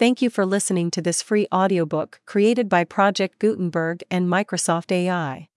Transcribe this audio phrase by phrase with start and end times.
[0.00, 5.50] Thank you for listening to this free audiobook created by Project Gutenberg and Microsoft AI.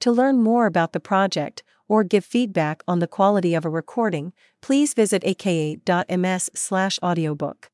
[0.00, 4.34] To learn more about the project or give feedback on the quality of a recording,
[4.60, 7.70] please visit aka.ms/audiobook.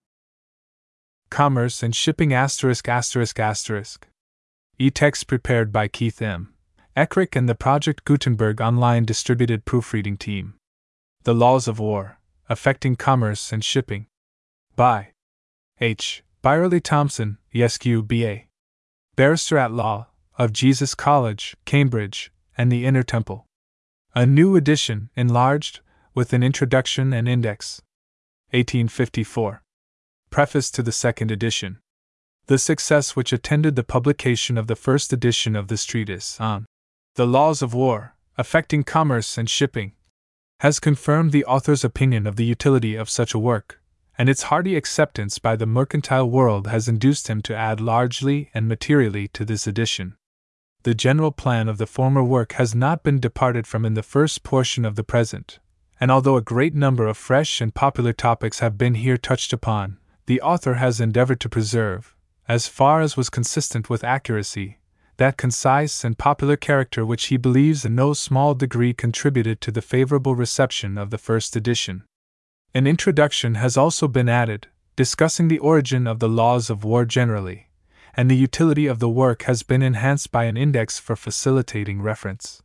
[1.28, 4.06] Commerce and Shipping asterisk asterisk asterisk.
[4.78, 6.54] E-text prepared by Keith M.
[6.96, 10.54] Eckrich and the Project Gutenberg online distributed proofreading team.
[11.24, 14.06] The Laws of War, Affecting Commerce and Shipping.
[14.76, 15.08] By
[15.82, 16.22] H.
[16.42, 18.40] Byerly Thompson, ESQ BA.
[19.16, 23.46] Barrister at Law, of Jesus College, Cambridge, and the Inner Temple.
[24.14, 25.80] A new edition, enlarged,
[26.14, 27.80] with an introduction and index.
[28.50, 29.62] 1854.
[30.28, 31.78] Preface to the second edition.
[32.46, 36.66] The success which attended the publication of the first edition of this treatise on
[37.14, 39.92] the laws of war, affecting commerce and shipping,
[40.60, 43.79] has confirmed the author's opinion of the utility of such a work,
[44.20, 48.68] and its hearty acceptance by the mercantile world has induced him to add largely and
[48.68, 50.14] materially to this edition.
[50.82, 54.42] The general plan of the former work has not been departed from in the first
[54.42, 55.58] portion of the present,
[55.98, 59.96] and although a great number of fresh and popular topics have been here touched upon,
[60.26, 62.14] the author has endeavored to preserve,
[62.46, 64.80] as far as was consistent with accuracy,
[65.16, 69.80] that concise and popular character which he believes in no small degree contributed to the
[69.80, 72.04] favorable reception of the first edition.
[72.72, 77.68] An introduction has also been added, discussing the origin of the laws of war generally,
[78.14, 82.62] and the utility of the work has been enhanced by an index for facilitating reference.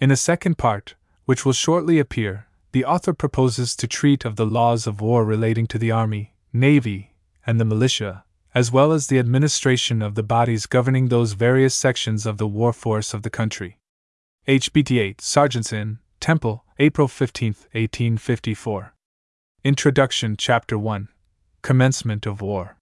[0.00, 4.44] In a second part, which will shortly appear, the author proposes to treat of the
[4.46, 7.14] laws of war relating to the army, navy,
[7.46, 8.24] and the militia,
[8.56, 12.72] as well as the administration of the bodies governing those various sections of the war
[12.72, 13.78] force of the country.
[14.48, 18.94] HBT 8, Sergeants Inn, Temple, April 15, 1854.
[19.68, 21.08] Introduction, Chapter 1
[21.60, 22.78] Commencement of War.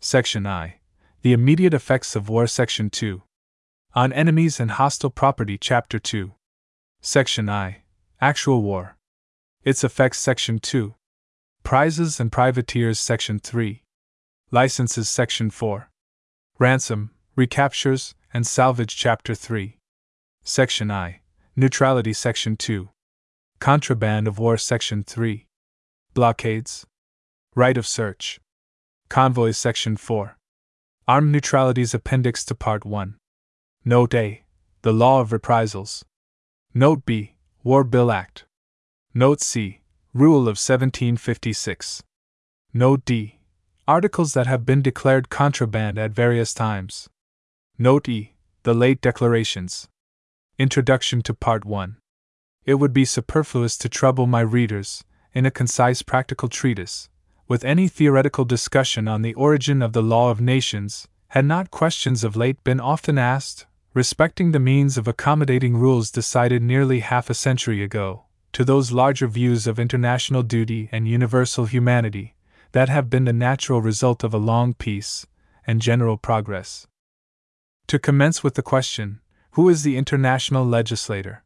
[0.00, 0.76] Section I
[1.20, 3.20] The Immediate Effects of War, Section 2
[3.92, 6.32] On Enemies and Hostile Property, Chapter 2
[7.02, 7.82] Section I
[8.22, 8.96] Actual War.
[9.64, 10.94] Its Effects, Section 2
[11.62, 13.82] Prizes and Privateers, Section 3.
[14.50, 15.90] Licenses, Section 4.
[16.58, 19.76] Ransom, Recaptures, and Salvage, Chapter 3.
[20.42, 21.20] Section I.
[21.54, 22.88] Neutrality, Section 2.
[23.58, 25.46] Contraband of War, Section 3.
[26.14, 26.86] Blockades.
[27.56, 28.40] Right of Search.
[29.08, 30.38] Convoys, Section 4.
[31.08, 33.16] Armed Neutralities Appendix to Part 1.
[33.84, 34.44] Note A.
[34.82, 36.04] The Law of Reprisals.
[36.72, 37.34] Note B.
[37.64, 38.44] War Bill Act.
[39.12, 39.80] Note C.
[40.12, 42.04] Rule of 1756.
[42.72, 43.40] Note D.
[43.88, 47.08] Articles that have been declared contraband at various times.
[47.76, 48.34] Note E.
[48.62, 49.88] The late declarations.
[50.60, 51.96] Introduction to Part 1.
[52.64, 55.02] It would be superfluous to trouble my readers,
[55.34, 57.08] in a concise practical treatise,
[57.48, 62.22] with any theoretical discussion on the origin of the law of nations, had not questions
[62.22, 67.34] of late been often asked, respecting the means of accommodating rules decided nearly half a
[67.34, 72.36] century ago to those larger views of international duty and universal humanity
[72.70, 75.26] that have been the natural result of a long peace
[75.66, 76.86] and general progress.
[77.88, 79.20] To commence with the question
[79.52, 81.42] Who is the international legislator?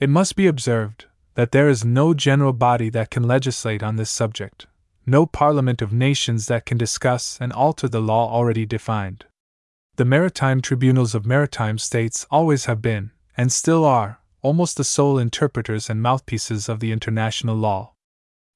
[0.00, 4.10] It must be observed that there is no general body that can legislate on this
[4.10, 4.66] subject,
[5.06, 9.24] no parliament of nations that can discuss and alter the law already defined.
[9.96, 15.18] The maritime tribunals of maritime states always have been, and still are, almost the sole
[15.18, 17.92] interpreters and mouthpieces of the international law.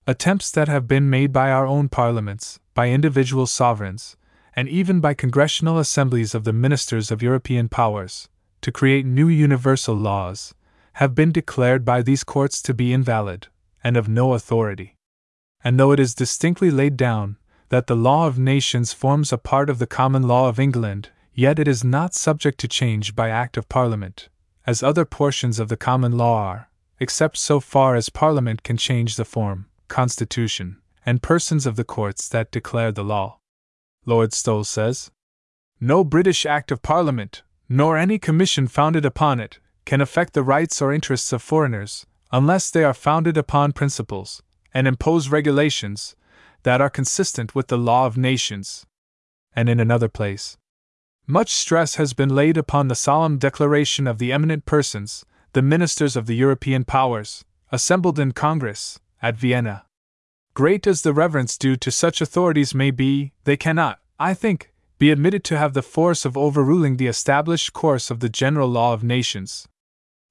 [0.07, 4.17] Attempts that have been made by our own parliaments, by individual sovereigns,
[4.55, 8.29] and even by congressional assemblies of the ministers of European powers,
[8.63, 10.55] to create new universal laws,
[10.97, 13.49] have been declared by these courts to be invalid,
[13.85, 14.97] and of no authority.
[15.63, 17.37] And though it is distinctly laid down
[17.69, 21.59] that the law of nations forms a part of the common law of England, yet
[21.59, 24.31] it is not subject to change by Act of Parliament,
[24.67, 29.17] as other portions of the common law are, except so far as Parliament can change
[29.17, 33.39] the form, constitution, and persons of the courts that declare the law.
[34.07, 35.11] Lord Stowell says
[35.79, 40.83] No British Act of Parliament, nor any commission founded upon it, can affect the rights
[40.83, 44.43] or interests of foreigners, unless they are founded upon principles,
[44.75, 46.15] and impose regulations,
[46.65, 48.85] that are consistent with the law of nations.
[49.55, 50.59] And in another place,
[51.27, 55.25] much stress has been laid upon the solemn declaration of the eminent persons,
[55.55, 59.85] the ministers of the European powers, assembled in Congress, at Vienna.
[60.55, 65.11] Great as the reverence due to such authorities may be, they cannot, I think, be
[65.11, 69.05] admitted to have the force of overruling the established course of the general law of
[69.05, 69.69] nations.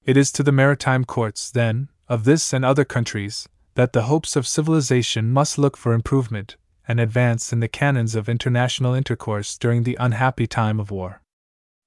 [0.06, 4.36] It is to the maritime courts, then, of this and other countries, that the hopes
[4.36, 6.58] of civilization must look for improvement,
[6.88, 11.24] and advance in the canons of international intercourse during the unhappy time of war.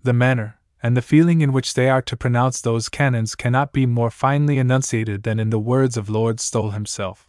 [0.03, 3.87] The manner, and the feeling in which they are to pronounce those canons cannot be
[3.87, 7.29] more finely enunciated than in the words of Lord Stowell himself.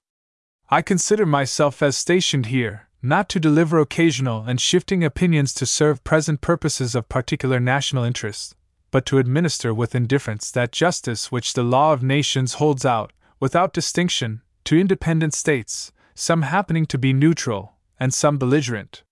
[0.71, 6.03] I consider myself as stationed here, not to deliver occasional and shifting opinions to serve
[6.03, 8.55] present purposes of particular national interest,
[8.91, 13.73] but to administer with indifference that justice which the law of nations holds out, without
[13.73, 19.03] distinction, to independent states, some happening to be neutral, and some belligerent.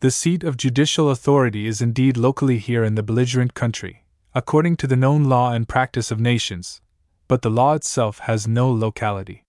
[0.00, 4.04] The seat of judicial authority is indeed locally here in the belligerent country,
[4.34, 6.80] according to the known law and practice of nations,
[7.26, 9.44] but the law itself has no locality.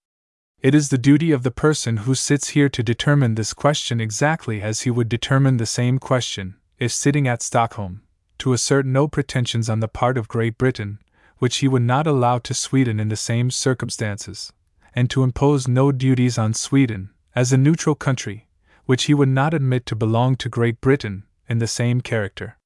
[0.61, 4.61] It is the duty of the person who sits here to determine this question exactly
[4.61, 8.01] as he would determine the same question if sitting at Stockholm,
[8.39, 10.99] to assert no pretensions on the part of Great Britain,
[11.37, 14.51] which he would not allow to Sweden in the same circumstances,
[14.93, 18.47] and to impose no duties on Sweden, as a neutral country,
[18.85, 22.57] which he would not admit to belong to Great Britain, in the same character.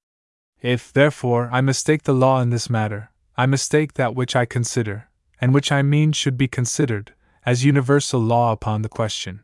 [0.61, 5.09] If, therefore, I mistake the law in this matter, I mistake that which I consider,
[5.41, 7.13] and which I mean should be considered,
[7.45, 9.43] as universal law upon the question.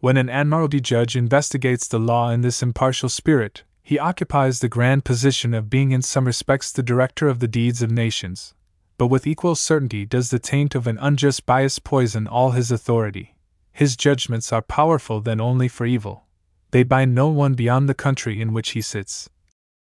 [0.00, 5.02] When an Admiralty judge investigates the law in this impartial spirit, he occupies the grand
[5.02, 8.52] position of being in some respects the director of the deeds of nations,
[8.98, 13.34] but with equal certainty does the taint of an unjust bias poison all his authority.
[13.72, 16.26] His judgments are powerful then only for evil,
[16.70, 19.30] they bind no one beyond the country in which he sits,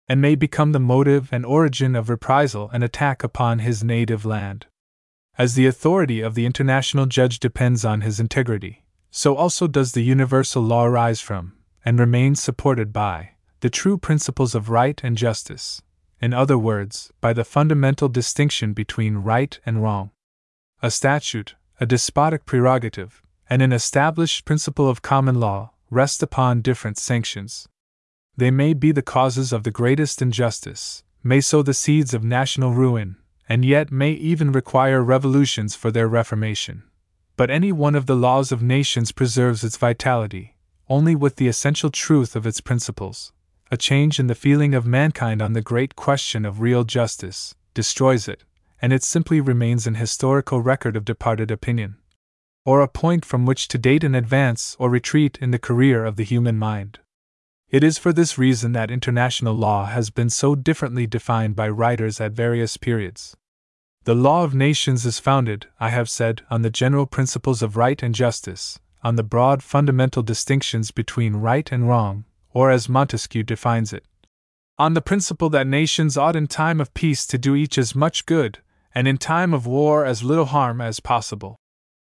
[0.08, 4.66] and may become the motive and origin of reprisal and attack upon his native land.
[5.38, 8.82] As the authority of the international judge depends on his integrity,
[9.12, 11.52] so also does the universal law arise from,
[11.84, 13.33] and remain supported by,
[13.64, 15.80] the true principles of right and justice,
[16.20, 20.10] in other words, by the fundamental distinction between right and wrong.
[20.82, 26.98] A statute, a despotic prerogative, and an established principle of common law rest upon different
[26.98, 27.66] sanctions.
[28.36, 32.74] They may be the causes of the greatest injustice, may sow the seeds of national
[32.74, 33.16] ruin,
[33.48, 36.82] and yet may even require revolutions for their reformation.
[37.38, 40.54] But any one of the laws of nations preserves its vitality,
[40.90, 43.32] only with the essential truth of its principles.
[43.74, 48.28] A change in the feeling of mankind on the great question of real justice destroys
[48.28, 48.44] it,
[48.80, 51.96] and it simply remains an historical record of departed opinion,
[52.64, 56.14] or a point from which to date an advance or retreat in the career of
[56.14, 57.00] the human mind.
[57.68, 62.20] It is for this reason that international law has been so differently defined by writers
[62.20, 63.36] at various periods.
[64.04, 68.00] The law of nations is founded, I have said, on the general principles of right
[68.04, 72.24] and justice, on the broad fundamental distinctions between right and wrong,
[72.54, 74.06] or as Montesquieu defines it,
[74.78, 78.24] on the principle that nations ought in time of peace to do each as much
[78.24, 78.60] good,
[78.94, 81.56] and in time of war as little harm as possible.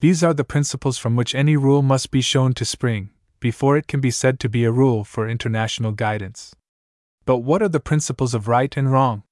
[0.02, 3.10] These are the principles from which any rule must be shown to spring,
[3.40, 6.56] before it can be said to be a rule for international guidance.
[7.26, 9.24] But what are the principles of right and wrong?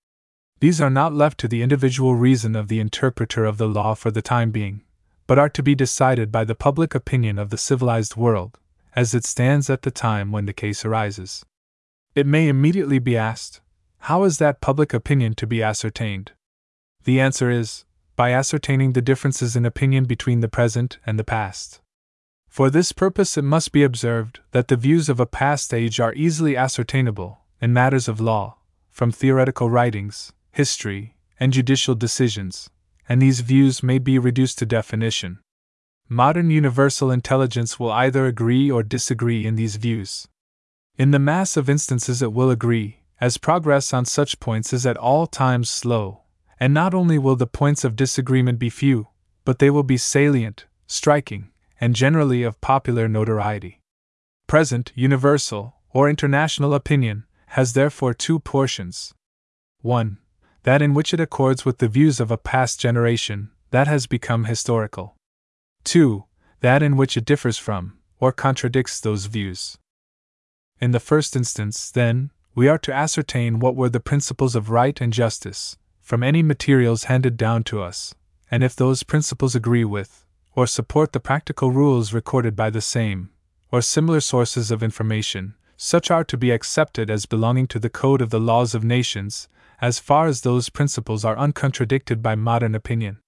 [0.60, 4.12] These are not left to the individual reason of the interpreter of the law for
[4.12, 4.84] the time being,
[5.26, 8.58] but are to be decided by the public opinion of the civilized world,
[8.98, 11.46] as it stands at the time when the case arises.
[12.16, 13.62] It may immediately be asked
[14.00, 16.32] how is that public opinion to be ascertained?
[17.04, 17.86] The answer is
[18.16, 21.80] by ascertaining the differences in opinion between the present and the past.
[22.50, 26.16] For this purpose, it must be observed that the views of a past age are
[26.16, 28.58] easily ascertainable, in matters of law,
[28.90, 32.72] from theoretical writings, history, and judicial decisions,
[33.08, 35.38] and these views may be reduced to definition.
[36.10, 40.26] Modern universal intelligence will either agree or disagree in these views.
[40.98, 44.96] In the mass of instances, it will agree, as progress on such points is at
[44.96, 46.22] all times slow,
[46.62, 49.08] and not only will the points of disagreement be few,
[49.44, 51.50] but they will be salient, striking,
[51.82, 53.82] and generally of popular notoriety.
[54.48, 59.14] Present, universal, or international opinion has therefore two portions.
[59.82, 60.18] 1.
[60.64, 64.46] That in which it accords with the views of a past generation, that has become
[64.46, 65.17] historical.
[65.88, 66.26] 2.
[66.60, 69.78] That in which it differs from, or contradicts those views.
[70.82, 75.00] In the first instance, then, we are to ascertain what were the principles of right
[75.00, 78.14] and justice, from any materials handed down to us,
[78.52, 80.26] and if those principles agree with,
[80.56, 83.30] or support the practical rules recorded by the same,
[83.72, 88.22] or similar sources of information, such are to be accepted as belonging to the code
[88.22, 89.48] of the laws of nations,
[89.80, 93.20] as far as those principles are uncontradicted by modern opinion.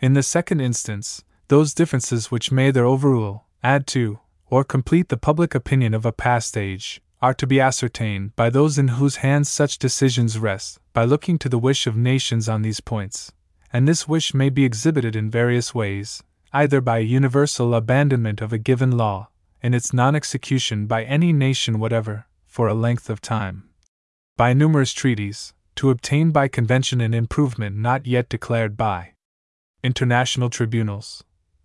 [0.00, 5.16] In the second instance, those differences which may either overrule, add to, or complete the
[5.16, 9.48] public opinion of a past age, are to be ascertained by those in whose hands
[9.48, 13.32] such decisions rest, by looking to the wish of nations on these points.
[13.72, 18.52] And this wish may be exhibited in various ways, either by a universal abandonment of
[18.52, 19.28] a given law,
[19.60, 23.68] in its non execution by any nation whatever, for a length of time.
[24.36, 29.14] By numerous treaties, to obtain by convention an improvement not yet declared by
[29.82, 31.24] international tribunals,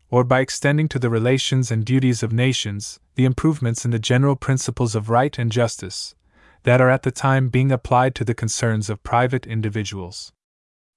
[0.09, 4.35] or by extending to the relations and duties of nations the improvements in the general
[4.35, 6.15] principles of right and justice
[6.63, 10.33] that are at the time being applied to the concerns of private individuals.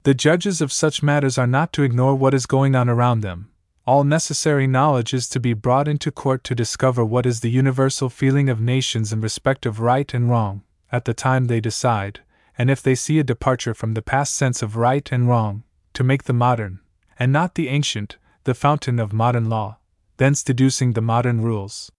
[0.02, 3.50] The judges of such matters are not to ignore what is going on around them.
[3.86, 8.08] All necessary knowledge is to be brought into court to discover what is the universal
[8.08, 12.20] feeling of nations in respect of right and wrong, at the time they decide,
[12.56, 16.04] and if they see a departure from the past sense of right and wrong, to
[16.04, 16.80] make the modern,
[17.18, 18.16] and not the ancient,
[18.48, 19.76] the fountain of modern law,
[20.16, 21.92] thence deducing the modern rules.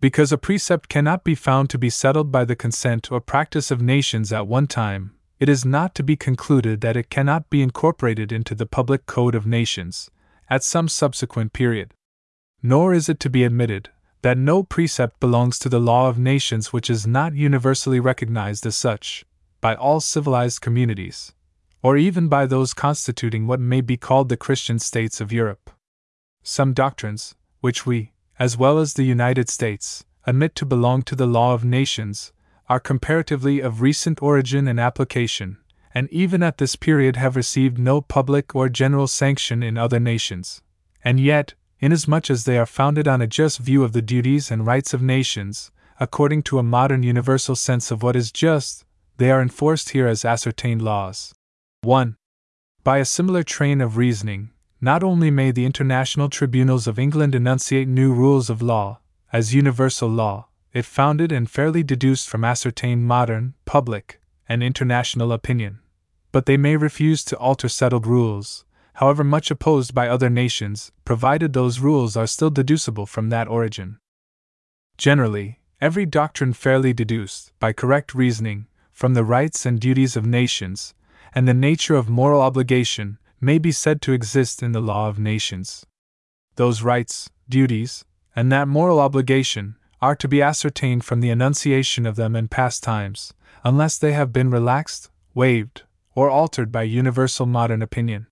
[0.00, 3.80] Because a precept cannot be found to be settled by the consent or practice of
[3.80, 8.32] nations at one time, it is not to be concluded that it cannot be incorporated
[8.32, 10.10] into the public code of nations
[10.50, 11.94] at some subsequent period.
[12.62, 13.88] Nor is it to be admitted
[14.20, 18.76] that no precept belongs to the law of nations which is not universally recognized as
[18.76, 19.24] such
[19.62, 21.32] by all civilized communities,
[21.82, 25.70] or even by those constituting what may be called the Christian states of Europe.
[26.42, 31.26] Some doctrines, which we, as well as the United States, admit to belong to the
[31.26, 32.32] law of nations,
[32.68, 35.58] are comparatively of recent origin and application,
[35.94, 40.62] and even at this period have received no public or general sanction in other nations.
[41.02, 44.66] And yet, inasmuch as they are founded on a just view of the duties and
[44.66, 48.84] rights of nations, according to a modern universal sense of what is just,
[49.16, 51.34] they are enforced here as ascertained laws.
[51.82, 52.16] 1.
[52.84, 57.88] By a similar train of reasoning, not only may the international tribunals of England enunciate
[57.88, 59.00] new rules of law,
[59.32, 65.80] as universal law, it founded and fairly deduced from ascertained modern, public, and international opinion,
[66.30, 71.52] but they may refuse to alter settled rules, however much opposed by other nations, provided
[71.52, 73.98] those rules are still deducible from that origin.
[74.96, 80.94] Generally, every doctrine fairly deduced, by correct reasoning, from the rights and duties of nations,
[81.34, 85.18] and the nature of moral obligation, may be said to exist in the law of
[85.18, 85.86] nations.
[86.56, 88.04] Those rights, duties,
[88.34, 92.82] and that moral obligation are to be ascertained from the enunciation of them in past
[92.82, 95.82] times, unless they have been relaxed, waived,
[96.14, 98.26] or altered by universal modern opinion.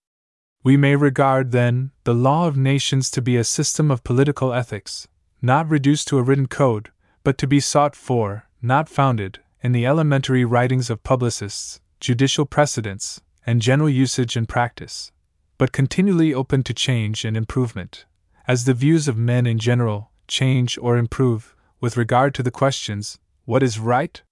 [0.63, 5.07] We may regard, then, the law of nations to be a system of political ethics,
[5.41, 6.91] not reduced to a written code,
[7.23, 13.21] but to be sought for, not founded, in the elementary writings of publicists, judicial precedents,
[13.47, 15.13] and general usage and practice,
[15.57, 18.05] but continually open to change and improvement,
[18.49, 23.19] as the views of men in general change or improve with regard to the questions
[23.45, 24.23] what is right?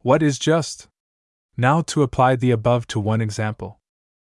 [0.00, 0.88] What is just?
[1.58, 3.80] Now to apply the above to one example.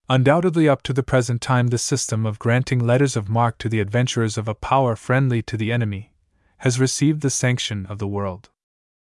[0.09, 3.79] Undoubtedly, up to the present time, the system of granting letters of marque to the
[3.79, 6.13] adventurers of a power friendly to the enemy
[6.59, 8.51] has received the sanction of the world.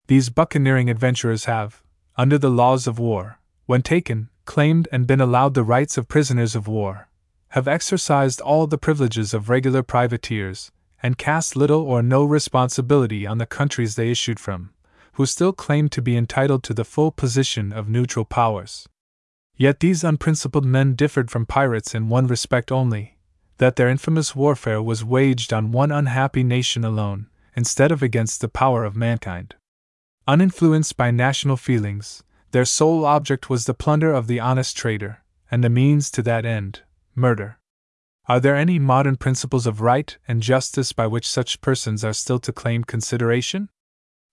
[0.09, 1.83] These buccaneering adventurers have,
[2.17, 6.55] under the laws of war, when taken, claimed and been allowed the rights of prisoners
[6.55, 7.09] of war,
[7.49, 10.73] have exercised all the privileges of regular privateers,
[11.03, 14.71] and cast little or no responsibility on the countries they issued from,
[15.15, 18.89] who still claim to be entitled to the full position of neutral powers.
[19.57, 23.17] Yet these unprincipled men differed from pirates in one respect only
[23.59, 28.49] that their infamous warfare was waged on one unhappy nation alone, instead of against the
[28.49, 29.55] power of mankind.
[30.29, 32.23] Uninfluenced by national feelings,
[32.57, 36.47] their sole object was the plunder of the honest trader, and the means to that
[36.47, 36.81] end
[37.15, 37.59] murder.
[38.31, 42.39] Are there any modern principles of right and justice by which such persons are still
[42.39, 43.69] to claim consideration?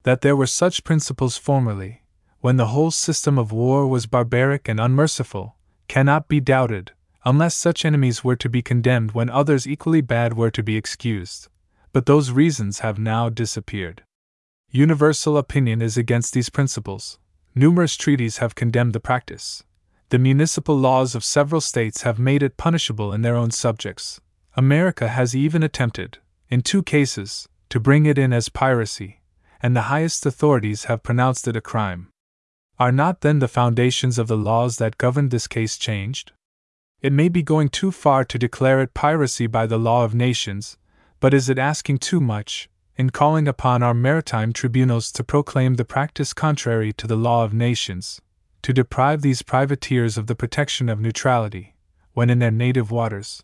[0.04, 2.04] That there were such principles formerly,
[2.40, 5.58] when the whole system of war was barbaric and unmerciful,
[5.90, 6.94] cannot be doubted,
[7.26, 11.50] unless such enemies were to be condemned when others equally bad were to be excused.
[11.92, 14.04] But those reasons have now disappeared.
[14.72, 17.20] Universal opinion is against these principles.
[17.56, 19.64] Numerous treaties have condemned the practice.
[20.10, 24.20] The municipal laws of several states have made it punishable in their own subjects.
[24.56, 26.18] America has even attempted,
[26.50, 29.22] in two cases, to bring it in as piracy,
[29.62, 32.10] and the highest authorities have pronounced it a crime.
[32.80, 36.32] Are not then the foundations of the laws that governed this case changed?
[37.02, 40.78] It may be going too far to declare it piracy by the law of nations,
[41.20, 45.86] but is it asking too much, in calling upon our maritime tribunals to proclaim the
[45.86, 48.22] practice contrary to the law of nations,
[48.62, 51.76] to deprive these privateers of the protection of neutrality,
[52.14, 53.44] when in their native waters,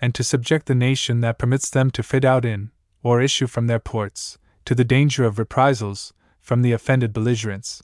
[0.00, 2.70] and to subject the nation that permits them to fit out in,
[3.02, 7.82] or issue from their ports, to the danger of reprisals from the offended belligerents.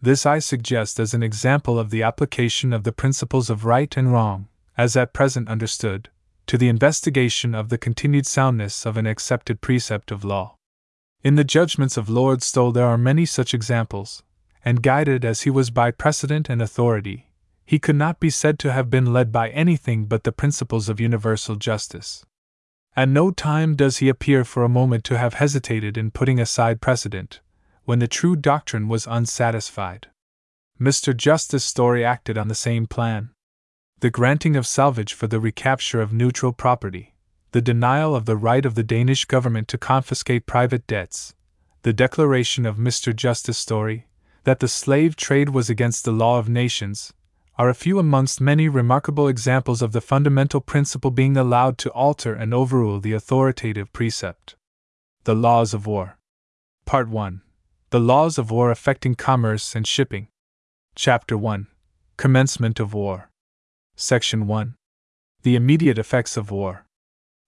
[0.00, 4.12] This I suggest as an example of the application of the principles of right and
[4.12, 6.08] wrong, as at present understood,
[6.50, 10.56] to the investigation of the continued soundness of an accepted precept of law.
[11.22, 14.24] In the judgments of Lord Stowell there are many such examples,
[14.64, 17.28] and guided as he was by precedent and authority,
[17.64, 20.98] he could not be said to have been led by anything but the principles of
[20.98, 22.26] universal justice.
[22.96, 26.80] At no time does he appear for a moment to have hesitated in putting aside
[26.80, 27.38] precedent,
[27.84, 30.08] when the true doctrine was unsatisfied.
[30.80, 31.16] Mr.
[31.16, 33.30] Justice Story acted on the same plan.
[34.00, 37.14] The granting of salvage for the recapture of neutral property,
[37.52, 41.34] the denial of the right of the Danish government to confiscate private debts,
[41.82, 43.14] the declaration of Mr.
[43.14, 44.06] Justice Story
[44.44, 47.12] that the slave trade was against the law of nations,
[47.58, 52.32] are a few amongst many remarkable examples of the fundamental principle being allowed to alter
[52.32, 54.56] and overrule the authoritative precept.
[55.24, 56.16] The Laws of War.
[56.86, 57.42] Part 1.
[57.90, 60.28] The Laws of War Affecting Commerce and Shipping.
[60.94, 61.66] Chapter 1.
[62.16, 63.29] Commencement of War.
[64.00, 64.76] Section 1.
[65.42, 66.86] The immediate effects of war.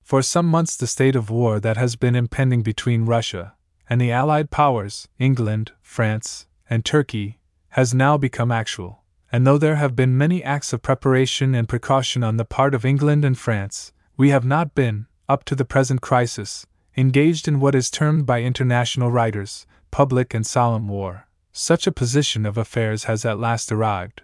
[0.03, 3.55] For some months, the state of war that has been impending between Russia
[3.89, 7.41] and the Allied powers, England, France, and Turkey,
[7.71, 12.23] has now become actual and though there have been many acts of preparation and precaution
[12.23, 16.03] on the part of England and France, we have not been, up to the present
[16.03, 16.67] crisis,
[16.99, 21.27] engaged in what is termed by international writers public and solemn war.
[21.51, 24.21] Such a position of affairs has at last arrived.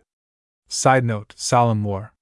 [0.68, 2.12] Side note Solemn War.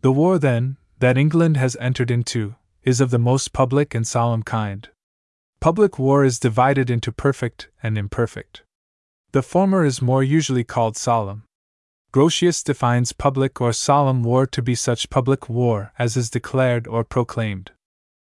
[0.00, 4.42] The war, then, that England has entered into, is of the most public and solemn
[4.42, 4.88] kind.
[5.60, 8.62] Public war is divided into perfect and imperfect.
[9.32, 11.44] The former is more usually called solemn,
[12.10, 17.04] Grotius defines public or solemn war to be such public war as is declared or
[17.04, 17.72] proclaimed.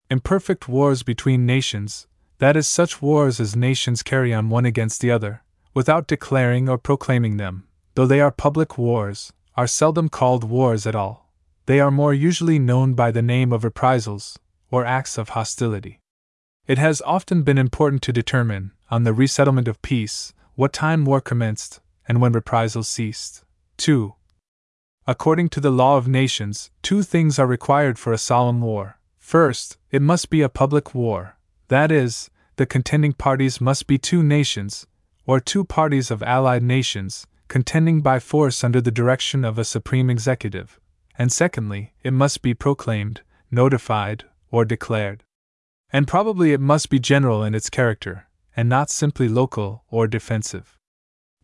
[0.08, 2.06] Imperfect wars between nations,
[2.38, 5.42] that is, such wars as nations carry on one against the other,
[5.72, 10.94] without declaring or proclaiming them, though they are public wars, are seldom called wars at
[10.94, 11.23] all.
[11.66, 14.38] They are more usually known by the name of reprisals,
[14.70, 16.00] or acts of hostility.
[16.66, 21.20] It has often been important to determine, on the resettlement of peace, what time war
[21.20, 23.44] commenced, and when reprisals ceased.
[23.78, 24.14] 2.
[25.06, 28.98] According to the law of nations, two things are required for a solemn war.
[29.18, 31.36] First, it must be a public war,
[31.68, 34.86] that is, the contending parties must be two nations,
[35.26, 40.10] or two parties of allied nations, contending by force under the direction of a supreme
[40.10, 40.78] executive.
[41.16, 45.22] And secondly, it must be proclaimed, notified, or declared.
[45.92, 50.76] And probably it must be general in its character, and not simply local or defensive.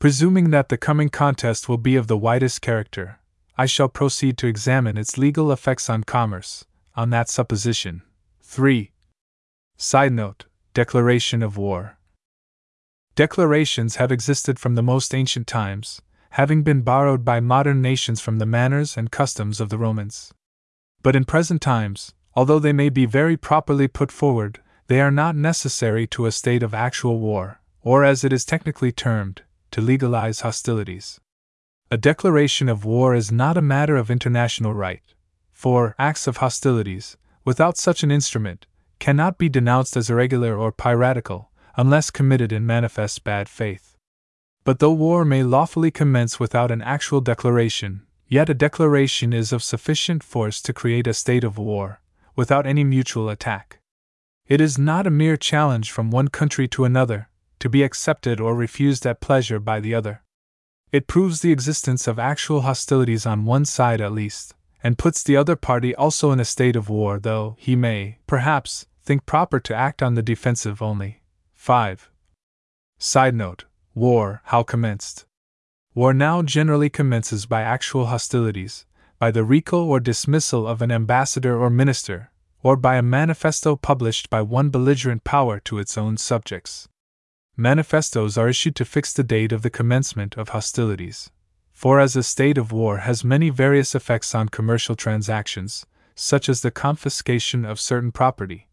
[0.01, 3.21] Presuming that the coming contest will be of the widest character,
[3.57, 6.65] I shall proceed to examine its legal effects on commerce,
[6.97, 8.03] on that supposition.
[8.43, 8.91] 3.
[9.77, 11.99] Side note Declaration of War.
[13.15, 18.39] Declarations have existed from the most ancient times, having been borrowed by modern nations from
[18.39, 20.33] the manners and customs of the Romans.
[21.03, 25.37] But in present times, although they may be very properly put forward, they are not
[25.37, 30.41] necessary to a state of actual war, or as it is technically termed, to legalize
[30.41, 31.21] hostilities.
[31.91, 35.03] A declaration of war is not a matter of international right,
[35.53, 38.67] for acts of hostilities, without such an instrument,
[39.01, 43.90] cannot be denounced as irregular or piratical unless committed in manifest bad faith.
[44.71, 49.65] But though war may lawfully commence without an actual declaration, yet a declaration is of
[49.65, 52.01] sufficient force to create a state of war,
[52.37, 53.81] without any mutual attack.
[54.47, 57.29] It is not a mere challenge from one country to another,
[57.59, 60.23] to be accepted or refused at pleasure by the other.
[60.93, 64.55] It proves the existence of actual hostilities on one side at least,
[64.85, 68.87] and puts the other party also in a state of war, though he may, perhaps,
[69.03, 71.23] think proper to act on the defensive only.
[71.57, 72.09] 5.
[73.01, 75.27] Side note War, how commenced?
[75.95, 78.87] War now generally commences by actual hostilities,
[79.19, 82.31] by the recall or dismissal of an ambassador or minister,
[82.63, 86.89] or by a manifesto published by one belligerent power to its own subjects
[87.61, 91.31] manifestos are issued to fix the date of the commencement of hostilities.
[91.73, 96.63] For as a state of war has many various effects on commercial transactions, such as
[96.63, 98.69] the confiscation of certain property,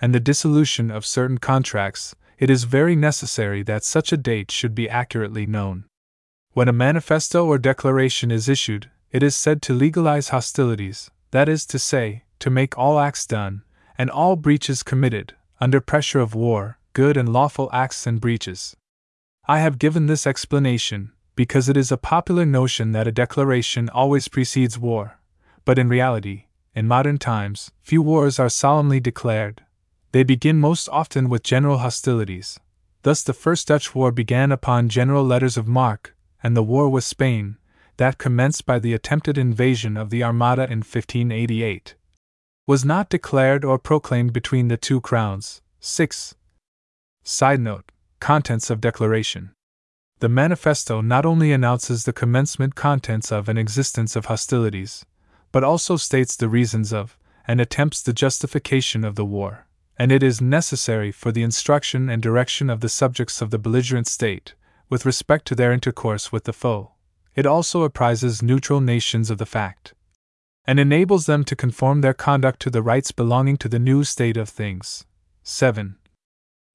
[0.00, 4.74] and the dissolution of certain contracts, it is very necessary that such a date should
[4.74, 5.84] be accurately known.
[6.52, 11.64] When a manifesto or declaration is issued, it is said to legalize hostilities, that is
[11.66, 13.62] to say, to make all acts done,
[13.96, 18.76] and all breaches committed, under pressure of war, good and lawful acts and breaches.
[19.46, 24.28] I have given this explanation because it is a popular notion that a declaration always
[24.28, 25.18] precedes war,
[25.64, 29.62] but in reality, in modern times, few wars are solemnly declared.
[30.12, 32.60] They begin most often with general hostilities.
[33.02, 37.04] Thus, the First Dutch War began upon general letters of marque, and the war with
[37.04, 37.56] Spain,
[37.96, 41.94] that commenced by the attempted invasion of the Armada in 1588,
[42.66, 45.62] was not declared or proclaimed between the two crowns.
[45.80, 46.34] 6.
[47.24, 49.52] Side note Contents of Declaration
[50.20, 55.04] The manifesto not only announces the commencement contents of and existence of hostilities,
[55.50, 59.66] but also states the reasons of, and attempts the justification of the war,
[59.98, 64.06] and it is necessary for the instruction and direction of the subjects of the belligerent
[64.06, 64.54] state,
[64.88, 66.92] with respect to their intercourse with the foe.
[67.34, 69.94] It also apprises neutral nations of the fact,
[70.66, 74.36] and enables them to conform their conduct to the rights belonging to the new state
[74.36, 75.06] of things.
[75.42, 75.96] 7.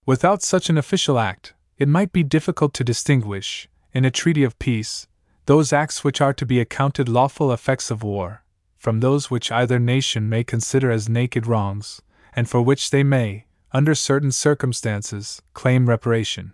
[0.06, 4.58] Without such an official act, it might be difficult to distinguish, in a treaty of
[4.58, 5.08] peace,
[5.46, 8.44] those acts which are to be accounted lawful effects of war,
[8.78, 12.02] from those which either nation may consider as naked wrongs,
[12.38, 16.54] and for which they may, under certain circumstances, claim reparation.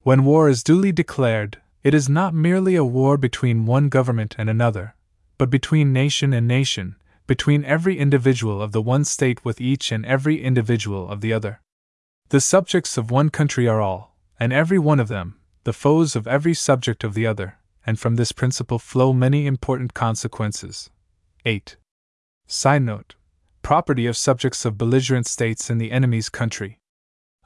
[0.00, 4.48] When war is duly declared, it is not merely a war between one government and
[4.48, 4.96] another,
[5.36, 6.96] but between nation and nation,
[7.26, 11.60] between every individual of the one state with each and every individual of the other.
[12.30, 16.26] The subjects of one country are all, and every one of them, the foes of
[16.26, 20.88] every subject of the other, and from this principle flow many important consequences.
[21.44, 21.76] 8.
[22.46, 23.16] Side note
[23.68, 26.80] Property of subjects of belligerent states in the enemy's country.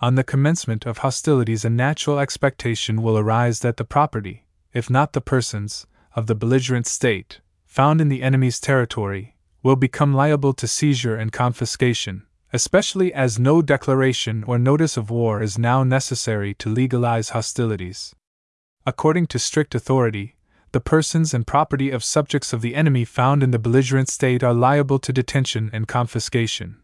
[0.01, 5.15] On the commencement of hostilities, a natural expectation will arise that the property, if not
[5.15, 10.69] the persons, of the belligerent state, found in the enemy's territory, will become liable to
[10.69, 16.71] seizure and confiscation, especially as no declaration or notice of war is now necessary to
[16.71, 18.15] legalize hostilities.
[18.87, 20.37] According to strict authority,
[20.73, 24.55] the persons and property of subjects of the enemy found in the belligerent state are
[24.55, 26.77] liable to detention and confiscation.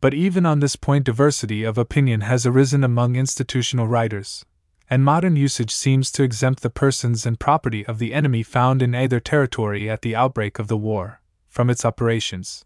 [0.00, 4.44] But even on this point, diversity of opinion has arisen among institutional writers,
[4.90, 8.94] and modern usage seems to exempt the persons and property of the enemy found in
[8.94, 12.64] either territory at the outbreak of the war from its operations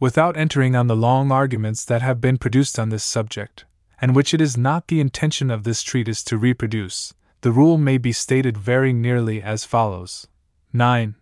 [0.00, 3.66] without entering on the long arguments that have been produced on this subject,
[4.00, 7.96] and which it is not the intention of this treatise to reproduce, the rule may
[7.96, 10.26] be stated very nearly as follows
[10.72, 11.14] 9.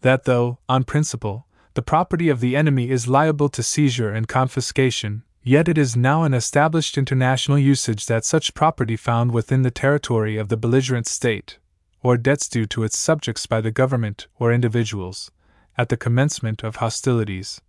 [0.00, 5.22] That though, on principle, the property of the enemy is liable to seizure and confiscation,
[5.42, 10.36] yet it is now an established international usage that such property found within the territory
[10.36, 11.58] of the belligerent state,
[12.02, 15.30] or debts due to its subjects by the government or individuals,
[15.76, 17.60] at the commencement of hostilities,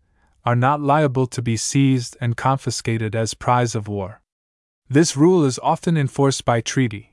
[0.45, 4.21] are not liable to be seized and confiscated as prize of war.
[4.89, 7.08] This rule is often enforced by treaty,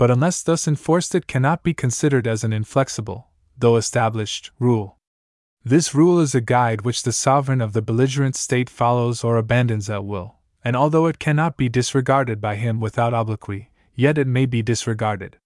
[0.00, 4.96] but unless thus enforced, it cannot be considered as an inflexible, though established, rule.
[5.62, 9.90] This rule is a guide which the sovereign of the belligerent state follows or abandons
[9.90, 14.46] at will, and although it cannot be disregarded by him without obloquy, yet it may
[14.46, 15.36] be disregarded.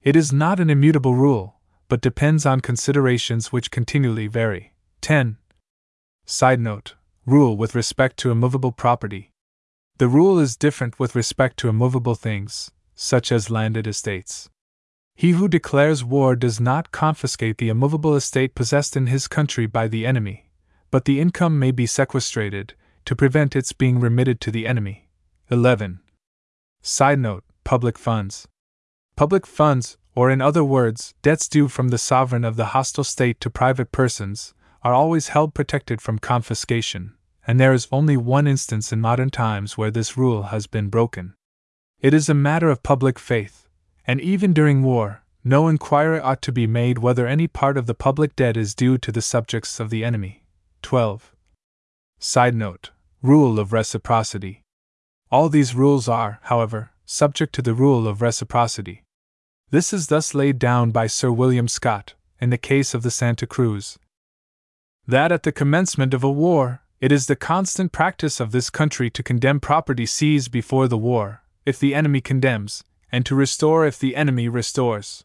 [0.00, 1.56] It is not an immutable rule,
[1.88, 4.74] but depends on considerations which continually vary.
[5.00, 5.38] 10.
[6.24, 6.94] Side note
[7.26, 9.32] Rule with respect to immovable property.
[9.96, 14.50] The rule is different with respect to immovable things, such as landed estates.
[15.14, 19.86] He who declares war does not confiscate the immovable estate possessed in his country by
[19.86, 20.50] the enemy,
[20.90, 25.08] but the income may be sequestrated, to prevent its being remitted to the enemy.
[25.50, 26.00] 11.
[26.82, 28.48] Side note Public funds.
[29.16, 33.40] Public funds, or in other words, debts due from the sovereign of the hostile state
[33.40, 37.14] to private persons, are always held protected from confiscation,
[37.46, 41.34] and there is only one instance in modern times where this rule has been broken.
[42.00, 43.66] It is a matter of public faith,
[44.06, 47.94] and even during war, no inquiry ought to be made whether any part of the
[47.94, 50.44] public debt is due to the subjects of the enemy.
[50.82, 51.34] 12.
[52.20, 54.62] Side note Rule of Reciprocity.
[55.32, 59.02] All these rules are, however, subject to the rule of reciprocity.
[59.70, 63.46] This is thus laid down by Sir William Scott, in the case of the Santa
[63.46, 63.98] Cruz,
[65.04, 69.10] that at the commencement of a war, it is the constant practice of this country
[69.10, 73.98] to condemn property seized before the war, if the enemy condemns, and to restore if
[73.98, 75.24] the enemy restores.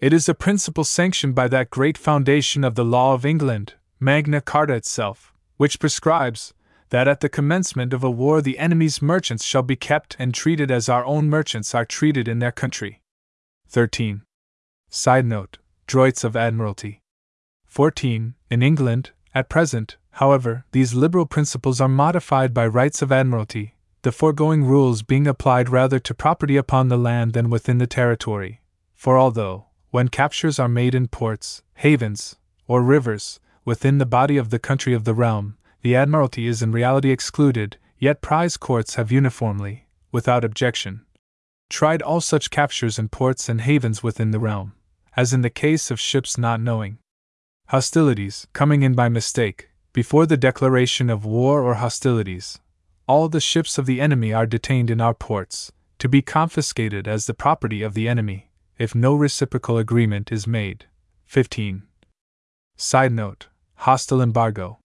[0.00, 4.40] It is a principle sanctioned by that great foundation of the law of England, Magna
[4.40, 6.54] Carta itself, which prescribes
[6.90, 10.70] that at the commencement of a war the enemy's merchants shall be kept and treated
[10.70, 13.00] as our own merchants are treated in their country.
[13.68, 14.22] 13.
[14.90, 17.00] Side note Droits of Admiralty.
[17.66, 18.34] 14.
[18.50, 23.73] In England, at present, however, these liberal principles are modified by droits of admiralty,
[24.04, 28.60] the foregoing rules being applied rather to property upon the land than within the territory.
[28.94, 32.36] For although, when captures are made in ports, havens,
[32.66, 36.70] or rivers, within the body of the country of the realm, the admiralty is in
[36.70, 41.06] reality excluded, yet prize courts have uniformly, without objection,
[41.70, 44.74] tried all such captures in ports and havens within the realm,
[45.16, 46.98] as in the case of ships not knowing
[47.68, 52.60] hostilities coming in by mistake, before the declaration of war or hostilities,
[53.06, 57.26] all the ships of the enemy are detained in our ports, to be confiscated as
[57.26, 60.86] the property of the enemy, if no reciprocal agreement is made.
[61.26, 61.82] 15.
[62.76, 64.78] Side note Hostile embargo.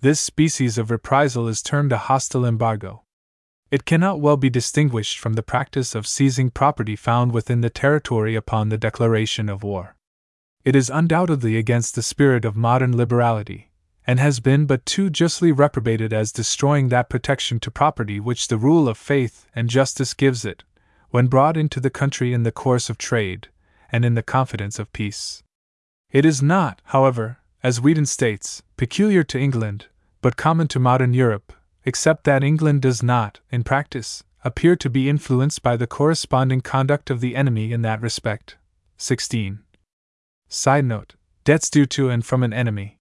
[0.00, 3.02] This species of reprisal is termed a hostile embargo.
[3.70, 8.34] It cannot well be distinguished from the practice of seizing property found within the territory
[8.34, 9.96] upon the declaration of war.
[10.64, 13.67] It is undoubtedly against the spirit of modern liberality,
[14.08, 18.56] and has been but too justly reprobated as destroying that protection to property which the
[18.56, 20.64] rule of faith and justice gives it,
[21.10, 23.48] when brought into the country in the course of trade,
[23.92, 25.42] and in the confidence of peace.
[26.10, 29.88] It is not, however, as Wheaton states, peculiar to England,
[30.22, 31.52] but common to modern Europe,
[31.84, 37.10] except that England does not, in practice, appear to be influenced by the corresponding conduct
[37.10, 38.56] of the enemy in that respect.
[38.96, 39.58] 16.
[40.48, 42.97] Side note Debts due to and from an enemy.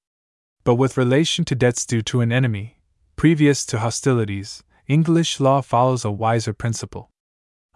[0.68, 2.82] But with relation to debts due to an enemy,
[3.16, 7.10] previous to hostilities, English law follows a wiser principle.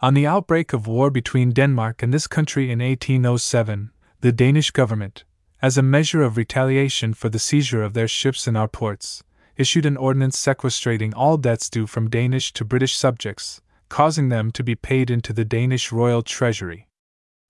[0.01, 5.23] On the outbreak of war between Denmark and this country in 1807, the Danish government,
[5.61, 9.23] as a measure of retaliation for the seizure of their ships in our ports,
[9.55, 14.65] issued an ordinance sequestrating all debts due from Danish to British subjects, causing them to
[14.65, 16.89] be paid into the Danish royal treasury.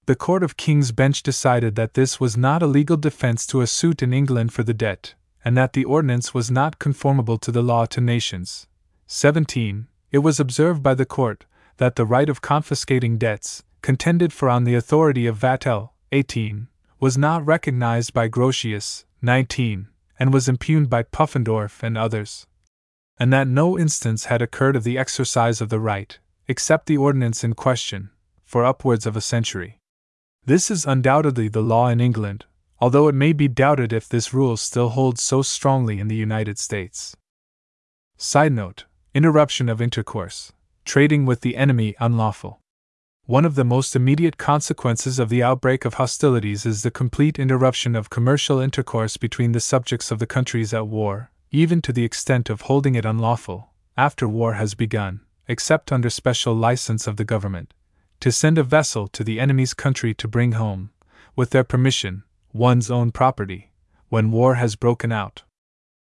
[0.06, 3.66] The Court of King's Bench decided that this was not a legal defense to a
[3.66, 7.64] suit in England for the debt, and that the ordinance was not conformable to the
[7.64, 8.68] law to nations.
[9.08, 9.88] 17.
[10.12, 11.46] It was observed by the court
[11.78, 16.68] that the right of confiscating debts, contended for on the authority of Vattel, 18,
[17.00, 19.88] was not recognized by Grotius, 19,
[20.20, 22.46] and was impugned by Pufendorf and others.
[23.18, 27.44] And that no instance had occurred of the exercise of the right, except the ordinance
[27.44, 28.12] in question,
[28.46, 29.80] for upwards of a century.
[30.46, 32.46] This is undoubtedly the law in England,
[32.82, 36.58] although it may be doubted if this rule still holds so strongly in the United
[36.58, 37.16] States.
[38.18, 40.52] Side note Interruption of intercourse.
[40.84, 42.60] Trading with the enemy unlawful.
[43.26, 47.96] One of the most immediate consequences of the outbreak of hostilities is the complete interruption
[47.96, 52.50] of commercial intercourse between the subjects of the countries at war, even to the extent
[52.50, 57.74] of holding it unlawful, after war has begun, except under special license of the government,
[58.22, 60.90] to send a vessel to the enemy's country to bring home,
[61.36, 63.72] with their permission, one's own property,
[64.10, 65.44] when war has broken out.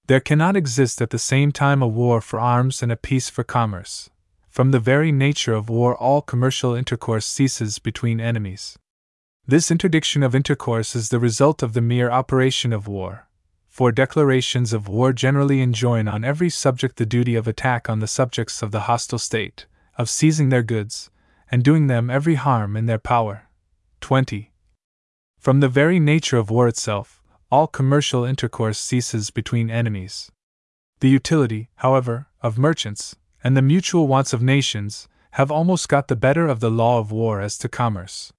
[0.07, 3.43] There cannot exist at the same time a war for arms and a peace for
[3.43, 4.09] commerce.
[4.49, 8.77] From the very nature of war, all commercial intercourse ceases between enemies.
[9.47, 13.27] This interdiction of intercourse is the result of the mere operation of war,
[13.67, 18.07] for declarations of war generally enjoin on every subject the duty of attack on the
[18.07, 19.65] subjects of the hostile state,
[19.97, 21.09] of seizing their goods,
[21.49, 23.49] and doing them every harm in their power.
[23.99, 24.52] 20.
[25.43, 30.31] From the very nature of war itself, all commercial intercourse ceases between enemies.
[31.01, 36.15] The utility, however, of merchants, and the mutual wants of nations, have almost got the
[36.15, 38.31] better of the law of war as to commerce.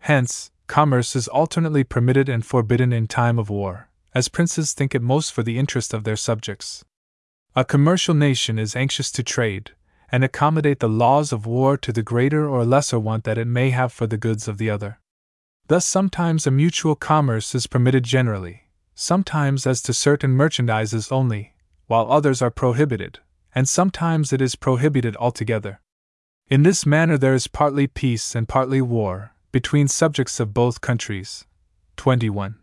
[0.00, 5.00] Hence, commerce is alternately permitted and forbidden in time of war, as princes think it
[5.00, 6.84] most for the interest of their subjects.
[7.54, 9.70] A commercial nation is anxious to trade,
[10.10, 13.70] and accommodate the laws of war to the greater or lesser want that it may
[13.70, 14.98] have for the goods of the other.
[15.72, 21.54] Thus, sometimes a mutual commerce is permitted generally, sometimes as to certain merchandises only,
[21.86, 23.20] while others are prohibited,
[23.54, 25.80] and sometimes it is prohibited altogether.
[26.46, 31.46] In this manner, there is partly peace and partly war between subjects of both countries.
[31.96, 32.56] 21.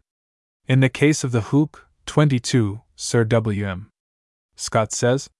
[0.67, 3.89] In the case of the Hoop, 22, Sir W.M.
[4.55, 5.31] Scott says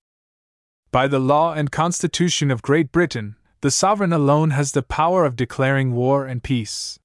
[0.90, 5.36] By the law and constitution of Great Britain, the sovereign alone has the power of
[5.36, 6.98] declaring war and peace.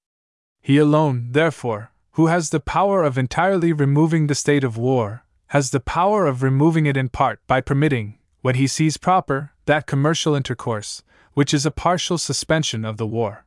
[0.64, 5.70] He alone, therefore, who has the power of entirely removing the state of war, has
[5.70, 10.34] the power of removing it in part by permitting, when he sees proper, that commercial
[10.34, 11.02] intercourse,
[11.34, 13.44] which is a partial suspension of the war.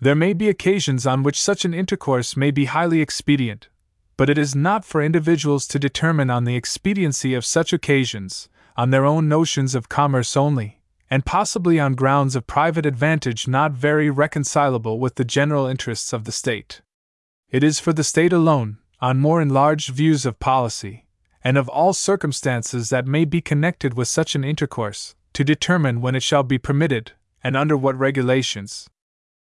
[0.00, 3.68] There may be occasions on which such an intercourse may be highly expedient,
[4.16, 8.90] but it is not for individuals to determine on the expediency of such occasions, on
[8.90, 10.79] their own notions of commerce only,
[11.10, 16.24] and possibly on grounds of private advantage not very reconcilable with the general interests of
[16.24, 16.80] the state.
[17.50, 21.06] It is for the state alone, on more enlarged views of policy,
[21.42, 26.14] and of all circumstances that may be connected with such an intercourse, to determine when
[26.14, 28.88] it shall be permitted, and under what regulations.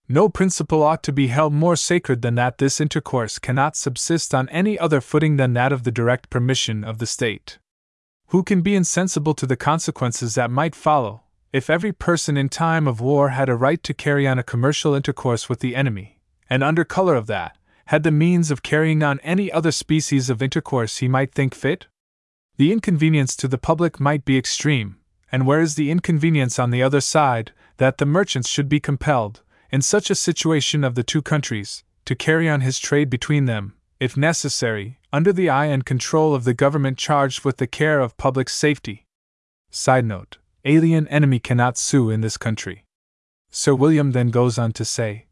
[0.07, 4.49] No principle ought to be held more sacred than that this intercourse cannot subsist on
[4.49, 7.59] any other footing than that of the direct permission of the state.
[8.27, 12.87] Who can be insensible to the consequences that might follow, if every person in time
[12.87, 16.63] of war had a right to carry on a commercial intercourse with the enemy, and
[16.63, 17.57] under color of that,
[17.87, 21.87] had the means of carrying on any other species of intercourse he might think fit?
[22.57, 24.97] The inconvenience to the public might be extreme,
[25.31, 29.41] and where is the inconvenience on the other side that the merchants should be compelled,
[29.71, 33.73] in such a situation of the two countries, to carry on his trade between them,
[33.99, 38.17] if necessary, under the eye and control of the government charged with the care of
[38.17, 39.07] public safety?
[39.71, 40.37] Side note
[40.69, 42.85] Alien enemy cannot sue in this country.
[43.49, 45.25] Sir William then goes on to say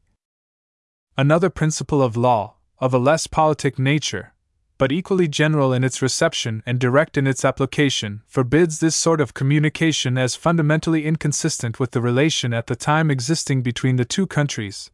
[1.15, 4.33] Another principle of law, of a less politic nature,
[4.79, 9.35] but equally general in its reception and direct in its application, forbids this sort of
[9.35, 14.89] communication as fundamentally inconsistent with the relation at the time existing between the two countries,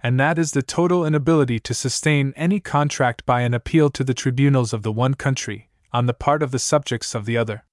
[0.00, 4.14] and that is the total inability to sustain any contract by an appeal to the
[4.14, 7.64] tribunals of the one country, on the part of the subjects of the other.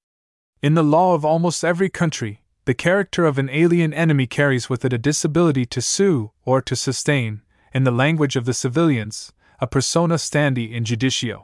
[0.65, 4.83] In the law of almost every country, the character of an alien enemy carries with
[4.83, 9.67] it a disability to sue or to sustain, in the language of the civilians, a
[9.67, 11.43] persona standi in judicio.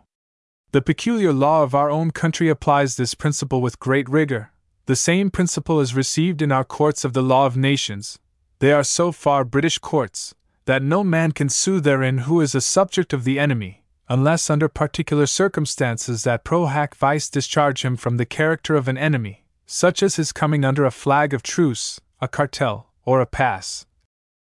[0.71, 4.53] The peculiar law of our own country applies this principle with great rigor.
[4.87, 8.17] The same principle is received in our courts of the law of nations.
[8.57, 10.33] They are so far British courts,
[10.65, 13.80] that no man can sue therein who is a subject of the enemy,
[14.11, 18.97] unless under particular circumstances that pro hac vice discharge him from the character of an
[18.97, 23.85] enemy, such as his coming under a flag of truce, a cartel, or a pass,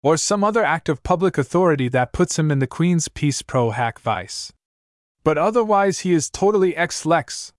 [0.01, 3.71] or some other act of public authority that puts him in the Queen's peace pro
[3.71, 4.53] hac vice
[5.23, 7.53] but otherwise he is totally ex lex.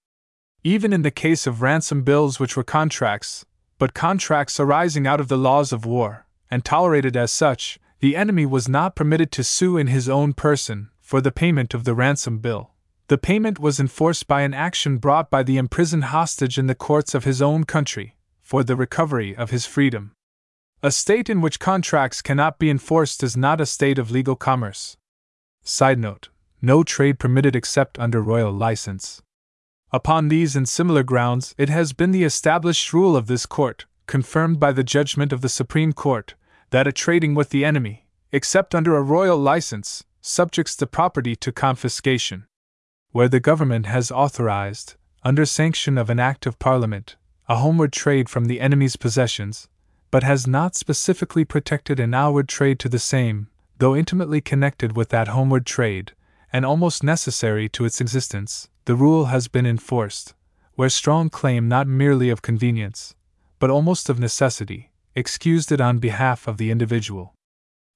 [0.64, 3.44] Even in the case of ransom bills, which were contracts,
[3.78, 8.44] but contracts arising out of the laws of war, and tolerated as such, the enemy
[8.46, 12.38] was not permitted to sue in his own person for the payment of the ransom
[12.38, 12.70] bill.
[13.09, 17.16] The payment was enforced by an action brought by the imprisoned hostage in the courts
[17.16, 20.12] of his own country for the recovery of his freedom.
[20.85, 24.96] A state in which contracts cannot be enforced is not a state of legal commerce.
[25.64, 26.29] Side note
[26.62, 29.20] no trade permitted except under royal license.
[29.90, 34.61] Upon these and similar grounds, it has been the established rule of this court, confirmed
[34.61, 36.35] by the judgment of the Supreme Court,
[36.70, 41.52] that a trading with the enemy, except under a royal license, subjects the property to
[41.52, 42.46] confiscation.
[43.12, 47.16] Where the government has authorized, under sanction of an act of parliament,
[47.48, 49.68] a homeward trade from the enemy's possessions,
[50.11, 55.09] but has not specifically protected an outward trade to the same, though intimately connected with
[55.09, 56.12] that homeward trade,
[56.52, 60.35] and almost necessary to its existence, the rule has been enforced,
[60.74, 63.14] where strong claim not merely of convenience,
[63.59, 67.35] but almost of necessity, excused it on behalf of the individual.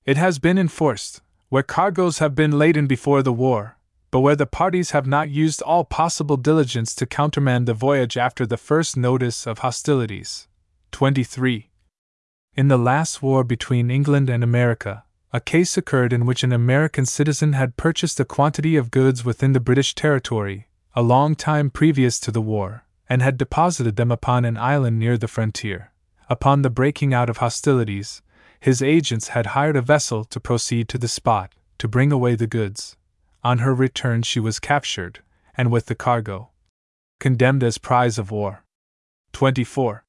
[0.04, 1.22] It has been enforced,
[1.54, 3.78] where cargoes have been laden before the war,
[4.10, 8.44] but where the parties have not used all possible diligence to countermand the voyage after
[8.44, 10.48] the first notice of hostilities.
[10.90, 11.70] 23.
[12.56, 17.06] In the last war between England and America, a case occurred in which an American
[17.06, 22.18] citizen had purchased a quantity of goods within the British territory, a long time previous
[22.18, 25.92] to the war, and had deposited them upon an island near the frontier.
[26.28, 28.22] Upon the breaking out of hostilities,
[28.64, 32.46] his agents had hired a vessel to proceed to the spot, to bring away the
[32.46, 32.96] goods.
[33.42, 35.20] On her return, she was captured,
[35.54, 36.48] and with the cargo,
[37.20, 38.64] condemned as prize of war.
[39.34, 40.06] 24.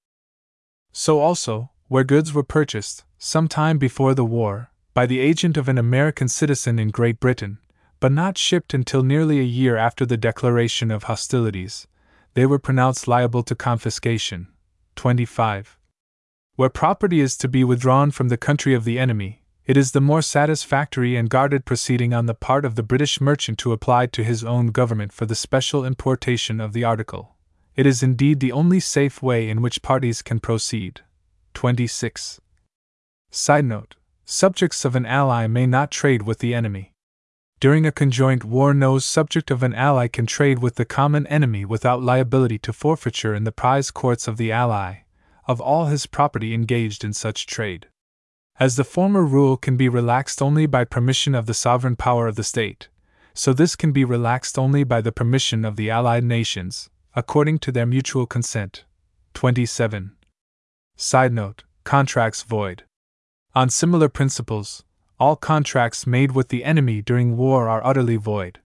[0.94, 5.68] So also, where goods were purchased, some time before the war, by the agent of
[5.68, 7.58] an American citizen in Great Britain,
[8.00, 11.88] but not shipped until nearly a year after the declaration of hostilities,
[12.36, 14.48] they were pronounced liable to confiscation.
[14.96, 15.78] 25.
[16.56, 20.00] Where property is to be withdrawn from the country of the enemy, it is the
[20.00, 24.24] more satisfactory and guarded proceeding on the part of the British merchant to apply to
[24.24, 27.36] his own government for the special importation of the article.
[27.76, 31.02] It is indeed the only safe way in which parties can proceed.
[31.56, 32.40] 26.
[33.32, 36.94] Side note subjects of an ally may not trade with the enemy.
[37.60, 41.66] During a conjoint war, no subject of an ally can trade with the common enemy
[41.66, 45.05] without liability to forfeiture in the prize courts of the ally
[45.48, 47.88] of all his property engaged in such trade.
[48.60, 52.36] As the former rule can be relaxed only by permission of the sovereign power of
[52.36, 52.90] the state,
[53.34, 57.72] so this can be relaxed only by the permission of the allied nations, according to
[57.72, 58.86] their mutual consent.
[59.34, 60.16] 27.
[60.96, 62.84] Side note Contracts void.
[63.54, 64.84] On similar principles,
[65.20, 68.60] all contracts made with the enemy during war are utterly void.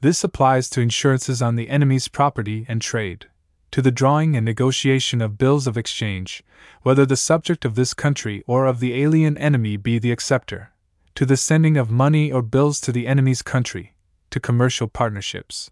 [0.00, 3.26] This applies to insurances on the enemy's property and trade,
[3.70, 6.42] to the drawing and negotiation of bills of exchange,
[6.82, 10.72] whether the subject of this country or of the alien enemy be the acceptor,
[11.14, 13.94] to the sending of money or bills to the enemy's country,
[14.30, 15.70] to commercial partnerships.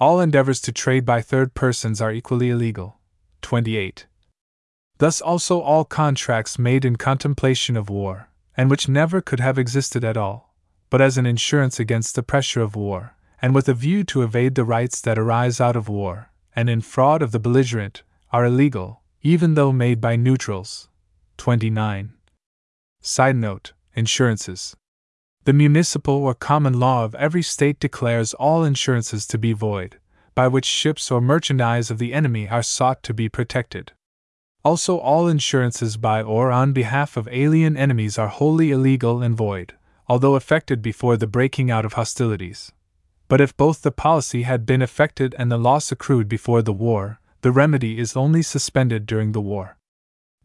[0.00, 2.98] All endeavors to trade by third persons are equally illegal.
[3.42, 4.06] 28.
[4.98, 10.04] Thus also all contracts made in contemplation of war, and which never could have existed
[10.04, 10.54] at all,
[10.90, 14.54] but as an insurance against the pressure of war, and with a view to evade
[14.54, 18.02] the rights that arise out of war, and in fraud of the belligerent,
[18.32, 20.88] are illegal, even though made by neutrals.
[21.38, 22.12] 29.
[23.00, 24.76] Side note Insurances.
[25.44, 30.00] The municipal or common law of every state declares all insurances to be void,
[30.34, 33.92] by which ships or merchandise of the enemy are sought to be protected.
[34.64, 39.74] Also, all insurances by or on behalf of alien enemies are wholly illegal and void,
[40.08, 42.72] although effected before the breaking out of hostilities.
[43.28, 47.20] But if both the policy had been effected and the loss accrued before the war,
[47.40, 49.76] the remedy is only suspended during the war.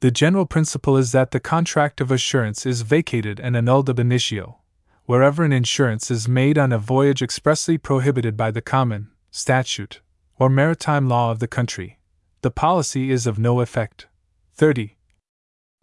[0.02, 4.60] The general principle is that the contract of assurance is vacated and annulled ab initio,
[5.06, 10.02] wherever an insurance is made on a voyage expressly prohibited by the common, statute,
[10.38, 12.00] or maritime law of the country,
[12.42, 14.08] the policy is of no effect.
[14.54, 14.96] 30.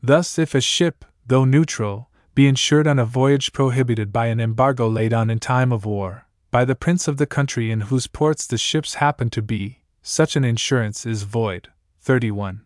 [0.03, 4.89] Thus, if a ship, though neutral, be insured on a voyage prohibited by an embargo
[4.89, 8.47] laid on in time of war, by the prince of the country in whose ports
[8.47, 11.69] the ships happen to be, such an insurance is void.
[12.01, 12.63] 31.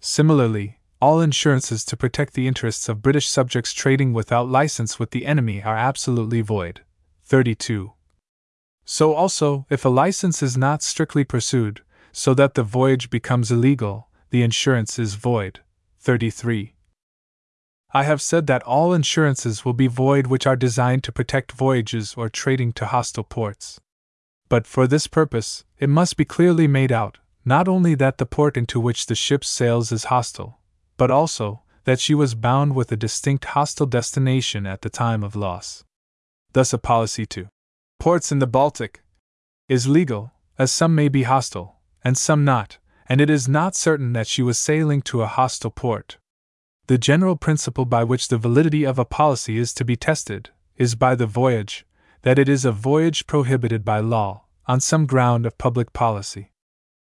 [0.00, 5.26] Similarly, all insurances to protect the interests of British subjects trading without license with the
[5.26, 6.80] enemy are absolutely void.
[7.24, 7.92] 32.
[8.84, 11.82] So also, if a license is not strictly pursued,
[12.12, 15.60] so that the voyage becomes illegal, the insurance is void.
[16.00, 16.75] 33.
[17.92, 22.14] I have said that all insurances will be void which are designed to protect voyages
[22.16, 23.80] or trading to hostile ports.
[24.48, 28.56] But for this purpose, it must be clearly made out, not only that the port
[28.56, 30.60] into which the ship sails is hostile,
[30.96, 35.36] but also that she was bound with a distinct hostile destination at the time of
[35.36, 35.84] loss.
[36.52, 37.48] Thus, a policy to
[38.00, 39.02] ports in the Baltic
[39.68, 42.78] is legal, as some may be hostile, and some not,
[43.08, 46.18] and it is not certain that she was sailing to a hostile port.
[46.88, 50.94] The general principle by which the validity of a policy is to be tested is
[50.94, 51.84] by the voyage,
[52.22, 56.52] that it is a voyage prohibited by law, on some ground of public policy.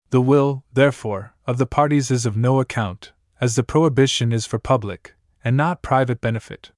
[0.09, 4.57] The will, therefore, of the parties is of no account, as the prohibition is for
[4.57, 5.13] public,
[5.43, 6.71] and not private benefit.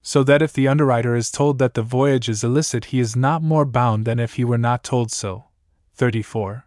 [0.00, 3.42] So that if the underwriter is told that the voyage is illicit, he is not
[3.42, 5.44] more bound than if he were not told so.
[5.96, 6.66] 34.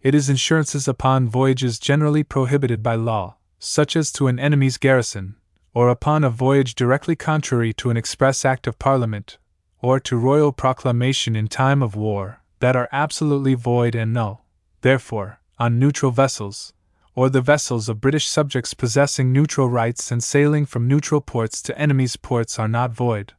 [0.00, 5.36] It is insurances upon voyages generally prohibited by law, such as to an enemy's garrison,
[5.74, 9.38] or upon a voyage directly contrary to an express act of Parliament,
[9.80, 14.44] or to royal proclamation in time of war, that are absolutely void and null.
[14.80, 16.72] Therefore, on neutral vessels,
[17.14, 21.78] or the vessels of British subjects possessing neutral rights and sailing from neutral ports to
[21.78, 23.32] enemies' ports are not void.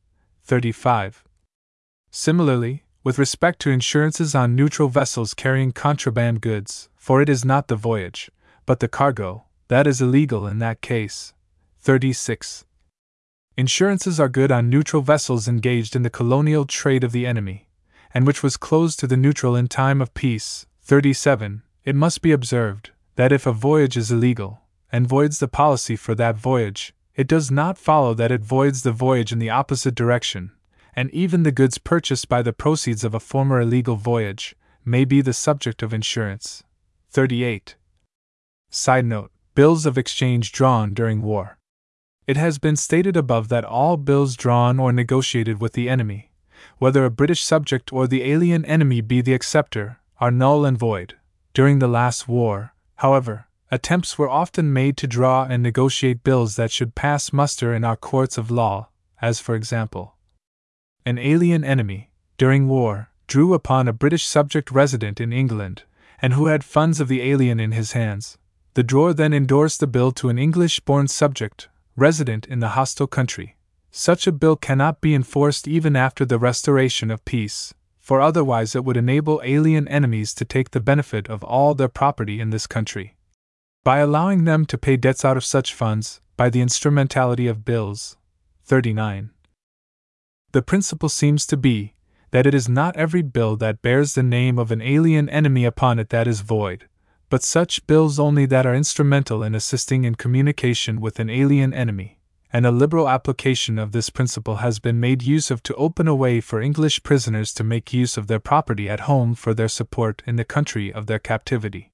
[0.43, 1.23] 35.
[2.09, 7.67] Similarly, with respect to insurances on neutral vessels carrying contraband goods, for it is not
[7.67, 8.29] the voyage,
[8.65, 11.33] but the cargo, that is illegal in that case.
[11.81, 12.65] 36.
[13.57, 17.67] Insurances are good on neutral vessels engaged in the colonial trade of the enemy,
[18.13, 20.65] and which was closed to the neutral in time of peace.
[20.81, 21.63] 37.
[21.83, 24.61] It must be observed that if a voyage is illegal,
[24.91, 28.91] and voids the policy for that voyage, it does not follow that it voids the
[28.91, 30.51] voyage in the opposite direction,
[30.95, 34.55] and even the goods purchased by the proceeds of a former illegal voyage
[34.85, 36.63] may be the subject of insurance.
[37.09, 37.75] 38.
[38.69, 41.57] Side note Bills of exchange drawn during war.
[42.27, 46.29] It has been stated above that all bills drawn or negotiated with the enemy,
[46.77, 51.15] whether a British subject or the alien enemy be the acceptor, are null and void.
[51.55, 56.69] During the last war, However, attempts were often made to draw and negotiate bills that
[56.69, 58.89] should pass muster in our courts of law,
[59.23, 60.17] as for example,
[61.03, 65.81] an alien enemy, during war, drew upon a British subject resident in England,
[66.21, 68.37] and who had funds of the alien in his hands.
[68.77, 73.07] The drawer then endorsed the bill to an English born subject, resident in the hostile
[73.07, 73.55] country.
[73.89, 78.85] Such a bill cannot be enforced even after the restoration of peace, for otherwise it
[78.85, 83.15] would enable alien enemies to take the benefit of all their property in this country.
[83.83, 88.15] By allowing them to pay debts out of such funds, by the instrumentality of bills.
[88.65, 89.31] 39.
[90.51, 91.95] The principle seems to be
[92.29, 95.97] that it is not every bill that bears the name of an alien enemy upon
[95.97, 96.85] it that is void,
[97.29, 102.17] but such bills only that are instrumental in assisting in communication with an alien enemy
[102.51, 106.15] and a liberal application of this principle has been made use of to open a
[106.15, 110.23] way for English prisoners to make use of their property at home for their support
[110.25, 111.91] in the country of their captivity.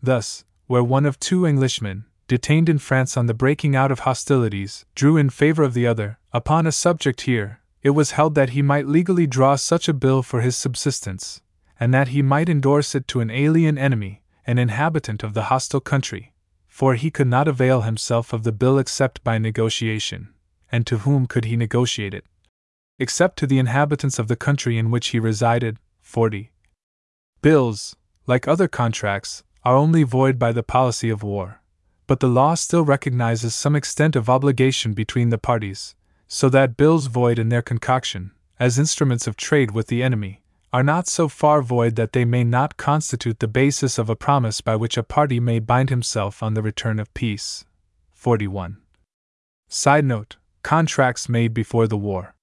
[0.00, 4.86] Thus, where one of two Englishmen, detained in France on the breaking out of hostilities,
[4.94, 8.62] drew in favor of the other, upon a subject here, it was held that he
[8.62, 11.42] might legally draw such a bill for his subsistence,
[11.78, 15.80] and that he might endorse it to an alien enemy, an inhabitant of the hostile
[15.80, 16.32] country,
[16.66, 20.32] for he could not avail himself of the bill except by negotiation,
[20.70, 22.24] and to whom could he negotiate it?
[22.98, 25.78] Except to the inhabitants of the country in which he resided.
[26.00, 26.50] 40.
[27.40, 31.60] Bills, like other contracts, are only void by the policy of war.
[32.06, 35.94] But the law still recognizes some extent of obligation between the parties,
[36.26, 40.41] so that bills void in their concoction, as instruments of trade with the enemy,
[40.72, 44.62] are not so far void that they may not constitute the basis of a promise
[44.62, 47.64] by which a party may bind himself on the return of peace.
[48.14, 48.78] 41.
[49.68, 52.34] Side note Contracts made before the war.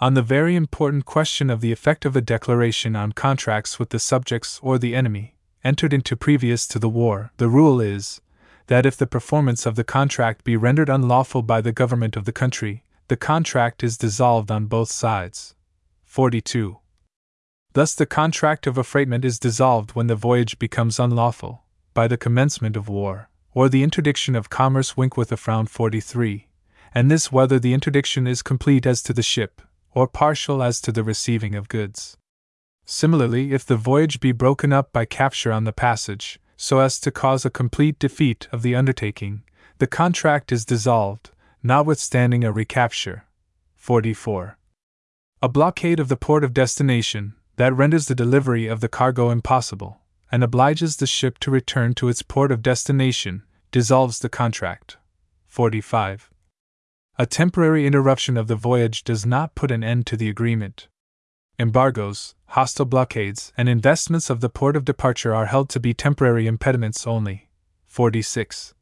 [0.00, 3.98] On the very important question of the effect of a declaration on contracts with the
[3.98, 8.20] subjects or the enemy, entered into previous to the war, the rule is
[8.68, 12.32] that if the performance of the contract be rendered unlawful by the government of the
[12.32, 15.54] country, the contract is dissolved on both sides.
[16.04, 16.78] 42.
[17.72, 21.64] Thus, the contract of affreightment is dissolved when the voyage becomes unlawful,
[21.94, 24.96] by the commencement of war, or the interdiction of commerce.
[24.96, 25.66] Wink with a frown.
[25.66, 26.48] 43
[26.94, 29.62] and this whether the interdiction is complete as to the ship,
[29.92, 32.16] or partial as to the receiving of goods.
[32.84, 37.10] Similarly, if the voyage be broken up by capture on the passage, so as to
[37.10, 39.42] cause a complete defeat of the undertaking,
[39.78, 41.30] the contract is dissolved,
[41.62, 43.24] notwithstanding a recapture.
[43.76, 44.58] 44.
[45.40, 50.00] A blockade of the port of destination, that renders the delivery of the cargo impossible,
[50.30, 53.42] and obliges the ship to return to its port of destination,
[53.72, 54.96] dissolves the contract.
[55.48, 56.30] 45.
[57.18, 60.86] A temporary interruption of the voyage does not put an end to the agreement.
[61.58, 66.46] Embargoes, hostile blockades, and investments of the port of departure are held to be temporary
[66.46, 67.48] impediments only.
[67.86, 68.72] 46.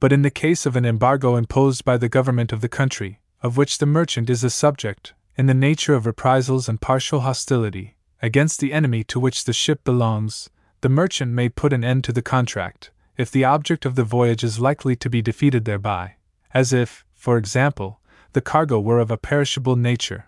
[0.00, 3.56] But in the case of an embargo imposed by the government of the country, of
[3.56, 8.60] which the merchant is a subject, in the nature of reprisals and partial hostility, against
[8.60, 10.48] the enemy to which the ship belongs,
[10.80, 14.44] the merchant may put an end to the contract, if the object of the voyage
[14.44, 16.16] is likely to be defeated thereby,
[16.52, 18.00] as if, for example,
[18.32, 20.26] the cargo were of a perishable nature.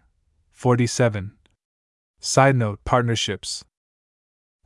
[0.53, 1.33] 47.
[2.21, 3.65] Side note Partnerships.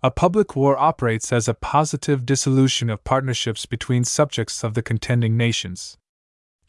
[0.02, 5.36] A public war operates as a positive dissolution of partnerships between subjects of the contending
[5.36, 5.98] nations.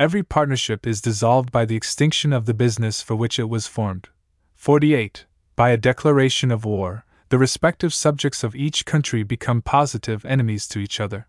[0.02, 4.10] Every partnership is dissolved by the extinction of the business for which it was formed.
[4.56, 5.28] 48.
[5.56, 10.80] By a declaration of war, the respective subjects of each country become positive enemies to
[10.80, 11.28] each other.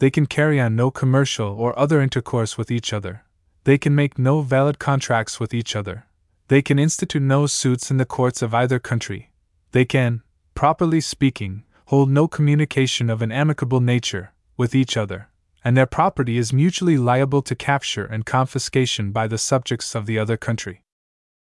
[0.00, 3.24] They can carry on no commercial or other intercourse with each other.
[3.64, 6.04] They can make no valid contracts with each other.
[6.48, 9.30] They can institute no suits in the courts of either country.
[9.72, 10.22] They can,
[10.54, 15.30] properly speaking, hold no communication of an amicable nature with each other,
[15.64, 20.18] and their property is mutually liable to capture and confiscation by the subjects of the
[20.18, 20.82] other country.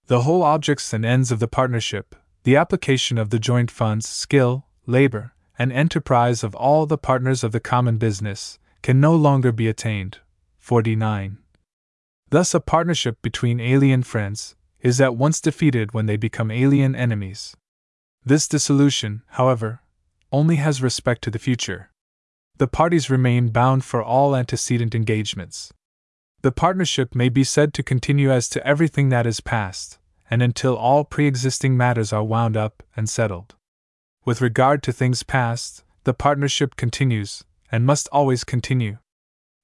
[0.06, 2.14] The whole objects and ends of the partnership,
[2.44, 7.52] the application of the joint funds, skill, labor, and enterprise of all the partners of
[7.52, 10.18] the common business, can no longer be attained.
[10.58, 11.38] 49.
[12.30, 17.56] Thus, a partnership between alien friends is at once defeated when they become alien enemies.
[18.24, 19.82] This dissolution, however,
[20.32, 21.91] only has respect to the future.
[22.62, 25.72] The parties remain bound for all antecedent engagements.
[26.42, 29.98] The partnership may be said to continue as to everything that is past,
[30.30, 33.56] and until all pre existing matters are wound up and settled.
[34.24, 37.42] With regard to things past, the partnership continues,
[37.72, 38.98] and must always continue.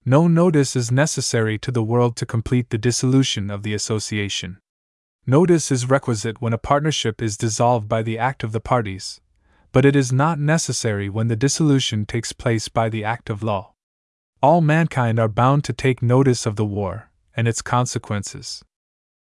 [0.05, 4.59] No notice is necessary to the world to complete the dissolution of the association.
[5.25, 9.21] Notice is requisite when a partnership is dissolved by the act of the parties,
[9.73, 13.73] but it is not necessary when the dissolution takes place by the act of law.
[14.43, 18.65] All mankind are bound to take notice of the war and its consequences.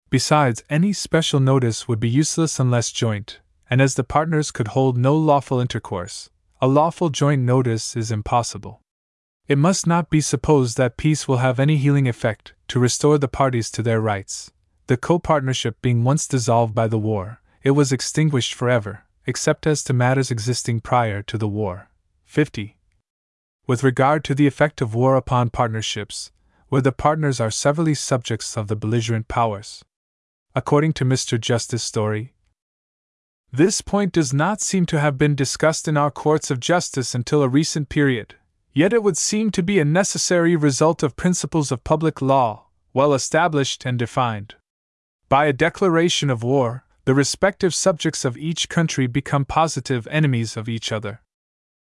[0.10, 3.40] Besides, any special notice would be useless unless joint,
[3.70, 6.30] and as the partners could hold no lawful intercourse,
[6.62, 8.82] a lawful joint notice is impossible.
[9.48, 13.28] It must not be supposed that peace will have any healing effect to restore the
[13.28, 14.52] parties to their rights.
[14.88, 19.84] The co partnership being once dissolved by the war, it was extinguished forever, except as
[19.84, 21.90] to matters existing prior to the war.
[22.26, 22.78] 50.
[23.68, 26.32] With regard to the effect of war upon partnerships,
[26.70, 29.84] where the partners are severally subjects of the belligerent powers.
[30.54, 31.40] According to Mr.
[31.40, 32.34] Justice Story,
[33.52, 37.42] this point does not seem to have been discussed in our courts of justice until
[37.42, 38.36] a recent period,
[38.76, 43.14] Yet it would seem to be a necessary result of principles of public law, well
[43.14, 44.56] established and defined.
[45.30, 50.68] By a declaration of war, the respective subjects of each country become positive enemies of
[50.68, 51.22] each other.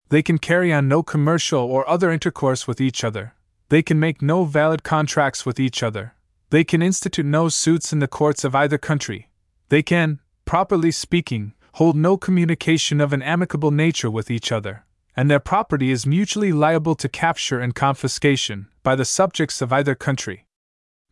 [0.09, 3.33] They can carry on no commercial or other intercourse with each other.
[3.69, 6.13] They can make no valid contracts with each other.
[6.49, 9.29] They can institute no suits in the courts of either country.
[9.69, 14.83] They can, properly speaking, hold no communication of an amicable nature with each other
[15.15, 19.95] and their property is mutually liable to capture and confiscation by the subjects of either
[19.95, 20.45] country.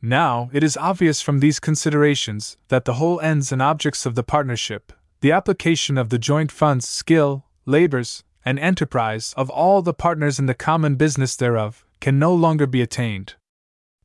[0.02, 4.24] Now, it is obvious from these considerations that the whole ends and objects of the
[4.24, 10.40] partnership, the application of the joint funds, skill, labors, and enterprise of all the partners
[10.40, 13.36] in the common business thereof can no longer be attained.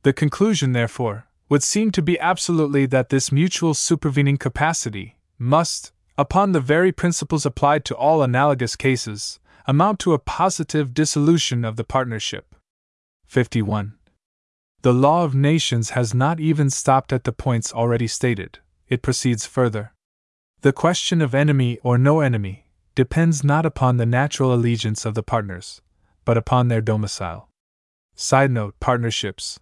[0.03, 6.51] The conclusion, therefore, would seem to be absolutely that this mutual supervening capacity must, upon
[6.51, 11.83] the very principles applied to all analogous cases, amount to a positive dissolution of the
[11.83, 12.53] partnership.
[13.25, 13.96] 51.
[14.81, 19.45] The law of nations has not even stopped at the points already stated, it proceeds
[19.45, 19.93] further.
[20.61, 25.23] The question of enemy or no enemy depends not upon the natural allegiance of the
[25.23, 25.81] partners,
[26.25, 27.49] but upon their domicile.
[28.15, 29.59] Side note Partnerships.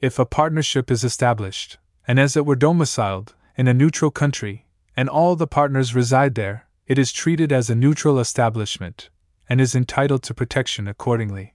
[0.00, 5.08] If a partnership is established, and as it were domiciled, in a neutral country, and
[5.08, 9.10] all the partners reside there, it is treated as a neutral establishment,
[9.48, 11.54] and is entitled to protection accordingly.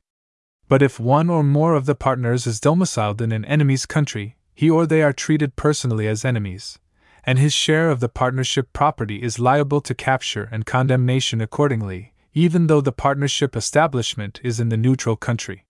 [0.74, 4.72] But if one or more of the partners is domiciled in an enemy's country, he
[4.72, 6.80] or they are treated personally as enemies,
[7.24, 12.66] and his share of the partnership property is liable to capture and condemnation accordingly, even
[12.66, 15.68] though the partnership establishment is in the neutral country.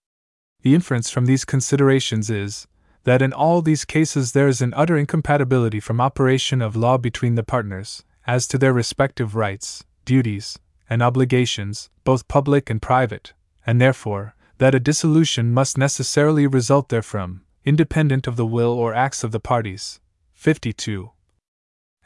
[0.62, 2.66] The inference from these considerations is
[3.02, 7.34] that in all these cases there is an utter incompatibility from operation of law between
[7.34, 13.34] the partners, as to their respective rights, duties, and obligations, both public and private,
[13.66, 19.24] and therefore, that a dissolution must necessarily result therefrom, independent of the will or acts
[19.24, 20.00] of the parties.
[20.34, 21.10] 52.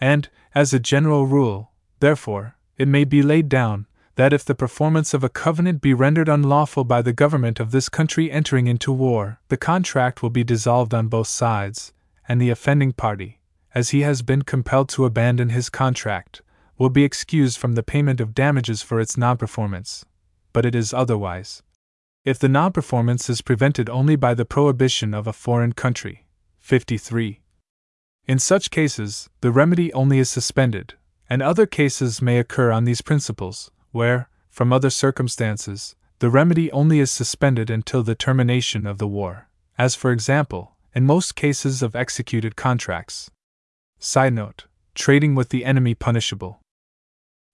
[0.01, 5.15] And, as a general rule, therefore, it may be laid down, that if the performance
[5.15, 9.41] of a covenant be rendered unlawful by the government of this country entering into war,
[9.49, 11.93] the contract will be dissolved on both sides,
[12.29, 13.41] and the offending party,
[13.75, 16.43] as he has been compelled to abandon his contract,
[16.79, 20.05] will be excused from the payment of damages for its non performance.
[20.53, 21.63] But it is otherwise.
[22.25, 26.27] If the non performance is prevented only by the prohibition of a foreign country.
[26.59, 27.41] 53.
[28.27, 30.95] In such cases, the remedy only is suspended,
[31.31, 36.99] and other cases may occur on these principles, where, from other circumstances, the remedy only
[36.99, 39.49] is suspended until the termination of the war,
[39.79, 43.31] as for example, in most cases of executed contracts.
[43.99, 46.61] Side note Trading with the enemy punishable.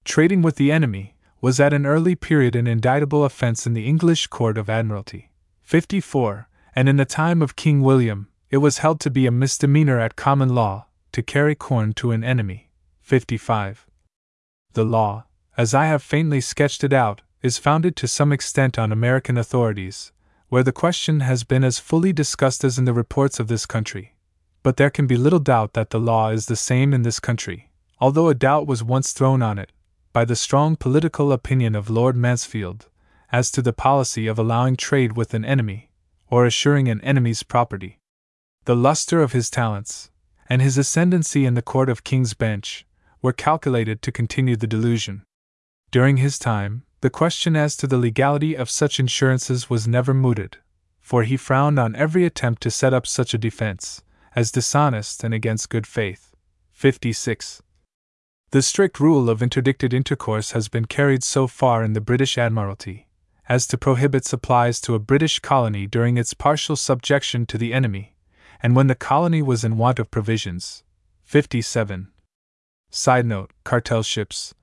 [0.05, 1.14] Trading with the enemy
[1.45, 5.31] was at an early period an indictable offense in the English Court of Admiralty.
[5.61, 10.01] 54, and in the time of King William, it was held to be a misdemeanor
[10.01, 12.71] at common law to carry corn to an enemy.
[13.03, 13.87] 55.
[14.73, 18.91] The law, as I have faintly sketched it out, is founded to some extent on
[18.91, 20.13] American authorities,
[20.49, 24.15] where the question has been as fully discussed as in the reports of this country.
[24.63, 27.71] But there can be little doubt that the law is the same in this country,
[28.01, 29.73] although a doubt was once thrown on it,
[30.15, 32.89] by the strong political opinion of Lord Mansfield,
[33.33, 35.91] as to the policy of allowing trade with an enemy,
[36.31, 37.99] or assuring an enemy's property.
[38.65, 40.13] The luster of his talents,
[40.49, 42.87] and his ascendancy in the Court of King's Bench,
[43.23, 45.25] were calculated to continue the delusion.
[45.91, 50.59] During his time, the question as to the legality of such insurances was never mooted,
[51.01, 54.03] for he frowned on every attempt to set up such a defense,
[54.37, 56.31] as dishonest and against good faith.
[56.71, 57.64] 56.
[58.55, 63.09] The strict rule of interdicted intercourse has been carried so far in the British Admiralty
[63.49, 68.15] as to prohibit supplies to a British colony during its partial subjection to the enemy,
[68.63, 70.85] and when the colony was in want of provisions.
[71.25, 72.13] 57.
[72.91, 74.55] Side note Cartel ships,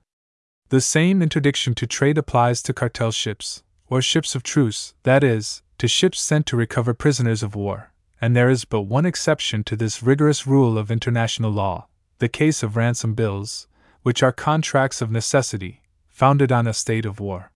[0.70, 5.62] the same interdiction to trade applies to cartel ships, or ships of truce, that is,
[5.76, 9.76] to ships sent to recover prisoners of war, and there is but one exception to
[9.76, 11.88] this rigorous rule of international law
[12.20, 13.66] the case of ransom bills,
[14.02, 17.52] which are contracts of necessity, founded on a state of war.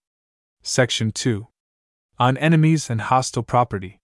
[0.62, 1.46] Section 2.
[2.18, 4.00] On enemies and hostile property.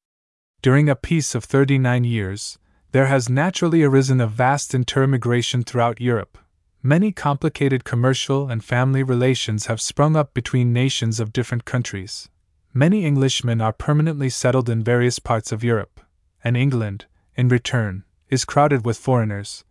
[0.61, 2.59] During a peace of 39 years,
[2.93, 6.38] there has naturally arisen a vast intermigration throughout Europe,
[6.84, 12.28] Many complicated commercial and family relations have sprung up between nations of different countries.
[12.74, 16.01] Many Englishmen are permanently settled in various parts of Europe,
[16.43, 19.62] and England, in return, is crowded with foreigners,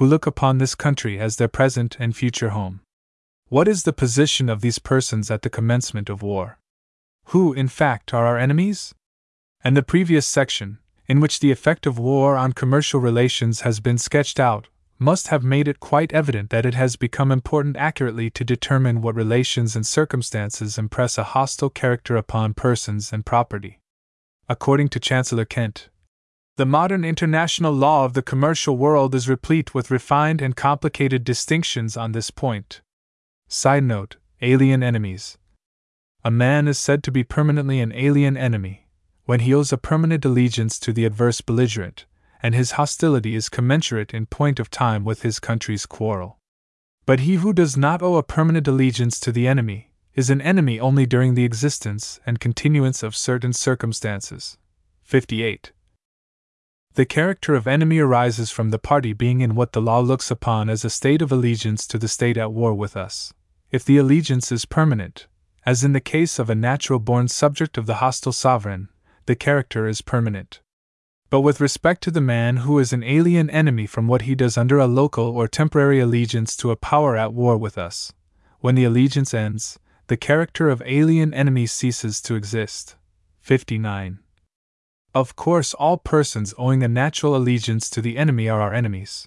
[0.00, 2.80] who look upon this country as their present and future home.
[3.48, 6.58] What is the position of these persons at the commencement of war?
[7.26, 8.94] Who, in fact, are our enemies?
[9.62, 13.98] And the previous section, in which the effect of war on commercial relations has been
[13.98, 18.42] sketched out, must have made it quite evident that it has become important accurately to
[18.42, 23.80] determine what relations and circumstances impress a hostile character upon persons and property.
[24.48, 25.90] According to Chancellor Kent,
[26.60, 31.96] the modern international law of the commercial world is replete with refined and complicated distinctions
[31.96, 32.82] on this point.
[33.48, 35.38] Side note Alien enemies.
[36.22, 38.86] A man is said to be permanently an alien enemy
[39.24, 42.04] when he owes a permanent allegiance to the adverse belligerent,
[42.42, 46.36] and his hostility is commensurate in point of time with his country's quarrel.
[47.06, 50.78] But he who does not owe a permanent allegiance to the enemy is an enemy
[50.78, 54.58] only during the existence and continuance of certain circumstances.
[55.04, 55.72] 58.
[56.94, 60.68] The character of enemy arises from the party being in what the law looks upon
[60.68, 63.32] as a state of allegiance to the state at war with us.
[63.70, 65.28] If the allegiance is permanent,
[65.64, 68.88] as in the case of a natural born subject of the hostile sovereign,
[69.26, 70.60] the character is permanent.
[71.30, 74.58] But with respect to the man who is an alien enemy from what he does
[74.58, 78.12] under a local or temporary allegiance to a power at war with us,
[78.58, 79.78] when the allegiance ends,
[80.08, 82.96] the character of alien enemy ceases to exist.
[83.38, 84.18] 59.
[85.14, 89.26] Of course, all persons owing a natural allegiance to the enemy are our enemies,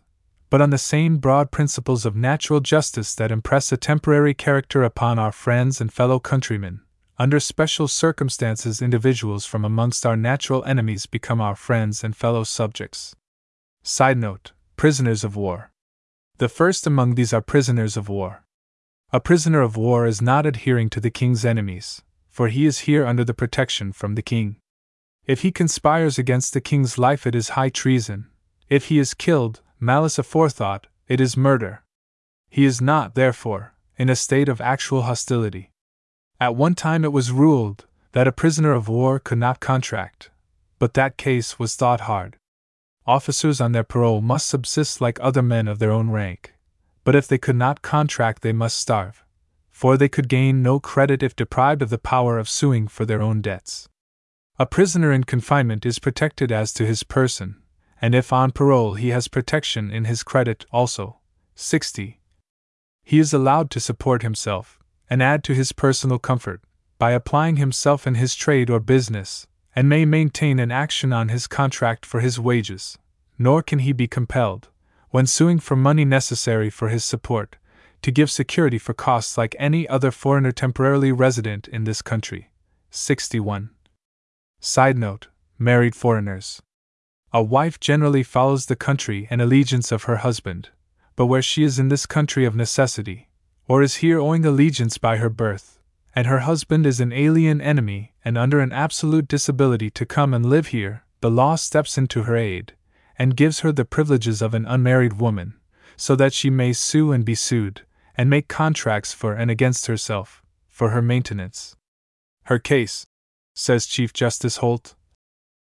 [0.50, 5.20] but on the same broad principles of natural justice that impress a temporary character upon
[5.20, 6.80] our friends and fellow countrymen,
[7.20, 13.14] under special circumstances, individuals from amongst our natural enemies become our friends and fellow subjects.
[13.84, 15.72] Side note Prisoners of war.
[16.38, 18.46] The first among these are prisoners of war.
[19.12, 23.06] A prisoner of war is not adhering to the king's enemies, for he is here
[23.06, 24.56] under the protection from the king.
[25.26, 28.28] If he conspires against the king's life, it is high treason.
[28.70, 31.84] If he is killed, malice aforethought, it is murder.
[32.50, 35.72] He is not, therefore, in a state of actual hostility.
[36.42, 40.30] At one time it was ruled that a prisoner of war could not contract,
[40.78, 42.36] but that case was thought hard.
[43.06, 46.54] Officers on their parole must subsist like other men of their own rank,
[47.04, 49.24] but if they could not contract, they must starve,
[49.72, 53.22] for they could gain no credit if deprived of the power of suing for their
[53.22, 53.88] own debts.
[54.60, 57.56] A prisoner in confinement is protected as to his person,
[58.00, 61.18] and if on parole he has protection in his credit also.
[61.56, 62.20] 60.
[63.04, 64.78] He is allowed to support himself,
[65.10, 66.62] and add to his personal comfort,
[67.00, 71.48] by applying himself in his trade or business, and may maintain an action on his
[71.48, 73.00] contract for his wages,
[73.40, 74.70] nor can he be compelled,
[75.10, 77.56] when suing for money necessary for his support,
[78.04, 82.52] to give security for costs like any other foreigner temporarily resident in this country.
[82.92, 83.72] 61.
[84.66, 85.28] Side note
[85.60, 86.62] Married foreigners.
[87.34, 90.70] A wife generally follows the country and allegiance of her husband,
[91.18, 93.28] but where she is in this country of necessity,
[93.68, 95.82] or is here owing allegiance by her birth,
[96.16, 100.46] and her husband is an alien enemy and under an absolute disability to come and
[100.46, 102.72] live here, the law steps in to her aid,
[103.20, 105.56] and gives her the privileges of an unmarried woman,
[105.98, 107.82] so that she may sue and be sued,
[108.16, 111.76] and make contracts for and against herself, for her maintenance.
[112.44, 113.06] Her case,
[113.54, 114.96] says Chief Justice Holt,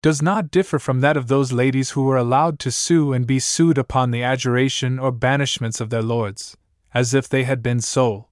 [0.01, 3.39] does not differ from that of those ladies who were allowed to sue and be
[3.39, 6.57] sued upon the abjuration or banishments of their lords,
[6.93, 8.29] as if they had been sole.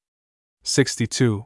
[0.63, 1.45] 62.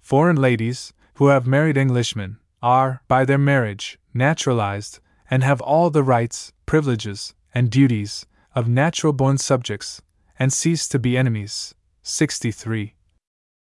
[0.00, 4.98] Foreign ladies, who have married Englishmen, are, by their marriage, naturalized,
[5.30, 10.02] and have all the rights, privileges, and duties of natural born subjects,
[10.38, 11.74] and cease to be enemies.
[12.02, 12.94] 63.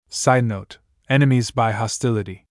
[0.09, 0.79] Side note
[1.09, 2.44] Enemies by hostility.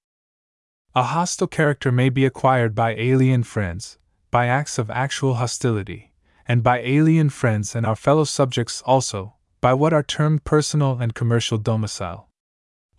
[0.95, 3.97] A hostile character may be acquired by alien friends,
[4.29, 6.13] by acts of actual hostility,
[6.47, 11.15] and by alien friends and our fellow subjects also, by what are termed personal and
[11.15, 12.29] commercial domicile.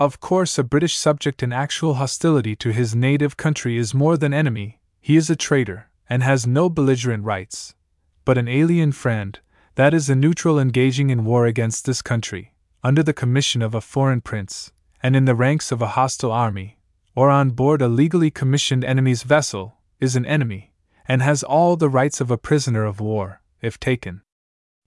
[0.01, 4.35] Of course, a British subject in actual hostility to his native country is more than
[4.35, 7.77] enemy, he is a traitor, and has no belligerent rights.
[8.25, 9.39] But an alien friend,
[9.77, 13.81] that is a neutral engaging in war against this country, under the commission of a
[13.81, 16.77] foreign prince, and in the ranks of a hostile army,
[17.15, 20.73] or on board a legally commissioned enemy's vessel, is an enemy,
[21.07, 24.23] and has all the rights of a prisoner of war, if taken.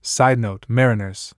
[0.02, 1.34] Sidenote Mariners.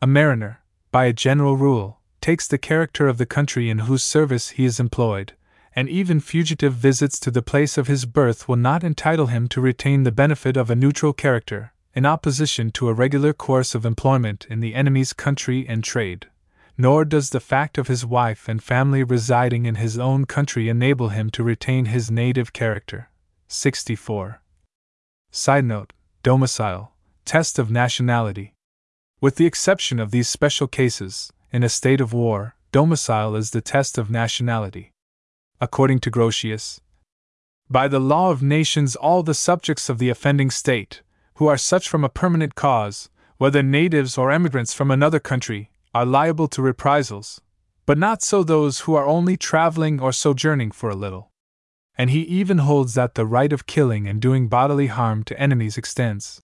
[0.00, 0.60] A mariner,
[0.90, 4.80] by a general rule, takes the character of the country in whose service he is
[4.80, 5.34] employed,
[5.76, 9.60] and even fugitive visits to the place of his birth will not entitle him to
[9.60, 14.46] retain the benefit of a neutral character, in opposition to a regular course of employment
[14.48, 16.28] in the enemy's country and trade
[16.76, 21.10] nor does the fact of his wife and family residing in his own country enable
[21.10, 23.10] him to retain his native character.
[23.48, 24.40] 64.
[25.30, 26.92] Side note Domicile,
[27.24, 28.54] Test of Nationality.
[29.20, 33.60] With the exception of these special cases, in a state of war, domicile is the
[33.60, 34.90] test of nationality.
[35.60, 36.80] According to Grotius,
[37.70, 41.02] by the law of nations, all the subjects of the offending state,
[41.36, 43.08] who are such from a permanent cause,
[43.38, 47.40] whether natives or emigrants from another country, are liable to reprisals,
[47.86, 51.30] but not so those who are only traveling or sojourning for a little.
[51.96, 55.78] And he even holds that the right of killing and doing bodily harm to enemies
[55.78, 56.40] extends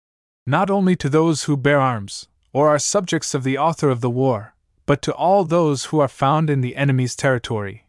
[0.46, 4.11] not only to those who bear arms, or are subjects of the author of the
[4.11, 4.55] war,
[4.86, 7.86] but to all those who are found in the enemy's territory,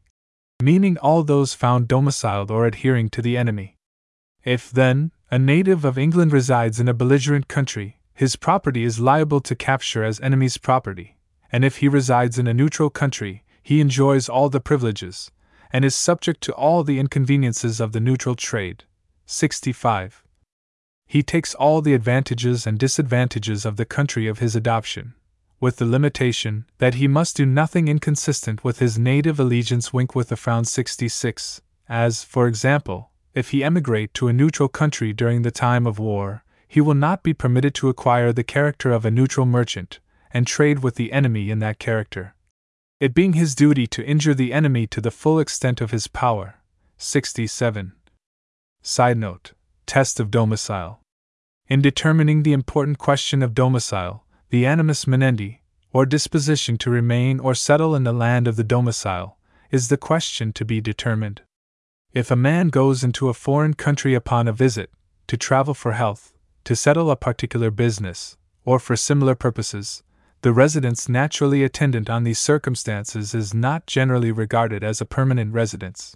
[0.61, 3.77] meaning all those found domiciled or adhering to the enemy.
[4.43, 9.41] If, then, a native of England resides in a belligerent country, his property is liable
[9.41, 11.17] to capture as enemy's property,
[11.51, 15.31] and if he resides in a neutral country, he enjoys all the privileges,
[15.71, 18.83] and is subject to all the inconveniences of the neutral trade.
[19.25, 20.23] 65.
[21.05, 25.13] He takes all the advantages and disadvantages of the country of his adoption,
[25.59, 29.93] with the limitation that he must do nothing inconsistent with his native allegiance.
[29.93, 35.13] Wink with a frown 66, as, for example, if he emigrate to a neutral country
[35.13, 39.05] during the time of war, he will not be permitted to acquire the character of
[39.05, 39.99] a neutral merchant,
[40.33, 42.35] and trade with the enemy in that character.
[42.99, 46.55] It being his duty to injure the enemy to the full extent of his power.
[46.97, 47.93] 67.
[48.83, 49.53] Side note
[49.85, 51.01] Test of domicile.
[51.67, 55.59] In determining the important question of domicile, the animus manendi,
[55.93, 59.37] or disposition to remain or settle in the land of the domicile,
[59.71, 61.41] is the question to be determined.
[62.13, 64.91] If a man goes into a foreign country upon a visit,
[65.27, 66.33] to travel for health,
[66.65, 70.03] to settle a particular business, or for similar purposes,
[70.41, 76.15] the residence naturally attendant on these circumstances is not generally regarded as a permanent residence.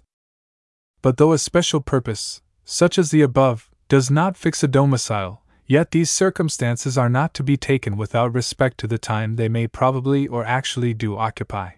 [1.02, 5.90] But though a special purpose, such as the above, does not fix a domicile, Yet
[5.90, 10.28] these circumstances are not to be taken without respect to the time they may probably
[10.28, 11.72] or actually do occupy.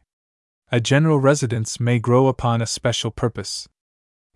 [0.71, 3.67] A general residence may grow upon a special purpose.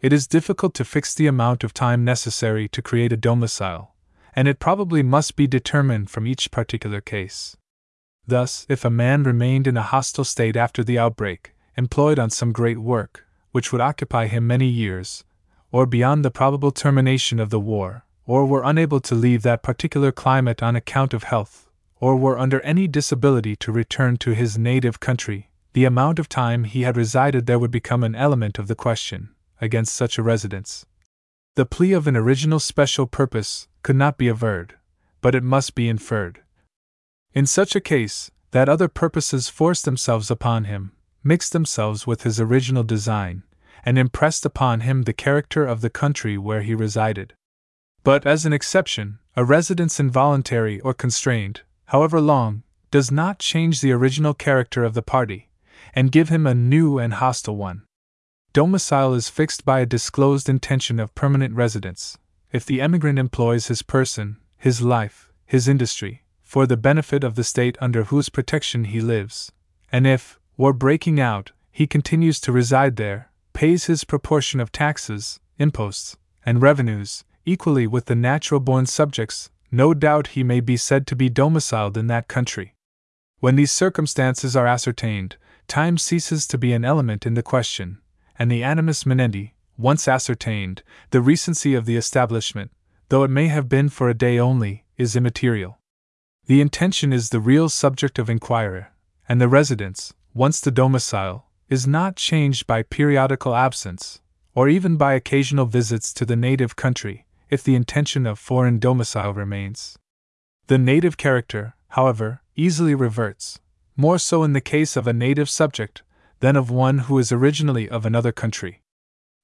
[0.01, 3.95] It is difficult to fix the amount of time necessary to create a domicile,
[4.35, 7.55] and it probably must be determined from each particular case.
[8.33, 12.51] Thus, if a man remained in a hostile state after the outbreak, employed on some
[12.51, 15.23] great work, which would occupy him many years,
[15.71, 20.11] or beyond the probable termination of the war, or were unable to leave that particular
[20.11, 21.69] climate on account of health,
[22.01, 26.65] or were under any disability to return to his native country, the amount of time
[26.65, 29.29] he had resided there would become an element of the question
[29.61, 30.87] against such a residence.
[31.57, 34.77] The plea of an original special purpose could not be averred,
[35.21, 36.42] but it must be inferred.
[37.35, 40.93] In such a case, that other purposes forced themselves upon him,
[41.25, 43.43] mixed themselves with his original design,
[43.85, 47.33] and impressed upon him the character of the country where he resided.
[48.05, 53.93] But as an exception, a residence involuntary or constrained, however long, does not change the
[53.93, 55.49] original character of the party,
[55.95, 57.85] and give him a new and hostile one.
[58.53, 62.19] Domicile is fixed by a disclosed intention of permanent residence,
[62.53, 66.22] if the emigrant employs his person, his life, his industry,
[66.53, 69.51] for the benefit of the state under whose protection he lives,
[69.91, 75.41] and if, war breaking out, he continues to reside there, pays his proportion of taxes,
[75.59, 81.07] imposts, and revenues, equally with the natural born subjects, no doubt he may be said
[81.07, 82.75] to be domiciled in that country.
[83.41, 85.39] When these circumstances are ascertained,
[85.69, 88.03] time ceases to be an element in the question,
[88.39, 90.83] and the animus manendi, once ascertained,
[91.13, 92.73] the recency of the establishment,
[93.09, 95.79] though it may have been for a day only, is immaterial.
[96.47, 98.87] The intention is the real subject of inquiry,
[99.29, 104.21] and the residence, once the domicile, is not changed by periodical absence,
[104.55, 109.33] or even by occasional visits to the native country, if the intention of foreign domicile
[109.33, 109.97] remains.
[110.67, 113.61] The native character, however, easily reverts,
[113.97, 116.03] more so in the case of a native subject
[116.41, 118.83] than of one who is originally of another country.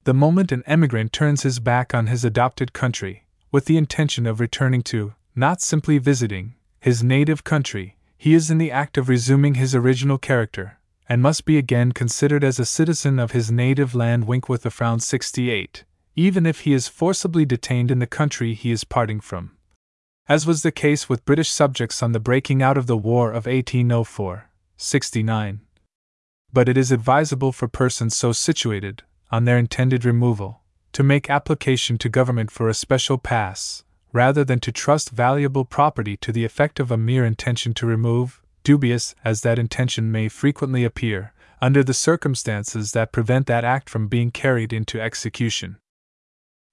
[0.04, 4.40] The moment an emigrant turns his back on his adopted country, with the intention of
[4.40, 9.54] returning to, not simply visiting, his native country, he is in the act of resuming
[9.54, 14.26] his original character, and must be again considered as a citizen of his native land.
[14.26, 15.84] Wink with a frown 68
[16.18, 19.52] even if he is forcibly detained in the country he is parting from.
[20.28, 23.46] As was the case with British subjects on the breaking out of the War of
[23.46, 25.60] 1804 69.
[26.52, 31.98] But it is advisable for persons so situated, on their intended removal, to make application
[31.98, 36.80] to government for a special pass, rather than to trust valuable property to the effect
[36.80, 41.94] of a mere intention to remove, dubious as that intention may frequently appear, under the
[41.94, 45.76] circumstances that prevent that act from being carried into execution.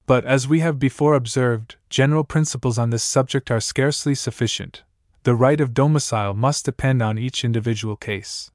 [0.05, 4.83] But as we have before observed, general principles on this subject are scarcely sufficient.
[5.23, 8.51] The right of domicile must depend on each individual case.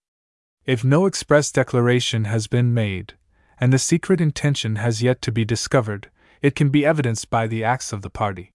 [0.64, 3.14] If no express declaration has been made,
[3.58, 6.10] and the secret intention has yet to be discovered,
[6.40, 8.52] it can be evidenced by the acts of the party.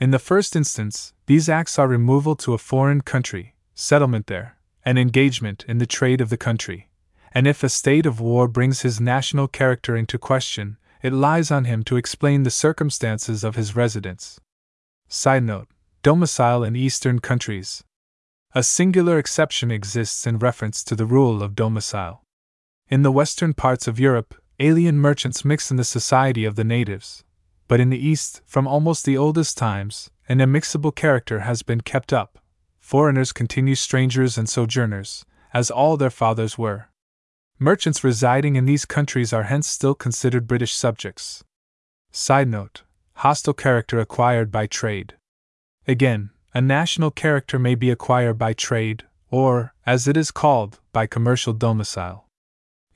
[0.00, 4.98] In the first instance, these acts are removal to a foreign country, settlement there, and
[4.98, 6.88] engagement in the trade of the country.
[7.32, 11.66] And if a state of war brings his national character into question, it lies on
[11.66, 14.40] him to explain the circumstances of his residence.
[15.06, 15.68] Side note
[16.02, 17.84] Domicile in Eastern countries.
[18.54, 22.22] A singular exception exists in reference to the rule of domicile.
[22.88, 27.22] In the western parts of Europe, alien merchants mix in the society of the natives,
[27.70, 32.12] but in the East, from almost the oldest times, an immixable character has been kept
[32.12, 32.40] up.
[32.80, 36.88] Foreigners continue strangers and sojourners, as all their fathers were.
[37.60, 41.44] Merchants residing in these countries are hence still considered British subjects.
[42.10, 45.14] Side note Hostile character acquired by trade.
[45.86, 51.06] Again, a national character may be acquired by trade, or, as it is called, by
[51.06, 52.26] commercial domicile.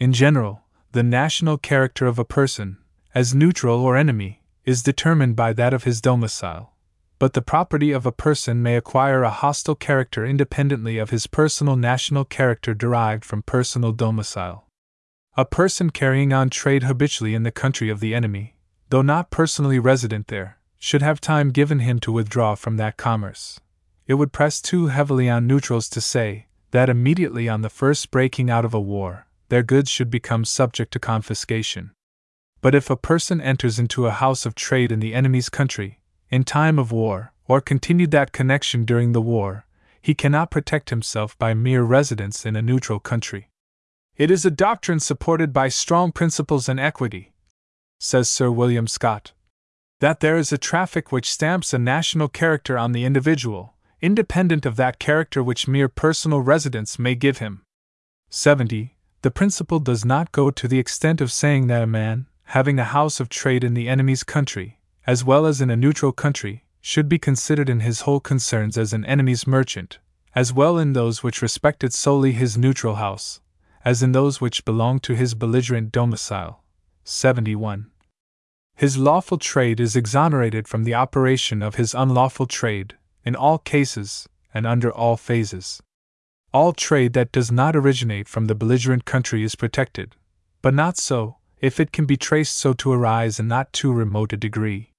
[0.00, 2.78] In general, the national character of a person,
[3.14, 6.72] as neutral or enemy, is determined by that of his domicile.
[7.18, 11.76] But the property of a person may acquire a hostile character independently of his personal
[11.76, 14.66] national character derived from personal domicile.
[15.36, 18.54] A person carrying on trade habitually in the country of the enemy
[18.94, 23.58] though not personally resident there, should have time given him to withdraw from that commerce.
[24.06, 28.50] It would press too heavily on neutrals to say that immediately on the first breaking
[28.50, 31.90] out of a war, their goods should become subject to confiscation.
[32.64, 36.00] But if a person enters into a house of trade in the enemy's country,
[36.30, 39.66] in time of war, or continued that connection during the war,
[40.00, 43.50] he cannot protect himself by mere residence in a neutral country.
[44.16, 47.34] It is a doctrine supported by strong principles and equity,
[48.00, 49.32] says Sir William Scott.
[50.00, 54.76] That there is a traffic which stamps a national character on the individual, independent of
[54.76, 57.60] that character which mere personal residence may give him.
[58.30, 58.96] 70.
[59.20, 62.84] The principle does not go to the extent of saying that a man, having a
[62.84, 67.08] house of trade in the enemy's country, as well as in a neutral country, should
[67.08, 69.98] be considered in his whole concerns as an enemy's merchant,
[70.34, 73.40] as well in those which respected solely his neutral house,
[73.84, 76.62] as in those which belonged to his belligerent domicile.
[77.04, 77.90] 71.
[78.76, 84.28] His lawful trade is exonerated from the operation of his unlawful trade, in all cases,
[84.52, 85.82] and under all phases.
[86.52, 90.16] All trade that does not originate from the belligerent country is protected,
[90.60, 94.32] but not so, if it can be traced so to arise in not too remote
[94.32, 94.90] a degree.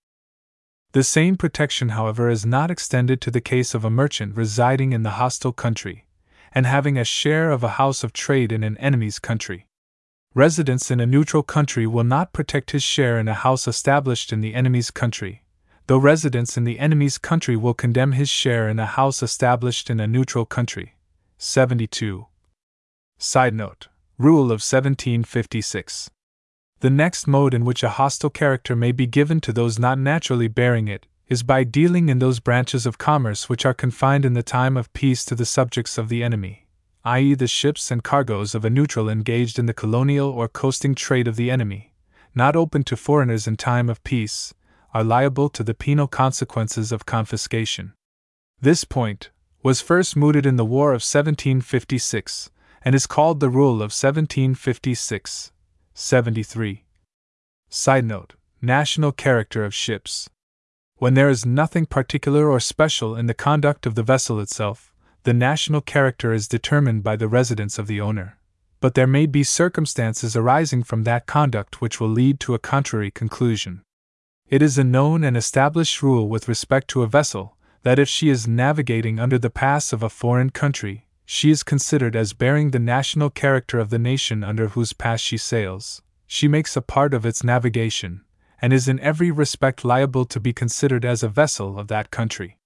[0.93, 5.03] The same protection, however, is not extended to the case of a merchant residing in
[5.03, 6.06] the hostile country,
[6.51, 9.68] and having a share of a house of trade in an enemy's country
[10.36, 14.41] residence in a neutral country will not protect his share in a house established in
[14.41, 15.43] the enemy's country,
[15.88, 19.99] though residence in the enemy's country will condemn his share in a house established in
[19.99, 20.95] a neutral country.
[21.38, 22.28] 72.
[23.18, 23.88] Side note
[24.18, 26.12] Rule of 1756.
[26.86, 30.47] The next mode in which a hostile character may be given to those not naturally
[30.47, 34.43] bearing it is by dealing in those branches of commerce which are confined in the
[34.43, 36.67] time of peace to the subjects of the enemy
[37.03, 41.27] i.e., the ships and cargoes of a neutral engaged in the colonial or coasting trade
[41.27, 41.91] of the enemy,
[42.36, 44.53] not open to foreigners in time of peace,
[44.93, 47.93] are liable to the penal consequences of confiscation.
[48.61, 49.31] This point
[49.63, 52.51] was first mooted in the War of 1756
[52.83, 55.51] and is called the Rule of 1756
[55.97, 56.83] 73.
[57.69, 60.29] Side note National character of ships.
[60.97, 64.93] When there is nothing particular or special in the conduct of the vessel itself,
[65.23, 68.37] the national character is determined by the residence of the owner.
[68.81, 73.09] But there may be circumstances arising from that conduct which will lead to a contrary
[73.09, 73.81] conclusion.
[74.49, 78.27] It is a known and established rule with respect to a vessel that if she
[78.27, 82.80] is navigating under the pass of a foreign country, she is considered as bearing the
[82.80, 86.01] national character of the nation under whose pass she sails.
[86.28, 88.23] She makes a part of its navigation,
[88.61, 92.57] and is in every respect liable to be considered as a vessel of that country.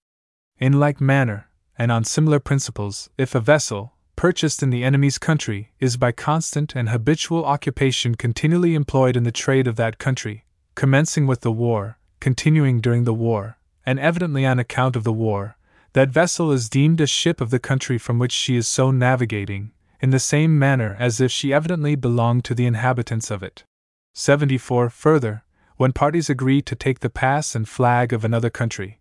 [0.58, 5.72] In like manner, and on similar principles, if a vessel, purchased in the enemy's country,
[5.80, 10.46] is by constant and habitual occupation continually employed in the trade of that country,
[10.76, 15.56] commencing with the war, continuing during the war, and evidently on account of the war,
[15.94, 19.72] that vessel is deemed a ship of the country from which she is so navigating,
[20.00, 23.64] in the same manner as if she evidently belonged to the inhabitants of it.
[24.14, 24.90] 74.
[24.90, 25.44] Further,
[25.78, 29.00] when parties agree to take the pass and flag of another country,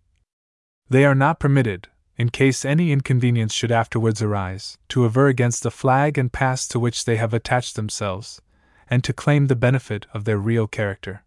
[0.89, 1.87] they are not permitted,
[2.17, 6.79] in case any inconvenience should afterwards arise, to aver against the flag and pass to
[6.79, 8.41] which they have attached themselves,
[8.89, 11.23] and to claim the benefit of their real character.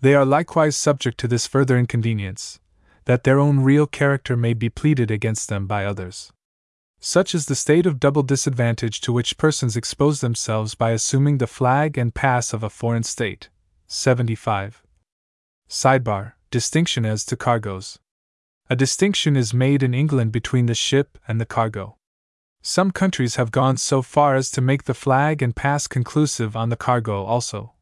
[0.00, 2.60] They are likewise subject to this further inconvenience,
[3.08, 6.30] that their own real character may be pleaded against them by others.
[7.00, 11.46] Such is the state of double disadvantage to which persons expose themselves by assuming the
[11.46, 13.48] flag and pass of a foreign state.
[13.86, 14.82] 75.
[15.70, 17.98] Sidebar Distinction as to cargoes.
[18.68, 21.96] A distinction is made in England between the ship and the cargo.
[22.60, 26.68] Some countries have gone so far as to make the flag and pass conclusive on
[26.68, 27.72] the cargo also.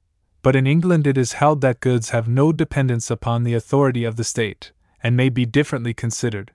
[0.43, 4.15] But in England it is held that goods have no dependence upon the authority of
[4.15, 4.71] the state,
[5.03, 6.53] and may be differently considered.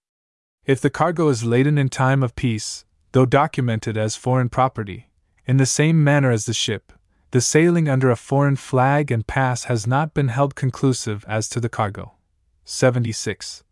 [0.66, 5.10] If the cargo is laden in time of peace, though documented as foreign property,
[5.46, 6.94] in the same manner as the ship,
[7.32, 11.60] the sailing under a foreign flag and pass has not been held conclusive as to
[11.60, 12.14] the cargo.
[12.66, 13.64] 76.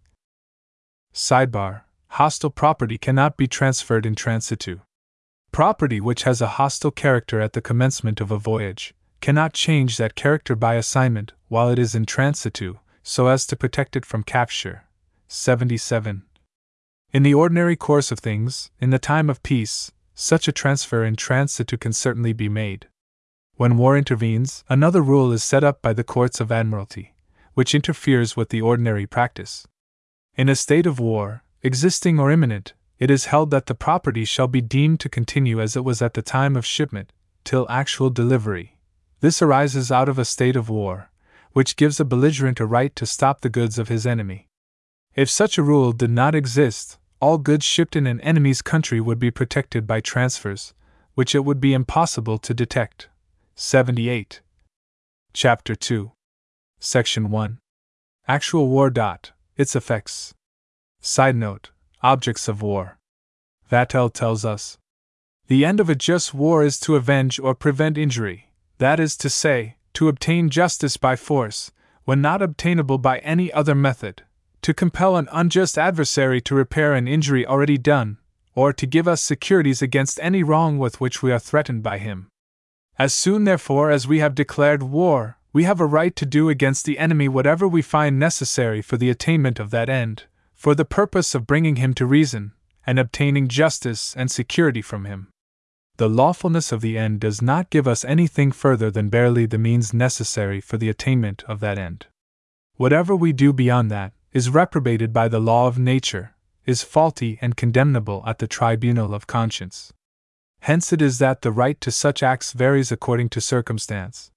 [1.14, 1.82] Sidebar
[2.14, 4.82] Hostile property cannot be transferred in transitu.
[5.52, 10.16] Property which has a hostile character at the commencement of a voyage cannot change that
[10.16, 12.80] character by assignment while it is in transitu,
[13.10, 14.84] so as to protect it from capture.
[15.28, 16.22] 77.
[17.12, 21.16] In the ordinary course of things, in the time of peace, such a transfer in
[21.16, 22.88] transitu can certainly be made.
[23.56, 27.16] When war intervenes, another rule is set up by the courts of admiralty,
[27.56, 29.66] which interferes with the ordinary practice.
[30.36, 34.48] In a state of war, existing or imminent, it is held that the property shall
[34.48, 37.12] be deemed to continue as it was at the time of shipment,
[37.44, 38.78] till actual delivery.
[39.20, 41.10] This arises out of a state of war,
[41.54, 44.48] which gives a belligerent a right to stop the goods of his enemy.
[45.16, 49.20] If such a rule did not exist, all goods shipped in an enemy's country would
[49.20, 50.74] be protected by transfers,
[51.16, 53.10] which it would be impossible to detect.
[53.56, 54.42] 78.
[55.34, 56.12] Chapter 2.
[56.80, 57.60] Section 1.
[58.28, 58.90] Actual war.
[58.90, 60.34] Dot, its effects.
[61.02, 61.72] Side note
[62.02, 62.98] Objects of war.
[63.70, 64.78] Vattel tells us
[65.48, 69.30] The end of a just war is to avenge or prevent injury, that is to
[69.30, 71.72] say, to obtain justice by force,
[72.06, 74.24] when not obtainable by any other method,
[74.62, 78.18] to compel an unjust adversary to repair an injury already done,
[78.56, 82.30] or to give us securities against any wrong with which we are threatened by him.
[82.98, 86.86] As soon, therefore, as we have declared war, we have a right to do against
[86.86, 90.24] the enemy whatever we find necessary for the attainment of that end,
[90.56, 92.54] for the purpose of bringing him to reason,
[92.88, 95.28] and obtaining justice and security from him.
[96.00, 99.94] The lawfulness of the end does not give us anything further than barely the means
[99.94, 102.06] necessary for the attainment of that end.
[102.78, 106.36] Whatever we do beyond that is reprobated by the law of nature,
[106.66, 109.92] is faulty and condemnable at the tribunal of conscience.
[110.62, 114.32] Hence it is that the right to such acts varies according to circumstance.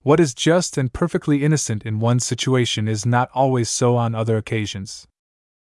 [0.00, 4.38] What is just and perfectly innocent in one situation is not always so on other
[4.38, 5.06] occasions.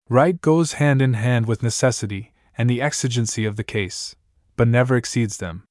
[0.10, 4.16] Right goes hand in hand with necessity and the exigency of the case,
[4.58, 5.64] but never exceeds them.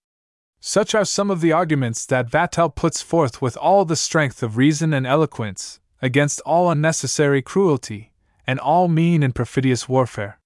[0.61, 4.57] Such are some of the arguments that Vattel puts forth with all the strength of
[4.57, 8.13] reason and eloquence, against all unnecessary cruelty,
[8.47, 10.41] and all mean and perfidious warfare.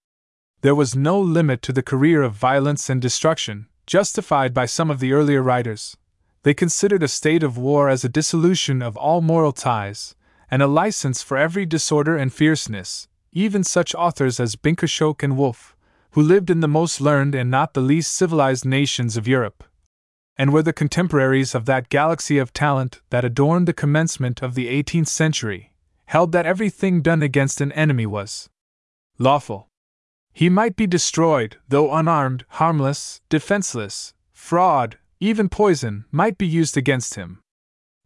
[0.62, 5.00] There was no limit to the career of violence and destruction, justified by some of
[5.00, 5.96] the earlier writers.
[6.42, 10.14] They considered a state of war as a dissolution of all moral ties,
[10.50, 15.76] and a license for every disorder and fierceness, even such authors as Bynkershoek and Wolff,
[16.12, 19.64] who lived in the most learned and not the least civilized nations of Europe,
[20.36, 24.66] and were the contemporaries of that galaxy of talent that adorned the commencement of the
[24.68, 25.72] 18th century,
[26.06, 28.48] held that everything done against an enemy was
[29.18, 29.68] lawful.
[30.32, 37.14] He might be destroyed, though unarmed, harmless, defenseless, fraud, even poison might be used against
[37.14, 37.40] him.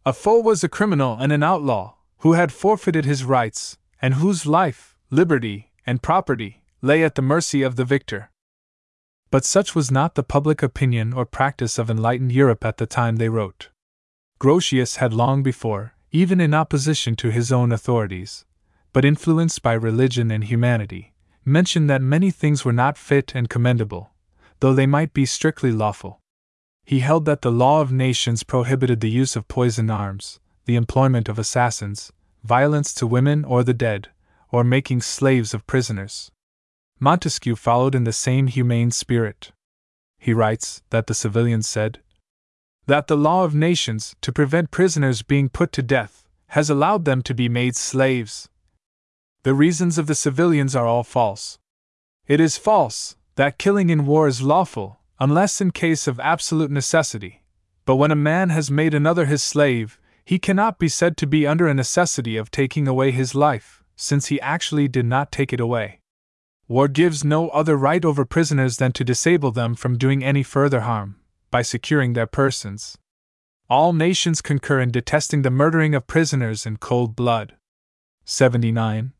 [0.05, 4.45] A foe was a criminal and an outlaw, who had forfeited his rights, and whose
[4.45, 8.29] life, liberty, and property lay at the mercy of the victor.
[9.31, 13.15] But such was not the public opinion or practice of enlightened Europe at the time
[13.15, 13.69] they wrote.
[14.39, 18.45] Grotius had long before, even in opposition to his own authorities,
[18.93, 24.11] but influenced by religion and humanity, mentioned that many things were not fit and commendable,
[24.59, 26.19] though they might be strictly lawful.
[26.83, 31.29] He held that the law of nations prohibited the use of poisoned arms, the employment
[31.29, 32.13] of assassins,
[32.43, 34.09] violence to women or the dead,
[34.51, 36.29] or making slaves of prisoners.
[36.99, 39.51] Montesquieu followed in the same humane spirit.
[40.17, 41.99] He writes that the civilians said,
[42.87, 47.21] That the law of nations, to prevent prisoners being put to death, has allowed them
[47.23, 48.49] to be made slaves,
[49.45, 51.59] the reasons of the civilians are all false.
[52.25, 57.43] It is false that killing in war is lawful, unless in case of absolute necessity.
[57.85, 61.45] But when a man has made another his slave, he cannot be said to be
[61.45, 65.59] under a necessity of taking away his life, since he actually did not take it
[65.59, 66.01] away.
[66.67, 70.81] War gives no other right over prisoners than to disable them from doing any further
[70.81, 71.17] harm,
[71.51, 72.97] by securing their persons.
[73.69, 77.55] All nations concur in detesting the murdering of prisoners in cold blood.
[78.25, 79.13] 79.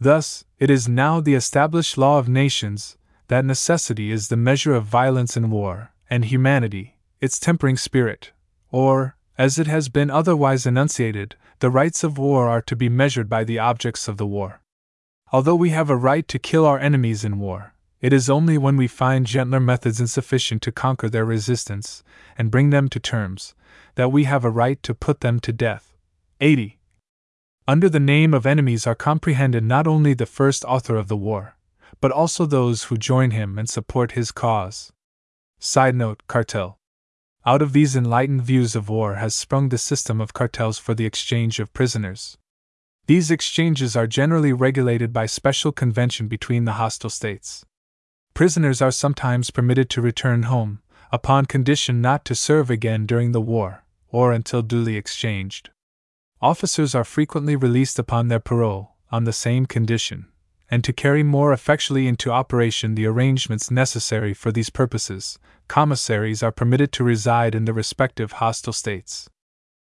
[0.00, 2.96] Thus, it is now the established law of nations
[3.28, 8.32] that necessity is the measure of violence in war, and humanity, its tempering spirit,
[8.70, 13.28] or, as it has been otherwise enunciated, the rights of war are to be measured
[13.28, 14.60] by the objects of the war.
[15.32, 18.76] Although we have a right to kill our enemies in war, it is only when
[18.76, 22.04] we find gentler methods insufficient to conquer their resistance
[22.38, 23.54] and bring them to terms
[23.96, 25.96] that we have a right to put them to death.
[26.40, 26.78] 80.
[27.66, 31.56] Under the name of enemies are comprehended not only the first author of the war,
[32.00, 34.92] but also those who join him and support his cause.
[35.58, 36.78] Side note Cartel.
[37.44, 41.06] Out of these enlightened views of war has sprung the system of cartels for the
[41.06, 42.38] exchange of prisoners.
[43.06, 47.64] These exchanges are generally regulated by special convention between the hostile states.
[48.34, 50.80] prisoners are sometimes permitted to return home,
[51.12, 55.70] upon condition not to serve again during the war, or until duly exchanged.
[56.42, 60.26] Officers are frequently released upon their parole, on the same condition,
[60.68, 65.38] and to carry more effectually into operation the arrangements necessary for these purposes,
[65.68, 69.30] commissaries are permitted to reside in the respective hostile states.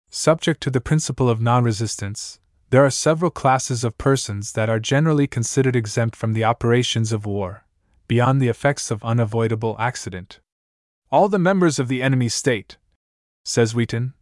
[0.10, 2.40] Subject to the principle of non resistance,
[2.72, 7.26] there are several classes of persons that are generally considered exempt from the operations of
[7.26, 7.66] war,
[8.08, 10.40] beyond the effects of unavoidable accident.
[11.12, 12.78] All the members of the enemy state,
[13.44, 14.14] says Wheaton,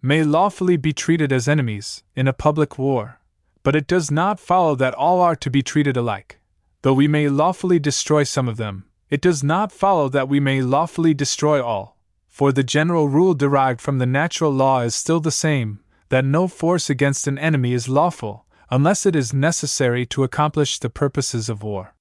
[0.00, 3.20] may lawfully be treated as enemies in a public war,
[3.62, 6.38] but it does not follow that all are to be treated alike.
[6.80, 10.62] Though we may lawfully destroy some of them, it does not follow that we may
[10.62, 11.98] lawfully destroy all,
[12.28, 16.48] for the general rule derived from the natural law is still the same that no
[16.48, 21.62] force against an enemy is lawful, unless it is necessary to accomplish the purposes of
[21.62, 21.94] war.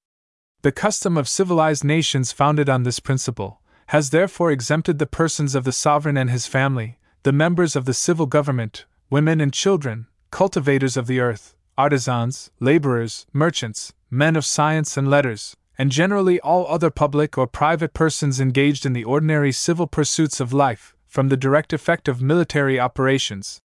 [0.62, 5.64] The custom of civilized nations founded on this principle has therefore exempted the persons of
[5.64, 10.98] the sovereign and his family, the members of the civil government, women and children, cultivators
[10.98, 16.90] of the earth, artisans, laborers, merchants, men of science and letters, and generally all other
[16.90, 21.74] public or private persons engaged in the ordinary civil pursuits of life, from the direct
[21.74, 23.62] effect of military operations,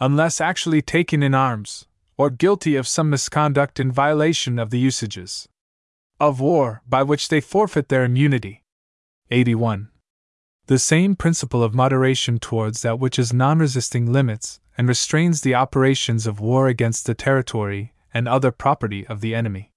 [0.00, 5.48] unless actually taken in arms, or guilty of some misconduct in violation of the usages
[6.20, 8.62] of war by which they forfeit their immunity.
[9.30, 9.88] 81.
[10.66, 15.54] The same principle of moderation towards that which is non resisting limits and restrains the
[15.54, 19.70] operations of war against the territory and other property of the enemy.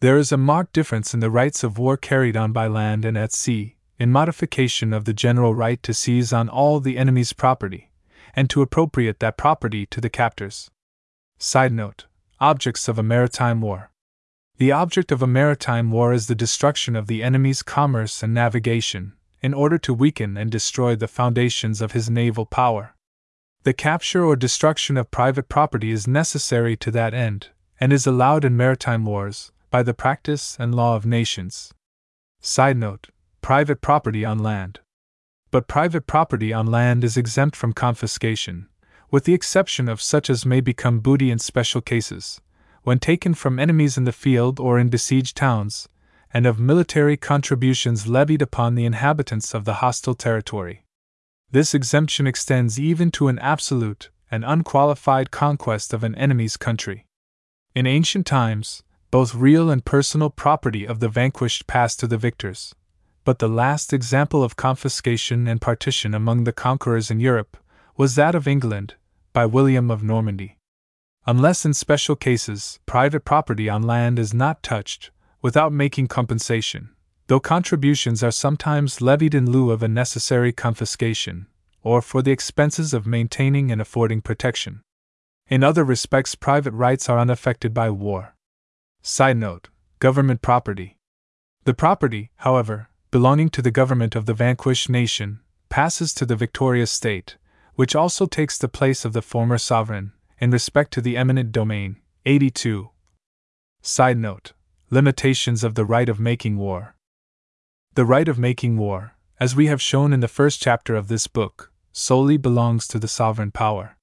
[0.00, 3.16] There is a marked difference in the rights of war carried on by land and
[3.16, 7.90] at sea, in modification of the general right to seize on all the enemy's property,
[8.36, 10.70] and to appropriate that property to the captors.
[11.38, 12.04] Side note
[12.38, 13.90] Objects of a Maritime War.
[14.58, 19.14] The object of a maritime war is the destruction of the enemy's commerce and navigation,
[19.42, 22.94] in order to weaken and destroy the foundations of his naval power.
[23.64, 27.48] The capture or destruction of private property is necessary to that end,
[27.80, 31.72] and is allowed in maritime wars, by the practice and law of nations.
[32.40, 33.08] Side note
[33.40, 34.80] Private property on land
[35.50, 38.68] but private property on land is exempt from confiscation,
[39.10, 42.40] with the exception of such as may become booty in special cases,
[42.82, 45.88] when taken from enemies in the field or in besieged towns,
[46.32, 50.84] and of military contributions levied upon the inhabitants of the hostile territory.
[51.50, 57.06] This exemption extends even to an absolute and unqualified conquest of an enemy's country.
[57.74, 58.82] In ancient times,
[59.12, 62.74] both real and personal property of the vanquished passed to the victors
[63.26, 67.56] but the last example of confiscation and partition among the conquerors in Europe
[67.96, 68.94] was that of England,
[69.32, 70.58] by William of Normandy.
[71.26, 75.10] Unless in special cases private property on land is not touched,
[75.42, 76.90] without making compensation,
[77.26, 81.48] though contributions are sometimes levied in lieu of a necessary confiscation,
[81.82, 84.82] or for the expenses of maintaining and affording protection.
[85.48, 88.36] In other respects, private rights are unaffected by war.
[89.02, 90.96] Side note Government property.
[91.64, 95.40] The property, however, belonging to the government of the vanquished nation,
[95.70, 97.38] passes to the victorious state,
[97.74, 101.96] which also takes the place of the former sovereign, in respect to the eminent domain.
[102.26, 102.90] 82.
[103.80, 104.52] Side note
[104.90, 106.94] Limitations of the right of making war.
[107.94, 111.26] The right of making war, as we have shown in the first chapter of this
[111.26, 113.96] book, solely belongs to the sovereign power.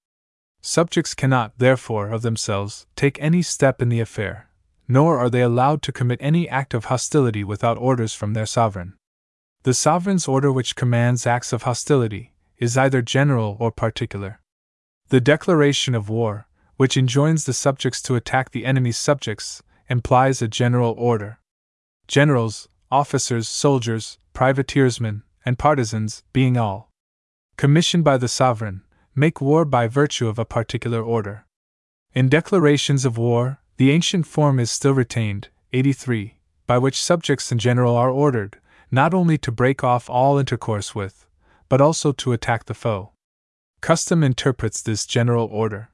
[0.60, 4.50] Subjects cannot, therefore, of themselves, take any step in the affair,
[4.88, 8.96] nor are they allowed to commit any act of hostility without orders from their sovereign.
[9.64, 14.42] The sovereign's order which commands acts of hostility is either general or particular.
[15.08, 20.50] The declaration of war, which enjoins the subjects to attack the enemy's subjects, implies a
[20.50, 21.40] general order.
[22.08, 26.90] Generals, officers, soldiers, privateersmen, and partisans, being all
[27.56, 28.82] commissioned by the sovereign,
[29.16, 31.46] make war by virtue of a particular order.
[32.14, 36.38] In declarations of war, the ancient form is still retained, 83,
[36.68, 38.60] by which subjects in general are ordered,
[38.94, 41.26] not only to break off all intercourse with,
[41.68, 43.12] but also to attack the foe.
[43.82, 45.90] Custom interprets this general order.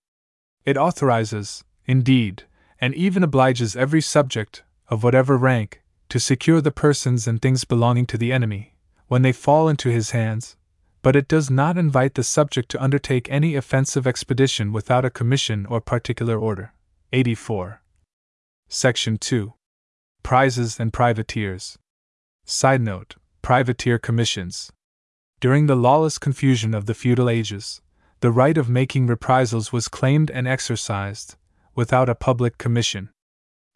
[0.65, 2.43] It authorizes, indeed,
[2.81, 8.05] and even obliges every subject, of whatever rank, to secure the persons and things belonging
[8.07, 8.75] to the enemy,
[9.07, 10.57] when they fall into his hands,
[11.01, 15.65] but it does not invite the subject to undertake any offensive expedition without a commission
[15.67, 16.73] or particular order.
[17.13, 17.81] 84.
[18.67, 19.53] Section 2.
[20.21, 21.77] Prizes and Privateers.
[22.51, 24.71] Side note Privateer commissions.
[25.39, 27.79] During the lawless confusion of the feudal ages,
[28.21, 31.35] the right of making reprisals was claimed and exercised,
[31.75, 33.11] without a public commission.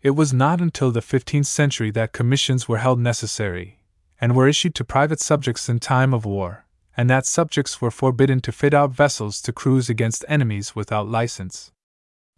[0.01, 3.83] It was not until the 15th century that commissions were held necessary,
[4.19, 6.65] and were issued to private subjects in time of war,
[6.97, 11.71] and that subjects were forbidden to fit out vessels to cruise against enemies without license.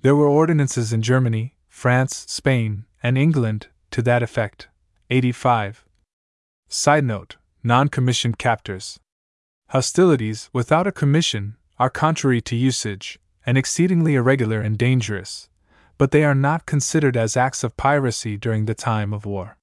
[0.01, 4.67] There were ordinances in Germany, France, Spain, and England to that effect.
[5.09, 5.84] 85.
[6.67, 8.99] Side note Non commissioned captors.
[9.69, 15.49] Hostilities without a commission are contrary to usage and exceedingly irregular and dangerous,
[15.97, 19.57] but they are not considered as acts of piracy during the time of war.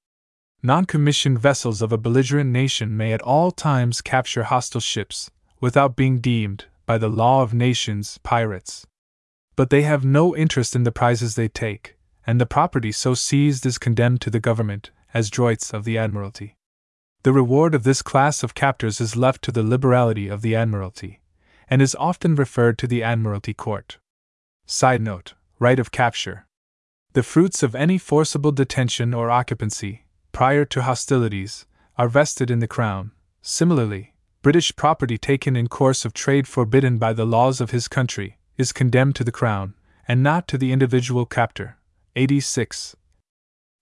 [0.63, 5.31] Non commissioned vessels of a belligerent nation may at all times capture hostile ships,
[5.61, 8.87] without being deemed, by the law of nations, pirates.
[9.57, 11.97] But they have no interest in the prizes they take,
[12.27, 16.57] and the property so seized is condemned to the government, as droits of the Admiralty.
[17.25, 21.21] The reward of this class of captors is left to the liberality of the Admiralty,
[21.71, 23.99] and is often referred to the Admiralty Court.
[24.67, 26.47] Side note Right of capture.
[27.13, 31.65] The fruits of any forcible detention or occupancy, prior to hostilities,
[31.97, 33.13] are vested in the Crown.
[33.41, 38.39] Similarly, British property taken in course of trade forbidden by the laws of his country
[38.59, 39.75] is condemned to the Crown,
[40.09, 41.77] and not to the individual captor.
[42.17, 42.97] 86.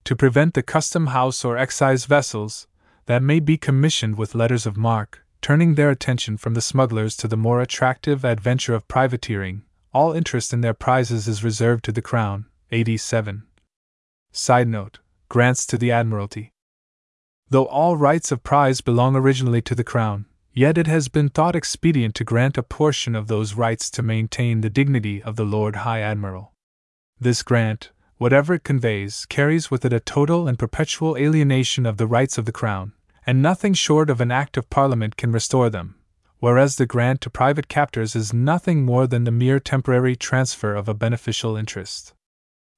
[0.04, 2.66] To prevent the custom house or excise vessels,
[3.11, 7.27] that may be commissioned with letters of marque, turning their attention from the smugglers to
[7.27, 9.62] the more attractive adventure of privateering.
[9.93, 12.47] All interest in their prizes is reserved to the Crown.
[12.70, 13.43] 87.
[14.31, 16.53] Side note Grants to the Admiralty.
[17.49, 21.57] Though all rights of prize belong originally to the Crown, yet it has been thought
[21.57, 25.82] expedient to grant a portion of those rights to maintain the dignity of the Lord
[25.82, 26.53] High Admiral.
[27.19, 32.07] This grant, whatever it conveys, carries with it a total and perpetual alienation of the
[32.07, 32.93] rights of the Crown,
[33.26, 35.97] and nothing short of an Act of Parliament can restore them,
[36.38, 40.88] whereas the grant to private captors is nothing more than the mere temporary transfer of
[40.88, 42.14] a beneficial interest.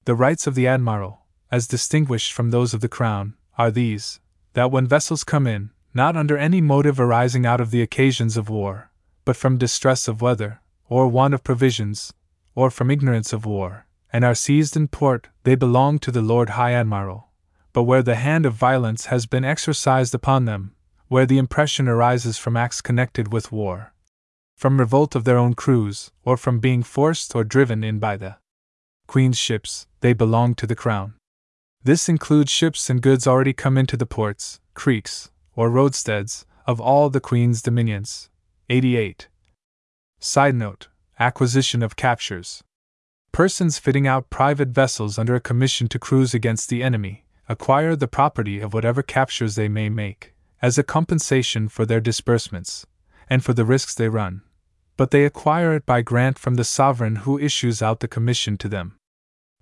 [0.04, 4.20] The rights of the Admiral, as distinguished from those of the Crown, are these
[4.54, 8.48] that when vessels come in, not under any motive arising out of the occasions of
[8.48, 8.90] war,
[9.24, 12.12] but from distress of weather, or want of provisions,
[12.54, 16.50] or from ignorance of war, and are seized in port, they belong to the Lord
[16.50, 17.28] High Admiral,
[17.72, 20.74] but where the hand of violence has been exercised upon them,
[21.08, 23.92] where the impression arises from acts connected with war,
[24.56, 28.36] from revolt of their own crews, or from being forced or driven in by the
[29.06, 31.14] Queen's ships, they belong to the Crown.
[31.82, 37.10] This includes ships and goods already come into the ports, creeks, or roadsteads of all
[37.10, 38.30] the Queen's dominions.
[38.70, 39.28] 88.
[40.20, 40.88] Side note
[41.18, 42.62] Acquisition of captures.
[43.32, 48.08] Persons fitting out private vessels under a commission to cruise against the enemy, acquire the
[48.08, 52.86] property of whatever captures they may make, as a compensation for their disbursements,
[53.28, 54.42] and for the risks they run.
[54.96, 58.68] But they acquire it by grant from the sovereign who issues out the commission to
[58.68, 58.96] them.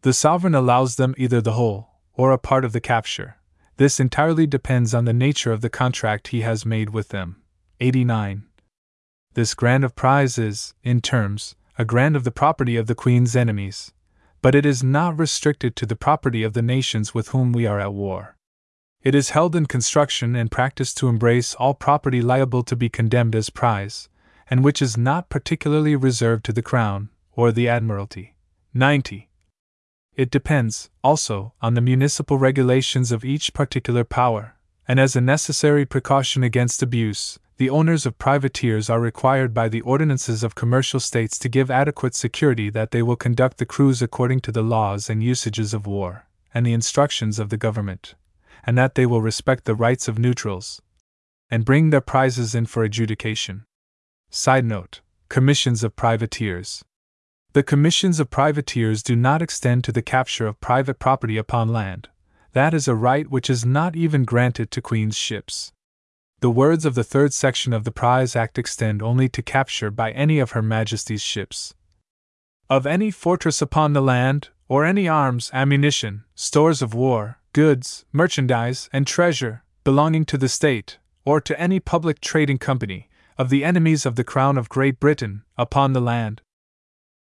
[0.03, 3.37] The sovereign allows them either the whole, or a part of the capture.
[3.77, 7.43] This entirely depends on the nature of the contract he has made with them.
[7.81, 8.45] 89.
[9.35, 13.35] This grant of prize is, in terms, a grant of the property of the Queen's
[13.35, 13.93] enemies,
[14.43, 17.81] but it is not restricted to the property of the nations with whom we are
[17.81, 18.37] at war.
[19.03, 23.35] It is held in construction and practice to embrace all property liable to be condemned
[23.35, 24.09] as prize,
[24.49, 28.35] and which is not particularly reserved to the Crown or the Admiralty.
[28.75, 29.29] 90.
[30.17, 34.57] It depends, also, on the municipal regulations of each particular power,
[34.87, 39.83] and as a necessary precaution against abuse, the owners of privateers are required by the
[39.83, 44.41] ordinances of commercial states to give adequate security that they will conduct the cruise according
[44.41, 46.25] to the laws and usages of war,
[46.55, 48.15] and the instructions of the government,
[48.65, 50.81] and that they will respect the rights of neutrals,
[51.51, 53.67] and bring their prizes in for adjudication.
[54.31, 56.83] Side note Commissions of Privateers.
[57.53, 62.09] The commissions of privateers do not extend to the capture of private property upon land.
[62.55, 65.73] That is a right which is not even granted to Queen's ships.
[66.41, 70.11] The words of the third section of the Prize Act extend only to capture by
[70.13, 71.75] any of Her Majesty's ships
[72.71, 78.89] of any fortress upon the land, or any arms, ammunition, stores of war, goods, merchandise,
[78.91, 84.07] and treasure belonging to the state, or to any public trading company, of the enemies
[84.07, 86.41] of the Crown of Great Britain, upon the land.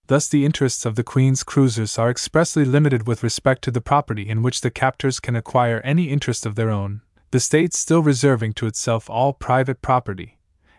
[0.07, 4.27] Thus, the interests of the Queen's cruisers are expressly limited with respect to the property
[4.27, 7.01] in which the captors can acquire any interest of their own,
[7.35, 10.37] the state still reserving to itself all private property,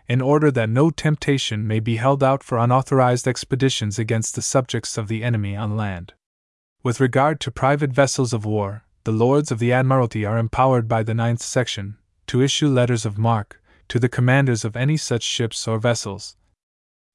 [0.09, 4.97] in order that no temptation may be held out for unauthorized expeditions against the subjects
[4.97, 6.15] of the enemy on land.
[6.83, 11.03] With regard to private vessels of war, the Lords of the Admiralty are empowered by
[11.03, 15.69] the ninth section to issue letters of marque to the commanders of any such ships
[15.69, 16.39] or vessels,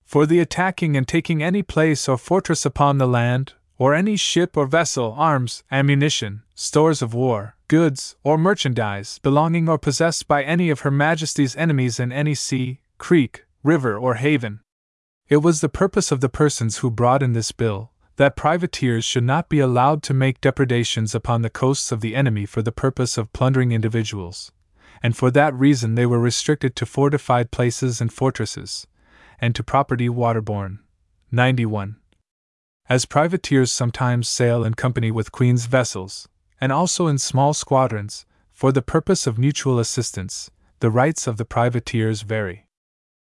[0.04, 4.56] for the attacking and taking any place or fortress upon the land, or any ship
[4.56, 10.70] or vessel, arms, ammunition, stores of war, goods, or merchandise belonging or possessed by any
[10.70, 14.60] of Her Majesty's enemies in any sea, creek, river, or haven.
[15.30, 19.24] It was the purpose of the persons who brought in this bill that privateers should
[19.24, 23.18] not be allowed to make depredations upon the coasts of the enemy for the purpose
[23.18, 24.52] of plundering individuals,
[25.02, 28.86] and for that reason they were restricted to fortified places and fortresses,
[29.40, 30.80] and to property waterborne.
[31.32, 31.96] 91.
[32.90, 36.28] As privateers sometimes sail in company with Queen's vessels,
[36.62, 41.46] and also in small squadrons, for the purpose of mutual assistance, the rights of the
[41.46, 42.68] privateers vary.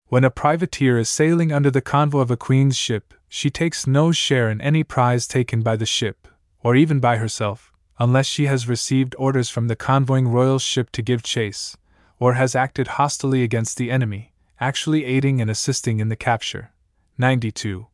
[0.09, 4.13] When a privateer is sailing under the convoy of a Queen's ship, she takes no
[4.13, 6.27] share in any prize taken by the ship,
[6.61, 11.03] or even by herself, unless she has received orders from the convoying royal ship to
[11.03, 11.77] give chase,
[12.19, 16.73] or has acted hostilely against the enemy, actually aiding and assisting in the capture.
[17.19, 17.87] 92.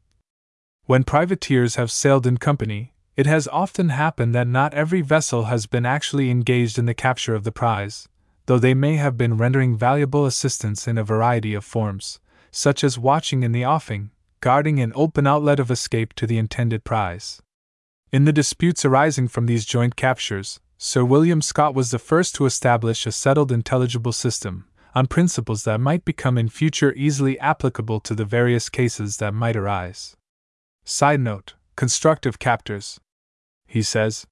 [0.84, 5.66] When privateers have sailed in company, it has often happened that not every vessel has
[5.66, 8.08] been actually engaged in the capture of the prize,
[8.46, 12.20] though they may have been rendering valuable assistance in a variety of forms,
[12.50, 14.10] such as watching in the offing,
[14.40, 17.42] guarding an open outlet of escape to the intended prize.
[18.10, 22.46] In the disputes arising from these joint captures, Sir William Scott was the first to
[22.46, 28.14] establish a settled intelligible system, on principles that might become in future easily applicable to
[28.14, 30.16] the various cases that might arise.
[30.84, 33.00] Side note Constructive captors.
[33.66, 34.24] He says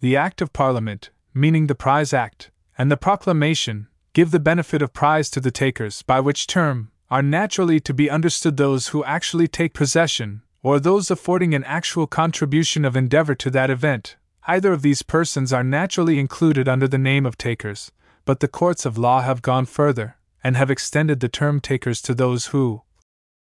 [0.00, 4.92] The Act of Parliament, meaning the Prize Act, and the proclamation, give the benefit of
[4.92, 9.46] prize to the takers, by which term are naturally to be understood those who actually
[9.46, 14.16] take possession, or those affording an actual contribution of endeavor to that event.
[14.48, 17.92] Either of these persons are naturally included under the name of takers,
[18.24, 22.16] but the courts of law have gone further, and have extended the term takers to
[22.16, 22.82] those who,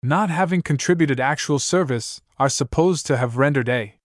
[0.02, 3.96] not having contributed actual service, are supposed to have rendered a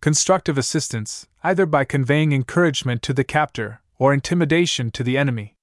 [0.00, 5.56] constructive assistance, either by conveying encouragement to the captor or intimidation to the enemy.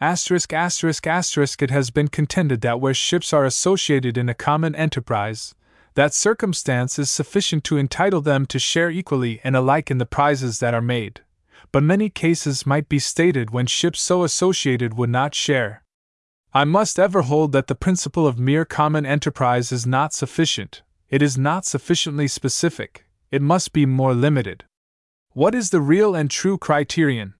[0.00, 4.74] Asterisk, asterisk, asterisk, it has been contended that where ships are associated in a common
[4.74, 5.54] enterprise,
[5.94, 10.60] that circumstance is sufficient to entitle them to share equally and alike in the prizes
[10.60, 11.20] that are made.
[11.72, 15.82] But many cases might be stated when ships so associated would not share.
[16.52, 21.22] I must ever hold that the principle of mere common enterprise is not sufficient, it
[21.22, 24.64] is not sufficiently specific, it must be more limited.
[25.30, 27.34] What is the real and true criterion?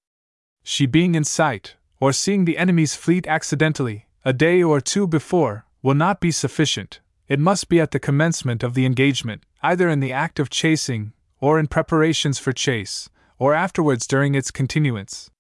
[0.63, 5.65] she being in sight, or seeing the enemy's fleet accidentally, a day or two before,
[5.83, 7.01] will not be sufficient.
[7.27, 11.13] It must be at the commencement of the engagement, either in the act of chasing,
[11.41, 13.09] or in preparations for chase,
[13.39, 15.31] or afterwards during its continuance.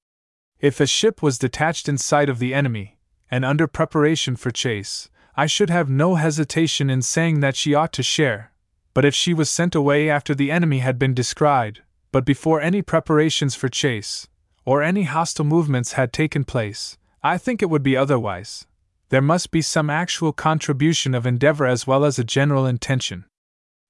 [0.58, 2.98] If a ship was detached in sight of the enemy,
[3.30, 7.92] and under preparation for chase, I should have no hesitation in saying that she ought
[7.94, 8.52] to share.
[8.92, 11.82] But if she was sent away after the enemy had been descried,
[12.12, 14.26] but before any preparations for chase,
[14.64, 18.66] or any hostile movements had taken place, I think it would be otherwise.
[19.10, 23.26] There must be some actual contribution of endeavor as well as a general intention.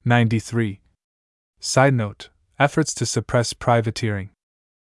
[0.04, 0.80] 93.
[1.60, 4.30] Side note Efforts to suppress privateering.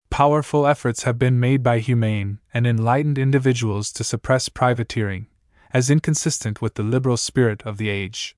[0.09, 5.27] Powerful efforts have been made by humane and enlightened individuals to suppress privateering,
[5.71, 8.35] as inconsistent with the liberal spirit of the age.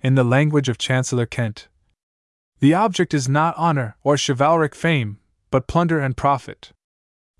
[0.00, 1.68] In the language of Chancellor Kent,
[2.60, 5.18] the object is not honor or chivalric fame,
[5.50, 6.72] but plunder and profit.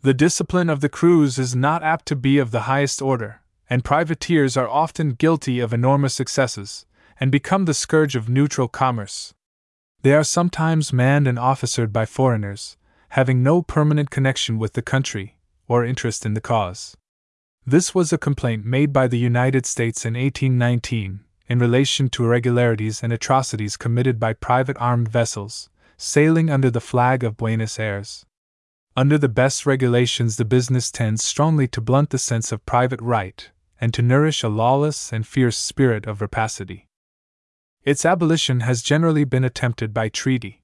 [0.02, 3.84] The discipline of the crews is not apt to be of the highest order, and
[3.84, 6.86] privateers are often guilty of enormous excesses,
[7.18, 9.34] and become the scourge of neutral commerce.
[10.02, 12.76] They are sometimes manned and officered by foreigners,
[13.10, 15.36] having no permanent connection with the country
[15.66, 16.96] or interest in the cause.
[17.66, 23.02] This was a complaint made by the United States in 1819 in relation to irregularities
[23.02, 28.26] and atrocities committed by private armed vessels, sailing under the flag of Buenos Aires.
[28.96, 33.50] Under the best regulations, the business tends strongly to blunt the sense of private right
[33.80, 36.88] and to nourish a lawless and fierce spirit of rapacity.
[37.84, 40.57] Its abolition has generally been attempted by treaty.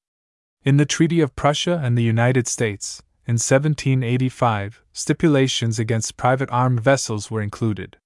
[0.65, 6.81] In the Treaty of Prussia and the United States, in 1785, stipulations against private armed
[6.81, 7.99] vessels were included.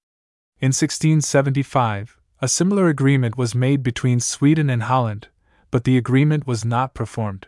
[0.59, 5.29] In 1675, a similar agreement was made between Sweden and Holland,
[5.71, 7.47] but the agreement was not performed.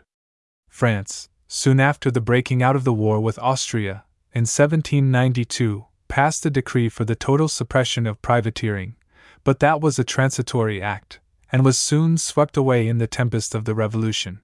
[0.69, 6.49] France, soon after the breaking out of the war with Austria, in 1792, passed a
[6.49, 8.95] decree for the total suppression of privateering,
[9.43, 11.19] but that was a transitory act,
[11.51, 14.39] and was soon swept away in the tempest of the Revolution.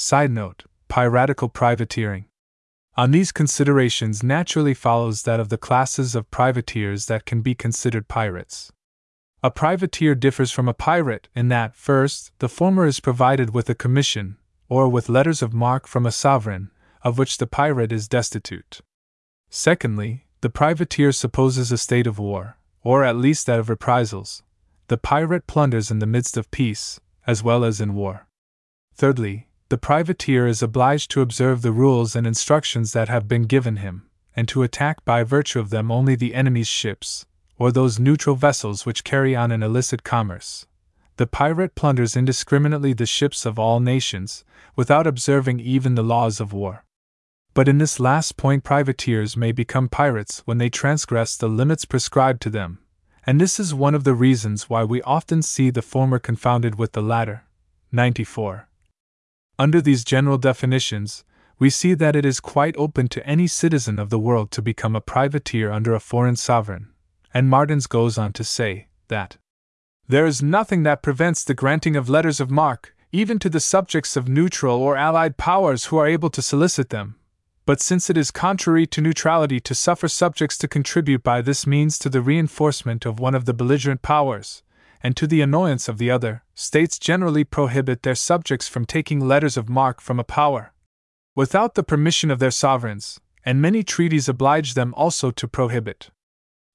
[0.00, 2.26] Side note Piratical privateering.
[2.96, 8.06] On these considerations naturally follows that of the classes of privateers that can be considered
[8.06, 8.70] pirates.
[9.42, 13.74] A privateer differs from a pirate in that, first, the former is provided with a
[13.74, 14.36] commission,
[14.68, 16.70] or with letters of marque from a sovereign,
[17.02, 18.80] of which the pirate is destitute.
[19.50, 24.44] Secondly, the privateer supposes a state of war, or at least that of reprisals.
[24.86, 28.28] The pirate plunders in the midst of peace, as well as in war.
[28.94, 33.76] Thirdly, the privateer is obliged to observe the rules and instructions that have been given
[33.76, 37.26] him, and to attack by virtue of them only the enemy's ships,
[37.58, 40.66] or those neutral vessels which carry on an illicit commerce.
[41.16, 44.44] The pirate plunders indiscriminately the ships of all nations,
[44.76, 46.84] without observing even the laws of war.
[47.52, 52.40] But in this last point, privateers may become pirates when they transgress the limits prescribed
[52.42, 52.78] to them,
[53.26, 56.92] and this is one of the reasons why we often see the former confounded with
[56.92, 57.44] the latter.
[57.90, 58.67] 94.
[59.58, 61.24] Under these general definitions,
[61.58, 64.94] we see that it is quite open to any citizen of the world to become
[64.94, 66.90] a privateer under a foreign sovereign,
[67.34, 69.36] and Martens goes on to say that
[70.06, 74.16] there is nothing that prevents the granting of letters of marque, even to the subjects
[74.16, 77.16] of neutral or allied powers who are able to solicit them,
[77.66, 81.98] but since it is contrary to neutrality to suffer subjects to contribute by this means
[81.98, 84.62] to the reinforcement of one of the belligerent powers,
[85.02, 89.56] and to the annoyance of the other, states generally prohibit their subjects from taking letters
[89.56, 90.72] of marque from a power
[91.38, 96.10] without the permission of their sovereigns, and many treaties oblige them also to prohibit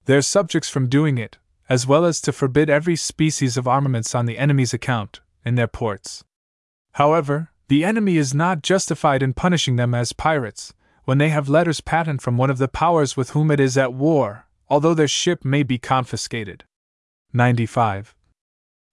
[0.06, 1.38] their subjects from doing it,
[1.68, 5.68] as well as to forbid every species of armaments on the enemy's account, in their
[5.68, 6.24] ports.
[6.94, 10.74] However, the enemy is not justified in punishing them as pirates,
[11.04, 13.94] when they have letters patent from one of the powers with whom it is at
[13.94, 16.64] war, although their ship may be confiscated.
[17.36, 18.14] 95.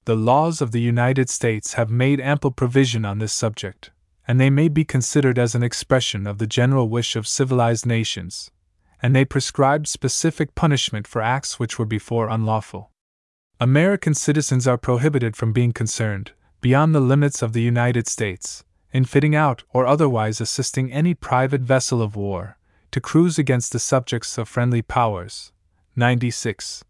[0.07, 3.91] The laws of the United States have made ample provision on this subject,
[4.27, 8.51] and they may be considered as an expression of the general wish of civilized nations,
[9.03, 12.91] and they prescribe specific punishment for acts which were before unlawful.
[13.61, 19.05] American citizens are prohibited from being concerned, beyond the limits of the United States, in
[19.05, 22.57] fitting out or otherwise assisting any private vessel of war
[22.91, 25.53] to cruise against the subjects of friendly powers.
[25.95, 26.85] 96.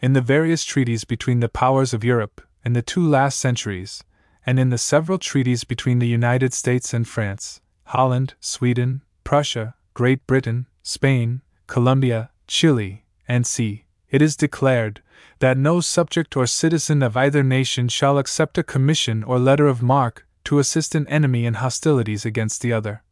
[0.00, 4.02] In the various treaties between the powers of Europe in the two last centuries,
[4.46, 10.26] and in the several treaties between the United States and France, Holland, Sweden, Prussia, Great
[10.26, 13.84] Britain, Spain, Colombia, Chile, and c.
[14.10, 15.02] It is declared
[15.40, 19.82] that no subject or citizen of either nation shall accept a commission or letter of
[19.82, 23.02] marque to assist an enemy in hostilities against the other,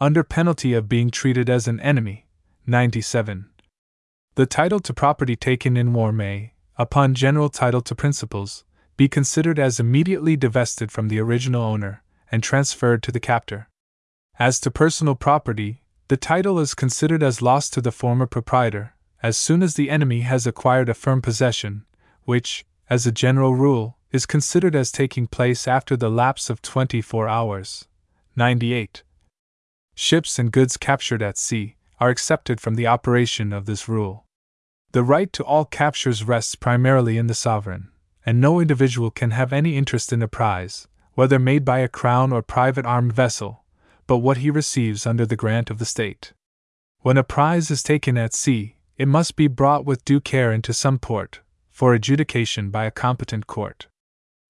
[0.00, 2.26] under penalty of being treated as an enemy.
[2.66, 3.50] 97.
[4.34, 8.64] The title to property taken in war may, upon general title to principals,
[8.96, 13.68] be considered as immediately divested from the original owner and transferred to the captor.
[14.38, 19.36] As to personal property, the title is considered as lost to the former proprietor as
[19.36, 21.84] soon as the enemy has acquired a firm possession,
[22.24, 27.28] which, as a general rule, is considered as taking place after the lapse of 24
[27.28, 27.86] hours.
[28.34, 29.02] 98.
[29.94, 34.26] Ships and goods captured at sea are excepted from the operation of this rule.
[34.90, 37.92] The right to all captures rests primarily in the sovereign,
[38.26, 42.32] and no individual can have any interest in a prize, whether made by a crown
[42.32, 43.62] or private armed vessel,
[44.08, 46.32] but what he receives under the grant of the state.
[47.02, 50.72] When a prize is taken at sea, it must be brought with due care into
[50.72, 51.38] some port,
[51.70, 53.86] for adjudication by a competent court.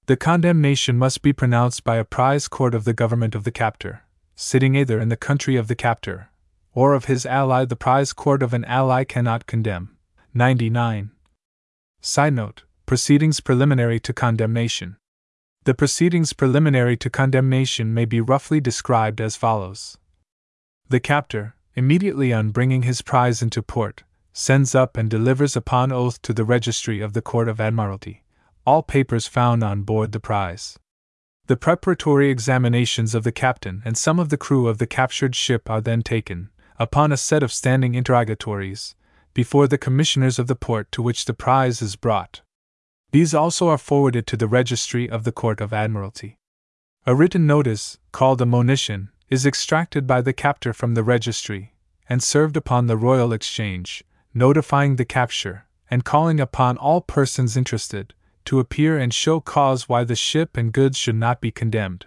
[0.06, 4.04] The condemnation must be pronounced by a prize court of the government of the captor,
[4.34, 6.30] sitting either in the country of the captor
[6.74, 7.64] or of his ally.
[7.64, 9.96] The prize court of an ally cannot condemn.
[10.34, 11.10] 99.
[12.00, 14.96] Side note Proceedings preliminary to condemnation.
[15.64, 19.98] The proceedings preliminary to condemnation may be roughly described as follows
[20.88, 26.20] The captor, immediately on bringing his prize into port, sends up and delivers upon oath
[26.22, 28.22] to the registry of the Court of Admiralty
[28.64, 30.78] all papers found on board the prize.
[31.46, 35.68] The preparatory examinations of the captain and some of the crew of the captured ship
[35.68, 36.50] are then taken,
[36.82, 38.96] upon a set of standing interrogatories,
[39.34, 42.40] before the commissioners of the port to which the prize is brought.
[43.12, 46.38] These also are forwarded to the registry of the Court of Admiralty.
[47.06, 51.72] A written notice, called a monition, is extracted by the captor from the registry,
[52.09, 54.02] and served upon the Royal Exchange,
[54.34, 58.12] notifying the capture, and calling upon all persons interested,
[58.46, 62.06] to appear and show cause why the ship and goods should not be condemned.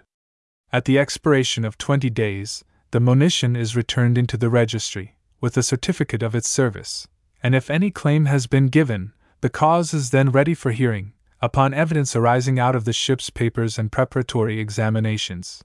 [0.70, 2.62] At the expiration of twenty days,
[2.96, 7.06] the monition is returned into the registry, with a certificate of its service,
[7.42, 9.12] and if any claim has been given,
[9.42, 11.12] the cause is then ready for hearing,
[11.42, 15.62] upon evidence arising out of the ship's papers and preparatory examinations.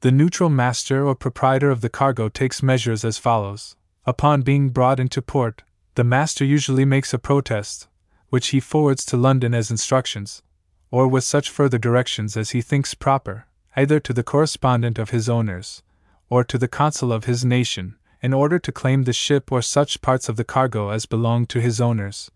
[0.00, 3.74] The neutral master or proprietor of the cargo takes measures as follows.
[4.04, 5.62] Upon being brought into port,
[5.94, 7.88] the master usually makes a protest,
[8.28, 10.42] which he forwards to London as instructions,
[10.90, 15.30] or with such further directions as he thinks proper, either to the correspondent of his
[15.30, 15.82] owners,
[16.28, 20.00] or to the consul of his nation, in order to claim the ship or such
[20.00, 22.30] parts of the cargo as belonged to his owners,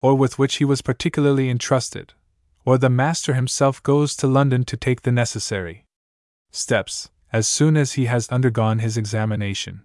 [0.00, 2.14] or with which he was particularly entrusted,
[2.64, 5.84] or the master himself goes to London to take the necessary
[6.50, 9.84] steps, as soon as he has undergone his examination.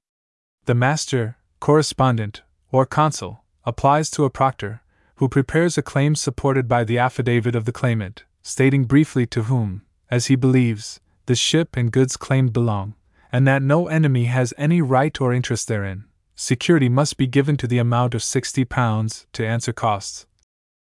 [0.65, 2.41] The master, correspondent,
[2.71, 4.81] or consul, applies to a proctor,
[5.15, 9.83] who prepares a claim supported by the affidavit of the claimant, stating briefly to whom,
[10.09, 12.95] as he believes, the ship and goods claimed belong,
[13.33, 16.05] and that no enemy has any right or interest therein.
[16.35, 20.27] Security must be given to the amount of £60 to answer costs.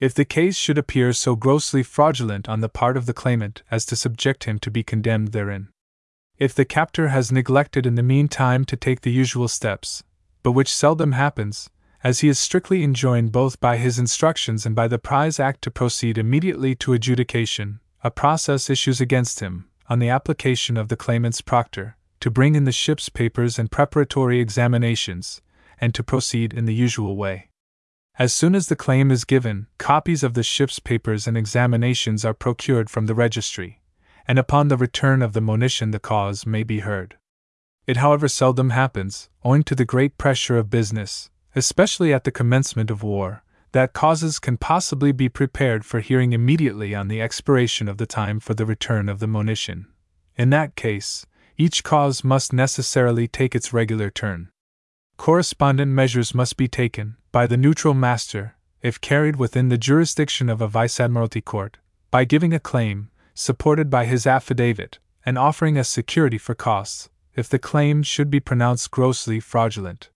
[0.00, 3.84] If the case should appear so grossly fraudulent on the part of the claimant as
[3.86, 5.68] to subject him to be condemned therein.
[6.38, 10.02] If the captor has neglected in the meantime to take the usual steps,
[10.42, 11.68] but which seldom happens,
[12.02, 15.70] as he is strictly enjoined both by his instructions and by the Prize Act to
[15.70, 21.42] proceed immediately to adjudication, a process issues against him, on the application of the claimant's
[21.42, 25.40] proctor, to bring in the ship's papers and preparatory examinations,
[25.80, 27.48] and to proceed in the usual way.
[28.18, 32.34] As soon as the claim is given, copies of the ship's papers and examinations are
[32.34, 33.80] procured from the registry,
[34.28, 37.16] and upon the return of the monition the cause may be heard.
[37.86, 42.90] It, however, seldom happens, owing to the great pressure of business, especially at the commencement
[42.90, 43.42] of war,
[43.72, 48.38] that causes can possibly be prepared for hearing immediately on the expiration of the time
[48.38, 49.86] for the return of the monition.
[50.36, 51.26] In that case,
[51.60, 54.48] each cause must necessarily take its regular turn.
[55.18, 60.62] Correspondent measures must be taken, by the neutral master, if carried within the jurisdiction of
[60.62, 61.76] a Vice Admiralty Court,
[62.10, 67.46] by giving a claim, supported by his affidavit, and offering as security for costs, if
[67.46, 70.08] the claim should be pronounced grossly fraudulent.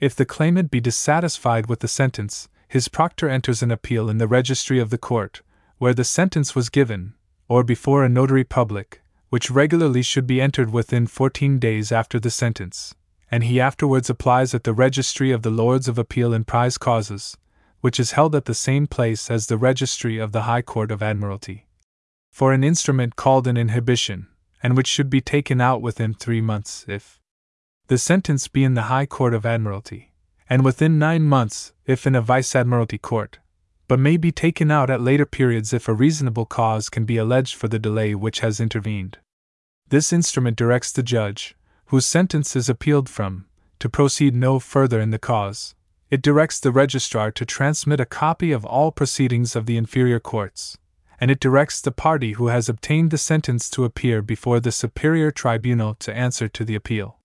[0.00, 4.28] If the claimant be dissatisfied with the sentence, his proctor enters an appeal in the
[4.28, 5.40] registry of the court,
[5.78, 7.14] where the sentence was given,
[7.48, 9.01] or before a notary public,
[9.32, 12.94] which regularly should be entered within 14 days after the sentence,
[13.30, 17.38] and he afterwards applies at the Registry of the Lords of Appeal in prize causes,
[17.80, 21.02] which is held at the same place as the Registry of the High Court of
[21.02, 21.66] Admiralty,
[22.30, 24.26] for an instrument called an inhibition,
[24.62, 27.18] and which should be taken out within three months if
[27.86, 30.12] the sentence be in the High Court of Admiralty,
[30.46, 33.38] and within nine months if in a Vice Admiralty Court,
[33.88, 37.54] but may be taken out at later periods if a reasonable cause can be alleged
[37.54, 39.18] for the delay which has intervened.
[39.92, 41.54] This instrument directs the judge,
[41.88, 43.44] whose sentence is appealed from,
[43.78, 45.74] to proceed no further in the cause.
[46.08, 50.78] It directs the registrar to transmit a copy of all proceedings of the inferior courts,
[51.20, 55.30] and it directs the party who has obtained the sentence to appear before the superior
[55.30, 57.18] tribunal to answer to the appeal.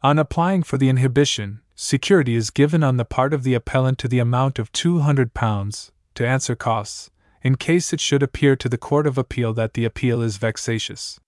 [0.00, 4.06] On applying for the inhibition, security is given on the part of the appellant to
[4.06, 7.10] the amount of £200 to answer costs,
[7.42, 11.18] in case it should appear to the Court of Appeal that the appeal is vexatious.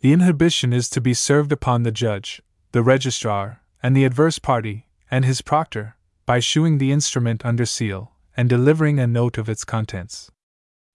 [0.00, 4.86] The inhibition is to be served upon the judge, the registrar, and the adverse party,
[5.10, 9.64] and his proctor, by shewing the instrument under seal, and delivering a note of its
[9.64, 10.30] contents.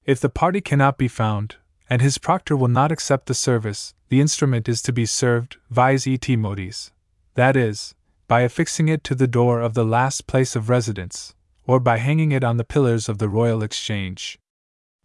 [0.05, 1.57] If the party cannot be found,
[1.89, 6.07] and his proctor will not accept the service, the instrument is to be served vis
[6.07, 6.91] et modis,
[7.35, 7.95] that is,
[8.29, 11.35] by affixing it to the door of the last place of residence,
[11.67, 14.39] or by hanging it on the pillars of the Royal Exchange.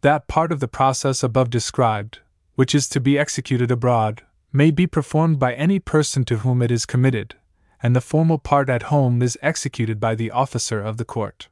[0.02, 2.20] That part of the process above described,
[2.58, 6.72] which is to be executed abroad, may be performed by any person to whom it
[6.72, 7.36] is committed,
[7.80, 11.46] and the formal part at home is executed by the officer of the court.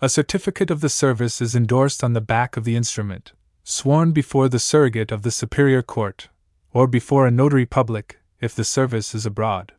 [0.00, 3.32] A certificate of the service is endorsed on the back of the instrument,
[3.64, 6.30] sworn before the surrogate of the Superior Court,
[6.72, 9.74] or before a notary public, if the service is abroad.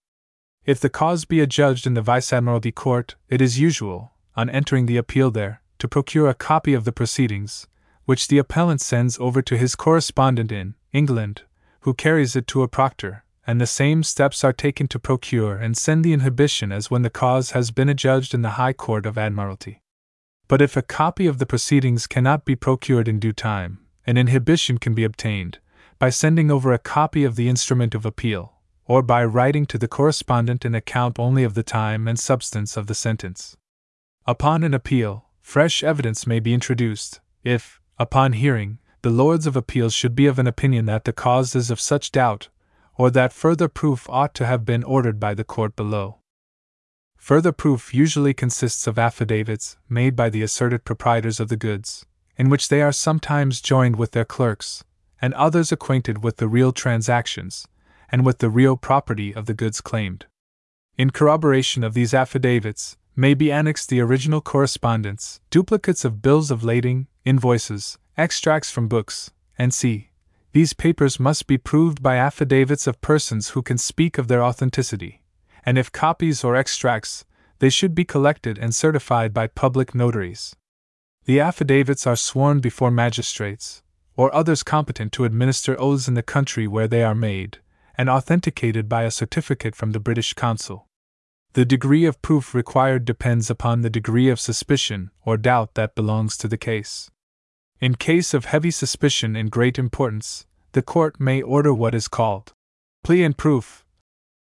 [0.63, 4.85] If the cause be adjudged in the Vice Admiralty Court, it is usual, on entering
[4.85, 7.65] the appeal there, to procure a copy of the proceedings,
[8.05, 11.43] which the appellant sends over to his correspondent in England,
[11.81, 15.75] who carries it to a proctor, and the same steps are taken to procure and
[15.75, 19.17] send the inhibition as when the cause has been adjudged in the High Court of
[19.17, 19.81] Admiralty.
[20.47, 24.77] But if a copy of the proceedings cannot be procured in due time, an inhibition
[24.77, 25.59] can be obtained
[25.97, 28.53] by sending over a copy of the instrument of appeal,
[28.85, 32.87] or by writing to the correspondent an account only of the time and substance of
[32.87, 33.57] the sentence.
[34.25, 39.93] Upon an appeal, fresh evidence may be introduced, if, upon hearing, the Lords of Appeals
[39.93, 42.49] should be of an opinion that the cause is of such doubt,
[42.97, 46.17] or that further proof ought to have been ordered by the court below.
[47.17, 52.49] Further proof usually consists of affidavits made by the asserted proprietors of the goods, in
[52.49, 54.83] which they are sometimes joined with their clerks,
[55.21, 57.67] and others acquainted with the real transactions,
[58.11, 60.25] and with the real property of the goods claimed.
[60.97, 66.63] In corroboration of these affidavits, may be annexed the original correspondence, duplicates of bills of
[66.63, 70.09] lading, invoices, extracts from books, and c.
[70.53, 75.21] These papers must be proved by affidavits of persons who can speak of their authenticity,
[75.65, 77.25] and if copies or extracts,
[77.59, 80.55] they should be collected and certified by public notaries.
[81.25, 83.83] The affidavits are sworn before magistrates,
[84.15, 87.59] or others competent to administer oaths in the country where they are made,
[87.95, 90.87] and authenticated by a certificate from the British consul.
[91.53, 96.37] The degree of proof required depends upon the degree of suspicion or doubt that belongs
[96.37, 97.11] to the case.
[97.81, 102.53] In case of heavy suspicion and great importance, the court may order what is called
[103.03, 103.83] plea and proof.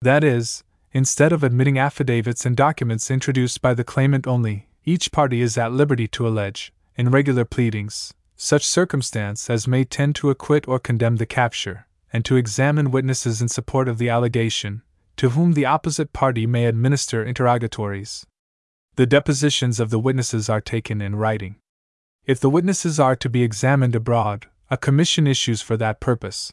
[0.00, 0.62] That is,
[0.92, 5.72] instead of admitting affidavits and documents introduced by the claimant only, each party is at
[5.72, 11.16] liberty to allege, in regular pleadings, such circumstance as may tend to acquit or condemn
[11.16, 14.82] the capture, and to examine witnesses in support of the allegation,
[15.22, 18.26] to whom the opposite party may administer interrogatories.
[18.96, 21.60] The depositions of the witnesses are taken in writing.
[22.26, 26.52] If the witnesses are to be examined abroad, a commission issues for that purpose,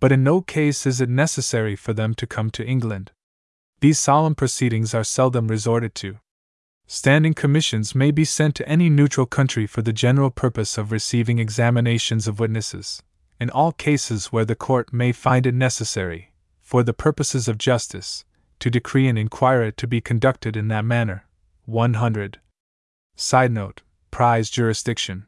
[0.00, 3.12] but in no case is it necessary for them to come to England.
[3.80, 6.16] These solemn proceedings are seldom resorted to.
[6.86, 11.38] Standing commissions may be sent to any neutral country for the general purpose of receiving
[11.38, 13.02] examinations of witnesses,
[13.38, 16.30] in all cases where the court may find it necessary,
[16.66, 18.24] for the purposes of justice,
[18.58, 21.24] to decree inquire it to be conducted in that manner.
[21.64, 22.40] 100.
[23.14, 25.26] Side note Prize Jurisdiction.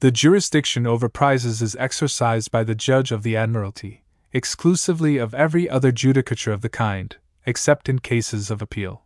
[0.00, 5.68] The jurisdiction over prizes is exercised by the Judge of the Admiralty, exclusively of every
[5.68, 9.02] other judicature of the kind, except in cases of appeal.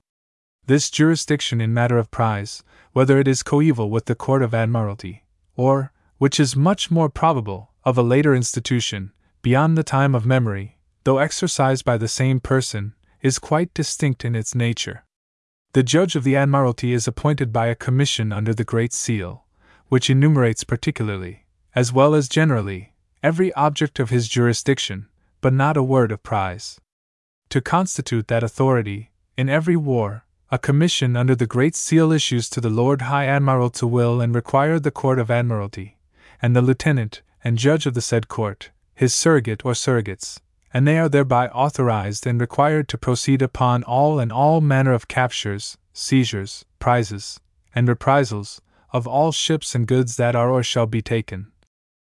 [0.66, 2.62] This jurisdiction in matter of prize,
[2.92, 5.24] whether it is coeval with the Court of Admiralty,
[5.56, 9.12] or, which is much more probable, of a later institution,
[9.42, 10.75] beyond the time of memory,
[11.06, 12.92] though exercised by the same person,
[13.22, 15.04] is quite distinct in its nature.
[15.72, 19.44] The Judge of the Admiralty is appointed by a commission under the Great Seal,
[19.86, 21.46] which enumerates particularly,
[21.76, 22.92] as well as generally,
[23.22, 25.06] every object of his jurisdiction,
[25.40, 26.80] but not a word of prize.
[27.50, 32.60] To constitute that authority, in every war, a commission under the Great Seal issues to
[32.60, 35.98] the Lord High Admiral to will and require the Court of Admiralty,
[36.42, 40.40] and the Lieutenant and Judge of the said Court, his surrogate or surrogates,
[40.72, 45.08] and they are thereby authorized and required to proceed upon all and all manner of
[45.08, 47.40] captures, seizures, prizes,
[47.74, 48.60] and reprisals
[48.92, 51.52] of all ships and goods that are or shall be taken,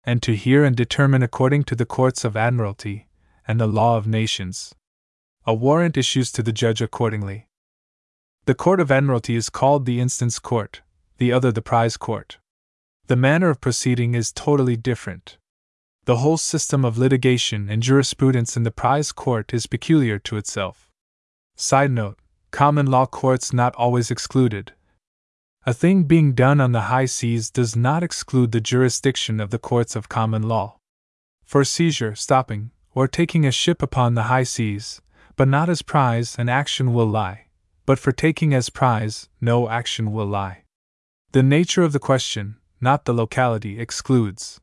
[0.04, 3.08] and to hear and determine according to the courts of admiralty
[3.48, 4.74] and the law of nations.
[5.46, 7.48] A warrant issues to the judge accordingly.
[8.46, 10.82] The Court of Admiralty is called the Instance Court,
[11.18, 12.38] the other the Prize Court.
[13.08, 15.38] The manner of proceeding is totally different.
[16.06, 20.90] The whole system of litigation and jurisprudence in the prize court is peculiar to itself.
[21.56, 22.20] Side note
[22.52, 24.74] Common law courts not always excluded.
[25.66, 29.58] A thing being done on the high seas does not exclude the jurisdiction of the
[29.58, 30.76] courts of common law.
[31.46, 35.02] For seizure, stopping, or taking a ship upon the high seas,
[35.38, 37.46] but not as prize, an action will lie.
[37.86, 40.66] But for taking as prize, no action will lie.
[41.32, 44.60] The nature of the question, not the locality, excludes.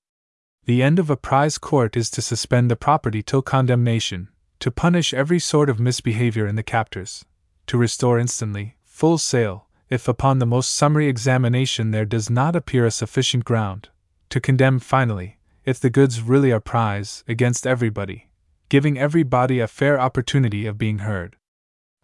[0.67, 4.29] The end of a prize court is to suspend the property till condemnation,
[4.61, 7.25] to punish every sort of misbehavior in the captors,
[7.67, 12.87] to restore instantly, full sail, if upon the most summary examination there does not appear
[12.87, 13.89] a sufficient ground,
[14.29, 18.29] to condemn finally, if the goods really are prize, against everybody,
[18.69, 21.37] giving everybody a fair opportunity of being heard.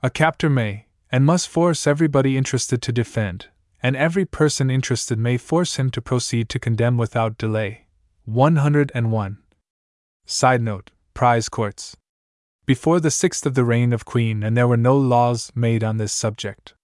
[0.03, 3.49] A captor may, and must force everybody interested to defend,
[3.83, 7.86] and every person interested may force him to proceed to condemn without delay.
[8.27, 9.39] 101.
[10.27, 11.97] Side note Prize Courts.
[12.67, 15.99] Before the sixth of the reign of Queen Anne there were no laws made on
[15.99, 16.75] this subject.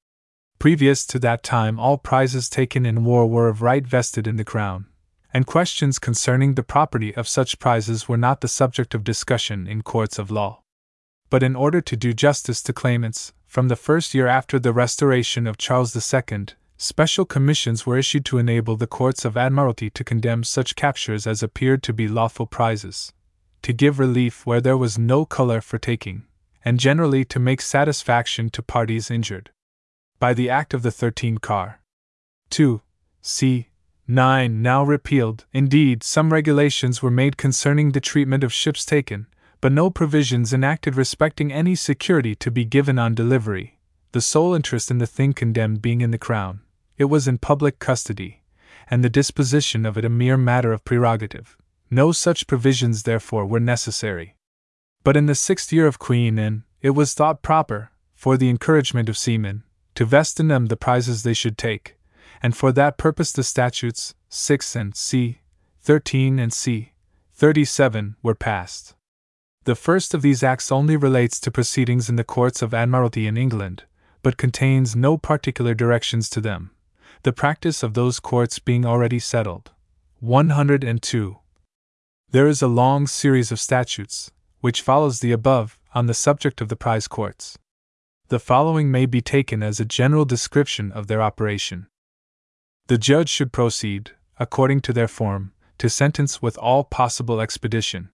[0.60, 4.44] Previous to that time, all prizes taken in war were of right vested in the
[4.44, 4.86] Crown,
[5.34, 9.82] and questions concerning the property of such prizes were not the subject of discussion in
[9.82, 10.62] courts of law.
[11.28, 15.48] But in order to do justice to claimants, from the first year after the restoration
[15.48, 16.46] of Charles II,
[16.82, 21.40] Special commissions were issued to enable the courts of admiralty to condemn such captures as
[21.40, 23.12] appeared to be lawful prizes,
[23.62, 26.24] to give relief where there was no color for taking,
[26.64, 29.50] and generally to make satisfaction to parties injured.
[30.18, 31.78] By the Act of the 13 Car.
[32.50, 32.82] 2.
[33.20, 33.68] C.
[34.08, 39.28] 9, now repealed, indeed, some regulations were made concerning the treatment of ships taken,
[39.60, 43.78] but no provisions enacted respecting any security to be given on delivery,
[44.10, 46.60] the sole interest in the thing condemned being in the Crown
[47.02, 48.42] it was in public custody,
[48.88, 51.56] and the disposition of it a mere matter of prerogative.
[51.90, 54.36] No such provisions, therefore, were necessary.
[55.02, 59.08] But in the sixth year of Queen Anne, it was thought proper, for the encouragement
[59.08, 59.64] of seamen,
[59.96, 61.96] to vest in them the prizes they should take,
[62.40, 65.40] and for that purpose the statutes 6 Anne c.
[65.80, 66.92] 13 and c.
[67.34, 68.94] 37 were passed.
[69.64, 73.36] The first of these acts only relates to proceedings in the courts of admiralty in
[73.36, 73.82] England,
[74.22, 76.70] but contains no particular directions to them,
[77.24, 79.70] the practice of those courts being already settled.
[80.18, 81.36] 102.
[82.30, 86.68] There is a long series of statutes, which follows the above, on the subject of
[86.68, 87.58] the prize courts.
[88.28, 91.86] The following may be taken as a general description of their operation.
[92.88, 98.10] The judge should proceed, according to their form, to sentence with all possible expedition.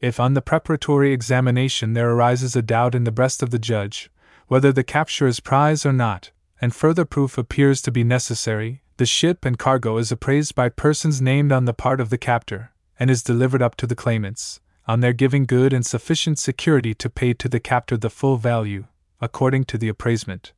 [0.00, 4.10] If on the preparatory examination there arises a doubt in the breast of the judge,
[4.48, 6.30] whether the capture is prize or not,
[6.64, 11.20] and further proof appears to be necessary, the ship and cargo is appraised by persons
[11.20, 15.00] named on the part of the captor, and is delivered up to the claimants, on
[15.00, 18.86] their giving good and sufficient security to pay to the captor the full value,
[19.20, 20.54] according to the appraisement.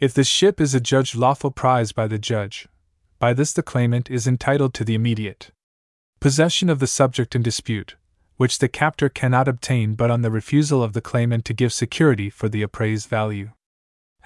[0.00, 2.66] If the ship is adjudged lawful prize by the judge,
[3.20, 5.52] by this the claimant is entitled to the immediate
[6.18, 7.94] possession of the subject in dispute,
[8.38, 12.28] which the captor cannot obtain but on the refusal of the claimant to give security
[12.28, 13.50] for the appraised value.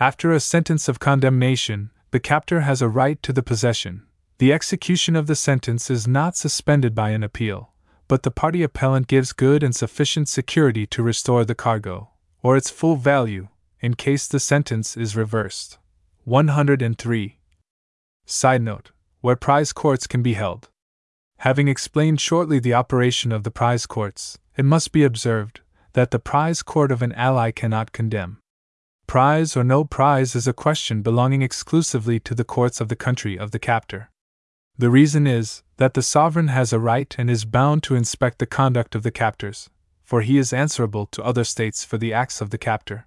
[0.02, 4.02] After a sentence of condemnation, the captor has a right to the possession.
[4.38, 7.70] The execution of the sentence is not suspended by an appeal,
[8.08, 12.10] but the party appellant gives good and sufficient security to restore the cargo,
[12.42, 13.46] or its full value,
[13.78, 15.78] in case the sentence is reversed.
[16.24, 17.38] 103.
[18.26, 20.68] Side note Where prize courts can be held.
[21.46, 25.60] Having explained shortly the operation of the prize courts, it must be observed
[25.92, 28.41] that the prize court of an ally cannot condemn.
[29.06, 33.38] Prize or no prize is a question belonging exclusively to the courts of the country
[33.38, 34.10] of the captor.
[34.78, 38.46] The reason is that the sovereign has a right and is bound to inspect the
[38.46, 39.68] conduct of the captors,
[40.02, 43.06] for he is answerable to other states for the acts of the captor.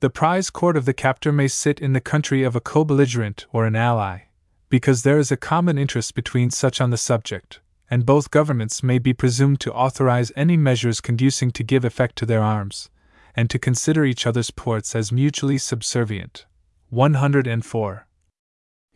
[0.00, 3.46] The prize court of the captor may sit in the country of a co belligerent
[3.52, 4.22] or an ally,
[4.68, 7.60] because there is a common interest between such on the subject,
[7.90, 12.26] and both governments may be presumed to authorize any measures conducing to give effect to
[12.26, 12.90] their arms,
[13.38, 16.44] and to consider each other's ports as mutually subservient.
[16.90, 18.08] 104.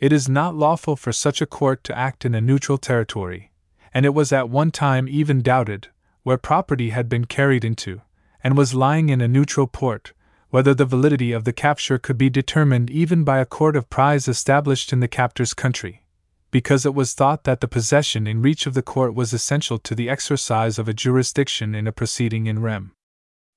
[0.01, 3.53] It is not lawful for such a court to act in a neutral territory,
[3.95, 5.91] and it was at one time even doubted,
[6.25, 8.01] where property had been carried into,
[8.43, 10.13] and was lying in a neutral port,
[10.51, 14.27] whether the validity of the capture could be determined even by a court of prize
[14.27, 16.05] established in the captor's country,
[16.51, 19.95] because it was thought that the possession in reach of the court was essential to
[19.95, 22.91] the exercise of a jurisdiction in a proceeding in rem.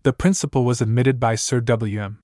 [0.06, 1.99] The principle was admitted by Sir W.
[1.99, 2.19] M.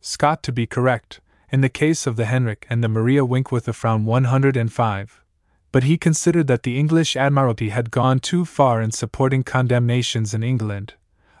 [0.00, 1.20] Scott to be correct,
[1.52, 5.22] in the case of the Henrik and the Maria Winkworth of Frown 105,
[5.70, 10.42] but he considered that the English Admiralty had gone too far in supporting condemnations in
[10.42, 10.94] England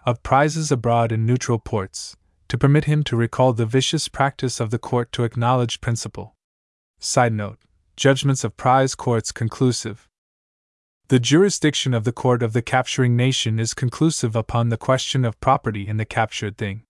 [0.04, 2.14] of prizes abroad in neutral ports
[2.48, 6.34] to permit him to recall the vicious practice of the court to acknowledge principle.
[6.98, 7.56] Side note
[7.96, 10.09] Judgments of prize courts conclusive.
[11.10, 15.40] The jurisdiction of the court of the capturing nation is conclusive upon the question of
[15.40, 16.84] property in the captured thing.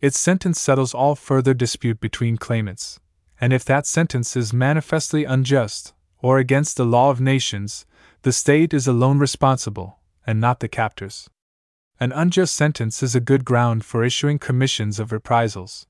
[0.00, 3.00] Its sentence settles all further dispute between claimants,
[3.38, 5.92] and if that sentence is manifestly unjust,
[6.22, 7.84] or against the law of nations,
[8.22, 11.28] the state is alone responsible, and not the captors.
[12.00, 15.86] An unjust sentence is a good ground for issuing commissions of reprisals.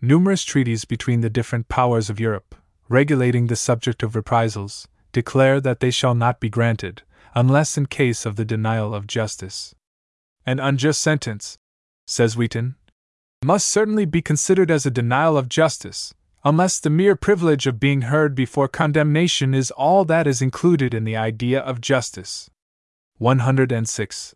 [0.00, 2.56] Numerous treaties between the different powers of Europe,
[2.88, 7.02] regulating the subject of reprisals, declare that they shall not be granted,
[7.34, 9.74] unless in case of the denial of justice.
[10.44, 11.56] An unjust sentence,
[12.06, 12.74] says Wheaton,
[13.42, 16.12] must certainly be considered as a denial of justice,
[16.44, 21.04] unless the mere privilege of being heard before condemnation is all that is included in
[21.04, 22.50] the idea of justice.
[23.16, 24.34] 106.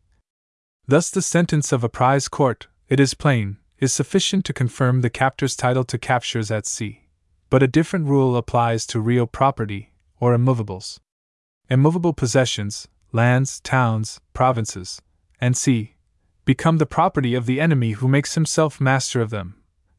[0.88, 5.10] Thus, the sentence of a prize court, it is plain, is sufficient to confirm the
[5.10, 7.08] captor's title to captures at sea.
[7.50, 9.90] But a different rule applies to real property,
[10.20, 11.00] or immovables.
[11.68, 15.02] Immovable possessions, lands, towns, provinces,
[15.40, 15.94] and sea,
[16.44, 19.56] become the property of the enemy who makes himself master of them.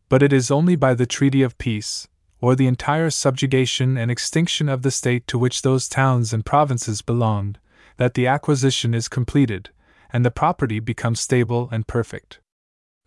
[0.07, 2.07] But it is only by the treaty of peace,
[2.39, 7.02] or the entire subjugation and extinction of the state to which those towns and provinces
[7.02, 7.60] belonged,
[7.98, 9.69] that the acquisition is completed,
[10.11, 12.39] and the property becomes stable and perfect.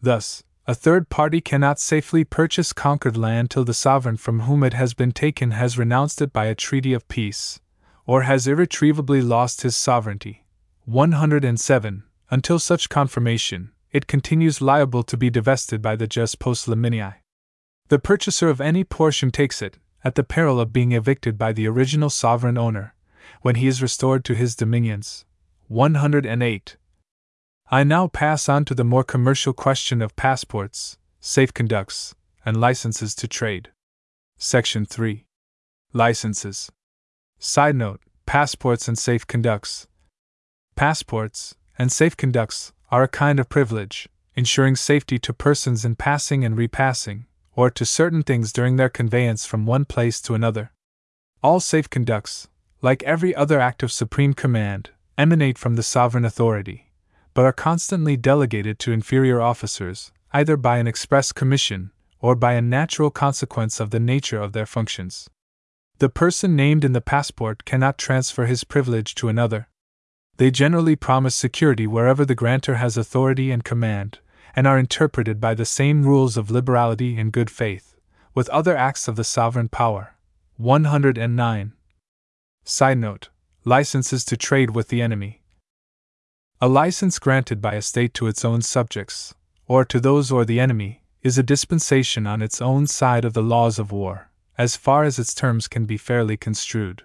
[0.01, 4.73] Thus, a third party cannot safely purchase conquered land till the sovereign from whom it
[4.73, 7.61] has been taken has renounced it by a treaty of peace,
[8.07, 10.47] or has irretrievably lost his sovereignty.
[10.86, 12.05] 107.
[12.31, 16.66] Until such confirmation, it continues liable to be divested by the jus post.
[16.66, 21.69] The purchaser of any portion takes it, at the peril of being evicted by the
[21.69, 22.95] original sovereign owner,
[23.43, 25.27] when he is restored to his dominions.
[25.69, 26.77] 108.
[27.70, 32.15] I now pass on to the more commercial question of passports, safe conducts,
[32.45, 33.70] and licenses to trade.
[34.36, 35.24] Section 3.
[35.95, 36.70] Licenses.
[37.39, 39.86] Side note Passports and safe conducts.
[40.77, 46.45] Passports and safe conducts are a kind of privilege, ensuring safety to persons in passing
[46.45, 47.24] and repassing,
[47.57, 50.70] or to certain things during their conveyance from one place to another.
[51.43, 52.49] All safe conducts,
[52.82, 56.91] like every other act of supreme command, emanate from the sovereign authority,
[57.35, 61.90] but are constantly delegated to inferior officers, either by an express commission
[62.20, 65.28] or by a natural consequence of the nature of their functions.
[65.98, 69.69] The person named in the passport cannot transfer his privilege to another.
[70.39, 74.19] They generally promise security wherever the grantor has authority and command,
[74.56, 77.94] and are interpreted by the same rules of liberality and good faith,
[78.35, 80.16] with other acts of the sovereign power.
[80.56, 81.73] 109.
[82.65, 83.28] Side note
[83.65, 85.43] Licenses to trade with the enemy.
[86.60, 89.35] A license granted by a state to its own subjects,
[89.66, 93.43] or to those or the enemy, is a dispensation on its own side of the
[93.43, 97.02] laws of war, as far as its terms can be fairly construed.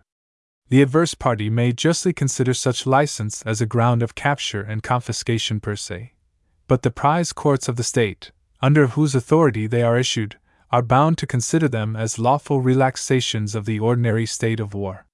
[0.69, 5.59] The adverse party may justly consider such license as a ground of capture and confiscation
[5.59, 6.13] per se.
[6.67, 8.31] But the prize courts of the state,
[8.61, 10.37] under whose authority they are issued,
[10.71, 15.07] are bound to consider them as lawful relaxations of the ordinary state of war.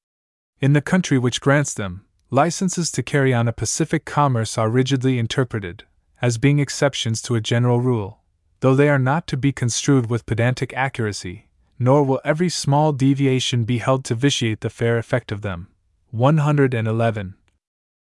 [0.59, 2.05] In the country which grants them,
[2.35, 5.85] licenses to carry on a pacific commerce are rigidly interpreted,
[6.21, 8.19] as being exceptions to a general rule,
[8.59, 11.47] though they are not to be construed with pedantic accuracy,
[11.79, 15.69] nor will every small deviation be held to vitiate the fair effect of them.
[16.11, 17.35] 111.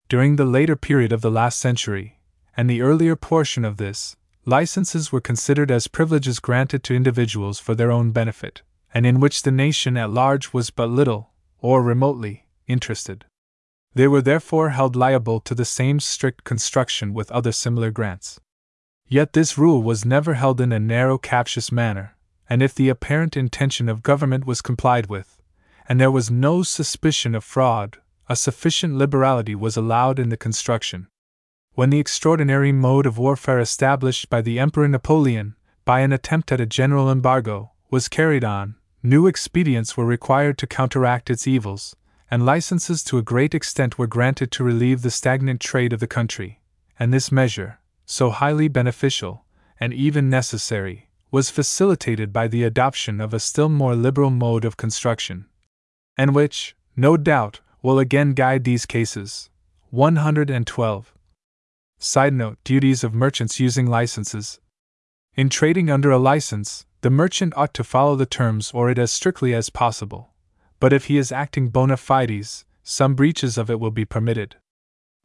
[0.10, 2.20] During the later period of the last century,
[2.58, 7.74] and the earlier portion of this, licenses were considered as privileges granted to individuals for
[7.74, 8.64] their own benefit,
[8.94, 11.30] and in which the nation at large was but little,
[11.62, 13.24] or remotely, interested.
[13.94, 18.40] They were therefore held liable to the same strict construction with other similar grants.
[19.08, 22.16] Yet this rule was never held in a narrow, captious manner,
[22.50, 25.42] and if the apparent intention of government was complied with,
[25.88, 27.98] and there was no suspicion of fraud,
[28.28, 31.08] a sufficient liberality was allowed in the construction.
[31.74, 35.56] When the extraordinary mode of warfare established by the Emperor Napoleon,
[35.86, 40.68] by an attempt at a general embargo, was carried on, new expedients were required to
[40.68, 41.96] counteract its evils,
[42.32, 46.08] and licenses to a great extent were granted to relieve the stagnant trade of the
[46.08, 46.60] country,
[47.00, 49.46] and this measure, so highly beneficial,
[49.80, 54.78] and even necessary, was facilitated by the adoption of a still more liberal mode of
[54.78, 55.46] construction,
[56.18, 59.50] and which, no doubt, will again guide these cases.
[59.92, 61.14] 112.
[61.98, 64.60] Side note Duties of merchants using licenses.
[65.36, 69.12] In trading under a license, the merchant ought to follow the terms or it as
[69.12, 70.30] strictly as possible.
[70.80, 74.56] But if he is acting bona fides, some breaches of it will be permitted.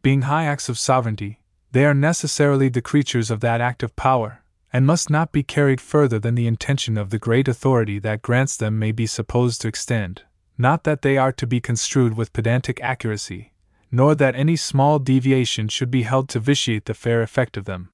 [0.02, 1.40] Being high acts of sovereignty,
[1.72, 5.81] they are necessarily the creatures of that act of power, and must not be carried
[5.81, 9.68] further than the intention of the great authority that grants them may be supposed to
[9.68, 10.22] extend,
[10.59, 13.52] not that they are to be construed with pedantic accuracy,
[13.90, 17.90] nor that any small deviation should be held to vitiate the fair effect of them.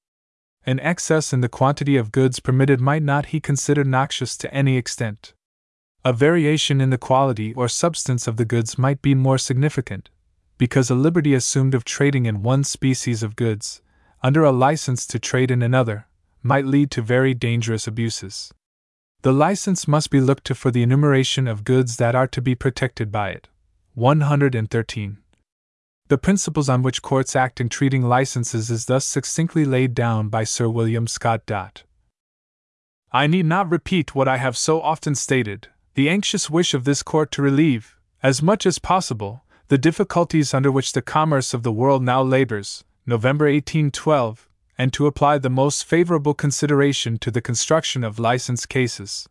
[0.65, 4.77] An excess in the quantity of goods permitted might not he consider noxious to any
[4.77, 5.33] extent.
[6.03, 10.09] A variation in the quality or substance of the goods might be more significant,
[10.57, 13.83] because a liberty assumed of trading in one species of goods,
[14.23, 16.07] under a license to trade in another,
[16.41, 18.51] might lead to very dangerous abuses.
[19.21, 22.55] The license must be looked to for the enumeration of goods that are to be
[22.55, 23.47] protected by it.
[23.93, 25.17] 113.
[26.07, 30.45] The principles on which courts act in treating licenses is thus succinctly laid down by
[30.45, 31.83] Sir William Scott.
[33.11, 37.03] I need not repeat what I have so often stated the anxious wish of this
[37.03, 41.71] court to relieve, as much as possible, the difficulties under which the commerce of the
[41.71, 42.83] world now labors.
[43.05, 44.47] November 1812,
[44.77, 49.27] and to apply the most favorable consideration to the construction of license cases.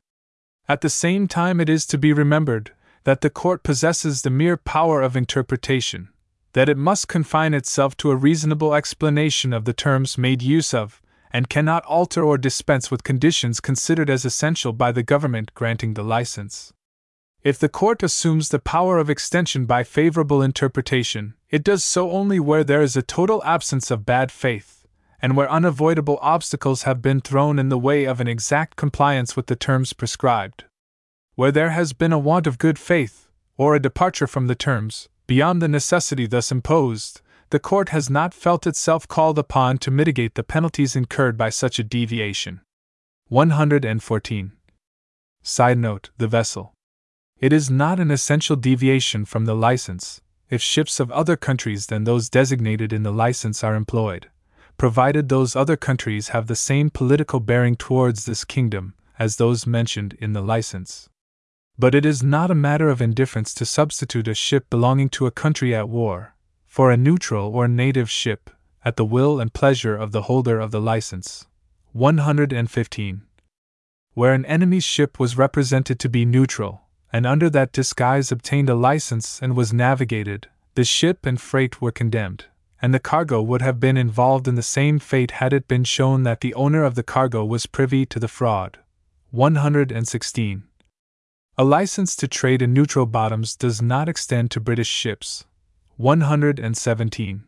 [0.68, 2.72] At the same time, it is to be remembered
[3.04, 6.08] that the court possesses the mere power of interpretation,
[6.52, 11.00] that it must confine itself to a reasonable explanation of the terms made use of,
[11.32, 16.02] and cannot alter or dispense with conditions considered as essential by the government granting the
[16.02, 16.72] license.
[17.42, 22.38] If the court assumes the power of extension by favorable interpretation, it does so only
[22.38, 24.80] where there is a total absence of bad faith
[25.22, 29.46] and where unavoidable obstacles have been thrown in the way of an exact compliance with
[29.46, 30.64] the terms prescribed.
[31.34, 35.08] Where there has been a want of good faith, or a departure from the terms,
[35.26, 37.20] beyond the necessity thus imposed,
[37.50, 41.78] the court has not felt itself called upon to mitigate the penalties incurred by such
[41.78, 42.60] a deviation.
[43.28, 44.52] 114.
[45.42, 46.72] Side note The vessel.
[47.38, 52.04] It is not an essential deviation from the license if ships of other countries than
[52.04, 54.28] those designated in the license are employed
[54.80, 60.16] provided those other countries have the same political bearing towards this kingdom as those mentioned
[60.18, 61.10] in the license.
[61.78, 65.30] But it is not a matter of indifference to substitute a ship belonging to a
[65.30, 66.34] country at war
[66.70, 68.48] for a neutral or native ship,
[68.84, 71.48] at the will and pleasure of the holder of the license.
[71.90, 73.22] 115.
[74.14, 76.82] Where an enemy's ship was represented to be neutral,
[77.12, 81.90] and under that disguise obtained a license and was navigated, the ship and freight were
[81.90, 82.44] condemned,
[82.80, 86.22] and the cargo would have been involved in the same fate had it been shown
[86.22, 88.78] that the owner of the cargo was privy to the fraud.
[89.32, 90.62] 116.
[91.58, 95.46] A license to trade in neutral bottoms does not extend to British ships.
[96.00, 97.44] 117.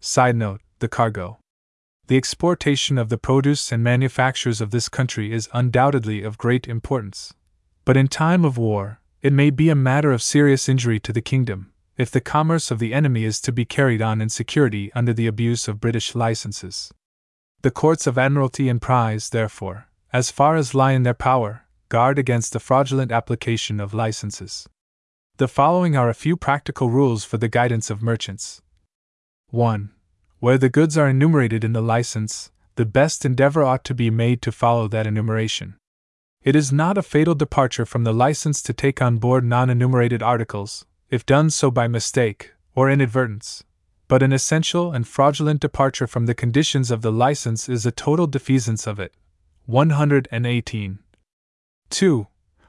[0.00, 1.38] Side note The cargo.
[2.06, 7.34] The exportation of the produce and manufactures of this country is undoubtedly of great importance.
[7.84, 11.20] But in time of war, it may be a matter of serious injury to the
[11.20, 15.12] kingdom, if the commerce of the enemy is to be carried on in security under
[15.12, 16.90] the abuse of British licenses.
[17.60, 22.18] The courts of admiralty and prize, therefore, as far as lie in their power, guard
[22.18, 24.66] against the fraudulent application of licenses.
[25.38, 28.60] The following are a few practical rules for the guidance of merchants.
[29.50, 29.90] 1.
[30.40, 34.42] Where the goods are enumerated in the license, the best endeavor ought to be made
[34.42, 35.76] to follow that enumeration.
[36.42, 40.24] It is not a fatal departure from the license to take on board non enumerated
[40.24, 43.62] articles, if done so by mistake or inadvertence,
[44.08, 48.26] but an essential and fraudulent departure from the conditions of the license is a total
[48.26, 49.14] defeasance of it.
[49.66, 50.98] 118.
[51.90, 52.26] 2.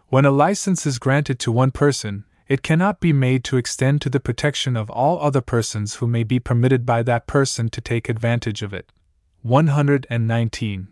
[0.10, 4.10] When a license is granted to one person, it cannot be made to extend to
[4.10, 8.10] the protection of all other persons who may be permitted by that person to take
[8.10, 8.92] advantage of it.
[9.44, 10.88] 119.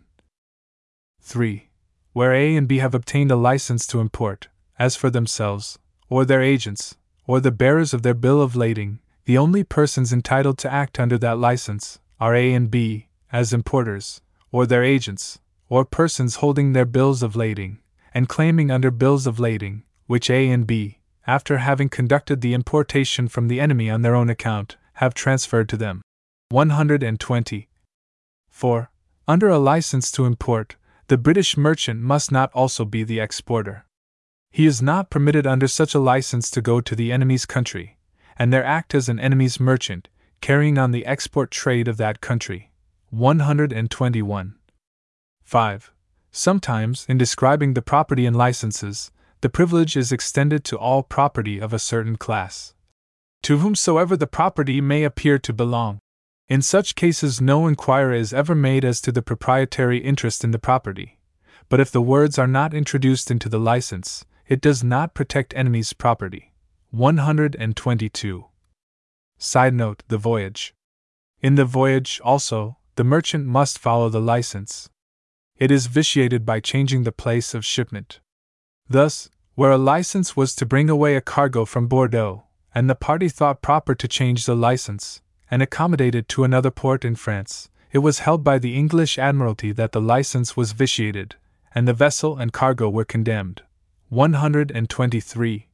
[1.20, 1.68] 3.
[2.12, 4.46] Where A and B have obtained a license to import,
[4.78, 9.36] as for themselves, or their agents, or the bearers of their bill of lading, the
[9.36, 14.20] only persons entitled to act under that license are A and B, as importers,
[14.52, 17.80] or their agents, or persons holding their bills of lading,
[18.14, 20.97] and claiming under bills of lading, which A and B,
[21.28, 25.76] after having conducted the importation from the enemy on their own account, have transferred to
[25.76, 26.00] them.
[26.48, 27.68] 120.
[28.48, 28.90] 4.
[29.28, 30.76] Under a license to import,
[31.08, 33.84] the British merchant must not also be the exporter.
[34.50, 37.98] He is not permitted under such a license to go to the enemy's country,
[38.38, 40.08] and there act as an enemy's merchant,
[40.40, 42.72] carrying on the export trade of that country.
[43.10, 44.54] 121.
[45.44, 45.92] 5.
[46.32, 49.10] Sometimes, in describing the property in licenses,
[49.40, 52.74] the privilege is extended to all property of a certain class.
[53.42, 56.00] To whomsoever the property may appear to belong.
[56.48, 60.58] In such cases, no inquiry is ever made as to the proprietary interest in the
[60.58, 61.18] property.
[61.68, 65.92] But if the words are not introduced into the license, it does not protect enemies'
[65.92, 66.54] property.
[66.90, 68.46] 122.
[69.36, 70.74] Side note The voyage.
[71.40, 74.88] In the voyage, also, the merchant must follow the license.
[75.56, 78.20] It is vitiated by changing the place of shipment.
[78.90, 82.44] Thus, where a license was to bring away a cargo from Bordeaux,
[82.74, 85.20] and the party thought proper to change the license,
[85.50, 89.72] and accommodate it to another port in France, it was held by the English Admiralty
[89.72, 91.36] that the license was vitiated,
[91.74, 93.62] and the vessel and cargo were condemned.
[94.08, 95.68] 123.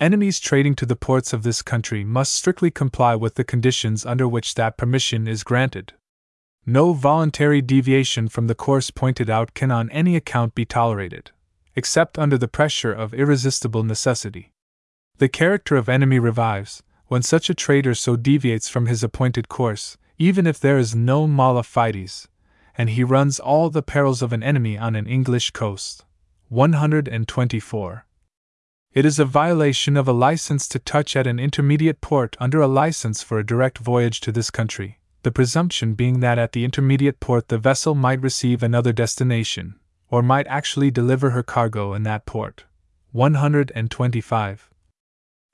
[0.00, 4.28] Enemies trading to the ports of this country must strictly comply with the conditions under
[4.28, 5.94] which that permission is granted.
[6.66, 11.30] No voluntary deviation from the course pointed out can on any account be tolerated
[11.78, 14.50] except under the pressure of irresistible necessity.
[15.18, 19.96] The character of enemy revives, when such a trader so deviates from his appointed course,
[20.18, 22.26] even if there is no Malafides,
[22.76, 26.04] and he runs all the perils of an enemy on an English coast.
[26.48, 28.06] 124.
[28.92, 32.66] It is a violation of a license to touch at an intermediate port under a
[32.82, 37.20] license for a direct voyage to this country, the presumption being that at the intermediate
[37.20, 39.76] port the vessel might receive another destination,
[40.10, 42.64] or might actually deliver her cargo in that port.
[43.12, 44.70] 125.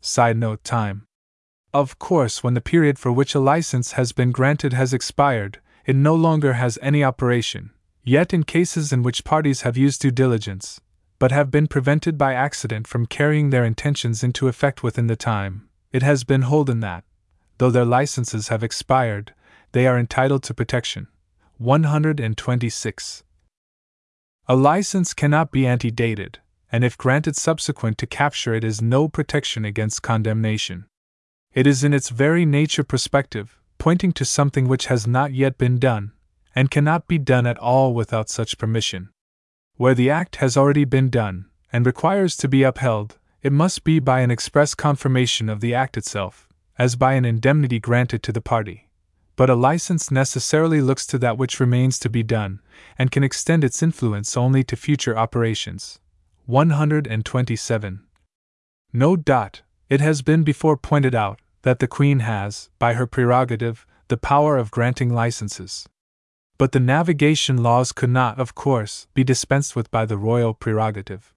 [0.01, 1.07] Side note Time.
[1.73, 5.97] Of course, when the period for which a license has been granted has expired, it
[5.97, 7.71] no longer has any operation.
[8.05, 10.81] Yet, in cases in which parties have used due diligence,
[11.19, 15.69] but have been prevented by accident from carrying their intentions into effect within the time,
[15.91, 17.03] it has been holden that,
[17.59, 19.35] though their licenses have expired,
[19.73, 21.09] they are entitled to protection.
[21.59, 23.24] 126.
[24.47, 26.39] A license cannot be antedated,
[26.71, 30.85] and if granted subsequent to capture, it is no protection against condemnation.
[31.55, 35.79] It is in its very nature prospective, pointing to something which has not yet been
[35.79, 36.13] done,
[36.55, 39.09] and cannot be done at all without such permission.
[39.77, 43.99] Where the act has already been done, and requires to be upheld, it must be
[43.99, 46.49] by an express confirmation of the act itself,
[46.79, 48.84] as by an indemnity granted to the party.
[49.37, 52.61] But a license necessarily looks to that which remains to be done,
[52.99, 55.99] and can extend its influence only to future operations.
[56.47, 58.05] 127.
[58.93, 63.87] No doubt, it has been before pointed out that the Queen has, by her prerogative,
[64.09, 65.89] the power of granting licenses.
[66.59, 71.35] But the navigation laws could not, of course, be dispensed with by the royal prerogative.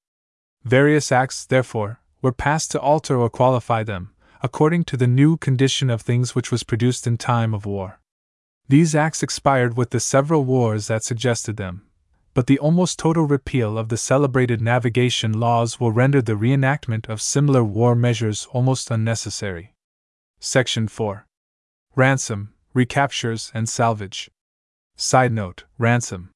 [0.64, 5.90] Various acts, therefore, were passed to alter or qualify them, according to the new condition
[5.90, 8.00] of things which was produced in time of war.
[8.70, 11.84] These acts expired with the several wars that suggested them,
[12.34, 17.22] but the almost total repeal of the celebrated navigation laws will render the reenactment of
[17.22, 19.74] similar war measures almost unnecessary.
[20.40, 21.26] Section 4
[21.96, 24.30] Ransom, Recaptures, and Salvage.
[24.96, 26.30] Side note Ransom.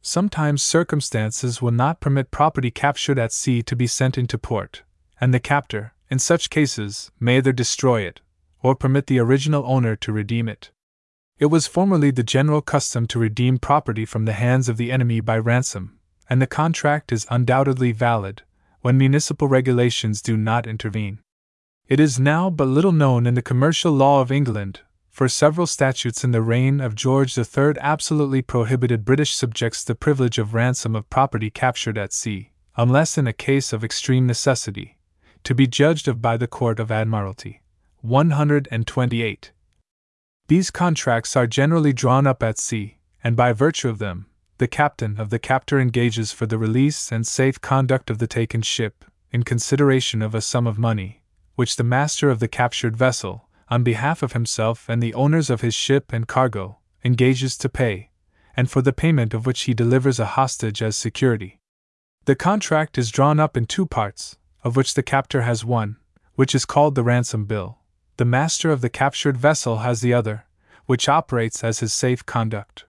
[0.00, 4.82] Sometimes circumstances will not permit property captured at sea to be sent into port,
[5.20, 8.20] and the captor, in such cases, may either destroy it,
[8.60, 10.70] or permit the original owner to redeem it.
[11.38, 15.20] It was formerly the general custom to redeem property from the hands of the enemy
[15.20, 15.98] by ransom,
[16.28, 18.42] and the contract is undoubtedly valid
[18.82, 21.20] when municipal regulations do not intervene.
[21.88, 26.22] It is now but little known in the commercial law of England, for several statutes
[26.22, 31.08] in the reign of George III absolutely prohibited British subjects the privilege of ransom of
[31.08, 34.98] property captured at sea, unless in a case of extreme necessity,
[35.44, 37.62] to be judged of by the Court of Admiralty.
[38.02, 39.52] 128.
[40.48, 44.26] These contracts are generally drawn up at sea, and by virtue of them,
[44.58, 48.62] the captain of the captor engages for the release and safe conduct of the taken
[48.62, 51.22] ship, in consideration of a sum of money,
[51.54, 55.62] which the master of the captured vessel, on behalf of himself and the owners of
[55.62, 58.10] his ship and cargo, engages to pay,
[58.56, 61.58] and for the payment of which he delivers a hostage as security.
[62.26, 65.96] The contract is drawn up in two parts, of which the captor has one,
[66.34, 67.78] which is called the ransom bill.
[68.16, 70.46] The master of the captured vessel has the other,
[70.86, 72.84] which operates as his safe conduct.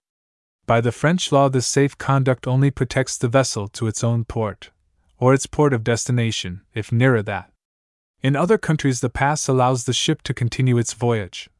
[0.66, 4.70] By the French law, this safe conduct only protects the vessel to its own port,
[5.18, 7.50] or its port of destination, if nearer that.
[8.22, 11.50] In other countries, the pass allows the ship to continue its voyage,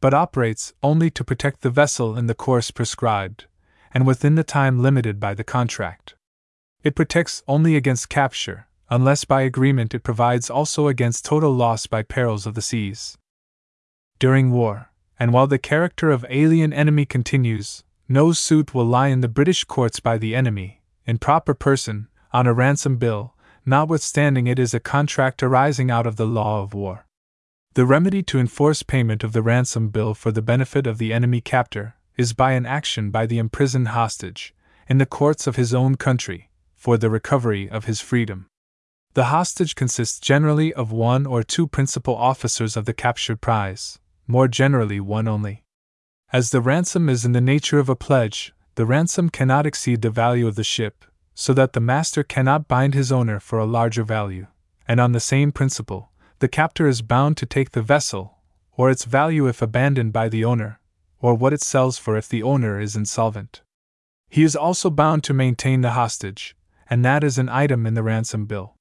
[0.00, 3.46] but operates only to protect the vessel in the course prescribed,
[3.92, 6.14] and within the time limited by the contract.
[6.84, 12.02] It protects only against capture, unless by agreement it provides also against total loss by
[12.02, 13.16] perils of the seas.
[14.18, 19.22] During war, and while the character of alien enemy continues, no suit will lie in
[19.22, 24.58] the British courts by the enemy, in proper person, on a ransom bill, notwithstanding it
[24.58, 27.06] is a contract arising out of the law of war.
[27.72, 31.40] The remedy to enforce payment of the ransom bill for the benefit of the enemy
[31.40, 34.54] captor is by an action by the imprisoned hostage,
[34.86, 38.48] in the courts of his own country, for the recovery of his freedom.
[39.14, 44.48] The hostage consists generally of one or two principal officers of the captured prize, more
[44.48, 45.64] generally one only.
[46.32, 50.08] As the ransom is in the nature of a pledge, the ransom cannot exceed the
[50.08, 54.02] value of the ship, so that the master cannot bind his owner for a larger
[54.02, 54.46] value,
[54.88, 58.38] and on the same principle, the captor is bound to take the vessel,
[58.78, 60.80] or its value if abandoned by the owner,
[61.20, 63.60] or what it sells for if the owner is insolvent.
[64.30, 66.56] He is also bound to maintain the hostage,
[66.88, 68.76] and that is an item in the ransom bill.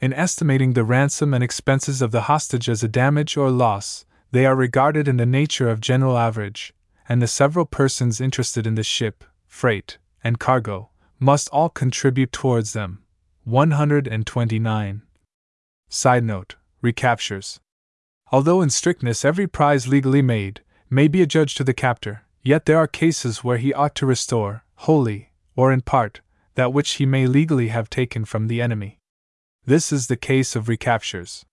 [0.00, 4.46] In estimating the ransom and expenses of the hostage as a damage or loss, they
[4.46, 6.72] are regarded in the nature of general average,
[7.06, 12.72] and the several persons interested in the ship, freight, and cargo must all contribute towards
[12.72, 13.04] them.
[13.44, 15.02] 129.
[15.90, 17.60] Side note Recaptures.
[18.32, 22.78] Although in strictness every prize legally made may be adjudged to the captor, yet there
[22.78, 26.22] are cases where he ought to restore, wholly, or in part,
[26.54, 28.99] that which he may legally have taken from the enemy.
[29.70, 31.46] This is the case of recaptures.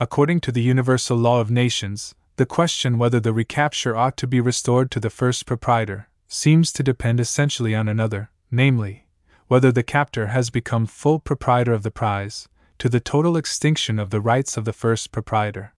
[0.00, 4.40] According to the universal law of nations, the question whether the recapture ought to be
[4.40, 9.06] restored to the first proprietor seems to depend essentially on another, namely,
[9.46, 12.48] whether the captor has become full proprietor of the prize,
[12.78, 15.74] to the total extinction of the rights of the first proprietor.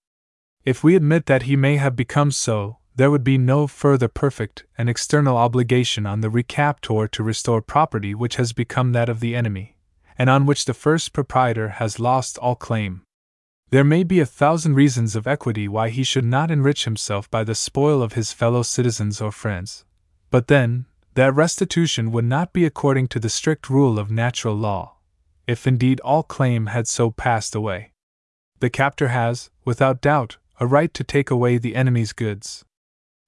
[0.64, 4.64] If we admit that he may have become so, there would be no further perfect
[4.78, 9.36] and external obligation on the recaptor to restore property which has become that of the
[9.36, 9.75] enemy
[10.18, 13.02] and on which the first proprietor has lost all claim.
[13.70, 17.42] There may be a thousand reasons of equity why he should not enrich himself by
[17.42, 19.84] the spoil of his fellow citizens or friends.
[20.30, 24.96] But then, that restitution would not be according to the strict rule of natural law,
[25.46, 27.92] if indeed all claim had so passed away.
[28.60, 32.64] The captor has, without doubt, a right to take away the enemy's goods.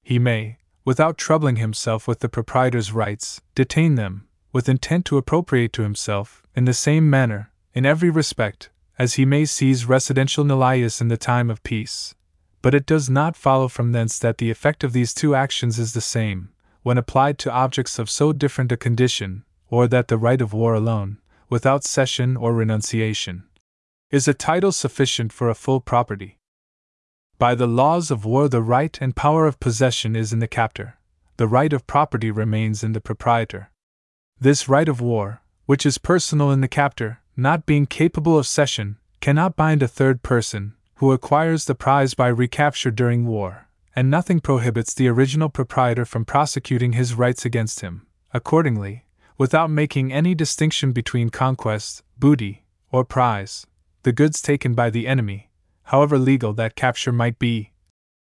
[0.02, 5.72] He may, without troubling himself with the proprietor's rights, detain them, with intent to appropriate
[5.74, 8.68] to himself, in the same manner, in every respect,
[8.98, 12.16] as he may seize residential nullius in the time of peace.
[12.62, 15.92] but it does not follow from thence that the effect of these two actions is
[15.92, 16.50] the same,
[16.82, 20.74] when applied to objects of so different a condition, or that the right of war
[20.74, 21.18] alone,
[21.48, 23.44] without cession or renunciation,
[24.10, 26.38] is a title sufficient for a full property.
[27.38, 30.98] By the laws of war, the right and power of possession is in the captor,
[31.36, 33.70] the right of property remains in the proprietor.
[34.40, 38.96] This right of war, which is personal in the captor, not being capable of cession,
[39.20, 44.40] cannot bind a third person, who acquires the prize by recapture during war, and nothing
[44.40, 48.06] prohibits the original proprietor from prosecuting his rights against him.
[48.32, 49.04] Accordingly,
[49.36, 53.66] without making any distinction between conquest, booty, or prize,
[54.04, 55.50] the goods taken by the enemy,
[55.82, 57.72] however legal that capture might be,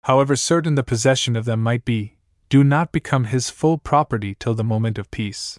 [0.02, 2.18] however certain the possession of them might be,
[2.49, 5.58] do not become his full property till the moment of peace.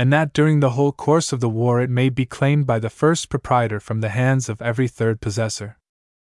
[0.00, 2.88] And that during the whole course of the war it may be claimed by the
[2.88, 5.76] first proprietor from the hands of every third possessor.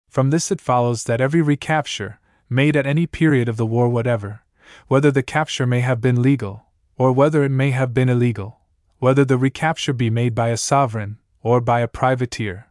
[0.08, 4.44] From this it follows that every recapture, made at any period of the war whatever,
[4.88, 8.60] whether the capture may have been legal, or whether it may have been illegal,
[9.00, 12.68] whether the recapture be made by a sovereign, or by a privateer,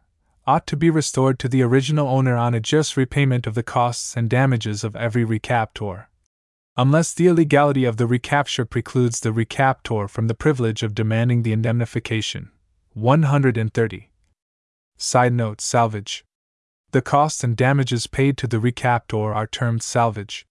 [0.47, 4.15] ought to be restored to the original owner on a just repayment of the costs
[4.15, 6.07] and damages of every recaptor.
[6.77, 11.53] Unless the illegality of the recapture precludes the recaptor from the privilege of demanding the
[11.53, 12.51] indemnification.
[12.93, 14.09] 130.
[14.97, 16.25] Side note Salvage
[16.95, 20.47] the costs and damages paid to the recaptor are termed salvage.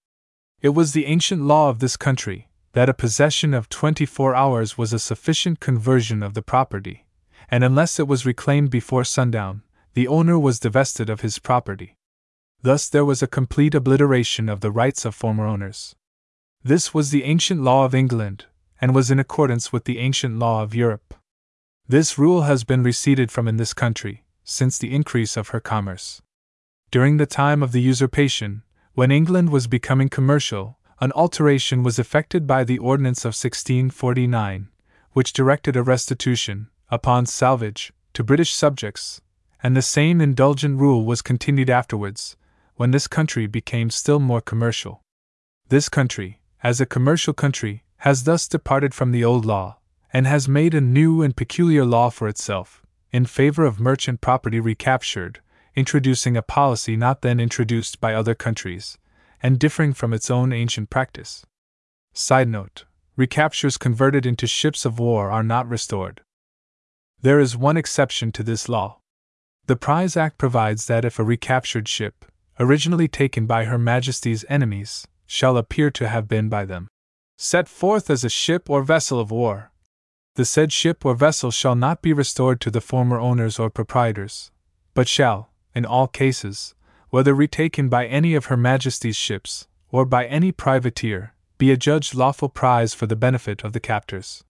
[0.61, 4.93] It was the ancient law of this country that a possession of 24 hours was
[4.93, 7.07] a sufficient conversion of the property,
[7.51, 9.63] and unless it was reclaimed before sundown,
[9.95, 11.97] the owner was divested of his property.
[12.61, 15.97] Thus, there was a complete obliteration of the rights of former owners.
[16.67, 18.47] This was the ancient law of England,
[18.81, 21.13] and was in accordance with the ancient law of Europe.
[21.87, 26.23] This rule has been receded from in this country, since the increase of her commerce.
[26.91, 28.63] During the time of the usurpation,
[28.95, 34.69] when England was becoming commercial, an alteration was effected by the Ordinance of 1649,
[35.13, 39.21] which directed a restitution, upon salvage, to British subjects,
[39.63, 42.39] and the same indulgent rule was continued afterwards,
[42.77, 45.03] when this country became still more commercial.
[45.69, 49.77] This country, as a commercial country, has thus departed from the old law,
[50.15, 52.83] and has made a new and peculiar law for itself,
[53.13, 55.41] in favor of merchant property recaptured,
[55.77, 58.97] introducing a policy not then introduced by other countries,
[59.43, 61.45] and differing from its own ancient practice.
[62.15, 62.87] Side note
[63.17, 66.23] Recaptures converted into ships of war are not restored.
[67.21, 69.01] There is one exception to this law.
[69.67, 72.25] The Prize Act provides that if a recaptured ship,
[72.59, 76.89] originally taken by Her Majesty's enemies, shall appear to have been by them
[77.37, 79.73] set forth as a ship or vessel of war,
[80.37, 84.51] the said ship or vessel shall not be restored to the former owners or proprietors,
[84.93, 86.75] but shall, in all cases,
[87.11, 92.49] whether retaken by any of Her Majesty's ships, or by any privateer, be adjudged lawful
[92.49, 94.43] prize for the benefit of the captors.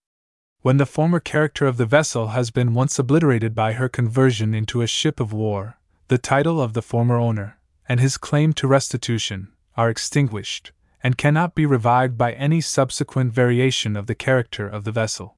[0.62, 4.80] When the former character of the vessel has been once obliterated by her conversion into
[4.80, 5.76] a ship of war,
[6.08, 10.72] the title of the former owner, and his claim to restitution, are extinguished,
[11.02, 15.36] and cannot be revived by any subsequent variation of the character of the vessel.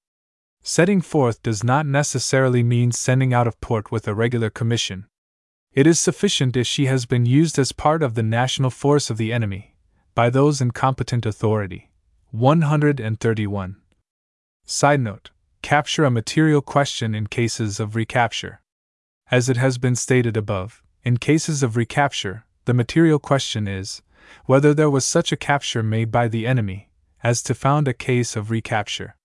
[0.62, 5.06] Setting forth does not necessarily mean sending out of port with a regular commission.
[5.72, 9.16] It is sufficient if she has been used as part of the national force of
[9.16, 9.74] the enemy,
[10.14, 11.90] by those in competent authority.
[12.30, 13.76] 131.
[14.64, 15.30] Side note
[15.62, 18.60] Capture a material question in cases of recapture.
[19.30, 24.02] As it has been stated above, in cases of recapture, the material question is
[24.44, 26.90] whether there was such a capture made by the enemy
[27.22, 29.16] as to found a case of recapture.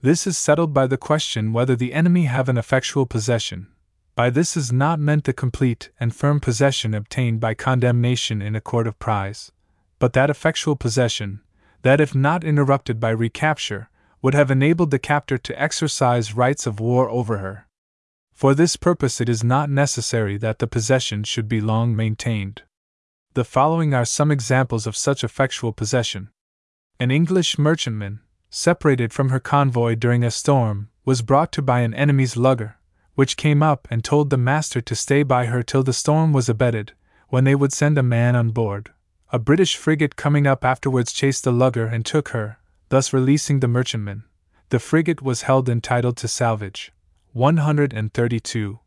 [0.00, 3.68] This is settled by the question whether the enemy have an effectual possession,
[4.14, 8.60] by this is not meant the complete and firm possession obtained by condemnation in a
[8.60, 9.50] court of prize,
[9.98, 11.40] but that effectual possession,
[11.82, 13.90] that if not interrupted by recapture,
[14.22, 17.66] would have enabled the captor to exercise rights of war over her.
[18.32, 22.62] For this purpose, it is not necessary that the possession should be long maintained.
[23.34, 26.30] The following are some examples of such effectual possession.
[27.00, 31.94] An English merchantman, separated from her convoy during a storm, was brought to by an
[31.94, 32.76] enemy's lugger,
[33.16, 36.48] which came up and told the master to stay by her till the storm was
[36.48, 36.92] abated,
[37.28, 38.92] when they would send a man on board.
[39.32, 42.58] A British frigate coming up afterwards chased the lugger and took her,
[42.88, 44.22] thus releasing the merchantman.
[44.68, 46.92] The frigate was held entitled to salvage.
[47.32, 48.78] 132.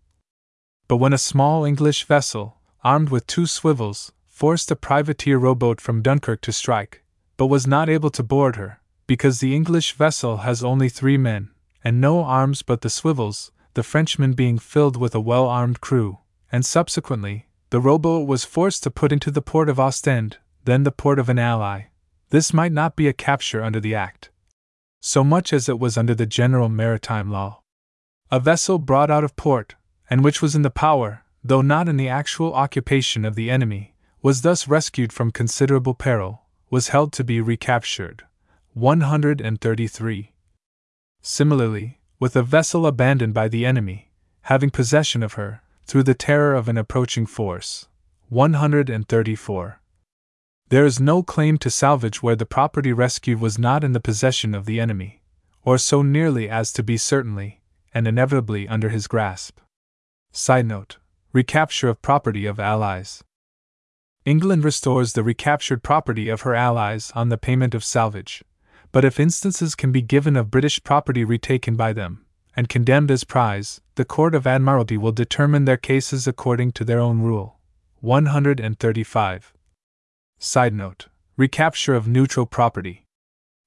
[0.88, 6.04] But when a small English vessel, armed with two swivels, forced a privateer rowboat from
[6.04, 7.04] Dunkirk to strike,
[7.38, 11.50] but was not able to board her, because the English vessel has only three men,
[11.84, 16.20] and no arms but the swivels, the Frenchman being filled with a well armed crew,
[16.52, 20.92] and subsequently, the rowboat was forced to put into the port of Ostend, then the
[20.92, 21.86] port of an ally.
[22.30, 24.30] This might not be a capture under the Act,
[25.02, 27.62] so much as it was under the general maritime law.
[28.30, 29.74] A vessel brought out of port,
[30.12, 33.96] and which was in the power, though not in the actual occupation of the enemy,
[34.22, 38.24] was thus rescued from considerable peril, was held to be recaptured.
[38.74, 40.34] 133.
[41.22, 44.12] Similarly, with a vessel abandoned by the enemy,
[44.44, 47.88] having possession of her, through the terror of an approaching force.
[48.30, 49.82] 134.
[50.70, 54.54] There is no claim to salvage where the property rescued was not in the possession
[54.54, 55.22] of the enemy,
[55.64, 57.62] or so nearly as to be certainly
[57.94, 59.60] and inevitably under his grasp.
[60.32, 60.98] Side note
[61.34, 63.24] Recapture of property of allies.
[64.28, 68.44] England restores the recaptured property of her allies on the payment of salvage,
[68.92, 73.24] but if instances can be given of British property retaken by them, and condemned as
[73.24, 77.58] prize, the Court of Admiralty will determine their cases according to their own rule.
[78.02, 79.54] 135.
[80.40, 83.06] Side note Recapture of neutral property.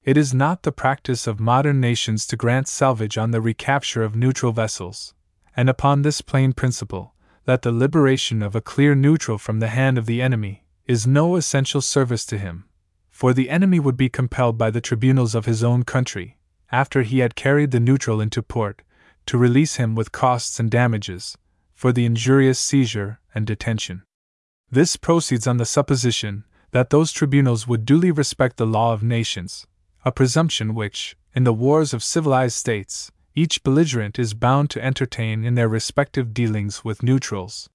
[0.04, 4.14] It is not the practice of modern nations to grant salvage on the recapture of
[4.14, 5.14] neutral vessels,
[5.56, 7.14] and upon this plain principle,
[7.50, 11.34] that the liberation of a clear neutral from the hand of the enemy is no
[11.34, 12.64] essential service to him,
[13.10, 16.38] for the enemy would be compelled by the tribunals of his own country,
[16.70, 18.82] after he had carried the neutral into port,
[19.26, 21.36] to release him with costs and damages
[21.74, 24.04] for the injurious seizure and detention.
[24.70, 29.66] This proceeds on the supposition that those tribunals would duly respect the law of nations,
[30.04, 33.10] a presumption which, in the wars of civilized states,
[33.40, 37.70] each belligerent is bound to entertain in their respective dealings with neutrals.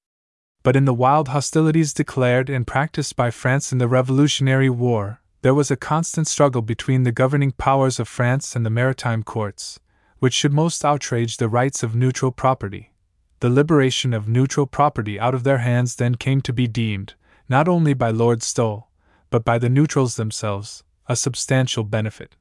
[0.61, 5.55] But in the wild hostilities declared and practiced by France in the Revolutionary War, there
[5.55, 9.79] was a constant struggle between the governing powers of France and the maritime courts,
[10.19, 12.93] which should most outrage the rights of neutral property.
[13.39, 17.15] The liberation of neutral property out of their hands then came to be deemed,
[17.49, 18.89] not only by Lord Stowell,
[19.31, 22.35] but by the neutrals themselves, a substantial benefit.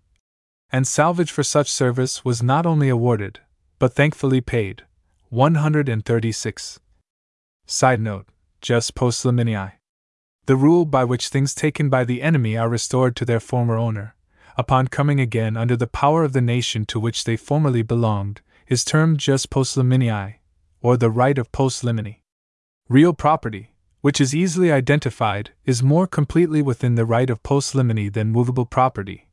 [0.71, 3.41] And salvage for such service was not only awarded,
[3.79, 4.83] but thankfully paid.
[5.29, 6.81] 136.
[7.67, 8.27] Side note
[8.61, 9.73] Jus post liminii.
[10.47, 14.15] The rule by which things taken by the enemy are restored to their former owner,
[14.57, 18.85] upon coming again under the power of the nation to which they formerly belonged, is
[18.85, 20.35] termed jus postliminii,
[20.81, 22.21] or the right of postliminy.
[22.89, 28.31] Real property, which is easily identified, is more completely within the right of postliminy than
[28.31, 29.24] movable property,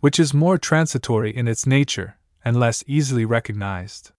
[0.00, 4.12] which is more transitory in its nature and less easily recognized.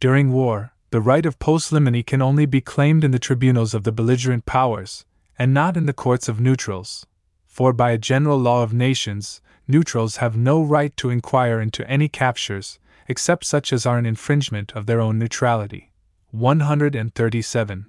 [0.00, 3.92] During war, the right of postliminy can only be claimed in the tribunals of the
[3.92, 5.04] belligerent powers,
[5.38, 7.06] and not in the courts of neutrals,
[7.46, 12.08] for by a general law of nations, neutrals have no right to inquire into any
[12.08, 12.78] captures,
[13.08, 15.92] except such as are an infringement of their own neutrality.
[16.30, 17.86] 137.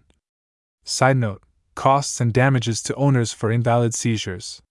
[0.83, 1.43] Side note
[1.75, 4.61] costs and damages to owners for invalid seizures.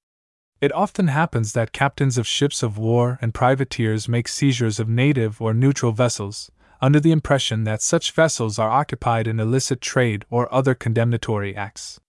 [0.60, 5.40] It often happens that captains of ships of war and privateers make seizures of native
[5.40, 10.52] or neutral vessels, under the impression that such vessels are occupied in illicit trade or
[10.52, 12.01] other condemnatory acts.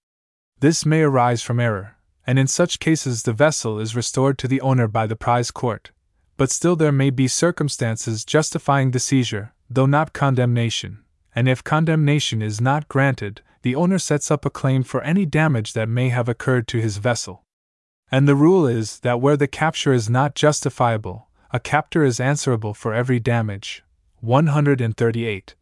[0.62, 4.62] This may arise from error, and in such cases the vessel is restored to the
[4.62, 5.92] owner by the prize court,
[6.36, 11.04] but still there may be circumstances justifying the seizure, though not condemnation,
[11.36, 15.74] and if condemnation is not granted, the owner sets up a claim for any damage
[15.74, 17.44] that may have occurred to his vessel.
[18.11, 22.73] And the rule is that where the capture is not justifiable, a captor is answerable
[22.73, 23.84] for every damage.
[24.22, 25.56] 138.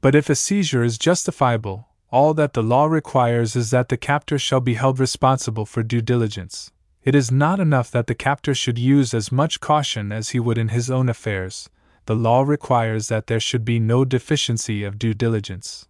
[0.00, 4.38] But if a seizure is justifiable, all that the law requires is that the captor
[4.38, 6.70] shall be held responsible for due diligence.
[7.02, 10.58] It is not enough that the captor should use as much caution as he would
[10.58, 11.68] in his own affairs,
[12.06, 15.86] the law requires that there should be no deficiency of due diligence.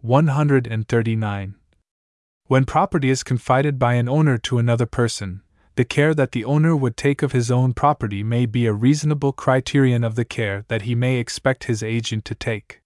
[0.00, 1.54] 139.
[2.48, 5.42] When property is confided by an owner to another person,
[5.74, 9.32] the care that the owner would take of his own property may be a reasonable
[9.32, 12.80] criterion of the care that he may expect his agent to take.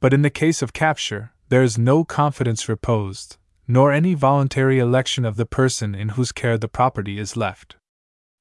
[0.00, 3.36] But in the case of capture, there is no confidence reposed,
[3.68, 7.76] nor any voluntary election of the person in whose care the property is left.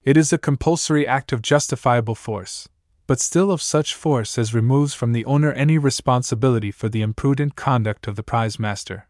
[0.03, 2.67] It is a compulsory act of justifiable force,
[3.05, 7.55] but still of such force as removes from the owner any responsibility for the imprudent
[7.55, 9.07] conduct of the prize master.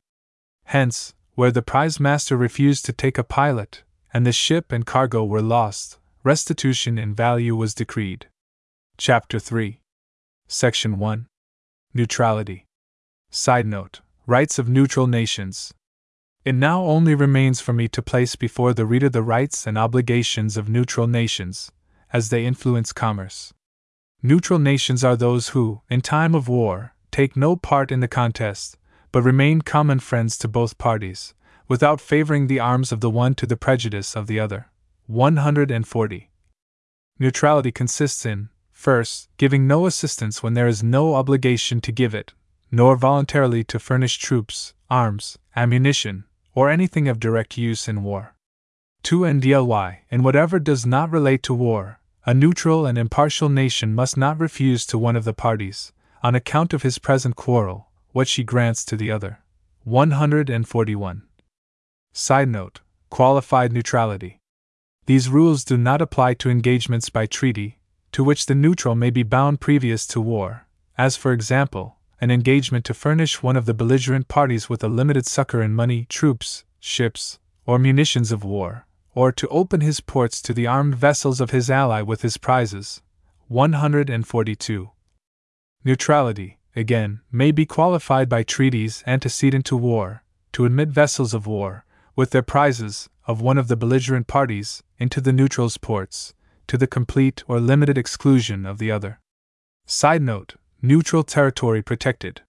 [0.65, 5.23] Hence, where the prize master refused to take a pilot, and the ship and cargo
[5.23, 8.26] were lost, restitution in value was decreed.
[8.97, 9.80] Chapter 3
[10.47, 11.27] Section 1
[11.93, 12.65] Neutrality.
[13.30, 15.72] Side note Rights of Neutral Nations.
[16.43, 20.57] It now only remains for me to place before the reader the rights and obligations
[20.57, 21.72] of neutral nations,
[22.11, 23.53] as they influence commerce.
[24.23, 28.76] Neutral nations are those who, in time of war, take no part in the contest,
[29.18, 31.34] but but remain common friends to both parties,
[31.68, 34.69] without favoring the arms of the one to the prejudice of the other.
[35.07, 36.30] 140.
[37.18, 42.34] Neutrality consists in, first, giving no assistance when there is no obligation to give it,
[42.72, 48.35] nor voluntarily to furnish troops, arms, ammunition, or anything of direct use in war.
[49.02, 54.15] 2 NDLY, in whatever does not relate to war, a neutral and impartial nation must
[54.15, 55.91] not refuse to one of the parties,
[56.22, 59.39] on account of his present quarrel, what she grants to the other.
[59.84, 61.23] 141.
[62.13, 64.39] Side note Qualified neutrality.
[65.05, 67.79] These rules do not apply to engagements by treaty,
[68.11, 70.67] to which the neutral may be bound previous to war,
[70.97, 75.25] as for example, an engagement to furnish one of the belligerent parties with a limited
[75.25, 80.53] succor in money, troops, ships, or munitions of war, or to open his ports to
[80.53, 83.01] the armed vessels of his ally with his prizes.
[83.47, 84.91] 142.
[85.84, 90.24] Neutrality, again, may be qualified by treaties antecedent to war,
[90.54, 91.86] to admit vessels of war,
[92.16, 96.34] with their prizes, of one of the belligerent parties, into the neutral's ports,
[96.68, 99.20] to the complete or limited exclusion of the other.
[99.86, 102.41] Side note Neutral territory protected.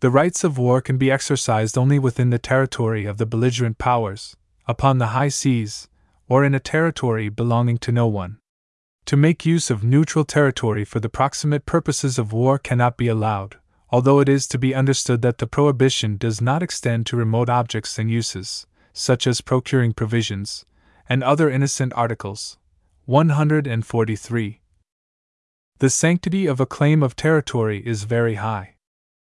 [0.00, 4.36] The rights of war can be exercised only within the territory of the belligerent powers,
[4.68, 5.88] upon the high seas,
[6.28, 8.38] or in a territory belonging to no one.
[9.06, 13.56] To make use of neutral territory for the proximate purposes of war cannot be allowed,
[13.88, 18.00] although it is to be understood that the prohibition does not extend to remote objects
[18.00, 20.64] and uses, such as procuring provisions,
[21.08, 22.58] and other innocent articles.
[23.04, 24.60] 143.
[25.78, 28.74] The sanctity of a claim of territory is very high.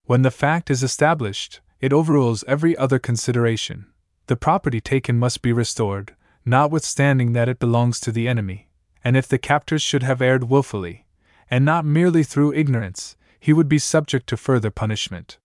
[0.05, 3.87] When the fact is established, it overrules every other consideration.
[4.27, 8.70] The property taken must be restored, notwithstanding that it belongs to the enemy,
[9.05, 11.07] and if the captors should have erred wilfully,
[11.51, 15.39] and not merely through ignorance, he would be subject to further punishment.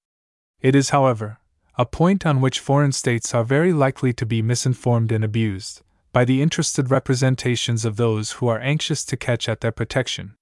[0.62, 1.40] It is, however,
[1.78, 5.82] a point on which foreign states are very likely to be misinformed and abused,
[6.14, 10.36] by the interested representations of those who are anxious to catch at their protection.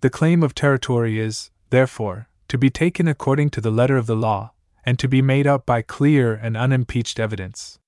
[0.00, 4.16] The claim of territory is, therefore, to be taken according to the letter of the
[4.16, 4.52] law,
[4.84, 7.78] and to be made up by clear and unimpeached evidence.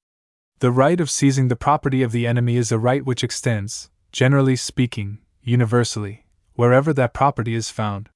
[0.60, 4.56] The right of seizing the property of the enemy is a right which extends, generally
[4.56, 6.24] speaking, universally,
[6.54, 8.08] wherever that property is found.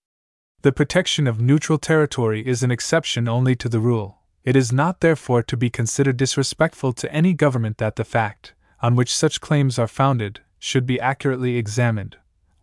[0.62, 4.18] The protection of neutral territory is an exception only to the rule.
[4.44, 8.96] It is not therefore to be considered disrespectful to any government that the fact, on
[8.96, 12.16] which such claims are founded, should be accurately examined.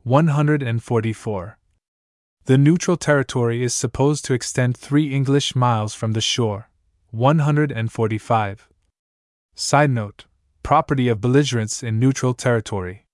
[0.04, 1.58] 144.
[2.46, 6.70] The neutral territory is supposed to extend three English miles from the shore.
[7.12, 8.70] 145.
[9.56, 10.26] Side note
[10.62, 13.07] Property of belligerents in neutral territory.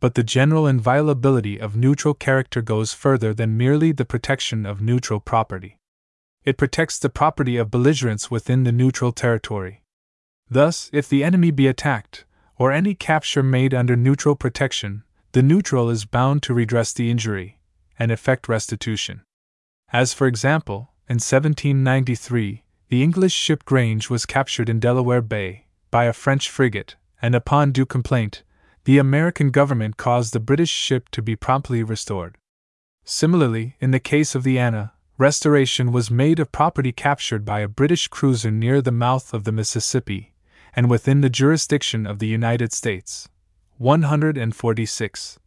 [0.00, 5.20] But the general inviolability of neutral character goes further than merely the protection of neutral
[5.20, 5.78] property.
[6.44, 9.82] It protects the property of belligerents within the neutral territory.
[10.50, 12.26] Thus, if the enemy be attacked,
[12.56, 17.58] or any capture made under neutral protection, the neutral is bound to redress the injury
[17.98, 19.22] and effect restitution.
[19.92, 26.04] As, for example, in 1793, the English ship Grange was captured in Delaware Bay, by
[26.04, 28.42] a French frigate, and upon due complaint,
[28.84, 32.36] the American government caused the British ship to be promptly restored.
[33.04, 37.68] Similarly, in the case of the Anna, restoration was made of property captured by a
[37.68, 40.34] British cruiser near the mouth of the Mississippi,
[40.76, 43.28] and within the jurisdiction of the United States.
[43.78, 45.38] 146.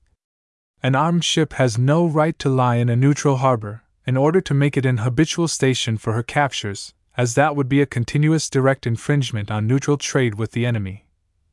[0.84, 4.54] An armed ship has no right to lie in a neutral harbor, in order to
[4.54, 8.88] make it an habitual station for her captures, as that would be a continuous direct
[8.88, 11.07] infringement on neutral trade with the enemy.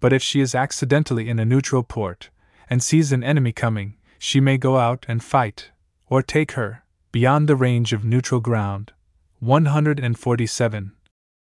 [0.04, 2.28] But if she is accidentally in a neutral port,
[2.68, 5.70] and sees an enemy coming, she may go out and fight,
[6.08, 8.92] or take her, beyond the range of neutral ground.
[9.38, 10.92] 147.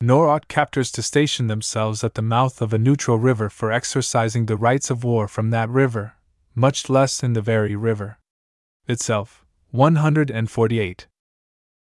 [0.03, 4.45] Nor ought captors to station themselves at the mouth of a neutral river for exercising
[4.45, 6.13] the rights of war from that river,
[6.55, 8.19] much less in the very river
[8.87, 9.43] itself.
[9.71, 11.07] 148.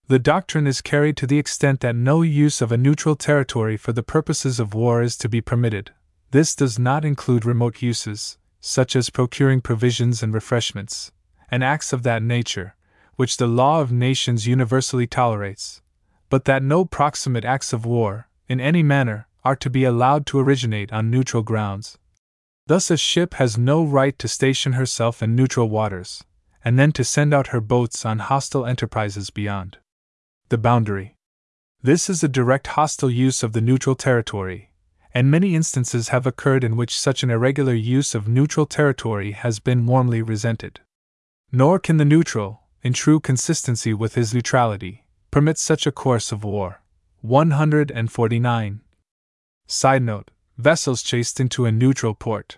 [0.07, 3.93] The doctrine is carried to the extent that no use of a neutral territory for
[3.93, 5.91] the purposes of war is to be permitted.
[6.31, 11.11] This does not include remote uses, such as procuring provisions and refreshments,
[11.49, 12.75] and acts of that nature,
[13.15, 15.81] which the law of nations universally tolerates,
[16.29, 20.39] but that no proximate acts of war, in any manner, are to be allowed to
[20.39, 21.97] originate on neutral grounds.
[22.67, 26.23] Thus, a ship has no right to station herself in neutral waters,
[26.63, 29.79] and then to send out her boats on hostile enterprises beyond
[30.49, 31.15] the boundary.
[31.81, 34.68] This is a direct hostile use of the neutral territory,
[35.13, 39.59] and many instances have occurred in which such an irregular use of neutral territory has
[39.59, 40.79] been warmly resented.
[41.51, 46.43] Nor can the neutral, in true consistency with his neutrality, permit such a course of
[46.43, 46.81] war.
[47.21, 48.81] 149.
[49.67, 52.57] Side note Vessels chased into a neutral port.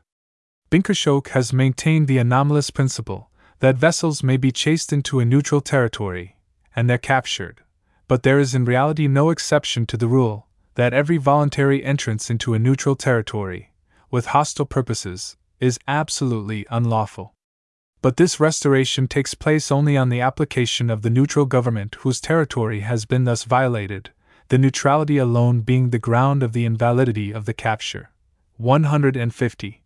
[0.69, 3.29] Bynkershoek has maintained the anomalous principle
[3.59, 6.35] that vessels may be chased into a neutral territory,
[6.75, 7.61] and they're captured,
[8.07, 10.47] but there is in reality no exception to the rule
[10.81, 13.71] that every voluntary entrance into a neutral territory,
[14.09, 17.35] with hostile purposes, is absolutely unlawful.
[18.01, 22.79] But this restoration takes place only on the application of the neutral government whose territory
[22.79, 24.09] has been thus violated,
[24.47, 28.09] the neutrality alone being the ground of the invalidity of the capture.
[28.57, 29.83] 150.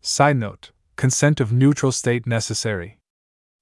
[0.00, 3.00] Side note Consent of neutral state necessary.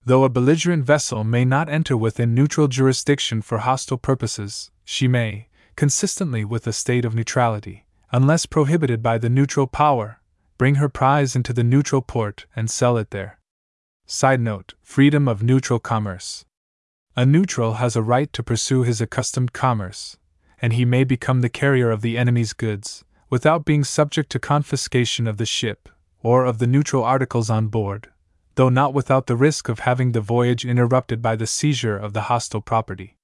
[0.05, 5.49] Though a belligerent vessel may not enter within neutral jurisdiction for hostile purposes, she may,
[5.77, 10.21] consistently with a state of neutrality, unless prohibited by the neutral power,
[10.59, 13.39] bring her prize into the neutral port and sell it there.
[14.07, 16.45] Side note Freedom of neutral commerce.
[17.17, 20.17] A neutral has a right to pursue his accustomed commerce,
[20.61, 25.27] and he may become the carrier of the enemy's goods, without being subject to confiscation
[25.27, 25.89] of the ship,
[26.23, 28.11] or of the neutral articles on board,
[28.55, 32.23] though not without the risk of having the voyage interrupted by the seizure of the
[32.23, 33.17] hostile property.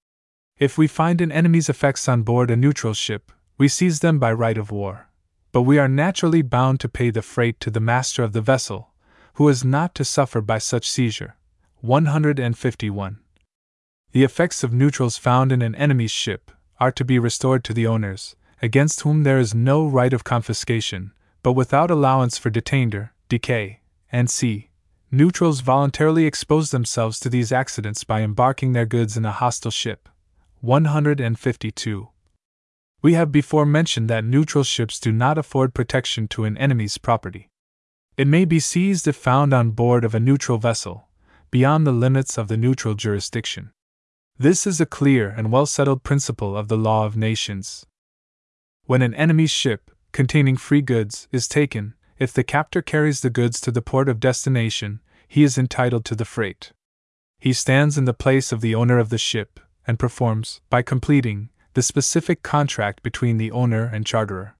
[0.58, 4.32] If we find an enemy's effects on board a neutral ship, we seize them by
[4.32, 5.08] right of war.
[5.52, 8.90] But we are naturally bound to pay the freight to the master of the vessel,
[9.34, 11.36] who is not to suffer by such seizure.
[11.80, 13.20] 151.
[14.10, 17.86] The effects of neutrals found in an enemy's ship are to be restored to the
[17.86, 21.12] owners, against whom there is no right of confiscation,
[21.44, 23.78] but without allowance for detainder, decay,
[24.10, 24.70] and c.
[25.12, 30.08] Neutrals voluntarily expose themselves to these accidents by embarking their goods in a hostile ship.
[30.60, 32.08] 152.
[33.00, 37.48] We have before mentioned that neutral ships do not afford protection to an enemy's property.
[38.16, 41.06] It may be seized if found on board of a neutral vessel,
[41.52, 43.70] beyond the limits of the neutral jurisdiction.
[44.36, 47.86] This is a clear and well settled principle of the law of nations.
[48.86, 53.60] When an enemy's ship, containing free goods, is taken, if the captor carries the goods
[53.60, 54.98] to the port of destination,
[55.28, 56.72] he is entitled to the freight.
[57.38, 61.48] He stands in the place of the owner of the ship, and performs, by completing,
[61.74, 64.54] the specific contract between the owner and charterer.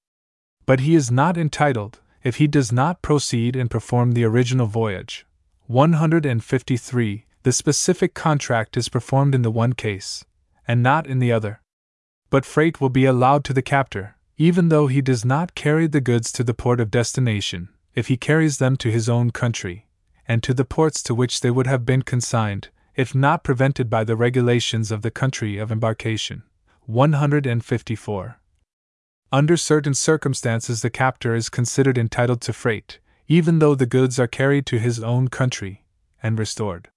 [0.67, 5.27] But he is not entitled, if he does not proceed and perform the original voyage.
[5.67, 7.27] 153.
[7.43, 10.25] The specific contract is performed in the one case,
[10.67, 11.61] and not in the other.
[12.31, 16.01] But freight will be allowed to the captor, even though he does not carry the
[16.01, 19.87] goods to the port of destination, if he carries them to his own country,
[20.27, 24.03] and to the ports to which they would have been consigned, if not prevented by
[24.03, 26.43] the regulations of the country of embarkation.
[26.87, 28.41] 154.
[29.31, 34.27] Under certain circumstances, the captor is considered entitled to freight, even though the goods are
[34.27, 35.85] carried to his own country
[36.25, 36.89] and restored.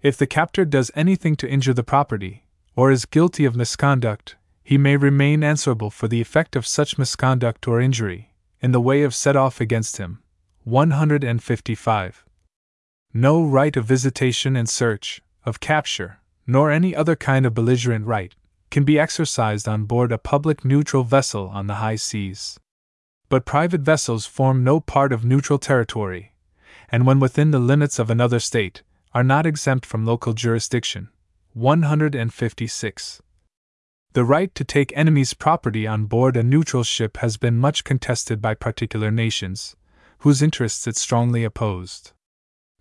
[0.00, 2.44] If the captor does anything to injure the property,
[2.76, 7.66] or is guilty of misconduct, he may remain answerable for the effect of such misconduct
[7.66, 10.22] or injury, in the way of set off against him.
[10.62, 12.24] 155.
[13.12, 18.34] No right of visitation and search, of capture, nor any other kind of belligerent right,
[18.70, 22.58] can be exercised on board a public neutral vessel on the high seas.
[23.28, 26.32] But private vessels form no part of neutral territory,
[26.88, 28.82] and when within the limits of another state,
[29.14, 31.08] are not exempt from local jurisdiction.
[31.54, 33.22] 156.
[34.14, 38.40] The right to take enemy's property on board a neutral ship has been much contested
[38.40, 39.76] by particular nations,
[40.18, 42.12] whose interests it strongly opposed.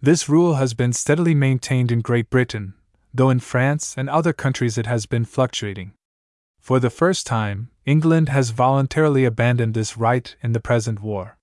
[0.03, 2.73] This rule has been steadily maintained in Great Britain,
[3.13, 5.93] though in France and other countries it has been fluctuating.
[6.59, 11.37] For the first time, England has voluntarily abandoned this right in the present war.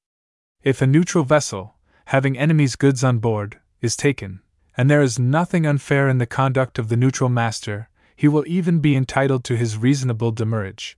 [0.64, 4.40] If a neutral vessel, having enemy's goods on board, is taken,
[4.76, 8.80] and there is nothing unfair in the conduct of the neutral master, he will even
[8.80, 10.96] be entitled to his reasonable demurrage.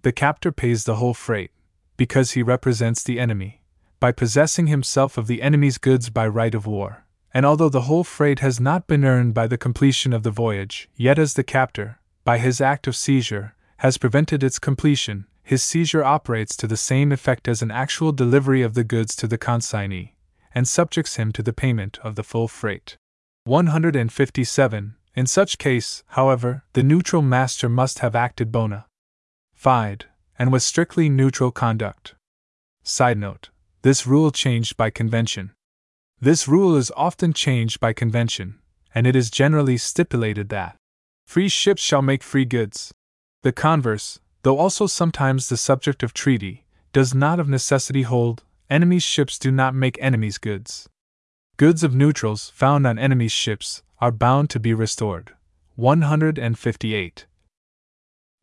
[0.00, 1.50] The captor pays the whole freight,
[1.98, 3.60] because he represents the enemy,
[4.06, 8.04] by possessing himself of the enemy's goods by right of war and although the whole
[8.04, 11.98] freight has not been earned by the completion of the voyage, yet as the captor,
[12.24, 17.10] by his act of seizure, has prevented its completion, his seizure operates to the same
[17.10, 20.14] effect as an actual delivery of the goods to the consignee,
[20.54, 22.96] and subjects him to the payment of the full freight.
[23.42, 24.94] 157.
[25.16, 28.86] In such case, however, the neutral master must have acted bona
[29.52, 30.06] fide,
[30.38, 32.14] and with strictly neutral conduct.
[32.84, 33.50] Side note
[33.86, 35.52] This rule changed by convention.
[36.20, 38.58] This rule is often changed by convention,
[38.92, 40.74] and it is generally stipulated that
[41.28, 42.92] free ships shall make free goods.
[43.44, 49.04] The converse, though also sometimes the subject of treaty, does not of necessity hold enemies'
[49.04, 50.88] ships do not make enemies' goods.
[51.56, 55.36] Goods of neutrals found on enemies' ships are bound to be restored.
[55.76, 57.26] 158.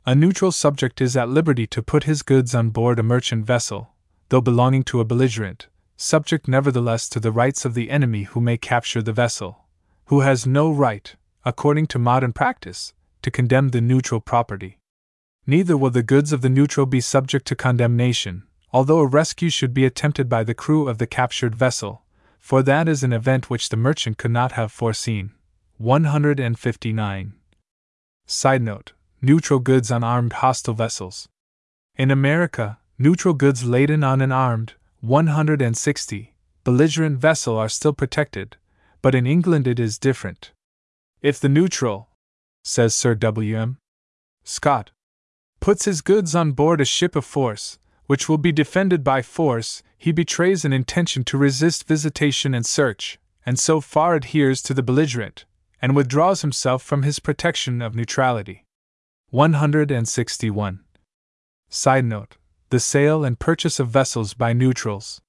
[0.06, 3.93] A neutral subject is at liberty to put his goods on board a merchant vessel,
[4.28, 8.56] though belonging to a belligerent, subject nevertheless to the rights of the enemy who may
[8.56, 9.64] capture the vessel,
[10.06, 14.78] who has no right, according to modern practice, to condemn the neutral property.
[15.46, 19.74] Neither will the goods of the neutral be subject to condemnation, although a rescue should
[19.74, 22.02] be attempted by the crew of the captured vessel,
[22.40, 25.32] for that is an event which the merchant could not have foreseen.
[25.78, 27.34] 159.
[28.26, 31.28] Side note Neutral goods on armed hostile vessels.
[31.96, 38.56] In America, neutral goods laden on an armed, 160, belligerent vessel are still protected,
[39.02, 40.52] but in England it is different.
[41.20, 42.08] If the neutral,
[42.62, 43.58] says Sir W.
[43.58, 43.78] M.
[44.44, 44.92] Scott,
[45.60, 49.82] puts his goods on board a ship of force, which will be defended by force,
[49.98, 54.82] he betrays an intention to resist visitation and search, and so far adheres to the
[54.82, 55.46] belligerent,
[55.80, 58.64] and withdraws himself from his protection of neutrality.
[59.30, 60.80] 161.
[61.70, 62.36] Side note
[62.74, 65.20] The sale and purchase of vessels by neutrals.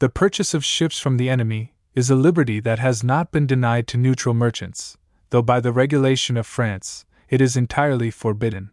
[0.00, 3.88] The purchase of ships from the enemy is a liberty that has not been denied
[3.88, 4.98] to neutral merchants,
[5.30, 8.70] though by the regulation of France, it is entirely forbidden.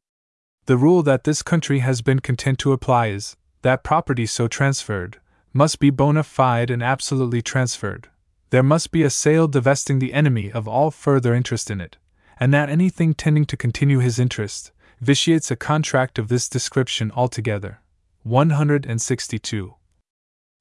[0.66, 5.22] The rule that this country has been content to apply is that property so transferred
[5.54, 8.10] must be bona fide and absolutely transferred.
[8.50, 11.96] There must be a sale divesting the enemy of all further interest in it,
[12.42, 17.78] and that anything tending to continue his interest vitiates a contract of this description altogether.
[18.24, 19.74] 162.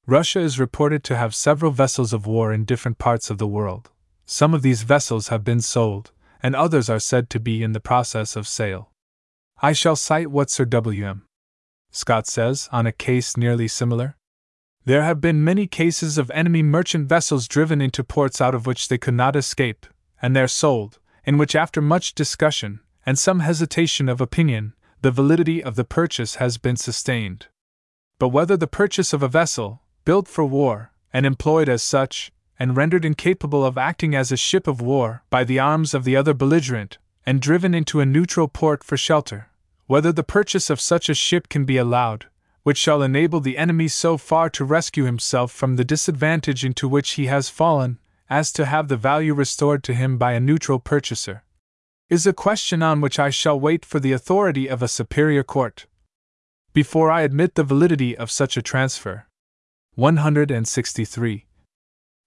[0.07, 3.91] Russia is reported to have several vessels of war in different parts of the world.
[4.25, 7.79] Some of these vessels have been sold, and others are said to be in the
[7.79, 8.89] process of sale.
[9.61, 11.27] I shall cite what Sir W.M.
[11.91, 14.15] Scott says on a case nearly similar.
[14.85, 18.87] There have been many cases of enemy merchant vessels driven into ports out of which
[18.87, 19.85] they could not escape,
[20.19, 25.63] and there sold, in which, after much discussion, and some hesitation of opinion, the validity
[25.63, 27.47] of the purchase has been sustained.
[28.19, 32.77] But whether the purchase of a vessel, built for war, and employed as such, and
[32.77, 36.35] rendered incapable of acting as a ship of war by the arms of the other
[36.35, 39.49] belligerent, and driven into a neutral port for shelter,
[39.87, 42.27] whether the purchase of such a ship can be allowed,
[42.61, 47.13] which shall enable the enemy so far to rescue himself from the disadvantage into which
[47.13, 47.97] he has fallen,
[48.29, 51.43] as to have the value restored to him by a neutral purchaser,
[52.11, 55.87] is a question on which I shall wait for the authority of a superior court.
[56.73, 59.27] Before I admit the validity of such a transfer.
[59.95, 61.45] 163.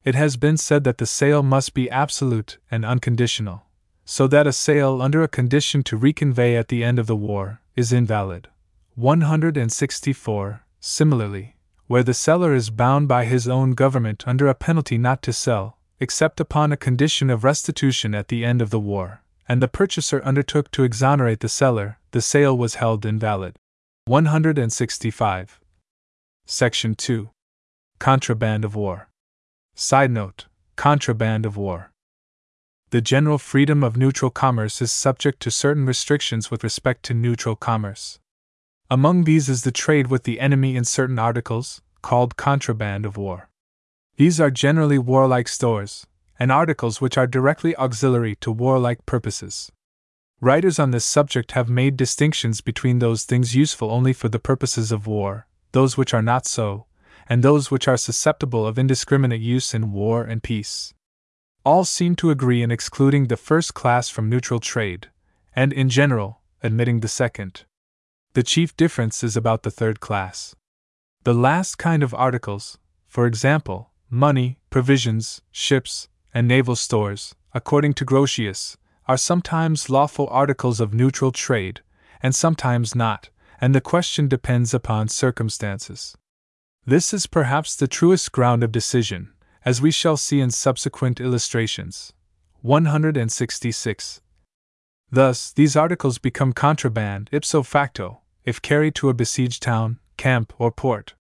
[0.03, 3.67] It has been said that the sale must be absolute and unconditional
[4.07, 7.61] so that a sale under a condition to reconvey at the end of the war
[7.77, 8.49] is invalid.
[8.95, 10.65] 164.
[10.81, 11.57] Similarly,
[11.87, 15.79] where the seller is bound by his own government under a penalty not to sell,
[16.01, 20.23] except upon a condition of restitution at the end of the war, and the purchaser
[20.25, 23.57] undertook to exonerate the seller, the sale was held invalid.
[24.07, 25.61] 165.
[26.47, 27.31] Section 2.
[27.99, 29.09] Contraband of War.
[29.75, 31.91] Side note Contraband of War
[32.95, 37.57] the general freedom of neutral commerce is subject to certain restrictions with respect to neutral
[37.57, 38.21] commerce.
[38.89, 43.49] Among these is the trade with the enemy in certain articles, called contraband of war.
[44.15, 46.07] These are generally warlike stores,
[46.39, 49.71] and articles which are directly auxiliary to warlike purposes.
[50.41, 54.93] Writers on this subject have made distinctions between those things useful only for the purposes
[54.93, 56.87] of war, those which are not so,
[57.29, 60.95] and those which are susceptible of indiscriminate use in war and peace
[61.65, 65.09] all seem to agree in excluding the first class from neutral trade,
[65.57, 67.65] and in general, admitting the second.
[68.35, 70.55] The chief difference is about the third class.
[71.25, 78.05] The last kind of articles, for example, money, provisions, ships, and naval stores, according to
[78.05, 81.81] Grotius, are sometimes lawful articles of neutral trade,
[82.23, 83.31] and sometimes not,
[83.61, 86.17] and the question depends upon circumstances.
[86.85, 89.33] This is perhaps the truest ground of decision,
[89.65, 92.13] as we shall see in subsequent illustrations.
[92.63, 94.21] 166.
[95.11, 100.73] Thus, these articles become contraband ipso facto if carried to a besieged town, camp, or
[100.73, 101.15] port.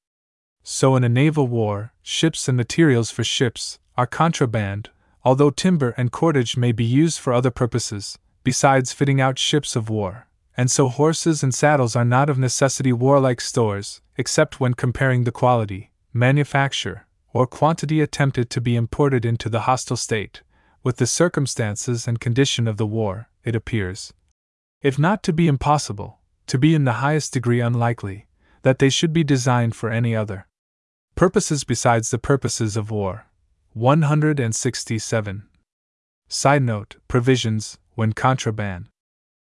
[0.62, 4.90] So, in a naval war, ships and materials for ships are contraband,
[5.24, 9.88] although timber and cordage may be used for other purposes, besides fitting out ships of
[9.88, 10.28] war.
[10.56, 15.32] And so, horses and saddles are not of necessity warlike stores, except when comparing the
[15.32, 20.42] quality, manufacture, or quantity attempted to be imported into the hostile state,
[20.84, 24.12] with the circumstances and condition of the war, it appears.
[24.82, 28.26] If not to be impossible, to be in the highest degree unlikely,
[28.62, 30.46] that they should be designed for any other
[31.14, 33.26] purposes besides the purposes of war.
[33.74, 35.42] 167.
[36.28, 38.86] Side note Provisions, when contraband.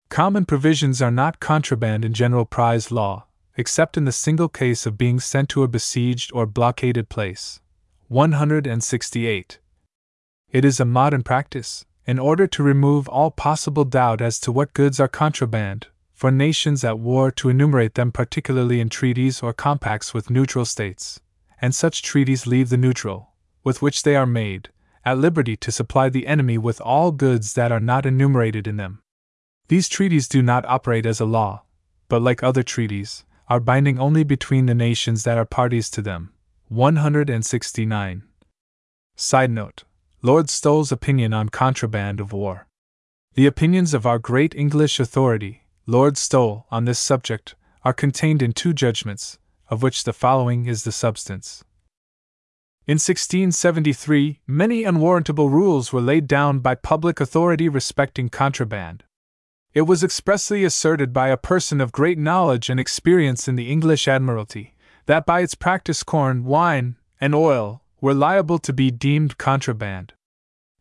[0.09, 4.99] Common provisions are not contraband in general prize law, except in the single case of
[4.99, 7.61] being sent to a besieged or blockaded place.
[8.09, 9.61] 168.
[10.51, 14.75] It is a modern practice, in order to remove all possible doubt as to what
[14.75, 20.13] goods are contraband, for nations at war to enumerate them particularly in treaties or compacts
[20.13, 21.21] with neutral states,
[21.63, 23.36] and such treaties leave the neutral,
[23.67, 24.69] with which they are made,
[25.05, 29.01] at liberty to supply the enemy with all goods that are not enumerated in them.
[29.67, 31.65] These treaties do not operate as a law,
[32.09, 36.33] but like other treaties, are binding only between the nations that are parties to them.
[36.69, 38.23] 169.
[39.17, 39.83] Side note
[40.23, 42.69] Lord Stowell's opinion on contraband of war.
[43.35, 48.53] The opinions of our great English authority, Lord Stowell, on this subject, are contained in
[48.53, 51.65] two judgments, of which the following is the substance.
[52.89, 59.03] In 1673, many unwarrantable rules were laid down by public authority respecting contraband.
[59.75, 64.07] It was expressly asserted by a person of great knowledge and experience in the English
[64.07, 70.13] Admiralty that by its practice corn, wine, and oil were liable to be deemed contraband.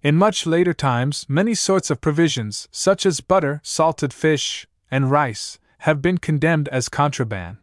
[0.03, 5.57] In much later times, many sorts of provisions, such as butter, salted fish, and rice,
[5.79, 7.57] have been condemned as contraband.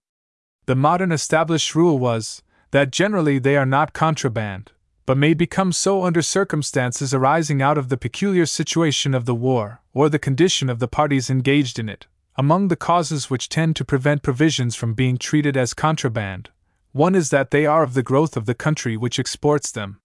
[0.67, 2.43] The modern established rule was
[2.73, 4.73] that generally they are not contraband,
[5.07, 9.83] but may become so under circumstances arising out of the peculiar situation of the war,
[9.93, 12.07] or the condition of the parties engaged in it.
[12.37, 16.51] Among the causes which tend to prevent provisions from being treated as contraband,
[16.93, 20.01] one is that they are of the growth of the country which exports them.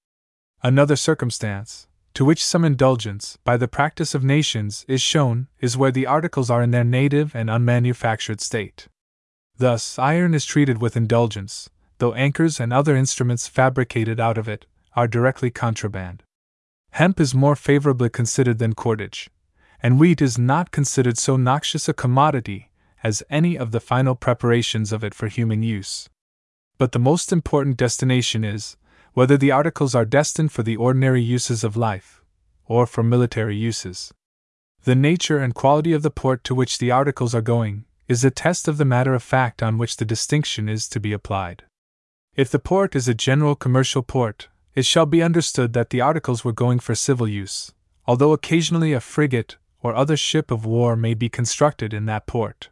[0.61, 5.91] Another circumstance, to which some indulgence, by the practice of nations, is shown, is where
[5.91, 8.87] the articles are in their native and unmanufactured state.
[9.57, 14.65] Thus, iron is treated with indulgence, though anchors and other instruments fabricated out of it
[14.95, 16.23] are directly contraband.
[16.91, 19.29] Hemp is more favorably considered than cordage,
[19.81, 22.71] and wheat is not considered so noxious a commodity
[23.03, 26.09] as any of the final preparations of it for human use.
[26.77, 28.77] But the most important destination is
[29.13, 32.23] whether the articles are destined for the ordinary uses of life,
[32.65, 34.13] or for military uses.
[34.83, 38.31] The nature and quality of the port to which the articles are going is a
[38.31, 41.63] test of the matter of fact on which the distinction is to be applied.
[42.37, 46.45] If the port is a general commercial port, it shall be understood that the articles
[46.45, 47.71] were going for civil use,
[48.05, 52.69] although occasionally a frigate or other ship of war may be constructed in that port.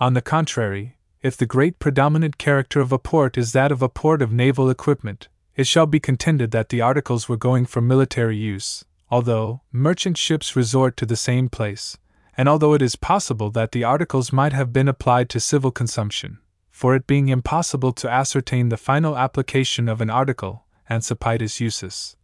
[0.00, 3.90] On the contrary, if the great predominant character of a port is that of a
[3.90, 8.38] port of naval equipment, it shall be contended that the articles were going for military
[8.38, 11.98] use, although merchant ships resort to the same place,
[12.34, 16.38] and although it is possible that the articles might have been applied to civil consumption,
[16.76, 22.16] for it being impossible to ascertain the final application of an article Ancipitis usus.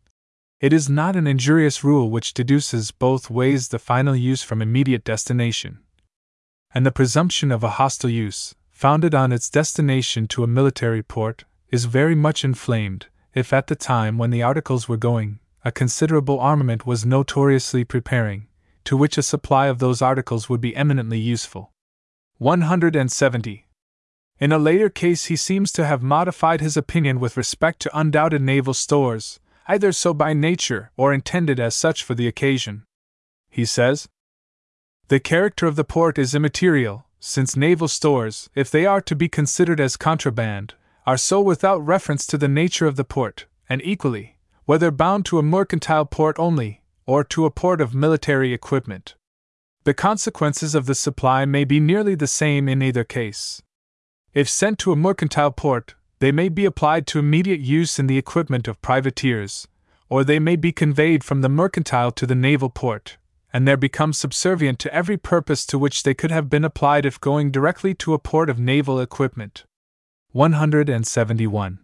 [0.61, 5.05] It is not an injurious rule which deduces both ways the final use from immediate
[5.05, 5.79] destination.
[6.75, 11.45] And the presumption of a hostile use, founded on its destination to a military port,
[11.71, 16.39] is very much inflamed, if at the time when the articles were going, a considerable
[16.39, 18.49] armament was notoriously preparing,
[18.85, 21.73] to which a supply of those articles would be eminently useful.
[22.37, 23.67] 170.
[24.43, 28.43] In a later case, he seems to have modified his opinion with respect to undoubted
[28.43, 29.39] naval stores,
[29.69, 32.83] either so by nature or intended as such for the occasion.
[33.51, 34.09] He says
[35.07, 39.29] The character of the port is immaterial, since naval stores, if they are to be
[39.29, 40.75] considered as contraband,
[41.07, 45.39] are so without reference to the nature of the port, and equally, whether bound to
[45.39, 49.15] a mercantile port only, or to a port of military equipment.
[49.85, 53.63] The consequences of the supply may be nearly the same in either case.
[54.35, 58.17] If sent to a mercantile port, they may be applied to immediate use in the
[58.17, 59.69] equipment of privateers,
[60.09, 63.19] or they may be conveyed from the mercantile to the naval port,
[63.53, 67.21] and there become subservient to every purpose to which they could have been applied if
[67.21, 69.65] going directly to a port of naval equipment.
[70.31, 71.79] 171.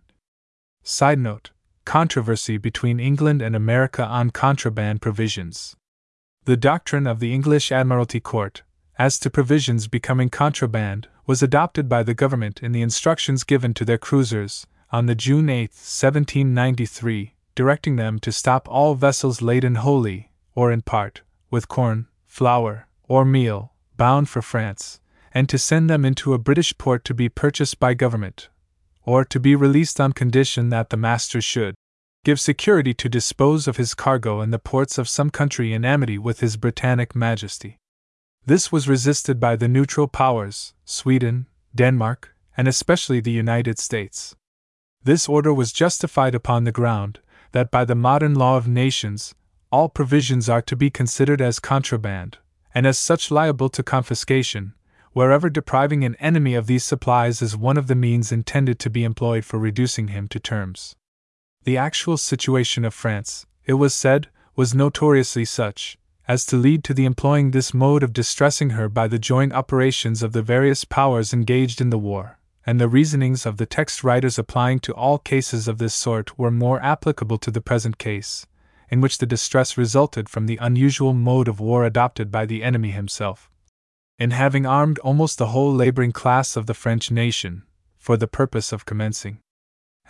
[0.82, 1.50] Side note
[1.84, 5.76] Controversy between England and America on contraband provisions.
[6.44, 8.62] The doctrine of the English Admiralty Court,
[8.98, 13.84] as to provisions becoming contraband, was adopted by the government in the instructions given to
[13.84, 20.32] their cruisers on the June 8, 1793, directing them to stop all vessels laden wholly,
[20.54, 25.00] or in part, with corn, flour, or meal, bound for France,
[25.34, 28.48] and to send them into a British port to be purchased by government,
[29.04, 31.74] or to be released on condition that the master should
[32.24, 36.16] give security to dispose of his cargo in the ports of some country in amity
[36.16, 37.76] with his Britannic Majesty.
[38.46, 44.34] This was resisted by the neutral powers, Sweden, Denmark, and especially the United States.
[45.04, 47.20] This order was justified upon the ground
[47.52, 49.34] that by the modern law of nations,
[49.70, 52.38] all provisions are to be considered as contraband,
[52.74, 54.74] and as such liable to confiscation,
[55.12, 59.04] wherever depriving an enemy of these supplies is one of the means intended to be
[59.04, 60.94] employed for reducing him to terms.
[61.64, 65.98] The actual situation of France, it was said, was notoriously such
[66.28, 70.22] as to lead to the employing this mode of distressing her by the joint operations
[70.22, 74.38] of the various powers engaged in the war, and the reasonings of the text writers
[74.38, 78.46] applying to all cases of this sort were more applicable to the present case,
[78.90, 82.90] in which the distress resulted from the unusual mode of war adopted by the enemy
[82.90, 83.50] himself.
[84.18, 87.62] In having armed almost the whole laboring class of the French nation,
[87.96, 89.38] for the purpose of commencing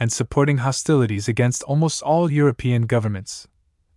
[0.01, 3.47] and supporting hostilities against almost all European governments,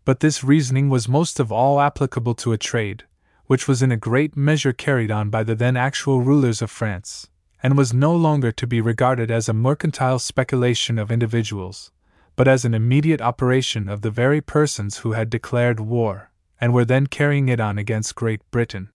[0.05, 3.03] but this reasoning was most of all applicable to a trade,
[3.45, 7.30] which was in a great measure carried on by the then actual rulers of France,
[7.61, 11.91] and was no longer to be regarded as a mercantile speculation of individuals,
[12.35, 16.85] but as an immediate operation of the very persons who had declared war, and were
[16.85, 18.89] then carrying it on against Great Britain.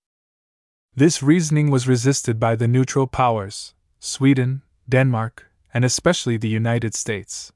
[0.95, 7.53] This reasoning was resisted by the neutral powers, Sweden, Denmark, and especially the United States.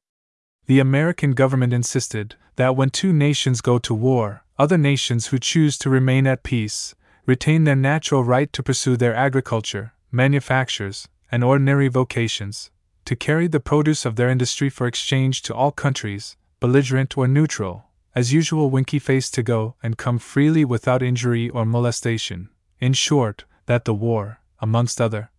[0.67, 5.77] The American government insisted that when two nations go to war, other nations who choose
[5.77, 6.93] to remain at peace
[7.25, 12.71] retain their natural right to pursue their agriculture, manufactures, and ordinary vocations,
[13.05, 17.85] to carry the produce of their industry for exchange to all countries, belligerent or neutral,
[18.13, 22.49] as usual winky faced to go and come freely without injury or molestation.
[22.79, 25.31] In short, that the war, amongst other,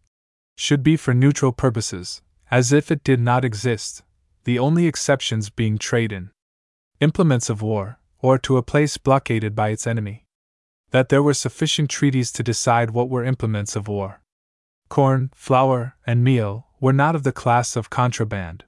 [0.57, 4.03] should be for neutral purposes, as if it did not exist,
[4.45, 6.31] the only exceptions being trade in
[7.03, 10.25] implements of war, or to a place blockaded by its enemy.
[10.93, 14.23] That there were sufficient treaties to decide what were implements of war.
[14.89, 18.63] Corn, flour, and meal were not of the class of contraband.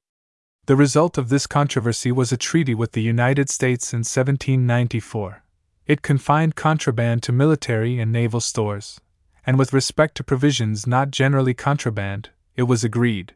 [0.65, 5.43] The result of this controversy was a treaty with the United States in 1794.
[5.87, 8.99] It confined contraband to military and naval stores,
[9.45, 13.33] and with respect to provisions not generally contraband, it was agreed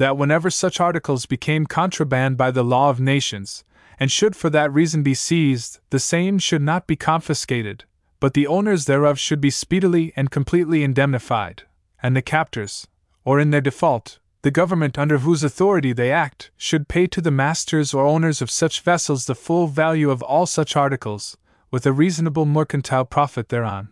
[0.00, 3.64] that whenever such articles became contraband by the law of nations,
[4.00, 7.84] and should for that reason be seized, the same should not be confiscated,
[8.18, 11.64] but the owners thereof should be speedily and completely indemnified,
[12.02, 12.88] and the captors,
[13.24, 17.30] or in their default, the government under whose authority they act, should pay to the
[17.30, 21.36] masters or owners of such vessels the full value of all such articles,
[21.70, 23.90] with a reasonable mercantile profit thereon,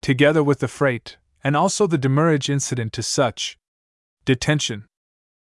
[0.00, 3.58] together with the freight, and also the demurrage incident to such
[4.24, 4.86] detention.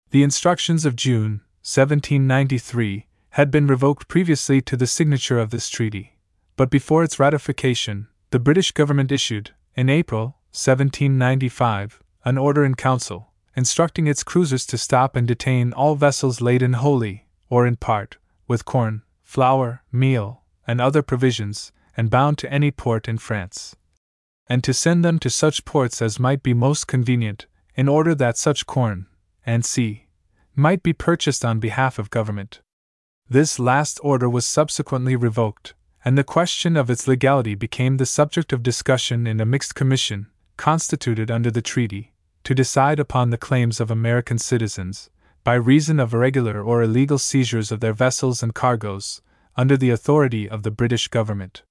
[0.09, 6.17] The instructions of June, 1793, had been revoked previously to the signature of this treaty,
[6.57, 13.31] but before its ratification, the British government issued, in April, 1795, an order in council,
[13.55, 18.65] instructing its cruisers to stop and detain all vessels laden wholly, or in part, with
[18.65, 23.75] corn, flour, meal, and other provisions, and bound to any port in France,
[24.47, 27.45] and to send them to such ports as might be most convenient,
[27.75, 29.07] in order that such corn,
[29.45, 30.07] and sea,
[30.53, 32.59] might be purchased on behalf of government.
[33.31, 38.51] This last order was subsequently revoked, and the question of its legality became the subject
[38.51, 40.27] of discussion in a mixed commission,
[40.57, 42.11] constituted under the treaty,
[42.43, 45.09] to decide upon the claims of American citizens,
[45.45, 49.21] by reason of irregular or illegal seizures of their vessels and cargoes,
[49.55, 51.63] under the authority of the British government.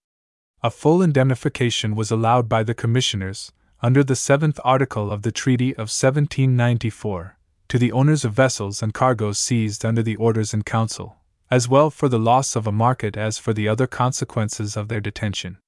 [0.63, 5.73] A full indemnification was allowed by the commissioners, under the seventh article of the Treaty
[5.73, 7.37] of 1794,
[7.69, 11.20] to the owners of vessels and cargoes seized under the orders in council,
[11.51, 15.01] as well for the loss of a market as for the other consequences of their
[15.01, 15.59] detention.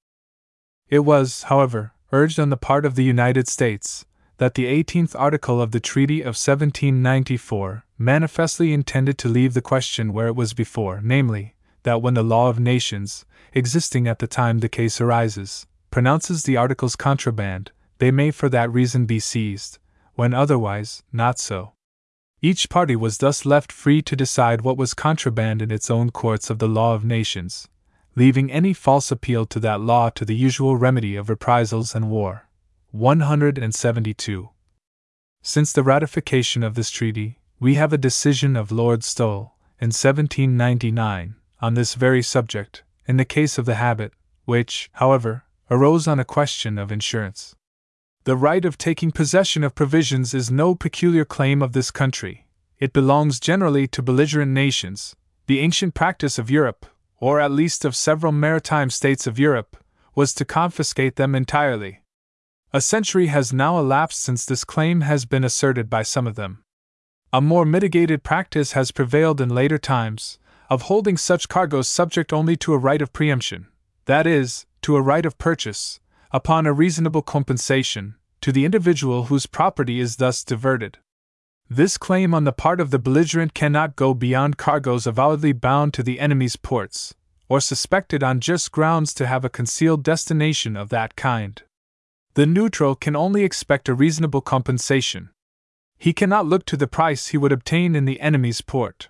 [0.88, 4.04] It was, however, urged on the part of the United States
[4.38, 10.12] that the 18th article of the Treaty of 1794 manifestly intended to leave the question
[10.12, 14.58] where it was before, namely, that when the law of nations, existing at the time
[14.58, 19.78] the case arises, pronounces the articles contraband, they may for that reason be seized,
[20.14, 21.72] when otherwise, not so.
[22.44, 26.50] Each party was thus left free to decide what was contraband in its own courts
[26.50, 27.68] of the law of nations,
[28.16, 32.48] leaving any false appeal to that law to the usual remedy of reprisals and war.
[32.90, 34.50] 172.
[35.40, 41.36] Since the ratification of this treaty, we have a decision of Lord Stowell, in 1799,
[41.60, 44.10] on this very subject, in the case of the Haabet,
[44.46, 47.54] which, however, arose on a question of insurance.
[48.24, 52.46] The right of taking possession of provisions is no peculiar claim of this country.
[52.78, 55.16] It belongs generally to belligerent nations.
[55.48, 56.86] The ancient practice of Europe,
[57.18, 59.76] or at least of several maritime states of Europe,
[60.14, 62.02] was to confiscate them entirely.
[62.72, 66.62] A century has now elapsed since this claim has been asserted by some of them.
[67.32, 70.38] A more mitigated practice has prevailed in later times,
[70.70, 73.66] of holding such cargoes subject only to a right of preemption,
[74.04, 75.98] that is, to a right of purchase,
[76.32, 80.98] upon a reasonable compensation, to the individual whose property is thus diverted.
[81.68, 86.02] This claim on the part of the belligerent cannot go beyond cargoes avowedly bound to
[86.02, 87.14] the enemy's ports,
[87.48, 91.62] or suspected on just grounds to have a concealed destination of that kind.
[92.34, 95.30] The neutral can only expect a reasonable compensation.
[95.98, 99.08] He cannot look to the price he would obtain in the enemy's port.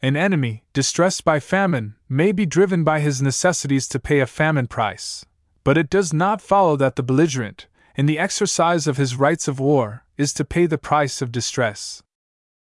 [0.00, 4.66] An enemy, distressed by famine, may be driven by his necessities to pay a famine
[4.66, 5.26] price,
[5.64, 9.58] but it does not follow that the belligerent, in the exercise of his rights of
[9.58, 12.02] war, is to pay the price of distress.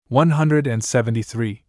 [0.09, 1.65] 173.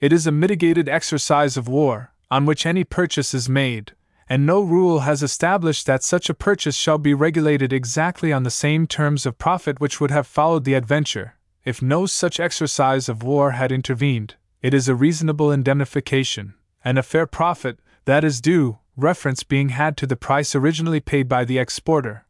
[0.00, 3.92] It is a mitigated exercise of war, on which any purchase is made,
[4.28, 8.50] and no rule has established that such a purchase shall be regulated exactly on the
[8.50, 13.22] same terms of profit which would have followed the adventure, if no such exercise of
[13.22, 14.34] war had intervened.
[14.60, 19.96] It is a reasonable indemnification, and a fair profit, that is due, reference being had
[19.96, 22.26] to the price originally paid by the exporter,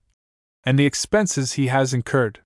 [0.64, 2.40] and the expenses he has incurred.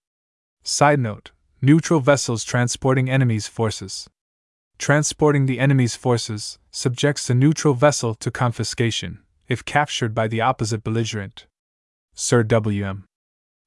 [0.62, 4.08] Side note Neutral vessels transporting enemy's forces.
[4.78, 10.84] Transporting the enemy's forces subjects the neutral vessel to confiscation, if captured by the opposite
[10.84, 11.46] belligerent.
[12.14, 13.04] Sir W.M.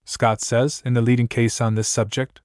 [0.05, 2.41] Scott says in the leading case on this subject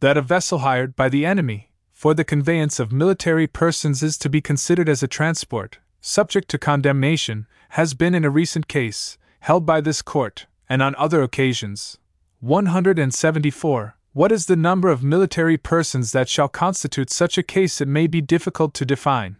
[0.00, 4.28] that a vessel hired by the enemy for the conveyance of military persons is to
[4.28, 9.66] be considered as a transport, subject to condemnation, has been in a recent case, held
[9.66, 11.98] by this court, and on other occasions.
[12.40, 13.96] 174.
[14.12, 17.80] What is the number of military persons that shall constitute such a case?
[17.80, 19.36] It may be difficult to define.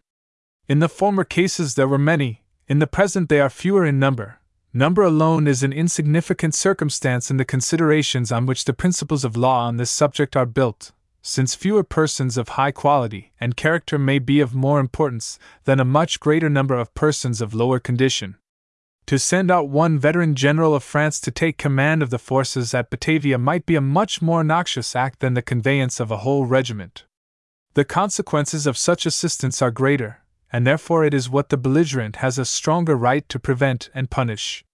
[0.68, 4.40] In the former cases there were many, in the present they are fewer in number.
[4.74, 9.66] Number alone is an insignificant circumstance in the considerations on which the principles of law
[9.66, 10.90] on this subject are built,
[11.26, 15.84] since fewer persons of high quality and character may be of more importance than a
[15.84, 18.36] much greater number of persons of lower condition.
[19.06, 22.90] To send out one veteran general of France to take command of the forces at
[22.90, 27.04] Batavia might be a much more noxious act than the conveyance of a whole regiment.
[27.74, 30.22] The consequences of such assistance are greater,
[30.52, 34.64] and therefore it is what the belligerent has a stronger right to prevent and punish.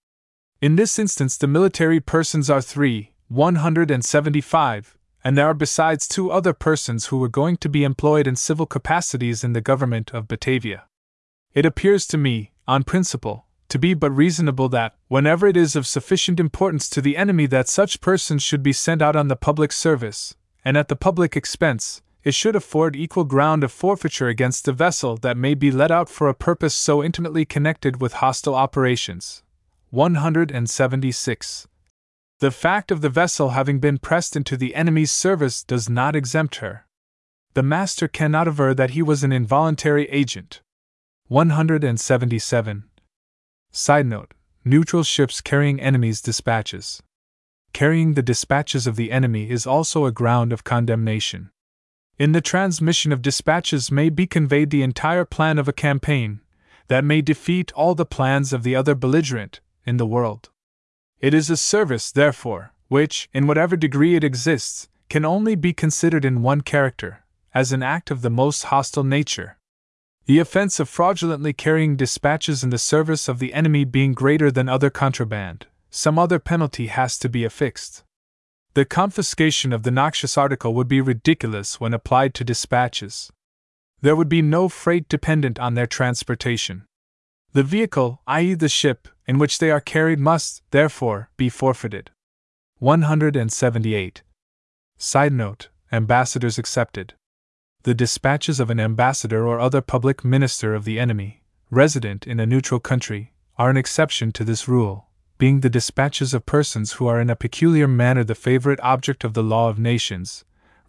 [0.61, 6.53] In this instance, the military persons are three, 175, and there are besides two other
[6.53, 10.83] persons who were going to be employed in civil capacities in the government of Batavia.
[11.53, 15.87] It appears to me, on principle, to be but reasonable that, whenever it is of
[15.87, 19.71] sufficient importance to the enemy that such persons should be sent out on the public
[19.71, 20.35] service,
[20.65, 25.17] and at the public expense, it should afford equal ground of forfeiture against the vessel
[25.17, 29.43] that may be let out for a purpose so intimately connected with hostile operations.
[29.89, 31.67] 176.
[32.43, 36.57] The fact of the vessel having been pressed into the enemy's service does not exempt
[36.57, 36.85] her.
[37.53, 40.61] The master cannot aver that he was an involuntary agent.
[41.29, 42.83] 177.
[43.71, 44.33] Side note
[44.65, 47.01] Neutral ships carrying enemy's dispatches.
[47.71, 51.49] Carrying the dispatches of the enemy is also a ground of condemnation.
[52.19, 56.41] In the transmission of dispatches may be conveyed the entire plan of a campaign
[56.89, 60.49] that may defeat all the plans of the other belligerent in the world.
[61.23, 66.25] It is a service, therefore, which, in whatever degree it exists, can only be considered
[66.25, 69.55] in one character, as an act of the most hostile nature.
[70.25, 74.67] The offense of fraudulently carrying dispatches in the service of the enemy being greater than
[74.67, 78.03] other contraband, some other penalty has to be affixed.
[78.73, 83.31] The confiscation of the noxious article would be ridiculous when applied to dispatches.
[84.01, 86.85] There would be no freight dependent on their transportation.
[87.53, 92.09] The vehicle, i.e., the ship, in which they are carried must, therefore, be forfeited.
[92.79, 94.23] 178.
[94.97, 97.13] Side note Ambassadors accepted
[97.83, 102.45] the dispatches of an ambassador or other public minister of the enemy, resident in a
[102.45, 107.21] neutral country, are an exception to this rule, being the dispatches of persons who are
[107.21, 110.43] in a peculiar manner the favorite object of the law of nations,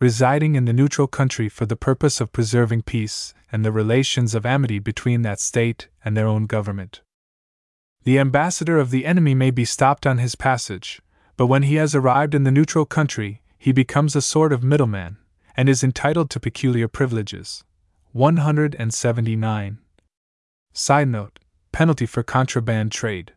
[0.04, 4.44] residing in the neutral country for the purpose of preserving peace and the relations of
[4.44, 7.00] amity between that state and their own government.
[8.02, 11.00] The ambassador of the enemy may be stopped on his passage,
[11.38, 15.16] but when he has arrived in the neutral country, he becomes a sort of middleman,
[15.56, 17.64] and is entitled to peculiar privileges.
[18.12, 19.78] 179.
[20.74, 21.38] Side note
[21.72, 23.32] Penalty for contraband trade.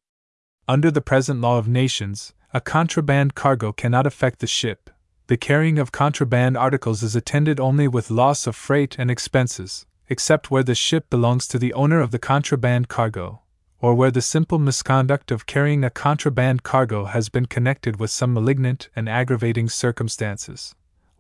[0.67, 4.89] Under the present law of nations, a contraband cargo cannot affect the ship.
[5.27, 10.49] The carrying of contraband articles is attended only with loss of freight and expenses, except
[10.49, 13.41] where the ship belongs to the owner of the contraband cargo,
[13.79, 18.33] or where the simple misconduct of carrying a contraband cargo has been connected with some
[18.33, 20.75] malignant and aggravating circumstances.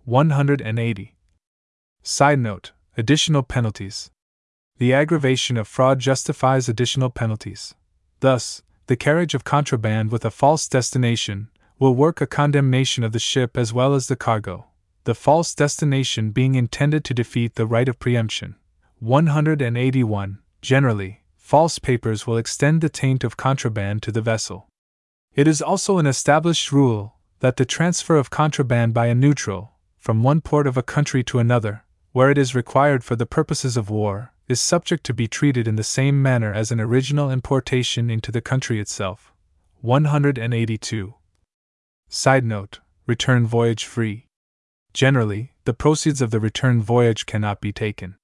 [0.05, 1.15] 180.
[2.01, 4.09] Side note Additional penalties.
[4.77, 7.75] The aggravation of fraud justifies additional penalties.
[8.21, 13.19] Thus, the carriage of contraband with a false destination, will work a condemnation of the
[13.19, 14.65] ship as well as the cargo,
[15.03, 18.55] the false destination being intended to defeat the right of preemption.
[18.99, 20.39] 181.
[20.61, 24.67] Generally, false papers will extend the taint of contraband to the vessel.
[25.35, 30.23] It is also an established rule that the transfer of contraband by a neutral, from
[30.23, 33.91] one port of a country to another, where it is required for the purposes of
[33.91, 38.31] war, is subject to be treated in the same manner as an original importation into
[38.31, 39.31] the country itself.
[39.81, 41.13] 182.
[42.09, 44.27] Side note Return voyage free.
[44.93, 48.15] Generally, the proceeds of the return voyage cannot be taken.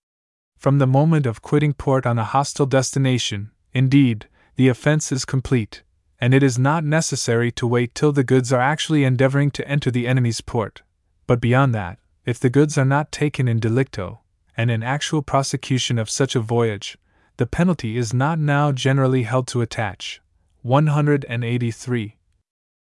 [0.58, 5.84] From the moment of quitting port on a hostile destination, indeed, the offense is complete,
[6.20, 9.92] and it is not necessary to wait till the goods are actually endeavoring to enter
[9.92, 10.82] the enemy's port.
[11.28, 14.20] But beyond that, if the goods are not taken in delicto,
[14.56, 16.98] and in actual prosecution of such a voyage,
[17.38, 20.22] the penalty is not now generally held to attach.
[20.62, 22.16] 183.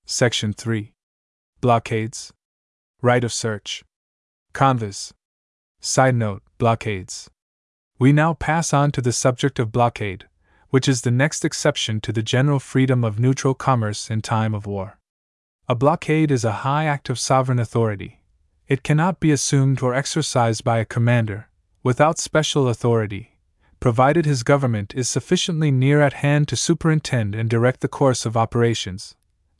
[0.06, 0.94] Section 3.
[1.62, 2.34] Blockades.
[3.02, 3.86] Right of search.
[4.52, 5.14] Convoys.
[5.80, 7.30] Side note Blockades.
[8.00, 10.26] We now pass on to the subject of blockade,
[10.72, 14.66] which is the next exception to the general freedom of neutral commerce in time of
[14.66, 15.00] war.
[15.70, 18.20] A blockade is a high act of sovereign authority.
[18.68, 21.48] It cannot be assumed or exercised by a commander,
[21.82, 23.40] without special authority,
[23.80, 28.36] provided his government is sufficiently near at hand to superintend and direct the course of
[28.36, 29.16] operations.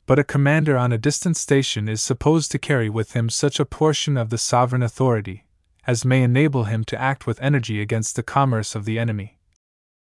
[0.06, 3.64] But a commander on a distant station is supposed to carry with him such a
[3.64, 5.44] portion of the sovereign authority
[5.86, 9.38] as may enable him to act with energy against the commerce of the enemy.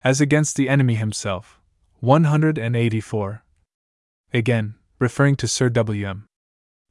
[0.04, 1.60] As against the enemy himself.
[2.00, 3.44] 184.
[4.34, 6.28] Again, referring to Sir W.M.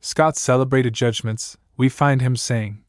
[0.00, 2.84] Scott's celebrated judgments, we find him saying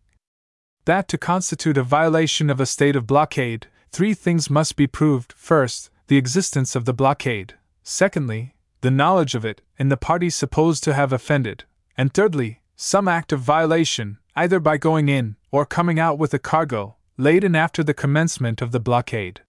[0.86, 5.34] that to constitute a violation of a state of blockade, three things must be proved
[5.34, 10.84] first, the existence of the blockade, secondly, the knowledge of it in the parties supposed
[10.84, 11.66] to have offended,
[11.98, 16.40] and thirdly, some act of violation, either by going in or coming out with a
[16.40, 19.42] cargo, laden after the commencement of the blockade.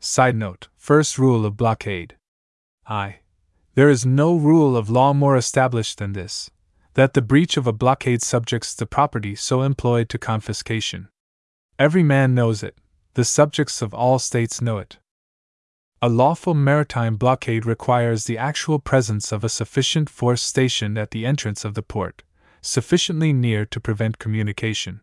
[0.00, 2.16] Side note First rule of blockade.
[2.86, 3.20] I.
[3.74, 6.50] There is no rule of law more established than this
[6.94, 11.08] that the breach of a blockade subjects the property so employed to confiscation.
[11.78, 12.76] Every man knows it,
[13.14, 14.98] the subjects of all states know it.
[16.00, 21.26] A lawful maritime blockade requires the actual presence of a sufficient force stationed at the
[21.26, 22.22] entrance of the port,
[22.60, 25.00] sufficiently near to prevent communication.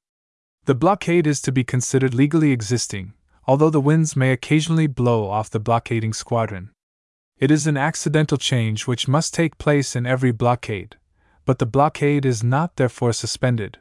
[0.63, 3.11] The blockade is to be considered legally existing,
[3.45, 6.71] although the winds may occasionally blow off the blockading squadron.
[7.37, 10.95] It is an accidental change which must take place in every blockade,
[11.43, 13.79] but the blockade is not therefore suspended.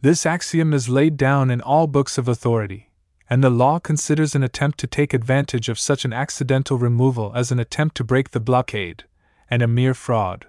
[0.00, 2.87] This axiom is laid down in all books of authority,
[3.30, 7.52] and the law considers an attempt to take advantage of such an accidental removal as
[7.52, 9.04] an attempt to break the blockade,
[9.50, 10.46] and a mere fraud.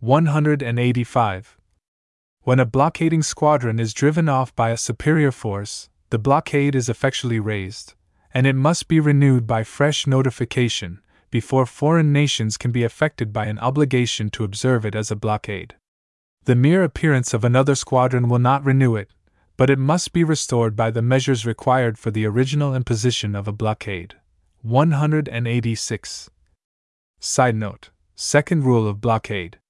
[0.00, 1.56] 185.
[2.42, 7.38] When a blockading squadron is driven off by a superior force, the blockade is effectually
[7.38, 7.94] raised,
[8.34, 13.46] and it must be renewed by fresh notification before foreign nations can be affected by
[13.46, 15.74] an obligation to observe it as a blockade.
[16.44, 19.08] The mere appearance of another squadron will not renew it,
[19.62, 23.52] but it must be restored by the measures required for the original imposition of a
[23.52, 24.16] blockade.
[24.62, 26.30] 186.
[27.20, 29.60] Side note Second rule of blockade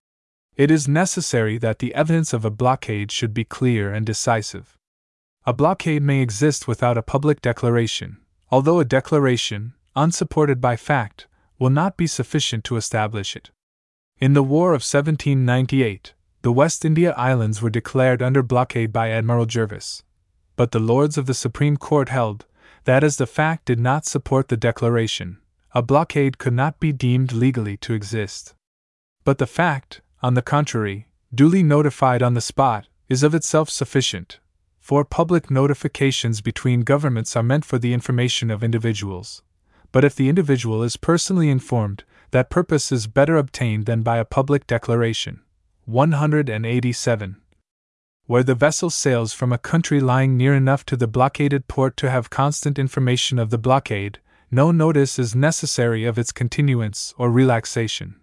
[0.57, 4.79] it is necessary that the evidence of a blockade should be clear and decisive.
[5.45, 8.17] A blockade may exist without a public declaration,
[8.51, 11.27] although a declaration, unsupported by fact,
[11.59, 13.51] will not be sufficient to establish it.
[14.19, 19.47] In the War of 1798, the West India Islands were declared under blockade by Admiral
[19.47, 20.03] Jervis.
[20.57, 22.47] But the Lords of the Supreme Court held
[22.85, 25.39] that as the fact did not support the declaration,
[25.73, 28.55] a blockade could not be deemed legally to exist.
[29.25, 34.41] But the fact, on the contrary, duly notified on the spot, is of itself sufficient,
[34.81, 39.43] for public notifications between governments are meant for the information of individuals.
[39.93, 44.25] But if the individual is personally informed, that purpose is better obtained than by a
[44.25, 45.41] public declaration.
[45.93, 47.37] 187.
[48.27, 52.11] Where the vessel sails from a country lying near enough to the blockaded port to
[52.11, 54.19] have constant information of the blockade,
[54.51, 58.17] no notice is necessary of its continuance or relaxation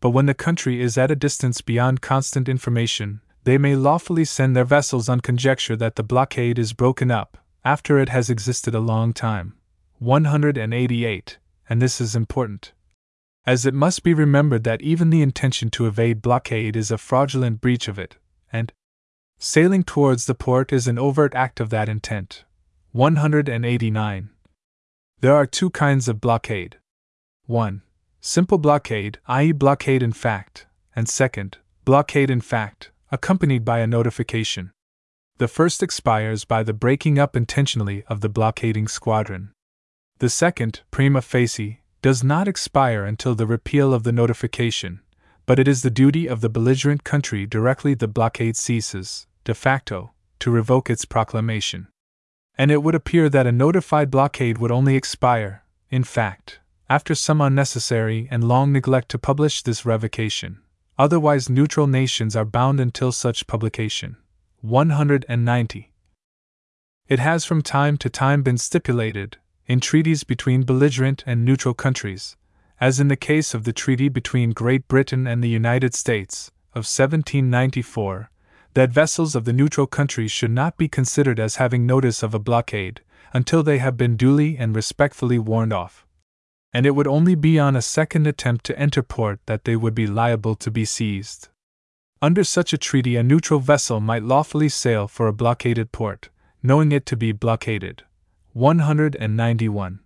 [0.00, 4.54] but when the country is at a distance beyond constant information, they may lawfully send
[4.54, 8.78] their vessels on conjecture that the blockade is broken up, after it has existed a
[8.78, 9.54] long time.
[9.98, 11.38] 188.
[11.68, 12.72] And this is important.
[13.46, 17.60] As it must be remembered that even the intention to evade blockade is a fraudulent
[17.60, 18.16] breach of it,
[18.52, 18.72] and
[19.38, 22.44] sailing towards the port is an overt act of that intent.
[22.90, 24.30] 189.
[25.20, 26.78] There are two kinds of blockade.
[27.46, 27.82] 1
[28.20, 30.66] simple blockade, i.e., blockade in fact,
[30.96, 34.72] and second, blockade in fact, accompanied by a notification.
[35.38, 39.52] The first expires by the breaking up intentionally of the blockading squadron.
[40.18, 45.00] The second, prima facie, does not expire until the repeal of the notification,
[45.44, 50.12] but it is the duty of the belligerent country directly the blockade ceases, de facto,
[50.38, 51.88] to revoke its proclamation.
[52.56, 57.40] And it would appear that a notified blockade would only expire, in fact, after some
[57.40, 60.60] unnecessary and long neglect to publish this revocation.
[60.96, 64.16] Otherwise, neutral nations are bound until such publication.
[64.60, 65.92] 190.
[67.08, 72.36] It has from time to time been stipulated, in treaties between belligerent and neutral countries,
[72.80, 76.84] as in the case of the treaty between Great Britain and the United States of
[76.84, 78.30] 1794,
[78.74, 82.38] that vessels of the neutral countries should not be considered as having notice of a
[82.38, 83.00] blockade
[83.32, 86.06] until they have been duly and respectfully warned off.
[86.72, 89.94] And it would only be on a second attempt to enter port that they would
[89.94, 91.48] be liable to be seized.
[92.20, 96.28] Under such a treaty, a neutral vessel might lawfully sail for a blockaded port,
[96.62, 98.04] knowing it to be blockaded.
[98.56, 100.00] 191.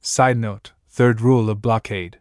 [0.00, 2.18] Side note Third rule of blockade.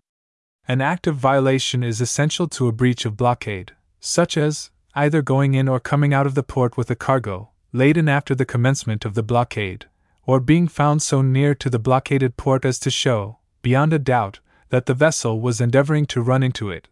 [0.67, 5.55] An act of violation is essential to a breach of blockade, such as either going
[5.55, 9.15] in or coming out of the port with a cargo, laden after the commencement of
[9.15, 9.87] the blockade,
[10.23, 14.41] or being found so near to the blockaded port as to show, beyond a doubt,
[14.69, 16.89] that the vessel was endeavoring to run into it,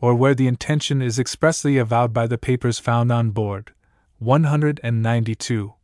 [0.00, 3.72] or where the intention is expressly avowed by the papers found on board.
[4.18, 5.74] 192.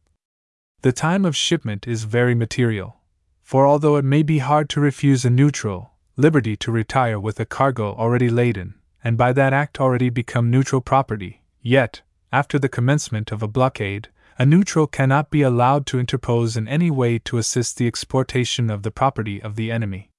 [0.87, 3.01] The time of shipment is very material
[3.43, 7.45] for although it may be hard to refuse a neutral liberty to retire with a
[7.45, 13.33] cargo already laden, and by that act already become neutral property, yet, after the commencement
[13.33, 17.79] of a blockade, a neutral cannot be allowed to interpose in any way to assist
[17.79, 20.13] the exportation of the property of the enemy.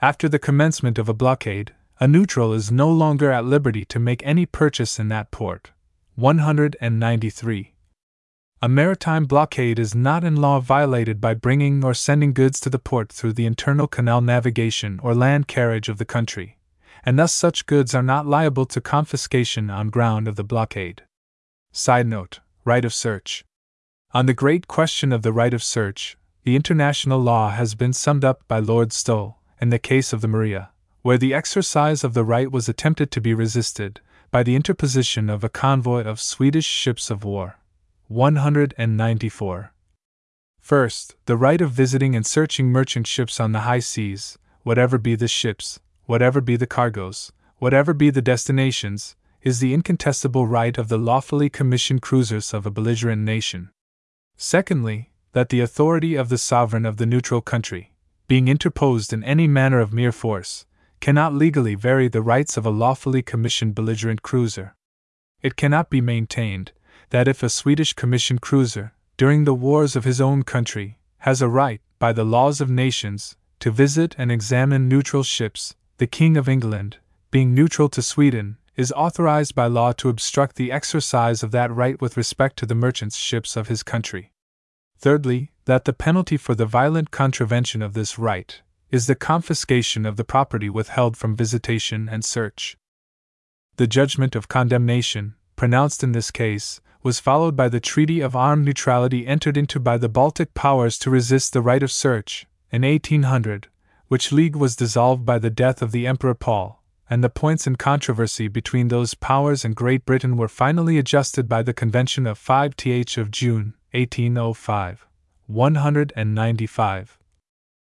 [0.00, 4.24] After the commencement of a blockade, a neutral is no longer at liberty to make
[4.24, 5.72] any purchase in that port.
[6.14, 7.74] 193.
[8.60, 12.80] A maritime blockade is not in law violated by bringing or sending goods to the
[12.80, 16.58] port through the internal canal navigation or land carriage of the country,
[17.04, 21.02] and thus such goods are not liable to confiscation on ground of the blockade.
[21.70, 23.44] Side note Right of search.
[24.12, 28.24] On the great question of the right of search, the international law has been summed
[28.24, 30.70] up by Lord Stowell, in the case of the Maria,
[31.02, 34.00] where the exercise of the right was attempted to be resisted
[34.32, 37.58] by the interposition of a convoy of Swedish ships of war.
[38.08, 39.74] 194.
[40.60, 45.14] First, the right of visiting and searching merchant ships on the high seas, whatever be
[45.14, 50.88] the ships, whatever be the cargoes, whatever be the destinations, is the incontestable right of
[50.88, 53.68] the lawfully commissioned cruisers of a belligerent nation.
[54.38, 57.92] Secondly, that the authority of the sovereign of the neutral country,
[58.26, 60.64] being interposed in any manner of mere force,
[61.00, 64.74] cannot legally vary the rights of a lawfully commissioned belligerent cruiser.
[65.42, 66.72] It cannot be maintained,
[67.10, 71.48] that if a Swedish commissioned cruiser, during the wars of his own country, has a
[71.48, 76.48] right, by the laws of nations, to visit and examine neutral ships, the King of
[76.48, 76.98] England,
[77.30, 82.00] being neutral to Sweden, is authorized by law to obstruct the exercise of that right
[82.00, 84.30] with respect to the merchant ships of his country.
[84.98, 90.16] Thirdly, that the penalty for the violent contravention of this right is the confiscation of
[90.16, 92.76] the property withheld from visitation and search.
[93.76, 98.64] The judgment of condemnation, pronounced in this case, was followed by the Treaty of Armed
[98.64, 103.68] Neutrality entered into by the Baltic powers to resist the right of search, in 1800,
[104.08, 107.76] which league was dissolved by the death of the Emperor Paul, and the points in
[107.76, 113.16] controversy between those powers and Great Britain were finally adjusted by the Convention of 5th
[113.16, 115.06] of June, 1805.
[115.46, 117.18] 195.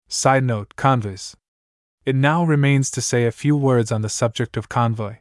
[0.09, 1.37] Side note Convoys.
[2.05, 5.17] It now remains to say a few words on the subject of convoy.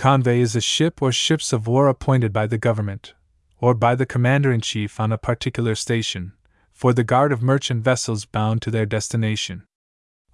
[0.00, 3.12] Convoy is a ship or ships of war appointed by the government,
[3.58, 6.32] or by the commander in chief on a particular station,
[6.72, 9.62] for the guard of merchant vessels bound to their destination.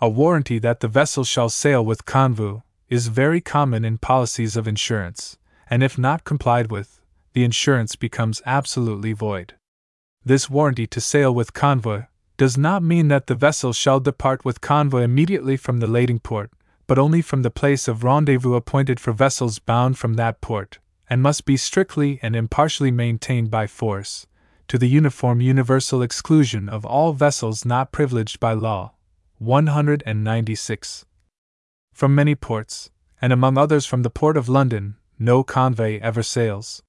[0.01, 4.69] A warranty that the vessel shall sail with convoy is very common in policies of
[4.69, 5.37] insurance,
[5.69, 7.01] and if not complied with,
[7.33, 9.55] the insurance becomes absolutely void.
[10.25, 12.03] This warranty to sail with convoy
[12.37, 16.53] does not mean that the vessel shall depart with convoy immediately from the lading port,
[16.87, 21.23] but only from the place of rendezvous appointed for vessels bound from that port, and
[21.23, 24.27] must be strictly and impartially maintained by force,
[24.69, 28.93] to the uniform universal exclusion of all vessels not privileged by law.
[29.39, 31.05] 196.
[31.93, 32.91] From many ports,
[33.21, 36.83] and among others from the port of London, no convoy ever sails.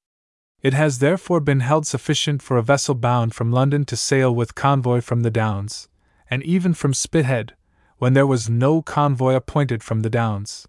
[0.61, 4.55] It has therefore been held sufficient for a vessel bound from London to sail with
[4.55, 5.87] convoy from the Downs,
[6.29, 7.51] and even from Spithead,
[7.97, 10.67] when there was no convoy appointed from the Downs.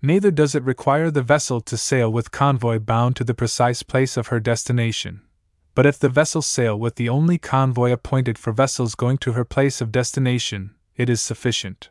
[0.00, 4.16] Neither does it require the vessel to sail with convoy bound to the precise place
[4.16, 5.22] of her destination.
[5.74, 9.44] But if the vessel sail with the only convoy appointed for vessels going to her
[9.44, 11.88] place of destination, it is sufficient.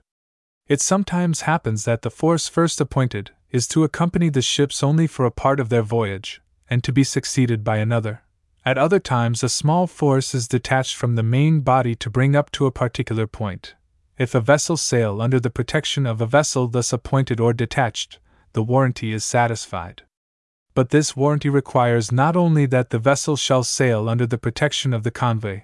[0.68, 5.26] It sometimes happens that the force first appointed is to accompany the ships only for
[5.26, 8.22] a part of their voyage, and to be succeeded by another.
[8.64, 12.52] At other times, a small force is detached from the main body to bring up
[12.52, 13.74] to a particular point.
[14.22, 18.20] If a vessel sail under the protection of a vessel thus appointed or detached,
[18.54, 20.04] the warranty is satisfied.
[20.76, 25.02] But this warranty requires not only that the vessel shall sail under the protection of
[25.02, 25.62] the convoy,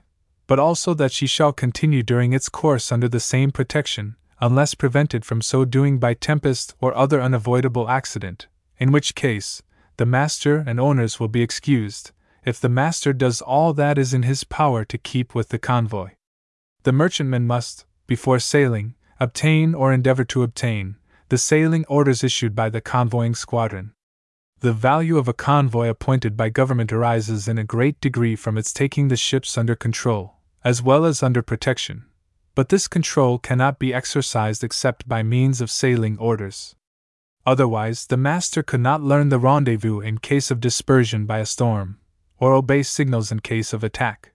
[0.48, 5.24] but also that she shall continue during its course under the same protection, unless prevented
[5.24, 8.48] from so doing by tempest or other unavoidable accident,
[8.80, 9.62] in which case,
[9.98, 12.10] the master and owners will be excused,
[12.44, 16.10] if the master does all that is in his power to keep with the convoy.
[16.82, 20.96] The merchantman must, before sailing, obtain or endeavor to obtain
[21.30, 23.92] the sailing orders issued by the convoying squadron.
[24.62, 28.74] The value of a convoy appointed by government arises in a great degree from its
[28.74, 32.06] taking the ships under control, as well as under protection.
[32.56, 36.76] But this control cannot be exercised except by means of sailing orders.
[37.46, 42.00] Otherwise, the master could not learn the rendezvous in case of dispersion by a storm,
[42.40, 44.34] or obey signals in case of attack.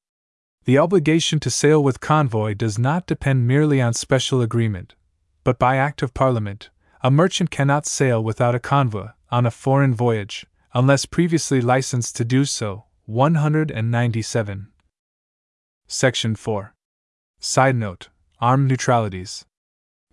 [0.65, 4.95] The obligation to sail with convoy does not depend merely on special agreement,
[5.43, 6.71] but by Act of Parliament.
[7.03, 12.25] A merchant cannot sail without a convoy on a foreign voyage, unless previously licensed to
[12.25, 12.85] do so.
[13.07, 14.69] 197.
[15.89, 16.75] Section 4.
[17.41, 18.09] Side note
[18.41, 19.45] Armed Neutralities.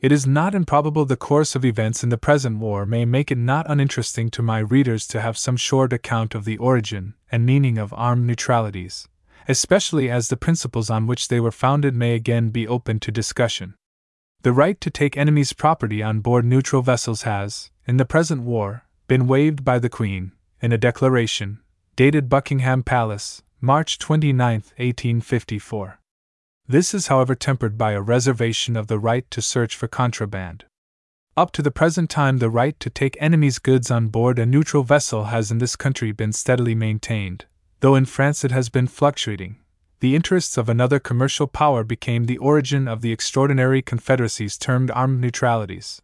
[0.01, 3.37] It is not improbable the course of events in the present war may make it
[3.37, 7.77] not uninteresting to my readers to have some short account of the origin and meaning
[7.77, 9.07] of armed neutralities
[9.49, 13.73] especially as the principles on which they were founded may again be open to discussion.
[14.43, 18.83] The right to take enemy's property on board neutral vessels has, in the present war,
[19.07, 21.59] been waived by the Queen, in a declaration,
[21.95, 24.37] dated Buckingham Palace, March 29,
[24.77, 25.99] 1854.
[26.67, 30.65] This is, however, tempered by a reservation of the right to search for contraband.
[31.35, 34.83] Up to the present time, the right to take enemy's goods on board a neutral
[34.83, 37.45] vessel has in this country been steadily maintained,
[37.81, 39.57] Though in France it has been fluctuating,
[40.01, 45.21] the interests of another commercial power became the origin of the extraordinary confederacies termed armed
[45.21, 46.01] neutralities.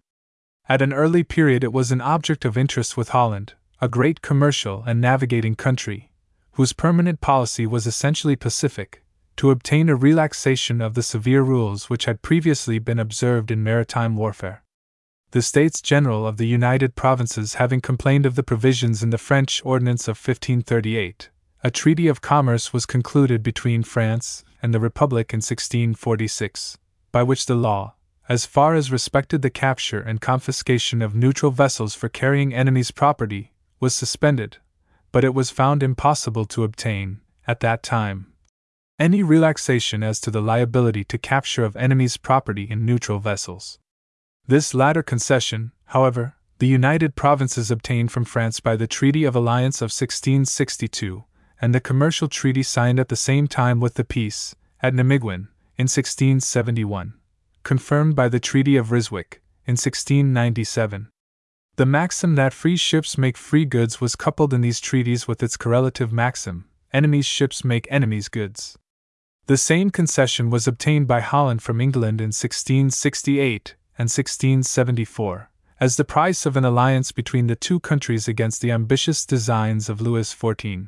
[0.68, 4.84] At an early period, it was an object of interest with Holland, a great commercial
[4.88, 6.12] and navigating country,
[6.54, 9.04] whose permanent policy was essentially pacific,
[9.36, 14.16] to obtain a relaxation of the severe rules which had previously been observed in maritime
[14.16, 14.64] warfare.
[15.32, 19.62] The States General of the United Provinces having complained of the provisions in the French
[19.66, 21.30] Ordinance of 1538,
[21.66, 26.78] a treaty of commerce was concluded between France and the Republic in 1646,
[27.12, 27.96] by which the law,
[28.30, 33.52] as far as respected the capture and confiscation of neutral vessels for carrying enemies' property,
[33.80, 34.58] was suspended,
[35.12, 38.32] but it was found impossible to obtain, at that time,
[39.00, 43.80] any relaxation as to the liability to capture of enemies' property in neutral vessels.
[44.46, 49.78] This latter concession, however, the United Provinces obtained from France by the Treaty of Alliance
[49.78, 51.24] of 1662,
[51.62, 55.88] and the commercial treaty signed at the same time with the peace, at Nimeguen, in
[55.88, 57.14] 1671,
[57.64, 61.10] confirmed by the Treaty of Ryswick, in 1697.
[61.78, 65.58] The maxim that free ships make free goods was coupled in these treaties with its
[65.58, 68.78] correlative maxim enemies' ships make enemies' goods.
[69.48, 76.06] The same concession was obtained by Holland from England in 1668 and 1674, as the
[76.06, 80.88] price of an alliance between the two countries against the ambitious designs of Louis XIV.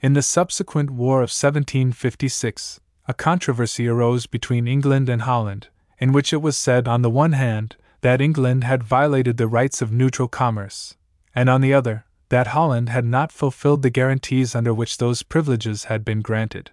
[0.00, 2.78] In the subsequent War of 1756,
[3.08, 5.68] a controversy arose between England and Holland,
[5.98, 9.82] in which it was said, on the one hand, that England had violated the rights
[9.82, 10.96] of neutral commerce,
[11.34, 15.84] and on the other, that Holland had not fulfilled the guarantees under which those privileges
[15.84, 16.70] had been granted.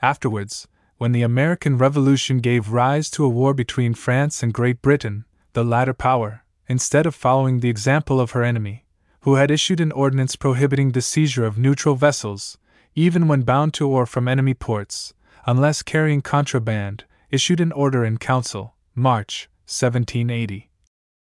[0.00, 5.26] Afterwards, when the American Revolution gave rise to a war between France and Great Britain,
[5.52, 8.85] the latter power, instead of following the example of her enemy,
[9.26, 12.58] who had issued an ordinance prohibiting the seizure of neutral vessels,
[12.94, 15.14] even when bound to or from enemy ports,
[15.46, 20.70] unless carrying contraband, issued an order in council, March 1780,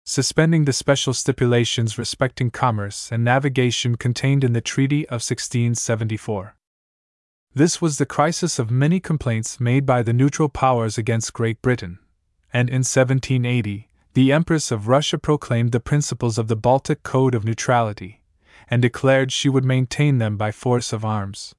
[0.03, 6.53] suspending the special stipulations respecting commerce and navigation contained in the Treaty of 1674.
[7.53, 11.99] This was the crisis of many complaints made by the neutral powers against Great Britain,
[12.51, 17.43] and in 1780 the Empress of Russia proclaimed the principles of the Baltic Code of
[17.43, 18.21] Neutrality,
[18.69, 21.53] and declared she would maintain them by force of arms.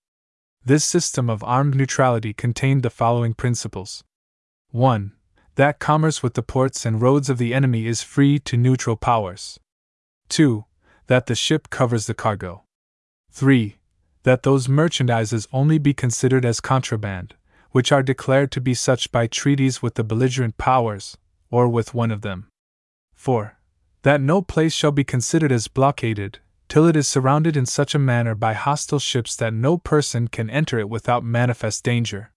[0.64, 4.02] This system of armed neutrality contained the following principles
[4.70, 5.12] 1.
[5.56, 9.60] that commerce with the ports and roads of the enemy is free to neutral powers.
[10.30, 10.64] 2.
[11.08, 12.64] That the ship covers the cargo.
[13.32, 13.76] 3.
[14.22, 17.34] That those merchandises only be considered as contraband,
[17.72, 21.18] which are declared to be such by treaties with the belligerent powers,
[21.50, 22.48] or with one of them.
[23.14, 23.56] 4.
[24.02, 27.98] That no place shall be considered as blockaded, till it is surrounded in such a
[27.98, 32.32] manner by hostile ships that no person can enter it without manifest danger.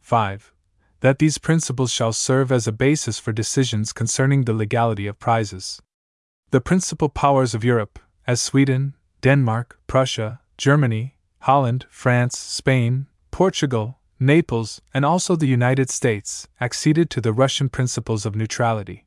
[0.00, 0.52] 5
[1.00, 5.80] that these principles shall serve as a basis for decisions concerning the legality of prizes.
[6.50, 14.80] The principal powers of Europe, as Sweden, Denmark, Prussia, Germany, Holland, France, Spain, Portugal, Naples,
[14.92, 19.04] and also the United States, acceded to the Russian principles of neutrality.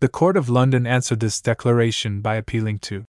[0.00, 3.04] The Court of London answered this declaration by appealing to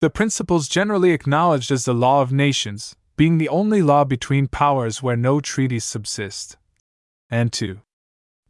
[0.00, 5.00] the principles generally acknowledged as the law of nations, being the only law between powers
[5.00, 6.56] where no treaties subsist
[7.30, 7.80] and 2.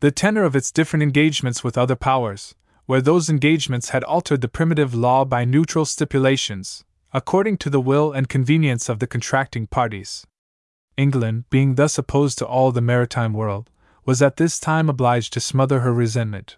[0.00, 2.54] The tenor of its different engagements with other powers,
[2.86, 8.12] where those engagements had altered the primitive law by neutral stipulations, according to the will
[8.12, 10.26] and convenience of the contracting parties.
[11.02, 13.68] England, being thus opposed to all the maritime world,
[14.05, 16.56] was at this time obliged to smother her resentment,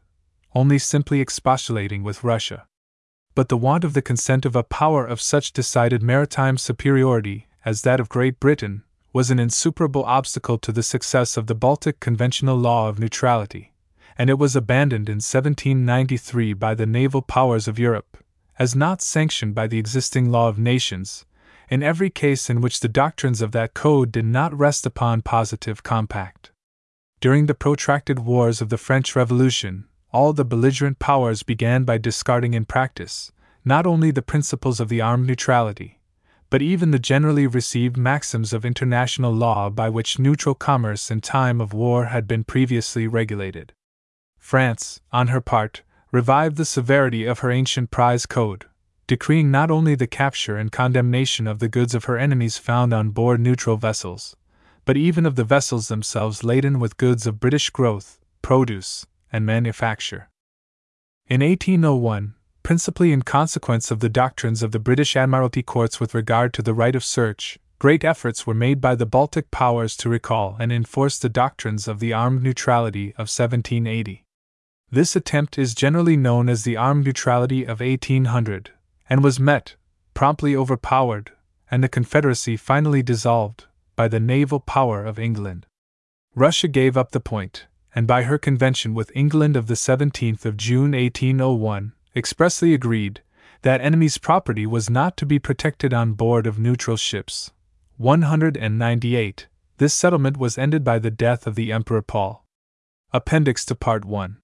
[0.54, 2.66] only simply expostulating with Russia.
[3.34, 7.82] But the want of the consent of a power of such decided maritime superiority as
[7.82, 12.56] that of Great Britain was an insuperable obstacle to the success of the Baltic conventional
[12.56, 13.72] law of neutrality,
[14.18, 18.18] and it was abandoned in 1793 by the naval powers of Europe,
[18.58, 21.24] as not sanctioned by the existing law of nations,
[21.68, 25.82] in every case in which the doctrines of that code did not rest upon positive
[25.82, 26.50] compact.
[27.20, 32.54] During the protracted wars of the French Revolution, all the belligerent powers began by discarding
[32.54, 33.32] in practice
[33.64, 36.00] not only the principles of the armed neutrality,
[36.50, 41.60] but even the generally received maxims of international law by which neutral commerce in time
[41.60, 43.72] of war had been previously regulated.
[44.38, 48.66] France, on her part, revived the severity of her ancient prize code,
[49.06, 53.10] decreeing not only the capture and condemnation of the goods of her enemies found on
[53.10, 54.36] board neutral vessels,
[54.84, 60.28] but even of the vessels themselves laden with goods of British growth, produce, and manufacture.
[61.28, 66.52] In 1801, principally in consequence of the doctrines of the British Admiralty courts with regard
[66.54, 70.56] to the right of search, great efforts were made by the Baltic powers to recall
[70.58, 74.24] and enforce the doctrines of the armed neutrality of 1780.
[74.90, 78.70] This attempt is generally known as the armed neutrality of 1800,
[79.08, 79.76] and was met,
[80.14, 81.32] promptly overpowered,
[81.70, 83.66] and the Confederacy finally dissolved,
[83.96, 85.66] by the naval power of England.
[86.34, 90.56] Russia gave up the point, and by her convention with England of the 17th of
[90.56, 93.22] June 1801, expressly agreed
[93.62, 97.52] that enemy's property was not to be protected on board of neutral ships.
[97.96, 99.46] 198.
[99.78, 102.44] This settlement was ended by the death of the Emperor Paul.
[103.12, 104.38] Appendix to Part 1.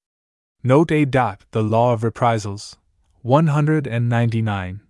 [0.62, 1.04] Note A.
[1.04, 2.76] Dot, the Law of Reprisals.
[3.22, 4.80] 199.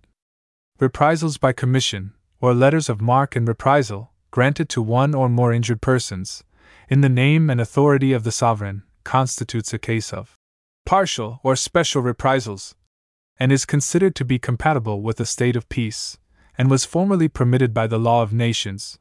[0.79, 5.81] Reprisals by commission, or letters of marque and reprisal, granted to one or more injured
[5.81, 6.45] persons,
[6.87, 10.37] in the name and authority of the sovereign, constitutes a case of
[10.85, 12.73] partial or special reprisals,
[13.37, 16.17] and is considered to be compatible with a state of peace,
[16.57, 18.97] and was formerly permitted by the law of nations,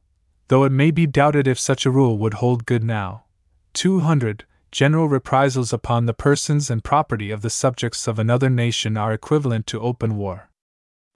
[0.48, 3.26] though it may be doubted if such a rule would hold good now.
[3.74, 4.44] 200.
[4.72, 9.66] General reprisals upon the persons and property of the subjects of another nation are equivalent
[9.66, 10.48] to open war.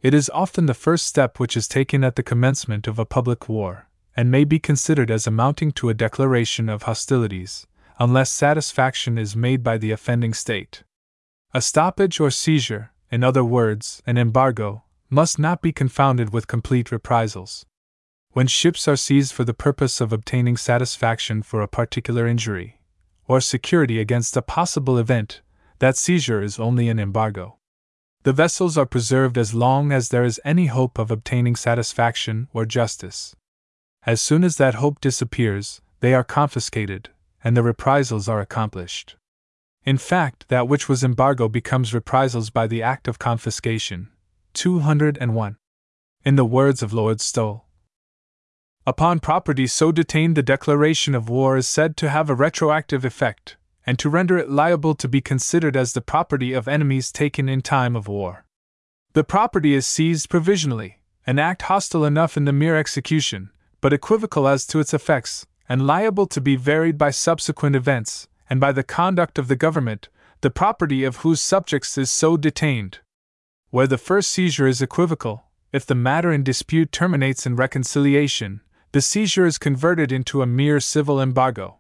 [0.03, 3.49] It is often the first step which is taken at the commencement of a public
[3.49, 7.67] war, and may be considered as amounting to a declaration of hostilities,
[7.99, 10.83] unless satisfaction is made by the offending state.
[11.55, 16.91] A stoppage or seizure, in other words, an embargo, must not be confounded with complete
[16.91, 17.65] reprisals.
[18.33, 22.81] When ships are seized for the purpose of obtaining satisfaction for a particular injury,
[23.27, 25.41] or security against a possible event,
[25.79, 27.59] that seizure is only an embargo.
[28.23, 32.65] The vessels are preserved as long as there is any hope of obtaining satisfaction or
[32.65, 33.37] justice.
[34.07, 37.11] As soon as that hope disappears, they are confiscated,
[37.43, 39.17] and the reprisals are accomplished.
[39.85, 44.09] In fact, that which was embargo becomes reprisals by the act of confiscation.
[44.55, 45.57] 201.
[46.25, 47.64] In the words of Lord Stowell,
[48.87, 53.57] Upon property so detained, the declaration of war is said to have a retroactive effect,
[53.87, 57.63] and to render it liable to be considered as the property of enemies taken in
[57.63, 58.45] time of war.
[59.15, 64.47] The property is seized provisionally, an act hostile enough in the mere execution, but equivocal
[64.47, 68.83] as to its effects, and liable to be varied by subsequent events, and by the
[68.83, 70.11] conduct of the government,
[70.43, 72.99] the property of whose subjects is so detained.
[73.71, 78.61] Where the first seizure is equivocal, if the matter in dispute terminates in reconciliation,
[78.95, 81.79] the seizure is converted into a mere civil embargo.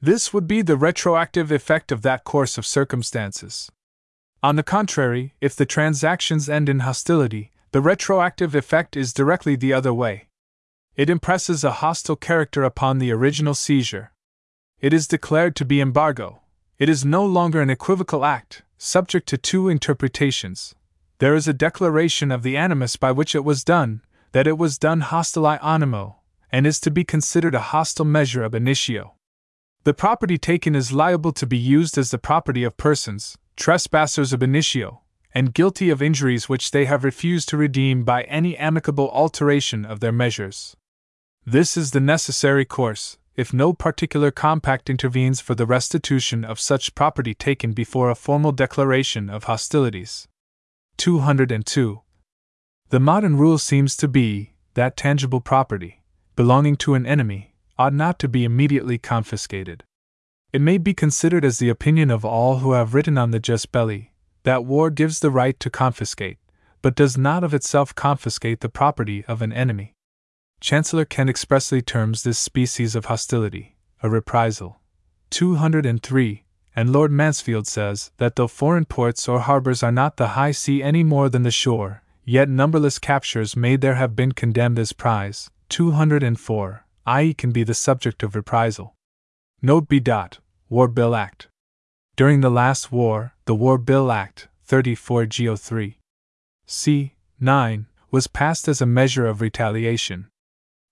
[0.00, 3.70] This would be the retroactive effect of that course of circumstances.
[4.42, 9.74] On the contrary, if the transactions end in hostility, the retroactive effect is directly the
[9.74, 10.28] other way.
[10.96, 14.12] It impresses a hostile character upon the original seizure.
[14.80, 16.40] It is declared to be embargo.
[16.78, 20.74] It is no longer an equivocal act, subject to two interpretations.
[21.18, 24.00] There is a declaration of the animus by which it was done,
[24.32, 26.17] that it was done hostile animo,
[26.50, 29.14] and is to be considered a hostile measure ab initio.
[29.84, 34.42] The property taken is liable to be used as the property of persons, trespassers ab
[34.42, 35.02] initio,
[35.34, 40.00] and guilty of injuries which they have refused to redeem by any amicable alteration of
[40.00, 40.76] their measures.
[41.44, 46.94] This is the necessary course, if no particular compact intervenes for the restitution of such
[46.94, 50.26] property taken before a formal declaration of hostilities.
[50.96, 52.00] 202.
[52.88, 56.02] The modern rule seems to be that tangible property,
[56.38, 59.82] belonging to an enemy, ought not to be immediately confiscated.
[60.52, 63.66] It may be considered as the opinion of all who have written on the jus
[63.66, 64.12] belli
[64.44, 66.38] that war gives the right to confiscate,
[66.80, 69.94] but does not of itself confiscate the property of an enemy.
[70.60, 74.78] Chancellor Kent expressly terms this species of hostility a reprisal.
[75.30, 76.44] 203.
[76.76, 80.84] And Lord Mansfield says that though foreign ports or harbors are not the high sea
[80.84, 85.50] any more than the shore, yet numberless captures may there have been condemned as prize.
[85.68, 86.84] 204.
[87.06, 88.94] i.e., can be the subject of reprisal.
[89.60, 90.00] Note B.
[90.00, 90.38] Dot,
[90.68, 91.48] War Bill Act.
[92.16, 95.96] During the last war, the War Bill Act, 34 Go3.
[96.66, 97.14] C.
[97.40, 100.28] 9, was passed as a measure of retaliation.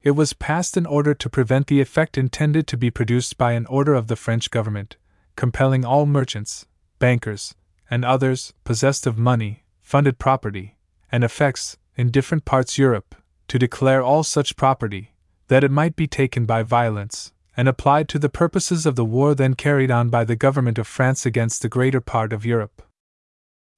[0.02, 3.66] It was passed in order to prevent the effect intended to be produced by an
[3.66, 4.96] order of the French government,
[5.34, 6.66] compelling all merchants,
[6.98, 7.54] bankers,
[7.90, 10.76] and others possessed of money, funded property,
[11.10, 13.14] and effects in different parts of Europe
[13.48, 15.12] to declare all such property,
[15.48, 19.34] that it might be taken by violence, and applied to the purposes of the war
[19.34, 22.82] then carried on by the government of France against the greater part of Europe.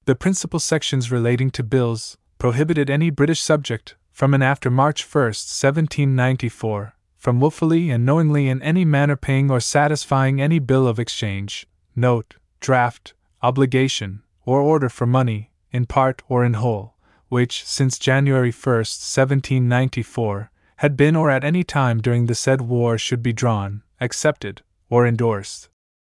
[0.06, 5.22] The principal sections relating to bills prohibited any British subject, from and after March 1,
[5.22, 11.66] 1794, from wilfully and knowingly in any manner paying or satisfying any bill of exchange,
[11.94, 16.94] note, draft, obligation, or order for money, in part or in whole,
[17.28, 22.96] which, since January 1, 1794, had been or at any time during the said war
[22.96, 25.68] should be drawn, accepted, or endorsed,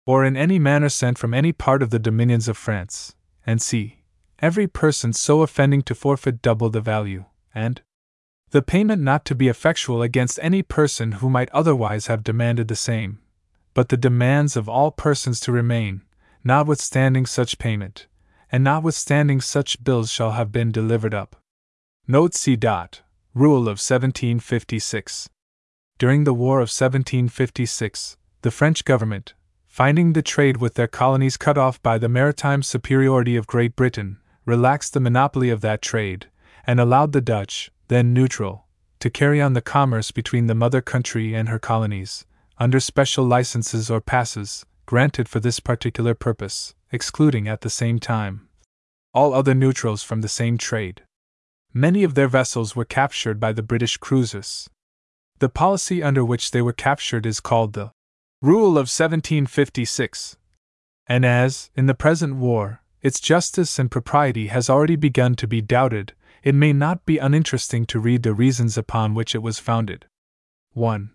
[0.06, 3.14] or in any manner sent from any part of the dominions of France,
[3.46, 4.02] and c.
[4.40, 7.24] Every person so offending to forfeit double the value,
[7.54, 7.80] and
[8.50, 12.76] the payment not to be effectual against any person who might otherwise have demanded the
[12.76, 13.18] same,
[13.74, 16.02] but the demands of all persons to remain,
[16.44, 18.06] notwithstanding such payment,
[18.52, 21.36] and notwithstanding such bills shall have been delivered up.
[22.06, 22.54] Note C.
[22.54, 23.00] Dot,
[23.34, 25.30] Rule of 1756.
[25.98, 29.32] During the War of 1756, the French government,
[29.66, 34.18] finding the trade with their colonies cut off by the maritime superiority of Great Britain,
[34.44, 36.26] relaxed the monopoly of that trade,
[36.66, 38.66] and allowed the Dutch, then neutral,
[39.00, 42.26] to carry on the commerce between the mother country and her colonies,
[42.58, 48.48] under special licenses or passes, granted for this particular purpose, excluding at the same time
[49.14, 51.02] all other neutrals from the same trade.
[51.74, 54.68] Many of their vessels were captured by the British cruisers.
[55.38, 57.92] The policy under which they were captured is called the
[58.40, 60.36] Rule of 1756.
[61.06, 65.60] And as, in the present war, its justice and propriety has already begun to be
[65.60, 70.06] doubted, it may not be uninteresting to read the reasons upon which it was founded.
[70.72, 71.10] 1.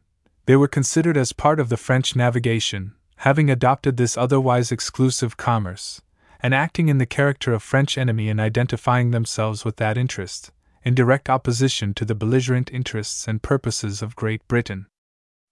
[0.46, 6.02] They were considered as part of the French navigation, having adopted this otherwise exclusive commerce,
[6.40, 10.52] and acting in the character of French enemy in identifying themselves with that interest,
[10.84, 14.86] in direct opposition to the belligerent interests and purposes of Great Britain.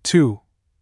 [0.03, 0.39] 2.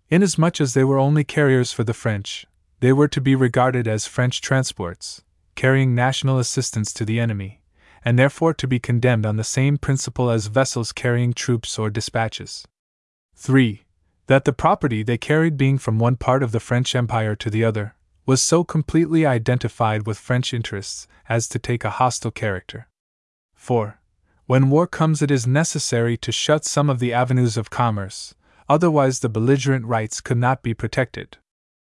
[0.09, 2.45] Inasmuch as they were only carriers for the French,
[2.81, 5.23] they were to be regarded as French transports,
[5.55, 7.61] carrying national assistance to the enemy,
[8.03, 12.67] and therefore to be condemned on the same principle as vessels carrying troops or dispatches.
[13.35, 13.83] 3.
[14.27, 17.65] That the property they carried being from one part of the French Empire to the
[17.65, 17.95] other,
[18.25, 22.87] was so completely identified with French interests as to take a hostile character.
[23.53, 23.99] 4.
[24.45, 28.33] When war comes, it is necessary to shut some of the avenues of commerce,
[28.69, 31.37] otherwise, the belligerent rights could not be protected.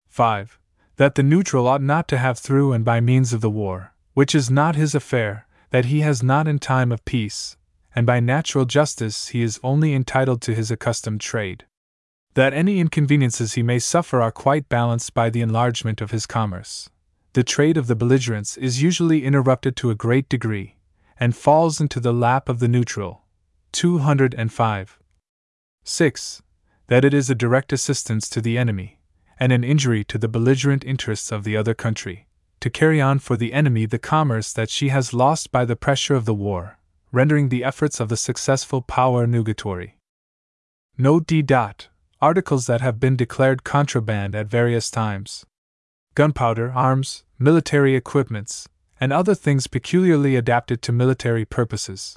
[0.08, 0.58] 5.
[0.96, 4.34] That the neutral ought not to have through and by means of the war, which
[4.34, 7.58] is not his affair, that he has not in time of peace,
[7.94, 11.66] and by natural justice he is only entitled to his accustomed trade
[12.34, 16.90] that any inconveniences he may suffer are quite balanced by the enlargement of his commerce.
[17.32, 20.76] The trade of the belligerents is usually interrupted to a great degree,
[21.18, 23.22] and falls into the lap of the neutral.
[23.72, 24.98] 205.
[25.84, 26.42] 6.
[26.88, 29.00] That it is a direct assistance to the enemy,
[29.38, 32.26] and an injury to the belligerent interests of the other country,
[32.60, 36.14] to carry on for the enemy the commerce that she has lost by the pressure
[36.14, 36.78] of the war,
[37.12, 39.98] rendering the efforts of the successful power nugatory.
[40.96, 41.42] Note D.
[41.42, 41.88] Dot,
[42.20, 45.44] articles that have been declared contraband at various times.
[46.14, 48.68] Gunpowder, arms, military equipments,
[49.00, 52.16] and other things peculiarly adapted to military purposes.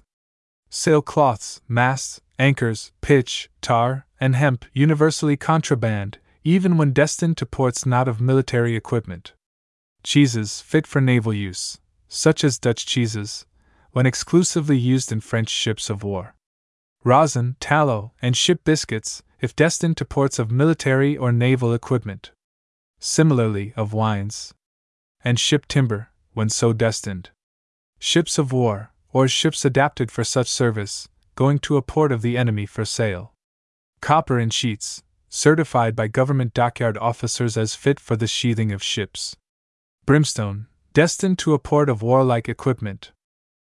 [0.69, 8.08] Sailcloths, masts, anchors, pitch, tar, and hemp universally contraband, even when destined to ports not
[8.08, 9.34] of military equipment.
[10.03, 13.45] Cheeses fit for naval use, such as Dutch cheeses,
[13.92, 16.35] when exclusively used in French ships of war.
[17.03, 22.32] Rosin, tallow, and ship biscuits, if destined to ports of military or naval equipment.
[22.99, 24.53] Similarly, of wines.
[25.24, 27.30] And ship timber, when so destined.
[27.99, 32.38] Ships of war, or ships adapted for such service, going to a port of the
[32.38, 33.33] enemy for sale.
[34.01, 39.35] Copper in sheets, certified by government dockyard officers as fit for the sheathing of ships.
[40.06, 43.11] Brimstone, destined to a port of warlike equipment.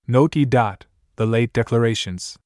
[0.08, 0.45] Note E.
[0.45, 0.85] Dot,
[1.16, 2.38] the late declarations.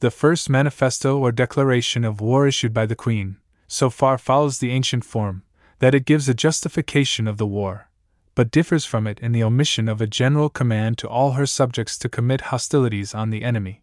[0.00, 4.70] The first manifesto or declaration of war issued by the Queen, so far follows the
[4.70, 5.42] ancient form,
[5.78, 7.88] that it gives a justification of the war,
[8.34, 11.96] but differs from it in the omission of a general command to all her subjects
[11.98, 13.80] to commit hostilities on the enemy.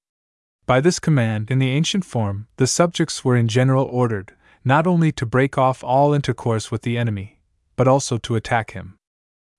[0.67, 4.33] By this command, in the ancient form, the subjects were in general ordered,
[4.64, 7.42] not only to break off all intercourse with the enemy,
[7.75, 8.98] but also to attack him.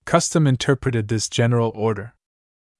[0.05, 2.15] Custom interpreted this general order.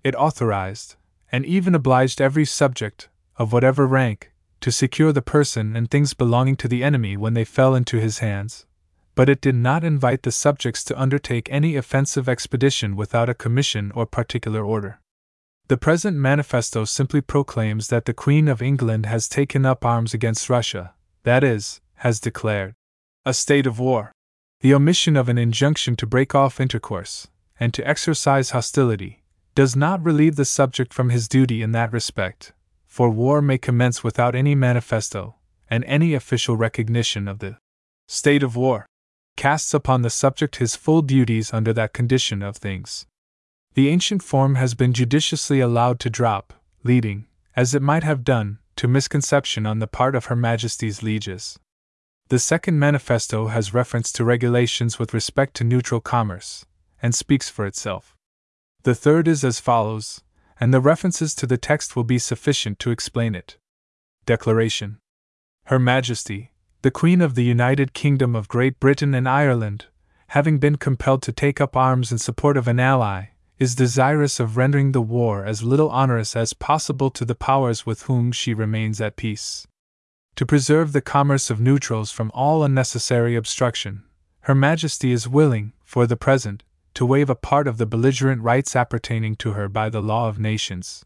[0.05, 0.95] It authorized,
[1.33, 6.57] and even obliged every subject, of whatever rank, to secure the person and things belonging
[6.57, 8.67] to the enemy when they fell into his hands,
[9.15, 13.93] but it did not invite the subjects to undertake any offensive expedition without a commission
[13.95, 15.01] or particular order.
[15.69, 20.51] The present manifesto simply proclaims that the Queen of England has taken up arms against
[20.51, 22.75] Russia, that is, has declared
[23.25, 24.13] a state of war.
[24.61, 29.23] The omission of an injunction to break off intercourse, and to exercise hostility,
[29.55, 32.53] does not relieve the subject from his duty in that respect,
[32.95, 35.35] for war may commence without any manifesto,
[35.69, 37.57] and any official recognition of the
[38.07, 38.87] state of war
[39.37, 43.05] casts upon the subject his full duties under that condition of things.
[43.75, 46.53] The ancient form has been judiciously allowed to drop,
[46.85, 51.59] leading, as it might have done, to misconception on the part of Her Majesty's lieges.
[52.29, 56.65] The second manifesto has reference to regulations with respect to neutral commerce,
[57.03, 58.15] and speaks for itself.
[58.85, 60.23] The third is as follows,
[60.61, 63.57] and the references to the text will be sufficient to explain it.
[64.27, 64.99] Declaration
[65.65, 66.53] Her Majesty,
[66.83, 69.87] the Queen of the United Kingdom of Great Britain and Ireland,
[70.29, 73.27] having been compelled to take up arms in support of an ally,
[73.59, 78.03] is desirous of rendering the war as little onerous as possible to the powers with
[78.03, 79.67] whom she remains at peace
[80.37, 84.03] to preserve the commerce of neutrals from all unnecessary obstruction,
[84.41, 88.75] Her Majesty is willing, for the present, to waive a part of the belligerent rights
[88.75, 91.05] appertaining to her by the law of nations.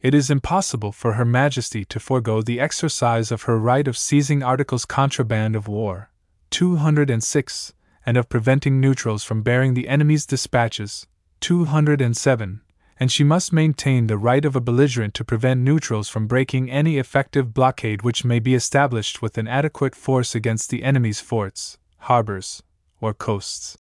[0.00, 4.42] It is impossible for Her Majesty to forego the exercise of her right of seizing
[4.42, 6.10] articles contraband of war,
[6.50, 7.72] 206,
[8.04, 11.06] and of preventing neutrals from bearing the enemy's dispatches,
[11.40, 12.60] 207,
[12.98, 16.98] and she must maintain the right of a belligerent to prevent neutrals from breaking any
[16.98, 22.62] effective blockade which may be established with an adequate force against the enemy's forts, harbors,
[23.00, 23.76] or coasts.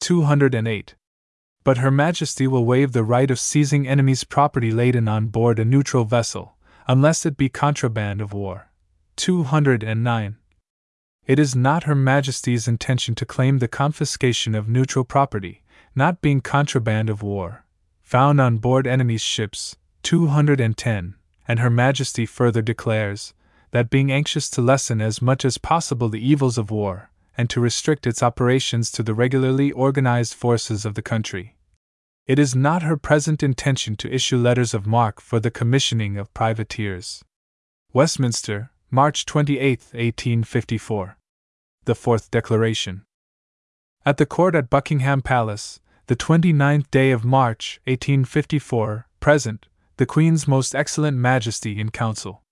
[0.00, 0.94] 208.
[1.62, 5.64] But Her Majesty will waive the right of seizing enemy's property laden on board a
[5.64, 6.56] neutral vessel,
[6.88, 8.70] unless it be contraband of war.
[9.16, 10.36] 209.
[11.26, 15.62] It is not Her Majesty's intention to claim the confiscation of neutral property,
[15.94, 17.64] not being contraband of war
[18.10, 21.14] found on board enemy's ships, 210,
[21.46, 23.34] and Her Majesty further declares
[23.70, 27.60] that being anxious to lessen as much as possible the evils of war, and to
[27.60, 31.56] restrict its operations to the regularly organized forces of the country,
[32.26, 36.32] it is not her present intention to issue letters of marque for the commissioning of
[36.32, 37.24] privateers.
[37.92, 41.16] Westminster, March 28, 1854.
[41.86, 43.02] The Fourth Declaration.
[44.06, 50.46] At the court at Buckingham Palace, the 29th day of March, 1854, present, the Queen's
[50.46, 52.42] Most Excellent Majesty in Council.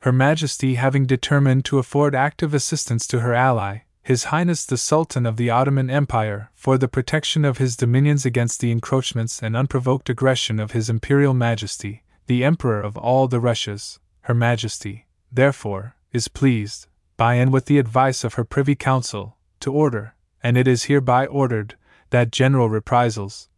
[0.00, 5.26] Her Majesty having determined to afford active assistance to her ally, His Highness the Sultan
[5.26, 10.10] of the Ottoman Empire, for the protection of his dominions against the encroachments and unprovoked
[10.10, 16.26] aggression of His Imperial Majesty, the Emperor of all the Russias, Her Majesty, therefore, is
[16.26, 20.84] pleased, by and with the advice of her Privy Council, to order, and it is
[20.84, 21.76] hereby ordered,
[22.10, 23.48] that general reprisals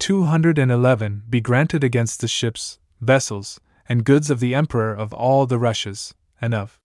[0.00, 3.58] 211 be granted against the ships, vessels,
[3.88, 6.78] and goods of the Emperor of all the Russias, and of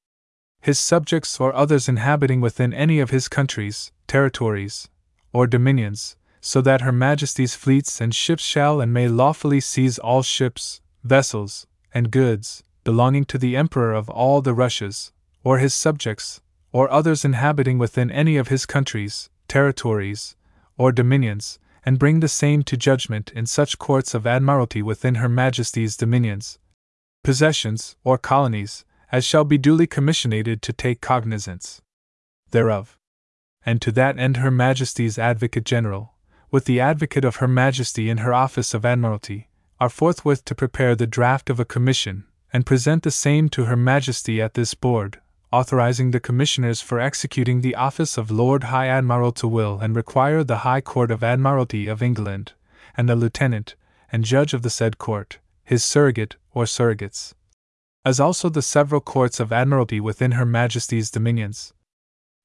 [0.64, 4.88] his subjects or others inhabiting within any of his countries, territories,
[5.34, 10.24] or dominions, so that Her Majesty's fleets and ships shall and may lawfully seize all
[10.24, 15.12] ships, vessels, and goods belonging to the Emperor of all the Russias,
[15.44, 16.40] or his subjects,
[16.72, 20.38] or others inhabiting within any of his countries, territories,
[20.78, 25.28] or dominions, and bring the same to judgment in such courts of admiralty within Her
[25.28, 26.58] Majesty's dominions,
[27.22, 31.84] possessions, or colonies, as shall be duly commissionated to take cognizance
[32.50, 32.98] thereof.
[33.64, 36.16] And to that end Her Majesty's Advocate General,
[36.50, 40.96] with the advocate of Her Majesty in her office of Admiralty, are forthwith to prepare
[40.96, 45.22] the draft of a commission, and present the same to Her Majesty at this board,
[45.52, 50.44] authorizing the commissioners for executing the office of Lord High Admiral to will and require
[50.44, 52.54] the High Court of Admiralty of England,
[52.98, 53.76] and the lieutenant
[54.12, 57.36] and judge of the said court, his surrogate or surrogates,
[58.06, 61.74] as also the several courts of admiralty within Her Majesty's dominions,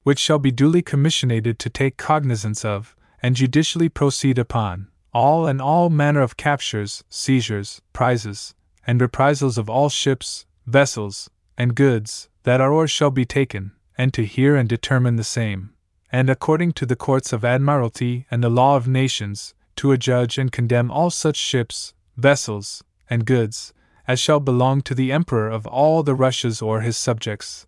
[0.03, 5.61] which shall be duly commissionated to take cognizance of, and judicially proceed upon, all and
[5.61, 8.55] all manner of captures, seizures, prizes,
[8.87, 14.15] and reprisals of all ships, vessels, and goods, that are or shall be taken, and
[14.15, 15.75] to hear and determine the same,
[16.13, 20.53] and according to the courts of admiralty and the law of nations, to adjudge and
[20.53, 23.73] condemn all such ships, vessels, and goods,
[24.09, 27.67] as shall belong to the Emperor of all the Russias or his subjects,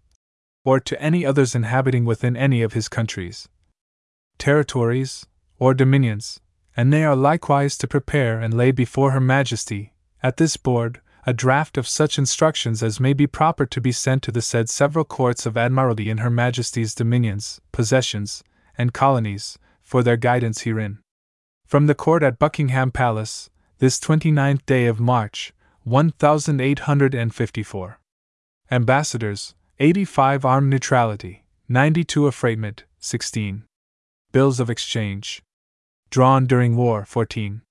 [0.64, 3.46] or to any others inhabiting within any of his countries,
[4.38, 5.26] territories,
[5.58, 6.40] or dominions,
[6.74, 11.34] and they are likewise to prepare and lay before Her Majesty, at this board, a
[11.34, 15.04] draft of such instructions as may be proper to be sent to the said several
[15.04, 18.42] courts of admiralty in Her Majesty's dominions, possessions,
[18.78, 21.00] and colonies, for their guidance herein.
[21.66, 25.52] From the court at Buckingham Palace, this 29th day of March,
[25.84, 28.00] 1854.
[28.70, 33.64] Ambassadors, 85 armed neutrality, 92 affreightment, 16.
[34.32, 35.42] Bills of exchange.
[36.10, 37.62] Drawn during war, 14.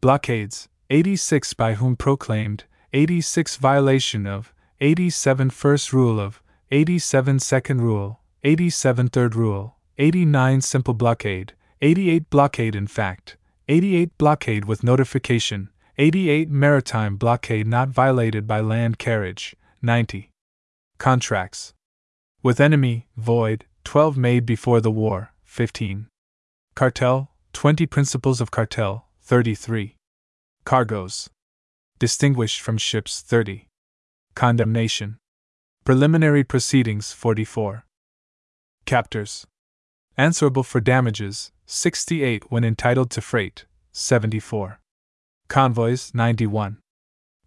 [0.00, 8.20] Blockades, 86 by whom proclaimed, 86 violation of, 87 first rule of, 87 second rule,
[8.44, 13.36] 87 third rule, 89 simple blockade, 88 blockade in fact,
[13.68, 15.68] 88 blockade with notification,
[16.00, 20.30] 88 maritime blockade not violated by land carriage, 90
[20.96, 21.74] contracts
[22.42, 26.06] with enemy, void, 12 made before the war, 15
[26.74, 29.96] cartel, 20 principles of cartel, 33
[30.64, 31.28] cargoes
[31.98, 33.68] distinguished from ships 30.
[34.34, 35.18] Condemnation.
[35.84, 37.84] Preliminary proceedings 44.
[38.86, 39.46] Captors.
[40.16, 44.79] Answerable for damages 68 when entitled to freight 74.
[45.50, 46.78] Convoys 91.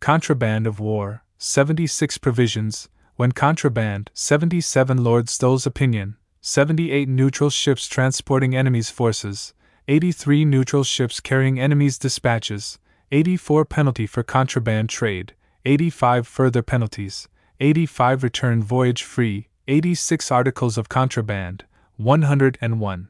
[0.01, 8.53] Contraband of war 76 provisions when contraband 77 Lord Stowell's opinion 78 neutral ships transporting
[8.57, 9.53] enemy's forces
[9.87, 12.77] 83 neutral ships carrying enemy's dispatches
[13.13, 15.33] 84 penalty for contraband trade,
[15.63, 17.29] 85 further penalties,
[17.61, 21.63] 85 return voyage free, 86 articles of contraband,
[21.95, 23.07] 101.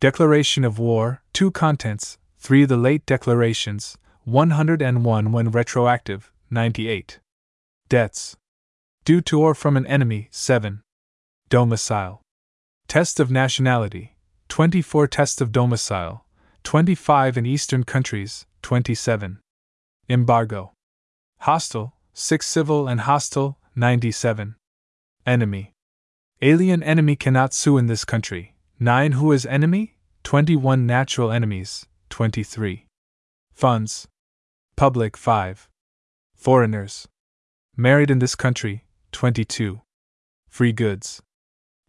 [0.00, 3.96] Declaration of war, 2 contents, 3 the late declarations,
[4.26, 7.20] 101 when retroactive, 98.
[7.88, 8.36] Debts.
[9.04, 10.82] Due to or from an enemy, 7.
[11.48, 12.22] Domicile.
[12.88, 14.16] Test of nationality,
[14.48, 16.26] 24 Test of domicile,
[16.64, 19.38] 25 in Eastern countries, 27.
[20.08, 20.72] Embargo.
[21.42, 24.56] Hostile, 6 civil and hostile, 97.
[25.24, 25.72] Enemy.
[26.42, 28.56] Alien enemy cannot sue in this country.
[28.80, 29.98] 9 Who is enemy?
[30.24, 32.86] 21 Natural enemies, 23.
[33.54, 34.08] Funds.
[34.76, 35.70] Public 5.
[36.34, 37.08] Foreigners.
[37.78, 39.80] Married in this country, 22.
[40.50, 41.22] Free goods.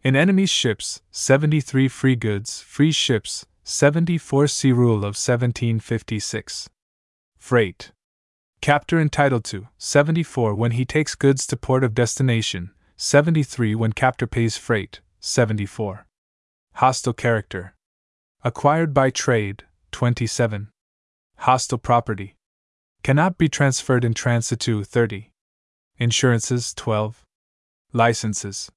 [0.02, 6.70] In enemy's ships, 73 free goods, free ships, 74 C Rule of 1756.
[7.36, 7.92] Freight.
[8.62, 14.26] Captor entitled to 74 when he takes goods to port of destination, 73 when captor
[14.26, 16.06] pays freight, 74.
[16.76, 17.74] Hostile character.
[18.42, 20.68] Acquired by trade, 27.
[21.36, 22.37] Hostile property.
[23.08, 25.30] Cannot be transferred in transitu, 30.
[25.96, 27.24] Insurances, 12.
[27.94, 28.70] Licenses.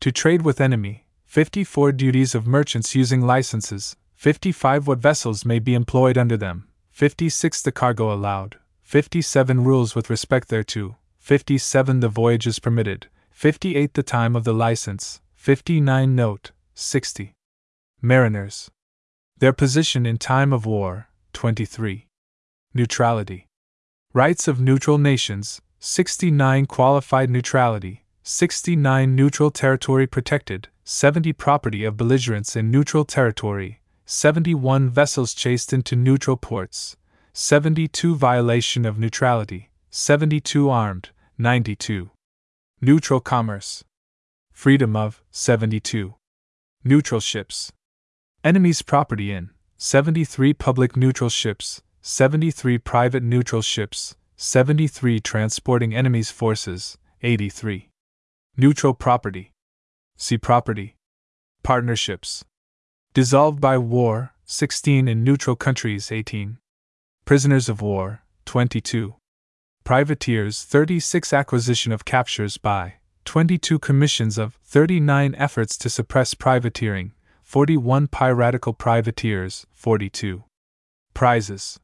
[0.00, 5.74] To trade with enemy, 54 duties of merchants using licenses, 55 what vessels may be
[5.74, 12.58] employed under them, 56 the cargo allowed, 57 rules with respect thereto, 57 the voyages
[12.58, 17.34] permitted, 58 the time of the license, 59 note, 60.
[18.00, 18.70] Mariners.
[19.36, 22.06] Their position in time of war, 23.
[22.72, 23.47] Neutrality.
[24.14, 32.56] Rights of neutral nations, 69 qualified neutrality, 69 neutral territory protected, 70 property of belligerents
[32.56, 36.96] in neutral territory, 71 vessels chased into neutral ports,
[37.34, 42.10] 72 violation of neutrality, 72 armed, 92
[42.80, 43.84] neutral commerce,
[44.50, 46.14] freedom of 72
[46.82, 47.72] neutral ships,
[48.42, 56.98] enemies property in 73 public neutral ships, 73 private neutral ships, 73 transporting enemies forces,
[57.22, 57.90] 83
[58.56, 59.52] neutral property,
[60.20, 60.96] See property,
[61.62, 62.44] partnerships,
[63.14, 66.58] dissolved by war, 16 in neutral countries, 18
[67.24, 69.14] prisoners of war, 22
[69.84, 72.94] privateers, 36 acquisition of captures by
[73.26, 77.12] 22 commissions of 39 efforts to suppress privateering,
[77.44, 80.42] 41 piratical privateers, 42
[81.14, 81.78] prizes,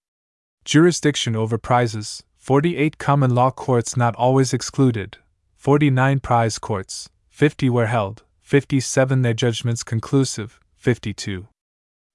[0.65, 5.18] jurisdiction over prizes, 48 common law courts not always excluded,
[5.57, 11.49] 49 prize courts, 50 were held, 57 their judgments conclusive, 52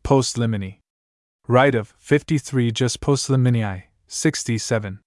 [0.04, 0.80] postliminy.
[1.48, 5.00] Right of 53 jus postliminii, 67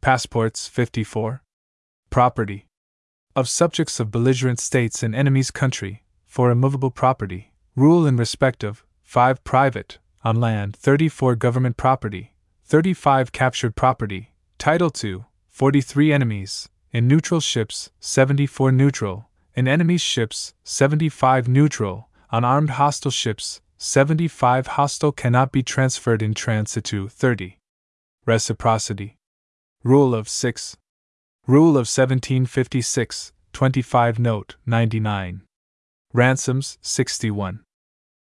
[0.00, 0.66] passports.
[0.68, 1.42] 54
[2.10, 2.66] property.
[3.34, 6.02] Of subjects of belligerent states in enemy's country.
[6.26, 7.52] For immovable property.
[7.76, 8.84] Rule in respect of.
[9.02, 9.98] 5 private.
[10.24, 10.76] On land.
[10.76, 12.31] 34 government property
[12.72, 20.54] 35 captured property Title 2 43 enemies, in neutral ships, 74 neutral, in enemy's ships,
[20.64, 27.58] 75 neutral, on armed hostile ships, 75 hostile cannot be transferred in transitu 30.
[28.24, 29.16] Reciprocity.
[29.84, 30.78] Rule of 6.
[31.46, 35.42] Rule of 1756, 25 Note 99.
[36.14, 37.60] Ransoms 61.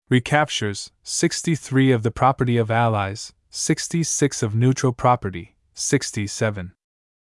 [0.10, 6.72] Recaptures 63 of the property of allies, 66 of neutral property, 67.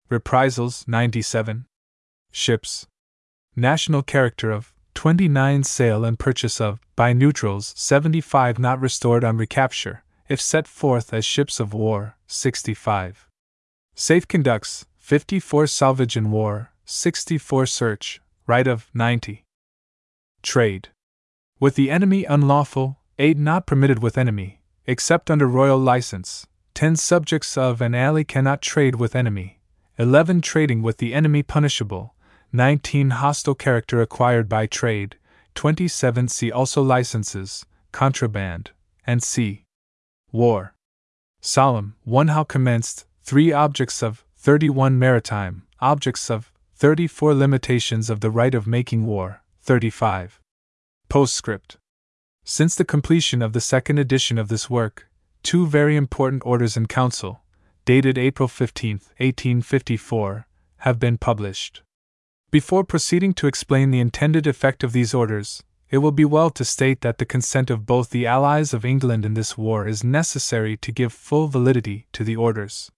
[0.10, 1.66] Reprisals 97.
[2.30, 2.88] Ships.
[3.56, 10.04] National character of 29 sale and purchase of, by neutrals 75 not restored on recapture,
[10.28, 13.26] if set forth as ships of war 65.
[13.96, 19.46] Safe conducts 54 salvage in war, 64 search, right of 90.
[20.44, 20.90] Trade.
[21.62, 24.59] With the enemy unlawful, aid not permitted with enemy,
[24.90, 29.60] except under royal license, 10 subjects of an ally cannot trade with enemy,
[30.00, 32.16] 11 trading with the enemy punishable,
[32.52, 35.16] 19 hostile character acquired by trade,
[35.54, 38.72] 27 see also licenses, contraband,
[39.06, 39.64] and c.
[40.32, 40.74] War.
[41.40, 48.32] Solemn, 1 how commenced, 3 objects of 31 maritime, objects of 34 limitations of the
[48.32, 50.40] right of making war, 35.
[51.10, 51.78] Postscript.
[52.52, 55.08] Since the completion of the second edition of this work,
[55.44, 57.42] two very important orders in council,
[57.86, 60.48] dated April 15, 1854,
[60.78, 61.84] have been published.
[62.50, 65.62] Before proceeding to explain the intended effect of these orders,
[65.92, 69.28] it will be well to state that the consent of both the allies of England
[69.28, 72.92] in this war is necessary to give full validity to the orders.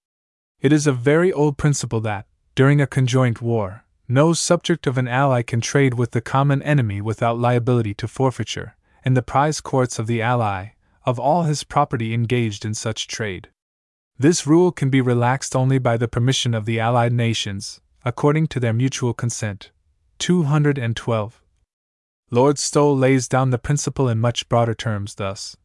[0.62, 5.10] It is a very old principle that, during a conjoint war, no subject of an
[5.10, 10.00] ally can trade with the common enemy without liability to forfeiture, in the prize courts
[10.00, 10.70] of the ally,
[11.06, 13.50] of all his property engaged in such trade.
[14.18, 18.60] This rule can be relaxed only by the permission of the Allied nations, according to
[18.60, 19.72] their mutual consent.
[20.20, 21.42] 212.
[22.30, 25.58] Lord Stowell lays down the principle in much broader terms thus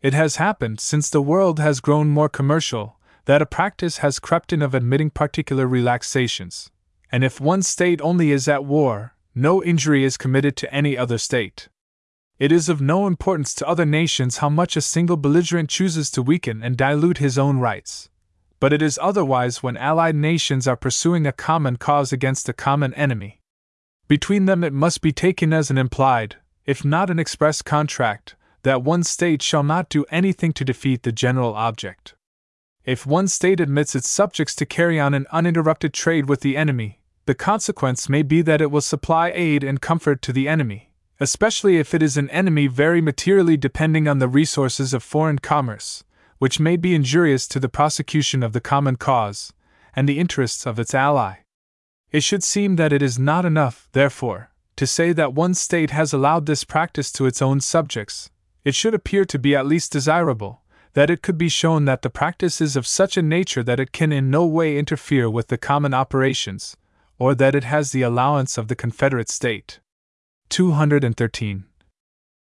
[0.00, 4.52] It has happened, since the world has grown more commercial, that a practice has crept
[4.52, 6.70] in of admitting particular relaxations,
[7.12, 11.18] and if one state only is at war, no injury is committed to any other
[11.18, 11.68] state.
[12.38, 16.22] It is of no importance to other nations how much a single belligerent chooses to
[16.22, 18.08] weaken and dilute his own rights.
[18.58, 22.94] But it is otherwise when allied nations are pursuing a common cause against a common
[22.94, 23.40] enemy.
[24.08, 28.82] Between them, it must be taken as an implied, if not an express contract, that
[28.82, 32.14] one state shall not do anything to defeat the general object.
[32.84, 37.00] If one state admits its subjects to carry on an uninterrupted trade with the enemy,
[37.26, 40.91] the consequence may be that it will supply aid and comfort to the enemy,
[41.22, 46.02] especially if it is an enemy very materially depending on the resources of foreign commerce,
[46.38, 49.52] which may be injurious to the prosecution of the common cause
[49.94, 51.36] and the interests of its ally.
[52.10, 56.12] It should seem that it is not enough, therefore, to say that one state has
[56.12, 58.28] allowed this practice to its own subjects.
[58.64, 60.62] It should appear to be at least desirable
[60.94, 63.92] that it could be shown that the practice is of such a nature that it
[63.92, 66.76] can in no way interfere with the common operations,
[67.16, 69.78] or that it has the allowance of the Confederate State.
[70.52, 71.64] 213.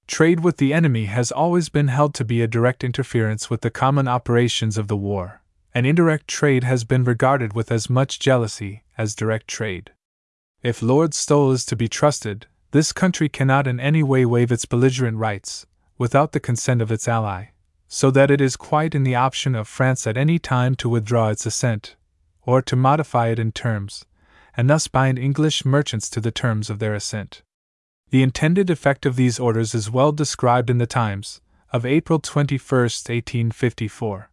[0.08, 3.70] Trade with the enemy has always been held to be a direct interference with the
[3.70, 5.40] common operations of the war,
[5.72, 9.92] and indirect trade has been regarded with as much jealousy as direct trade.
[10.64, 14.64] If Lord Stowell is to be trusted, this country cannot in any way waive its
[14.64, 15.66] belligerent rights,
[15.96, 17.50] without the consent of its ally,
[17.86, 21.28] so that it is quite in the option of France at any time to withdraw
[21.28, 21.94] its assent,
[22.42, 24.04] or to modify it in terms,
[24.56, 27.42] and thus bind English merchants to the terms of their assent.
[28.12, 31.40] The intended effect of these orders is well described in the Times,
[31.72, 34.30] of April 21, 1854.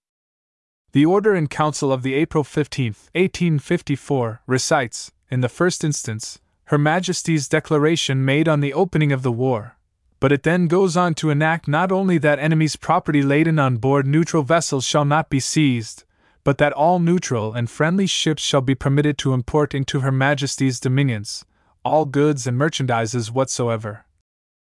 [0.91, 6.77] The Order in Council of the April 15, 1854, recites, in the first instance, Her
[6.77, 9.77] Majesty's declaration made on the opening of the war,
[10.19, 14.05] but it then goes on to enact not only that enemy's property laden on board
[14.05, 16.03] neutral vessels shall not be seized,
[16.43, 20.81] but that all neutral and friendly ships shall be permitted to import into Her Majesty's
[20.81, 21.45] dominions
[21.83, 24.05] all goods and merchandises whatsoever,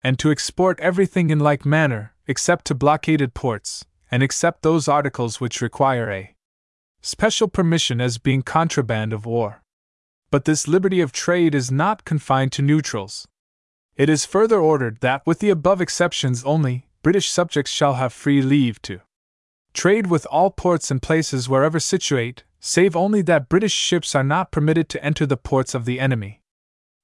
[0.02, 5.40] and to export everything in like manner, except to blockaded ports, and except those articles
[5.40, 6.34] which require a
[7.00, 9.62] special permission as being contraband of war.
[10.30, 13.26] But this liberty of trade is not confined to neutrals.
[13.96, 18.42] It is further ordered that, with the above exceptions only, British subjects shall have free
[18.42, 19.00] leave to
[19.72, 24.50] trade with all ports and places wherever situate, save only that British ships are not
[24.50, 26.39] permitted to enter the ports of the enemy.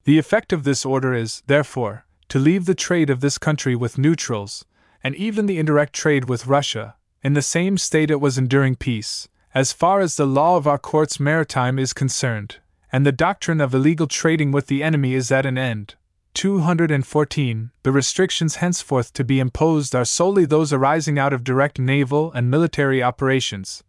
[0.07, 3.99] The effect of this order is, therefore, to leave the trade of this country with
[3.99, 4.65] neutrals,
[5.03, 6.95] and even the indirect trade with Russia,
[7.25, 10.79] in the same state it was enduring peace, as far as the law of our
[10.79, 12.59] courts maritime is concerned,
[12.93, 15.97] and the doctrine of illegal trading with the enemy is at an end.
[16.35, 17.73] 214.
[17.83, 22.49] The restrictions henceforth to be imposed are solely those arising out of direct naval and
[22.49, 23.83] military operations,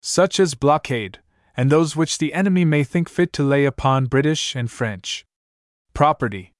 [0.00, 1.20] such as blockade,
[1.56, 5.24] and those which the enemy may think fit to lay upon British and French
[5.94, 6.52] property.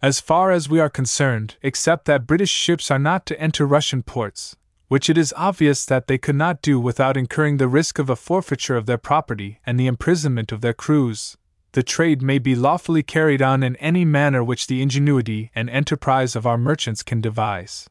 [0.00, 4.02] As far as we are concerned, except that British ships are not to enter Russian
[4.02, 4.56] ports,
[4.88, 8.16] which it is obvious that they could not do without incurring the risk of a
[8.16, 11.36] forfeiture of their property and the imprisonment of their crews,
[11.72, 16.36] the trade may be lawfully carried on in any manner which the ingenuity and enterprise
[16.36, 17.88] of our merchants can devise.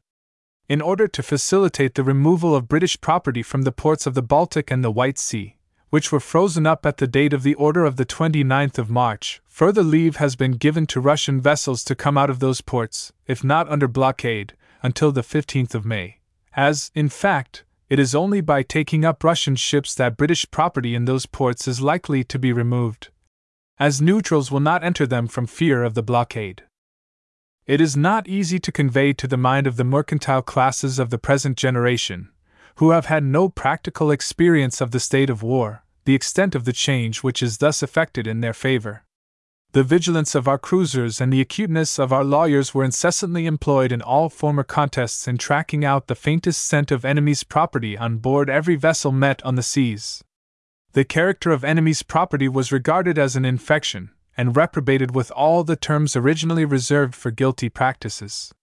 [0.69, 4.69] In order to facilitate the removal of British property from the ports of the Baltic
[4.69, 5.57] and the White Sea,
[5.91, 9.41] which were frozen up at the date of the order of the 29th of March,
[9.47, 13.43] further leave has been given to Russian vessels to come out of those ports, if
[13.43, 16.19] not under blockade, until the 15th of May,
[16.55, 21.03] as, in fact, it is only by taking up Russian ships that British property in
[21.03, 23.09] those ports is likely to be removed,
[23.77, 26.63] as neutrals will not enter them from fear of the blockade.
[27.67, 31.17] It is not easy to convey to the mind of the mercantile classes of the
[31.17, 32.30] present generation
[32.75, 36.73] who have had no practical experience of the state of war, the extent of the
[36.73, 39.03] change which is thus effected in their favor.
[39.73, 44.01] The vigilance of our cruisers and the acuteness of our lawyers were incessantly employed in
[44.01, 48.75] all former contests in tracking out the faintest scent of enemy's property on board every
[48.75, 50.23] vessel met on the seas.
[50.91, 55.77] The character of enemy's property was regarded as an infection, and reprobated with all the
[55.77, 58.53] terms originally reserved for guilty practices.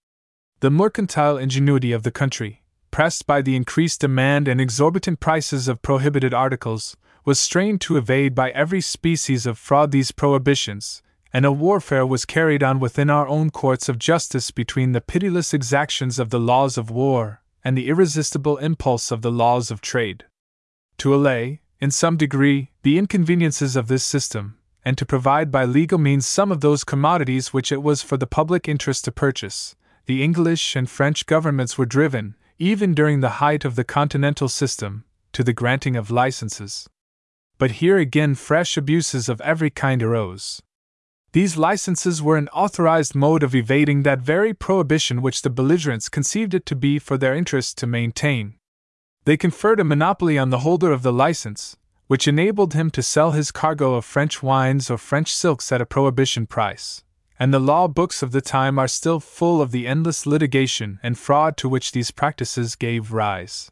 [0.60, 5.82] The mercantile ingenuity of the country, pressed by the increased demand and exorbitant prices of
[5.82, 11.02] prohibited articles, was strained to evade by every species of fraud these prohibitions,
[11.32, 15.52] and a warfare was carried on within our own courts of justice between the pitiless
[15.52, 20.24] exactions of the laws of war and the irresistible impulse of the laws of trade.
[20.98, 25.98] To allay, in some degree, the inconveniences of this system, and to provide by legal
[25.98, 29.76] means some of those commodities which it was for the public interest to purchase,
[30.06, 35.04] the English and French governments were driven, even during the height of the continental system,
[35.32, 36.88] to the granting of licenses.
[37.56, 40.60] But here again fresh abuses of every kind arose.
[41.32, 46.54] These licenses were an authorized mode of evading that very prohibition which the belligerents conceived
[46.54, 48.54] it to be for their interest to maintain.
[49.24, 53.32] They conferred a monopoly on the holder of the license, which enabled him to sell
[53.32, 57.04] his cargo of French wines or French silks at a prohibition price
[57.38, 61.18] and the law books of the time are still full of the endless litigation and
[61.18, 63.70] fraud to which these practices gave rise.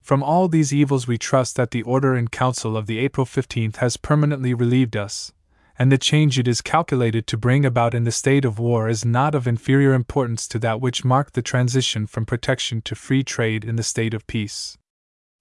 [0.00, 3.76] From all these evils, we trust that the Order in Council of the April 15th
[3.76, 5.32] has permanently relieved us,
[5.78, 9.04] and the change it is calculated to bring about in the state of war is
[9.04, 13.64] not of inferior importance to that which marked the transition from protection to free trade
[13.64, 14.76] in the state of peace.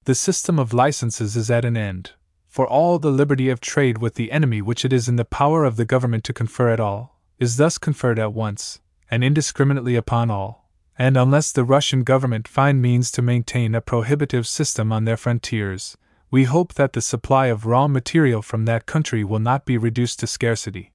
[0.06, 2.14] The system of licenses is at an end,
[2.48, 5.64] for all the liberty of trade with the enemy which it is in the power
[5.64, 8.80] of the government to confer at all, is thus conferred at once,
[9.10, 14.46] and indiscriminately upon all, and unless the Russian government find means to maintain a prohibitive
[14.46, 15.98] system on their frontiers,
[16.30, 20.20] we hope that the supply of raw material from that country will not be reduced
[20.20, 20.92] to scarcity.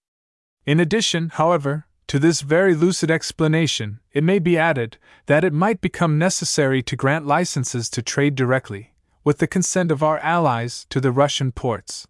[0.65, 5.81] In addition, however, to this very lucid explanation, it may be added that it might
[5.81, 8.95] become necessary to grant licenses to trade directly,
[9.25, 12.07] with the consent of our allies, to the Russian ports.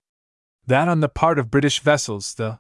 [0.66, 2.58] That on the part of British vessels, the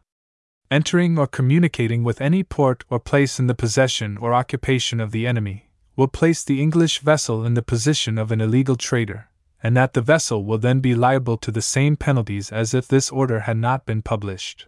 [0.70, 5.26] entering or communicating with any port or place in the possession or occupation of the
[5.26, 9.28] enemy, will place the English vessel in the position of an illegal trader,
[9.62, 13.10] and that the vessel will then be liable to the same penalties as if this
[13.10, 14.66] order had not been published.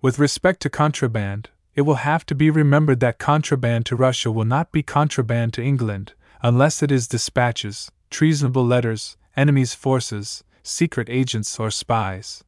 [0.00, 4.44] With respect to contraband, it will have to be remembered that contraband to Russia will
[4.44, 11.58] not be contraband to England, unless it is dispatches, treasonable letters, enemy's forces, secret agents,
[11.58, 12.44] or spies.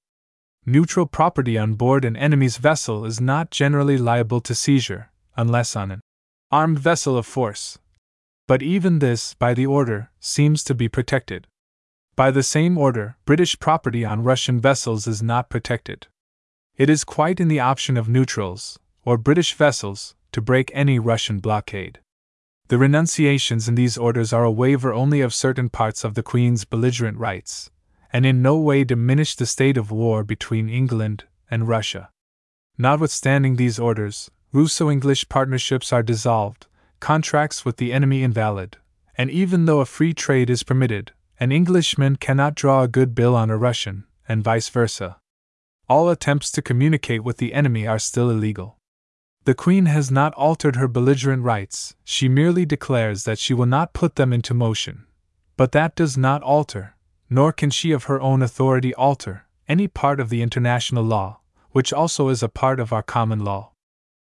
[0.65, 5.91] Neutral property on board an enemy's vessel is not generally liable to seizure, unless on
[5.91, 6.01] an
[6.53, 7.81] armed vessel of force.
[8.47, 11.49] But even this, by the order, seems to be protected.
[12.15, 16.07] By the same order, British property on Russian vessels is not protected.
[16.77, 21.41] It is quite in the option of neutrals, or British vessels, to break any Russian
[21.41, 21.99] blockade.
[22.69, 26.65] The renunciations in these orders are a waiver only of certain parts of the Queen's
[26.65, 27.72] belligerent rights,
[28.13, 32.11] and in no way diminish the state of war between England and Russia.
[32.77, 36.67] Notwithstanding these orders, Russo English partnerships are dissolved,
[37.01, 38.77] contracts with the enemy invalid,
[39.17, 43.35] and even though a free trade is permitted, an Englishman cannot draw a good bill
[43.35, 45.19] on a Russian, and vice versa.
[45.89, 48.79] All attempts to communicate with the enemy are still illegal.
[49.45, 53.93] The Queen has not altered her belligerent rights, she merely declares that she will not
[53.93, 55.07] put them into motion.
[55.57, 56.95] But that does not alter,
[57.33, 61.93] nor can she of her own authority alter, any part of the international law, which
[61.93, 63.73] also is a part of our common law.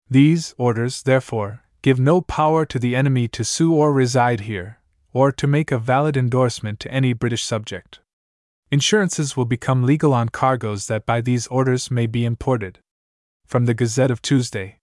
[0.09, 4.79] These orders, therefore, give no power to the enemy to sue or reside here,
[5.13, 7.99] or to make a valid endorsement to any British subject.
[8.71, 12.79] Insurances will become legal on cargoes that by these orders may be imported.
[13.47, 14.79] From the Gazette of Tuesday.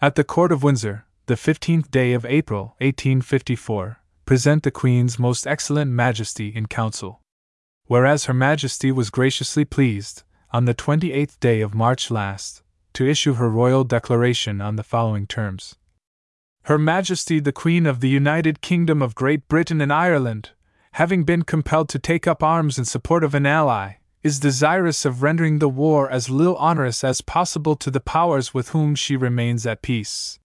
[0.00, 5.46] At the Court of Windsor, the 15th day of April, 1854, present the Queen's most
[5.46, 7.22] excellent Majesty in Council.
[7.86, 12.62] Whereas Her Majesty was graciously pleased, on the 28th day of March last,
[12.94, 15.76] to issue her royal declaration on the following terms
[16.64, 20.50] Her Majesty the Queen of the United Kingdom of Great Britain and Ireland,
[20.92, 25.22] having been compelled to take up arms in support of an ally, is desirous of
[25.22, 29.64] rendering the war as little onerous as possible to the powers with whom she remains
[29.64, 30.40] at peace.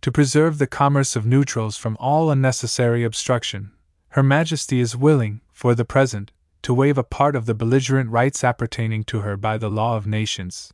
[0.00, 3.72] To preserve the commerce of neutrals from all unnecessary obstruction,
[4.10, 8.44] Her Majesty is willing, for the present, to waive a part of the belligerent rights
[8.44, 10.72] appertaining to her by the law of nations.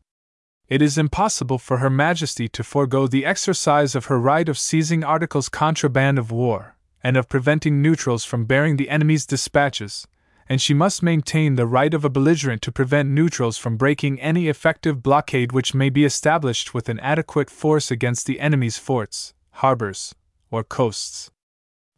[0.69, 5.05] It is impossible for Her Majesty to forego the exercise of her right of seizing
[5.05, 10.09] articles contraband of war, and of preventing neutrals from bearing the enemy's dispatches,
[10.49, 14.49] and she must maintain the right of a belligerent to prevent neutrals from breaking any
[14.49, 20.15] effective blockade which may be established with an adequate force against the enemy's forts, harbors,
[20.51, 21.31] or coasts.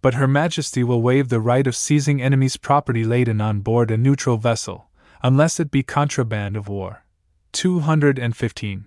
[0.01, 3.97] But Her Majesty will waive the right of seizing enemy's property laden on board a
[3.97, 4.89] neutral vessel,
[5.23, 7.05] unless it be contraband of war.
[7.53, 8.85] 215.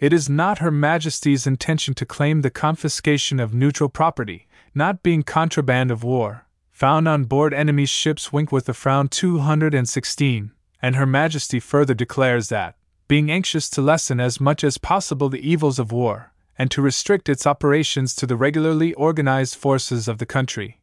[0.00, 5.22] It is not Her Majesty's intention to claim the confiscation of neutral property, not being
[5.22, 10.50] contraband of war, found on board enemy's ships wink with a frown 216,
[10.82, 15.48] and Her Majesty further declares that, being anxious to lessen as much as possible the
[15.48, 20.26] evils of war, and to restrict its operations to the regularly organized forces of the
[20.26, 20.80] country,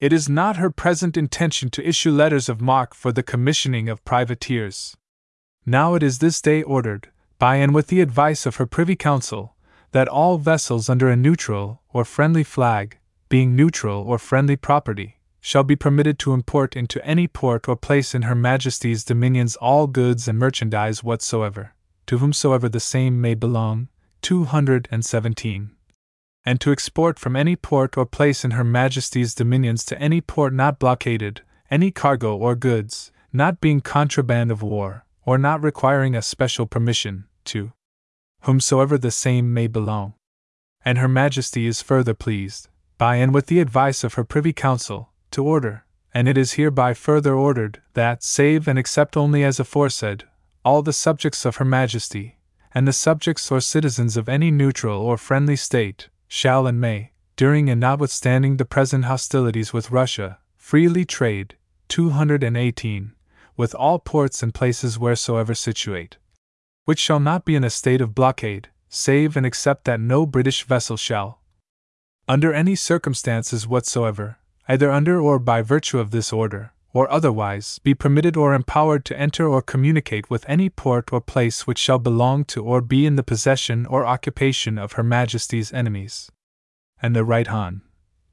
[0.00, 4.04] it is not her present intention to issue letters of marque for the commissioning of
[4.04, 4.96] privateers.
[5.64, 7.08] Now it is this day ordered,
[7.38, 9.54] by and with the advice of her Privy Council,
[9.92, 15.62] that all vessels under a neutral or friendly flag, being neutral or friendly property, shall
[15.62, 20.26] be permitted to import into any port or place in Her Majesty's dominions all goods
[20.26, 21.74] and merchandise whatsoever,
[22.06, 23.88] to whomsoever the same may belong.
[24.24, 25.70] 217.
[26.46, 30.54] And to export from any port or place in Her Majesty's dominions to any port
[30.54, 36.22] not blockaded, any cargo or goods, not being contraband of war, or not requiring a
[36.22, 37.72] special permission, to
[38.44, 40.14] whomsoever the same may belong.
[40.86, 45.10] And Her Majesty is further pleased, by and with the advice of her Privy Council,
[45.32, 50.24] to order, and it is hereby further ordered, that, save and except only as aforesaid,
[50.64, 52.38] all the subjects of Her Majesty,
[52.74, 57.70] and the subjects or citizens of any neutral or friendly state, shall and may, during
[57.70, 61.56] and notwithstanding the present hostilities with Russia, freely trade,
[61.88, 63.12] 218,
[63.56, 66.16] with all ports and places wheresoever situate,
[66.84, 70.64] which shall not be in a state of blockade, save and except that no British
[70.64, 71.40] vessel shall,
[72.26, 74.38] under any circumstances whatsoever,
[74.68, 79.18] either under or by virtue of this order, or otherwise, be permitted or empowered to
[79.18, 83.16] enter or communicate with any port or place which shall belong to or be in
[83.16, 86.30] the possession or occupation of Her Majesty's enemies.
[87.02, 87.82] And the Right Hon.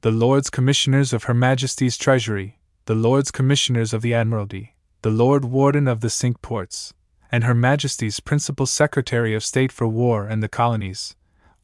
[0.02, 5.44] The Lords Commissioners of Her Majesty's Treasury, the Lords Commissioners of the Admiralty, the Lord
[5.44, 6.94] Warden of the Cinque Ports,
[7.32, 11.16] and Her Majesty's Principal Secretary of State for War and the Colonies,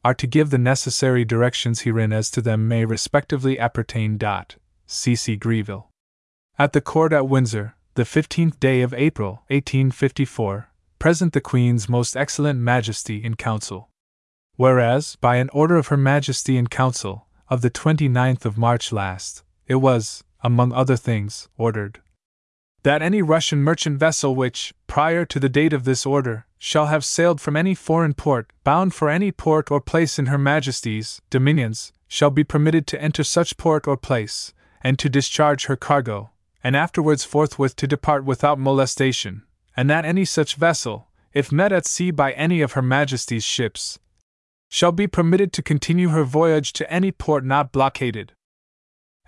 [0.03, 4.17] are to give the necessary directions herein as to them may respectively appertain.
[4.17, 5.35] Dot C.C.
[5.35, 5.88] Greville.
[6.61, 10.67] At the court at Windsor, the 15th day of April, 1854,
[10.99, 13.87] present the Queen's most excellent Majesty in Council.
[14.57, 19.41] Whereas, by an order of Her Majesty in Council, of the 29th of March last,
[19.67, 22.01] it was, among other things, ordered
[22.83, 27.05] that any Russian merchant vessel which, prior to the date of this order, shall have
[27.05, 31.93] sailed from any foreign port, bound for any port or place in Her Majesty's dominions,
[32.09, 36.31] shall be permitted to enter such port or place, and to discharge her cargo,
[36.63, 39.43] and afterwards forthwith to depart without molestation,
[39.75, 43.99] and that any such vessel, if met at sea by any of Her Majesty's ships,
[44.67, 48.33] shall be permitted to continue her voyage to any port not blockaded.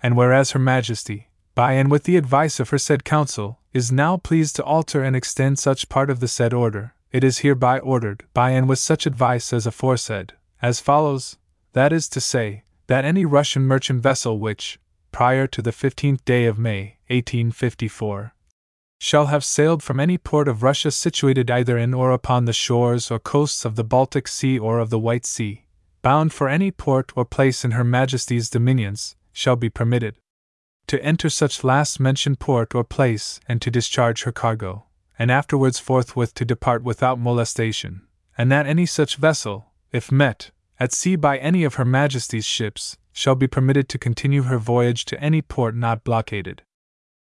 [0.02, 4.16] And whereas Her Majesty, by and with the advice of her said council, is now
[4.16, 8.24] pleased to alter and extend such part of the said order, it is hereby ordered,
[8.32, 11.36] by and with such advice as aforesaid, as follows
[11.72, 14.78] that is to say, that any Russian merchant vessel which,
[15.12, 18.34] prior to the 15th day of May, 1854,
[18.98, 23.10] shall have sailed from any port of Russia situated either in or upon the shores
[23.10, 25.66] or coasts of the Baltic Sea or of the White Sea,
[26.02, 30.16] bound for any port or place in Her Majesty's dominions, shall be permitted
[30.86, 34.84] to enter such last mentioned port or place and to discharge her cargo,
[35.18, 38.02] and afterwards forthwith to depart without molestation,
[38.36, 42.96] and that any such vessel, if met, at sea by any of Her Majesty's ships,
[43.12, 46.62] shall be permitted to continue her voyage to any port not blockaded.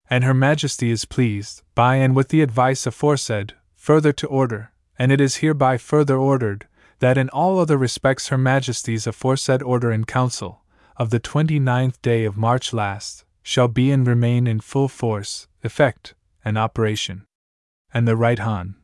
[0.09, 5.11] And Her Majesty is pleased, by and with the advice aforesaid, further to order, and
[5.11, 6.67] it is hereby further ordered,
[6.99, 10.63] that in all other respects Her Majesty's aforesaid order in council,
[10.97, 16.13] of the 29th day of March last, shall be and remain in full force, effect,
[16.43, 17.25] and operation.
[17.93, 18.75] And the Right Hon,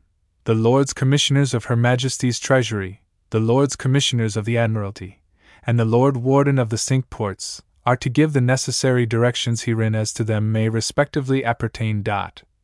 [0.44, 5.20] the Lords Commissioners of Her Majesty's Treasury, the Lords Commissioners of the Admiralty,
[5.66, 9.94] and the Lord Warden of the Cinque Ports, are to give the necessary directions herein
[9.94, 12.04] as to them may respectively appertain.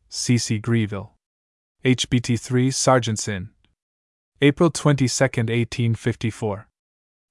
[0.09, 0.59] C.C.
[0.59, 1.13] Greville.
[1.85, 3.51] HBT 3 Sergeant's Inn.
[4.41, 6.69] April 22, 1854.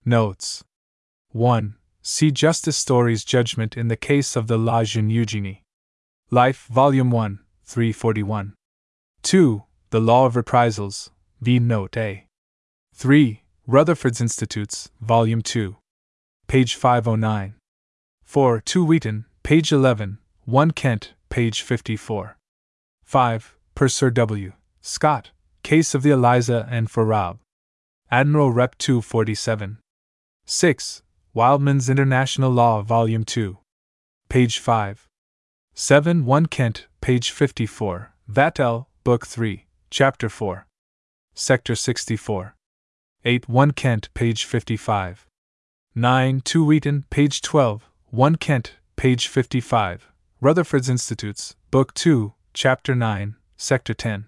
[0.06, 0.64] Notes
[1.32, 1.75] 1.
[2.01, 5.64] See Justice Story's judgment in the case of the La Jeune Eugenie.
[6.32, 8.53] Life, Volume 1, 341.
[9.22, 9.64] 2.
[9.91, 11.59] The Law of Reprisals, v.
[11.59, 12.25] Note A.
[12.95, 13.41] 3.
[13.67, 15.77] Rutherford's Institutes, Volume 2.
[16.48, 17.53] Page 509.
[18.23, 18.59] 4.
[18.61, 22.38] 2 Wheaton, page 11, 1 Kent, page 54.
[23.03, 23.56] 5.
[23.75, 24.53] Per Sir W.
[24.81, 25.30] Scott,
[25.61, 27.38] Case of the Eliza and for Rob.
[28.09, 29.77] Admiral Rep 247.
[30.48, 31.03] 6.
[31.35, 33.59] Wildman's International Law, Volume 2.
[34.27, 35.07] Page 5.
[35.75, 36.25] 7.
[36.25, 38.14] 1 Kent, page 54.
[38.30, 40.65] Vattel, Book 3, Chapter 4.
[41.35, 42.56] Sector 64.
[43.24, 43.48] 8.
[43.48, 45.27] 1 Kent, page 55.
[45.93, 46.41] 9.
[46.41, 47.90] 2 Wheaton, page 12.
[48.09, 50.11] 1 Kent, page 55.
[50.41, 54.25] Rutherford's Institutes, Book 2, Chapter 9, Sector 10.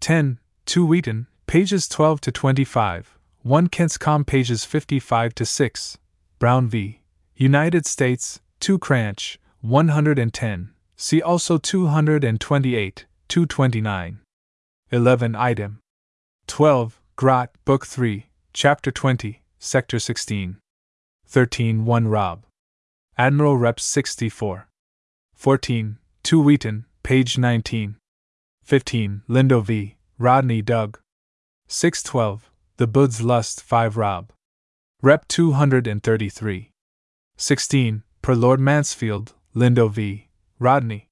[0.00, 0.38] 10.
[0.66, 3.18] 2 Wheaton, pages 12 to 25.
[3.42, 5.98] 1 Kent's Com, pages 55 to 6.
[6.40, 7.00] Brown v.
[7.36, 10.70] United States, 2 Cranch, 110.
[10.96, 14.18] See also 228, 229.
[14.90, 15.78] 11 Item.
[16.48, 20.58] 12 Grot, Book 3, Chapter 20, Sector 16.
[21.26, 22.44] 13 1 Rob.
[23.16, 24.68] Admiral Rep 64.
[25.34, 27.96] 14 2 Wheaton, page 19.
[28.64, 29.96] 15 Lindo v.
[30.18, 31.00] Rodney Doug.
[31.68, 34.30] 612 The Bodes Lust 5 Rob.
[35.00, 36.70] Rep 233.
[37.38, 38.02] 16.
[38.20, 40.28] Per Lord Mansfield, Lindo v.
[40.58, 41.08] Rodney.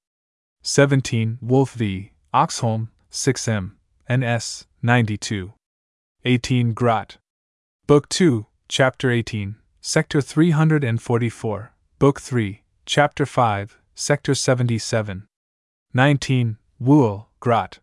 [0.61, 1.39] 17.
[1.41, 2.11] Wolf v.
[2.31, 3.71] Oxholm, 6M,
[4.07, 5.53] NS, 92.
[6.27, 6.73] 18.
[6.73, 7.17] Grot.
[7.85, 15.27] Book 2, Chapter 18, Sector 344, Book 3, Chapter 5, Sector 77.
[15.93, 16.57] 19.
[16.79, 17.77] Wool, Grot.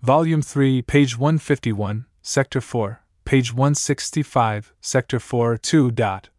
[0.00, 5.90] Volume 3, page 151, Sector 4, page 165, sector 4, 2.
[5.92, 6.30] Dot.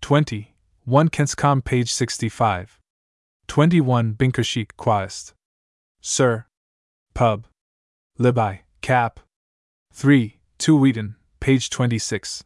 [0.00, 0.54] 20.
[0.84, 2.80] 1 Kent's Com, page 65.
[3.46, 5.34] 21 Bynkershoek Quast.
[6.00, 6.46] Sir.
[7.14, 7.46] Pub.
[8.18, 9.20] Libai, Cap.
[9.92, 10.37] 3.
[10.58, 12.44] 2 Wheaton, page 26.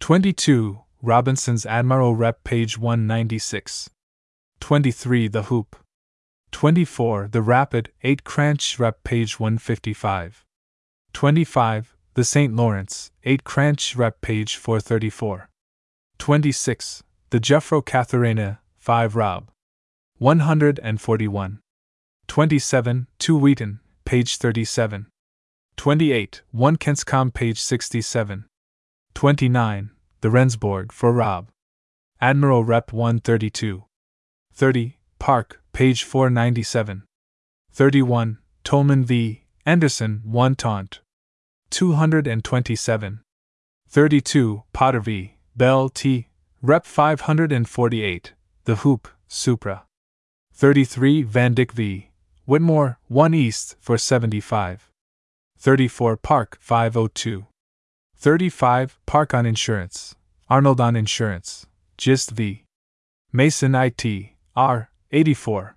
[0.00, 3.90] 22 Robinson's Admiral Rep, page 196.
[4.60, 5.76] 23 The Hoop.
[6.50, 10.44] 24 The Rapid, 8 Cranch Rep, page 155.
[11.12, 12.54] 25 the St.
[12.54, 14.20] Lawrence, 8 Cranch Rep.
[14.20, 15.48] page 434.
[16.18, 17.02] 26.
[17.30, 19.50] The Juffrouw Catharina, 5 Rob.
[20.18, 21.58] 141.
[22.28, 23.06] 27.
[23.18, 25.06] 2 Wheaton, page 37.
[25.76, 26.42] 28.
[26.52, 28.46] 1 Kent's Com, page 67.
[29.14, 29.90] 29.
[30.20, 31.48] The Rendsburg, for Rob.
[32.20, 33.84] Admiral Rep 132.
[34.54, 34.98] 30.
[35.18, 37.04] Park, page 497.
[37.74, 38.38] 31.
[38.62, 39.44] Tolman v.
[39.66, 41.00] Anderson, 1 Taunt.
[41.70, 43.20] 227.
[43.90, 44.62] 32.
[44.72, 45.36] Potter v.
[45.56, 46.28] Bell T.
[46.62, 48.32] Rep 548.
[48.64, 49.84] The Hoop, Supra.
[50.54, 51.22] 33.
[51.22, 52.10] Van Dyck v.
[52.46, 54.90] Whitmore, 1 East, for 75.
[55.64, 56.18] 34.
[56.18, 57.46] Park, 502.
[58.16, 58.98] 35.
[59.06, 60.14] Park on Insurance.
[60.50, 61.64] Arnold on Insurance.
[61.96, 62.64] Gist v.
[63.32, 64.04] Mason IT.
[64.54, 64.90] R.
[65.10, 65.74] 84.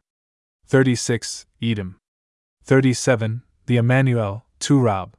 [0.65, 1.45] 36.
[1.61, 1.95] Edom.
[2.65, 3.43] 37.
[3.67, 5.13] The Emmanuel, 2 Rob.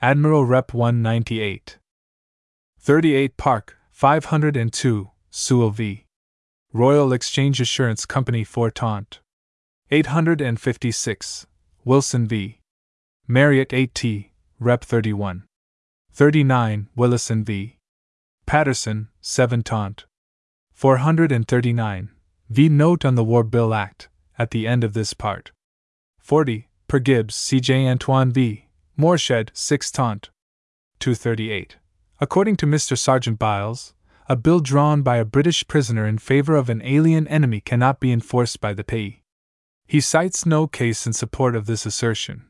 [0.00, 1.78] Admiral Rep 198.
[2.80, 6.06] 38 Park, 502, Sewell v.
[6.72, 9.20] Royal Exchange Assurance Company 4 Taunt.
[9.92, 11.46] 856,
[11.84, 12.58] Wilson v.
[13.28, 15.44] Marriott 8T, Rep 31.
[16.12, 17.78] 39 Willison v.
[18.46, 20.06] Patterson, 7 Taunt.
[20.74, 22.10] 439,
[22.50, 22.68] V.
[22.68, 25.52] Note on the War Bill Act, at the end of this part.
[26.18, 27.88] 40 Per Gibbs, C.J.
[27.88, 28.66] Antoine v.
[28.98, 30.30] Morshead, 6 Taunt.
[30.98, 31.76] 238.
[32.20, 32.98] According to Mr.
[32.98, 33.94] Sergeant Byles,
[34.28, 38.12] a bill drawn by a British prisoner in favor of an alien enemy cannot be
[38.12, 39.22] enforced by the payee.
[39.86, 42.44] He cites no case in support of this assertion,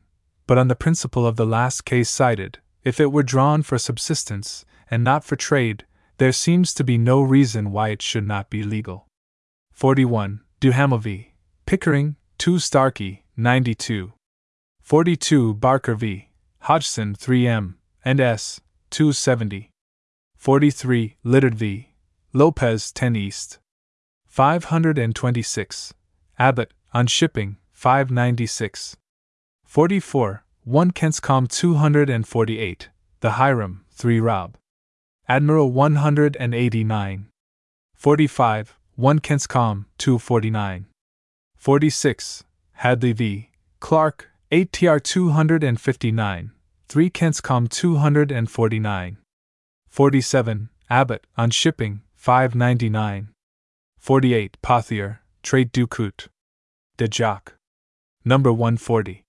[0.47, 4.65] but on the principle of the last case cited, if it were drawn for subsistence,
[4.89, 5.85] and not for trade,
[6.17, 9.07] there seems to be no reason why it should not be legal.
[9.71, 10.41] 41.
[10.59, 11.33] Duhamel v.
[11.65, 14.13] Pickering, 2 Starkey, 92.
[14.81, 15.53] 42.
[15.55, 16.29] Barker v.
[16.59, 18.61] Hodgson, 3M, and S.
[18.91, 19.71] 270.
[20.37, 21.17] 43.
[21.25, 21.89] Littard v.
[22.33, 23.59] Lopez, 10 East.
[24.27, 25.93] 526.
[26.37, 28.97] Abbott, on Shipping, 596.
[29.73, 30.43] 44.
[30.65, 32.89] 1 Kent's Com 248.
[33.21, 34.55] The Hiram, 3 Rob.
[35.27, 37.25] Admiral 189.
[37.95, 38.77] 45.
[38.95, 40.85] 1 Kent's Com 249.
[41.57, 42.43] 46.
[42.73, 43.49] Hadley v.
[43.79, 46.51] Clark, 8 TR 259.
[46.87, 49.17] 3 Kent's Com 249.
[49.89, 50.69] 47.
[50.91, 53.29] Abbott, on Shipping, 599.
[53.97, 54.57] 48.
[54.61, 56.27] Pothier, Trade du Cout.
[56.97, 57.55] De Jock.
[58.23, 59.23] Number 140.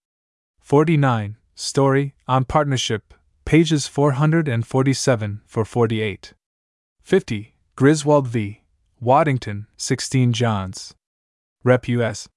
[0.64, 1.36] 49.
[1.54, 3.12] Story, on Partnership,
[3.44, 6.32] pages 447 for 48.
[7.02, 7.54] 50.
[7.76, 8.62] Griswold v.
[8.98, 10.94] Waddington, 16 Johns.
[11.64, 12.28] Rep US.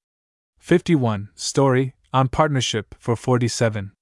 [0.60, 1.30] 51.
[1.36, 3.94] Story, on Partnership for 47.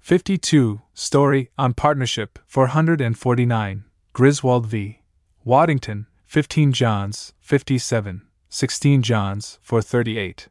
[0.00, 0.80] 52.
[0.94, 3.84] Story, on Partnership, 449.
[4.14, 5.02] Griswold v.
[5.44, 8.22] Waddington, 15 Johns, 57.
[8.48, 10.48] 16 Johns, for 38.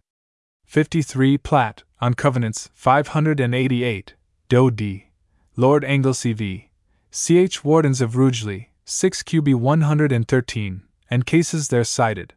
[0.65, 1.39] 53.
[1.39, 4.13] Platt, on Covenants, 588.
[4.49, 5.07] Doe D.
[5.55, 6.69] Lord Anglesey v.
[7.11, 7.63] C.H.
[7.63, 12.33] Wardens of Rugeley, 6 QB 113, and cases there cited.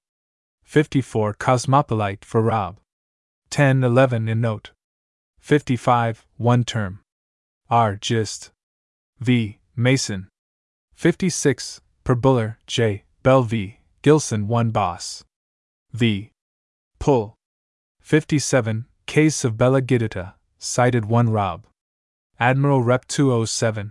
[0.64, 1.34] 54.
[1.34, 2.78] Cosmopolite for Rob.
[3.50, 4.70] 10 11 in note.
[5.40, 6.26] 55.
[6.36, 7.00] One term.
[7.68, 7.97] R.
[7.97, 8.50] Gist.
[9.18, 9.58] V.
[9.76, 10.28] Mason.
[10.94, 11.80] 56.
[12.05, 13.05] Per Buller, J.
[13.22, 13.80] Bell v.
[14.02, 15.24] Gilson 1 Boss.
[15.92, 16.30] V.
[16.98, 17.34] Pull.
[18.00, 18.86] 57.
[19.10, 21.66] Case of Bella Giudita, cited 1 Rob.
[22.39, 23.90] Admiral Rep 207.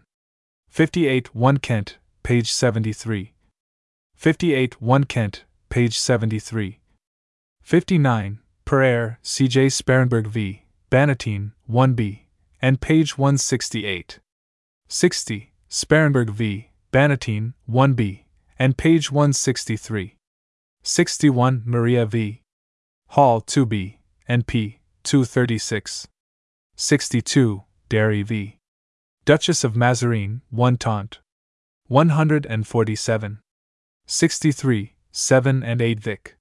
[0.70, 3.34] 58 1 Kent, page 73.
[4.16, 6.80] 58 1 Kent, page 73.
[7.62, 9.68] 59 Per C.J.
[9.68, 10.64] Sparenberg v.
[10.90, 12.20] Bannatyne, 1b,
[12.62, 14.20] and page 168.
[14.88, 16.70] 60 Sparenberg v.
[16.94, 18.24] Bannatyne, 1b,
[18.58, 20.16] and page 163.
[20.82, 22.42] 61 Maria v.
[23.10, 24.79] Hall, 2b, and p.
[25.10, 26.08] 236.
[26.76, 28.60] 62 Derry v.
[29.26, 31.18] Duchess of Mazarine, 1 Taunt.
[31.88, 33.40] 147.
[34.06, 36.38] 63 7 and 8 Vic.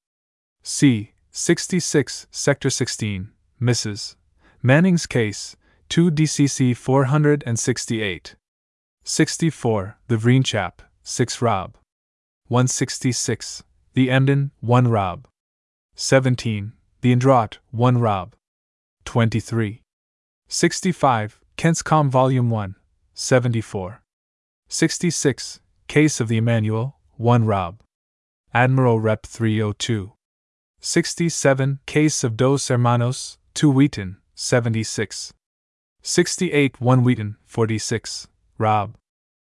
[0.62, 1.12] C.
[1.30, 4.16] 66 Sector 16, Mrs.
[4.62, 5.56] Manning's case,
[5.88, 8.36] 2 DCC 468.
[9.02, 11.78] 64 The Vreen Chap, 6 Rob.
[12.48, 13.62] 166
[13.94, 15.26] The Emden, 1 Rob.
[15.94, 18.34] 17 The Indraut, 1 Rob.
[19.08, 19.80] 23.
[20.48, 22.74] 65, Kent's Com Volume 1,
[23.14, 24.02] 74.
[24.68, 27.80] 66, Case of the Emmanuel, 1 Rob.
[28.52, 30.12] Admiral Rep 302.
[30.80, 35.32] 67, Case of Dos Hermanos, 2 Wheaton, 76.
[36.02, 38.28] 68, 1 Wheaton, 46,
[38.58, 38.94] Rob.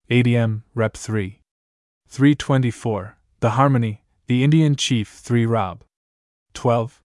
[0.08, 1.40] ADM, Rep 3.
[2.06, 5.82] 324, The Harmony, The Indian Chief, 3 Rob.
[6.54, 7.00] 12.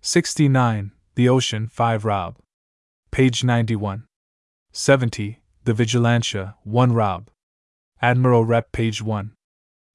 [0.00, 2.36] 69, The Ocean, 5 Rob.
[3.10, 4.04] Page 91.
[4.72, 5.40] 70.
[5.64, 7.30] The Vigilantia, 1 Rob.
[8.02, 8.72] Admiral Rep.
[8.72, 9.32] page 1.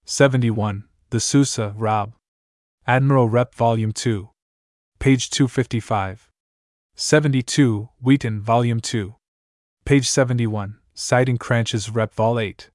[0.06, 0.86] 71.
[1.10, 2.14] The Susa, Rob.
[2.88, 3.54] Admiral Rep.
[3.54, 4.30] Volume 2.
[5.00, 6.30] Page 255.
[6.96, 7.90] 72.
[8.02, 9.16] Wheaton, Volume 2.
[9.84, 10.78] Page 71.
[10.94, 12.14] Citing Cranch's Rep.
[12.14, 12.70] Vol 8.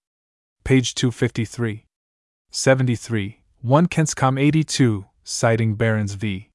[0.64, 1.86] Page 253.
[2.50, 3.40] 73.
[3.62, 6.50] 1 Kent's Com 82, citing Berens v.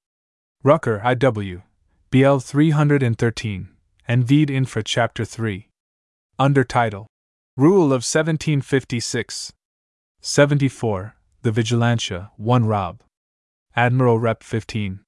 [0.63, 1.63] Rucker IW.
[2.11, 3.69] BL 313,
[4.07, 5.69] and Vede Infra Chapter 3.
[6.39, 7.05] Under title
[7.55, 9.53] Rule of 1756.
[10.19, 11.15] 74.
[11.43, 13.03] The Vigilantia, 1 Rob.
[13.75, 15.01] Admiral Rep 15.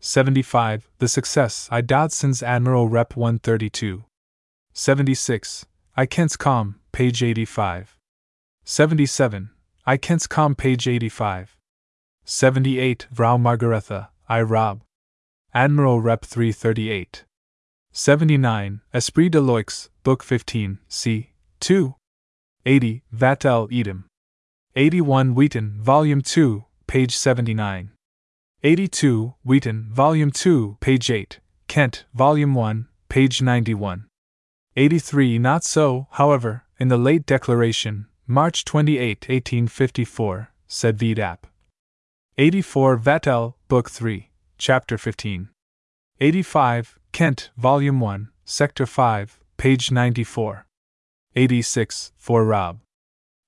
[0.00, 0.88] 75.
[0.96, 4.04] The Success, I Dodson's Admiral Rep 132.
[4.72, 5.66] 76.
[5.94, 7.98] I Kent's Com, page 85.
[8.64, 9.50] 77.
[9.84, 11.58] I Kent's Com, page 85.
[12.24, 13.08] 78.
[13.12, 14.80] Vrau Margaretha, I Rob.
[15.52, 17.24] Admiral Rep 338.
[17.90, 18.80] 79.
[18.94, 21.32] Esprit de Loix, Book 15, c.
[21.58, 21.96] 2.
[22.64, 23.02] 80.
[23.12, 24.04] Vattel Edom.
[24.76, 25.34] 81.
[25.34, 27.90] Wheaton, Volume 2, page 79.
[28.62, 29.34] 82.
[29.42, 31.40] Wheaton, Volume 2, page 8.
[31.66, 34.06] Kent, Volume 1, page 91.
[34.76, 35.38] 83.
[35.40, 41.38] Not so, however, in the late declaration, March 28, 1854, said VDAP.
[42.38, 44.29] 84 Vattel, Book 3,
[44.60, 45.48] Chapter 15.
[46.20, 50.66] 85 Kent, Volume 1, Sector 5, page 94.
[51.34, 52.80] 86 For Rob.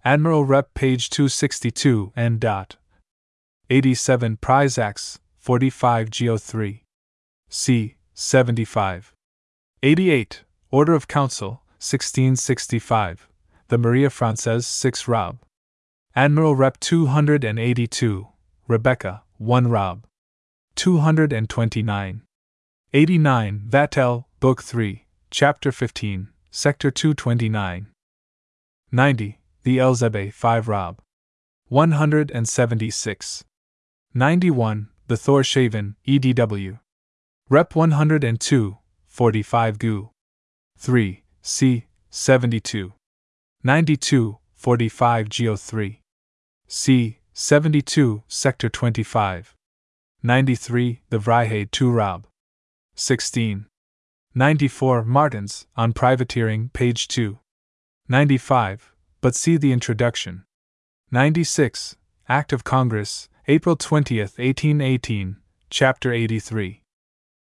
[0.06, 2.76] Admiral Rep, page 262 and dot.
[3.68, 6.82] 87 Prize Acts, 45 Geo 3.
[7.50, 7.96] C.
[8.14, 9.12] 75.
[9.82, 13.28] 88 Order of Council, 1665
[13.68, 15.40] the Maria Frances 6 Rob.
[16.16, 18.28] Admiral Rep 282,
[18.66, 20.06] Rebecca 1 Rob.
[20.76, 22.22] 229.
[22.94, 27.86] 89 Vattel, Book 3, Chapter 15, Sector 229.
[28.90, 31.00] 90 The Elzebe 5 Rob.
[31.68, 33.44] 176.
[34.14, 36.78] 91 The Thorshaven, EDW.
[37.48, 40.10] Rep 102, 45 Gu.
[40.78, 42.92] 3, C, 72.
[43.62, 46.00] 92, 45 Geo 3.
[46.66, 49.54] C, 72, Sector 25.
[50.24, 52.26] 93, The Vryheid 2 Rob.
[52.94, 53.66] 16.
[54.36, 57.40] 94, Martens, on privateering, page 2.
[58.08, 60.44] 95, but see the introduction.
[61.10, 61.96] 96,
[62.28, 65.38] Act of Congress, April 20, 1818,
[65.70, 66.82] Chapter 83.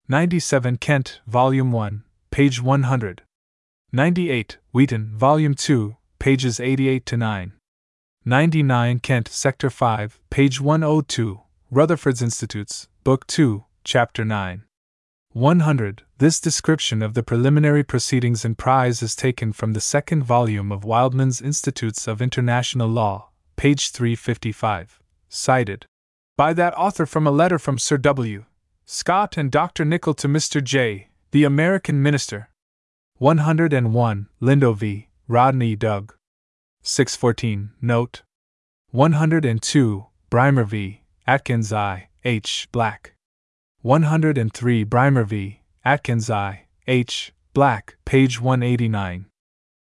[0.08, 3.22] 97, Kent, Volume 1, page 100.
[3.92, 7.52] 98, Wheaton, Volume 2, pages 88 to 9.
[8.24, 11.40] 99 Kent, Sector 5, page 102,
[11.72, 14.64] Rutherford's Institutes, Book 2, Chapter 9.
[15.34, 16.02] 100.
[16.18, 20.84] This description of the preliminary proceedings and prize is taken from the second volume of
[20.84, 25.86] Wildman's Institutes of International Law, page 355, cited
[26.36, 28.46] by that author from a letter from Sir W.
[28.84, 29.84] Scott and Dr.
[29.84, 30.60] Nichol to Mr.
[30.60, 32.50] Jay, the American minister.
[33.18, 34.26] 101.
[34.42, 35.08] Lindo v.
[35.28, 36.16] Rodney Doug.
[36.82, 38.22] 614, note.
[38.90, 40.99] 102, Brymer v.
[41.30, 42.08] Atkins I.
[42.24, 42.66] H.
[42.72, 43.14] Black.
[43.82, 45.60] 103, Brymer v.
[45.84, 46.66] Atkins I.
[46.88, 47.32] H.
[47.54, 49.26] Black, page 189.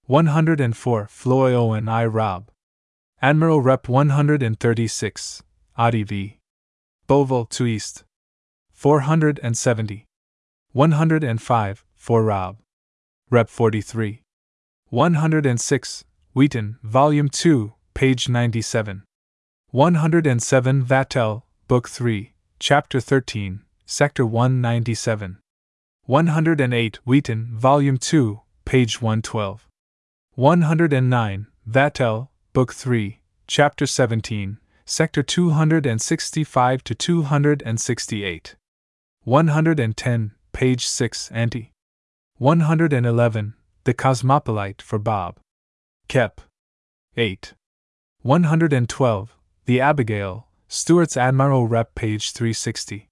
[0.06, 2.06] 104, Flad Oyen I.
[2.06, 2.52] Rob.
[3.24, 5.42] Admiral Rep 136,
[5.78, 6.38] Adi v.
[7.08, 8.03] Boville to East.
[8.74, 10.06] 470.
[10.74, 12.58] 105, for Rob.
[13.32, 14.22] Rep 43.
[14.90, 16.03] 106,
[16.36, 19.02] Wheaton, Volume 2, page 97.
[19.74, 25.38] 107 Vattel, Book 3, Chapter 13, Sector 197.
[26.03, 29.67] 108 Wheaton, Volume 2, page 112.
[30.35, 38.56] 109 Vattel, Book 3, Chapter 17, Sector 265 to 268.
[39.24, 41.72] 110, page 6 Ante.
[42.40, 43.53] 111
[43.85, 45.40] the Cosmopolite for Bob.
[46.09, 46.41] Kep.
[47.16, 47.53] 8.
[48.22, 49.38] 112.
[49.65, 51.93] The Abigail, Stewart's Admiral Rep.
[51.93, 53.09] page 360.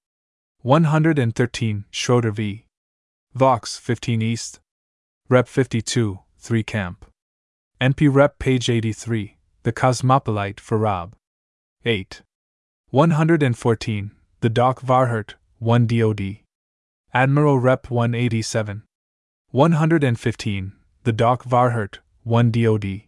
[0.61, 1.85] 113.
[1.91, 2.65] Schroeder v.
[3.35, 4.59] Vox 15 East.
[5.29, 7.05] Rep 52, 3 Camp.
[7.79, 8.39] NP Rep.
[8.39, 9.37] page 83.
[9.61, 11.13] The Cosmopolite for Rob.
[11.85, 12.23] 8.
[12.89, 14.11] 114.
[14.39, 16.39] The Doc Varhert, 1 DOD.
[17.13, 17.91] Admiral Rep.
[17.91, 18.83] 187.
[19.51, 20.73] 115.
[21.03, 23.01] The Doc Varhert, 1 DOD.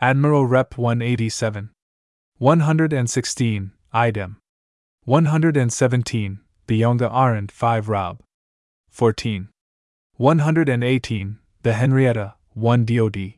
[0.00, 1.70] Admiral Rep 187.
[2.42, 3.70] 116.
[3.94, 4.36] Idem.
[5.04, 6.40] 117.
[6.66, 8.18] The Yonga Arendt 5 Rob.
[8.90, 9.48] 14.
[10.16, 11.38] 118.
[11.62, 13.34] the Henrietta, 1 DOD.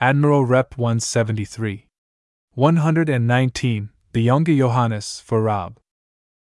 [0.00, 1.86] Admiral Rep 173.
[2.54, 5.78] 119, the Younger Johannes for Rob.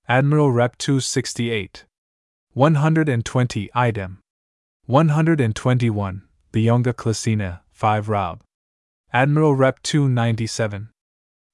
[0.07, 1.85] Admiral Rep 268.
[2.53, 4.19] 120 idem.
[4.87, 6.23] 121
[6.53, 8.41] the Younger Clasina, 5 Rob.
[9.13, 10.89] Admiral Rep 297.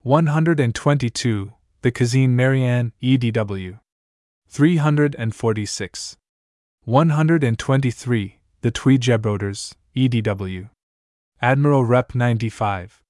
[0.03, 3.79] 122 the Kazine Marianne, EDW.
[4.47, 6.17] 346.
[6.85, 10.69] 123 the Twee Gebroders, EDW.
[11.41, 13.01] Admiral Rep 95.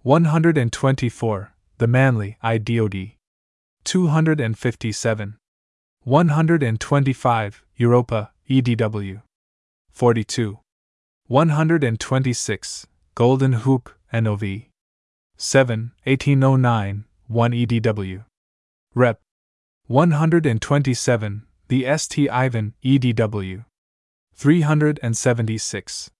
[0.00, 3.12] 124 the Manly, IDOD.
[3.84, 5.36] 257.
[6.04, 9.22] 125, Europa, EDW.
[9.90, 10.58] 42.
[11.28, 14.71] 126, Golden Hoop, NOV.
[15.36, 18.24] 7, 1809, 1 EDW.
[18.94, 19.20] Rep.
[19.86, 23.64] 127, the ST Ivan, EDW.
[24.34, 26.10] 376.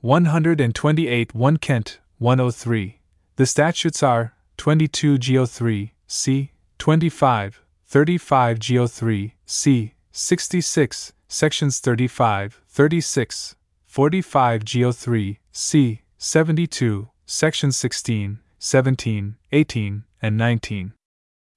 [0.00, 3.00] 128 1 Kent, 103.
[3.36, 14.64] The statutes are 22 GO3, C, 25, 35 GO3, C, 66, sections 35, 36, 45
[14.64, 20.92] GO3, C, 72, sections 16, 17, 18, and 19.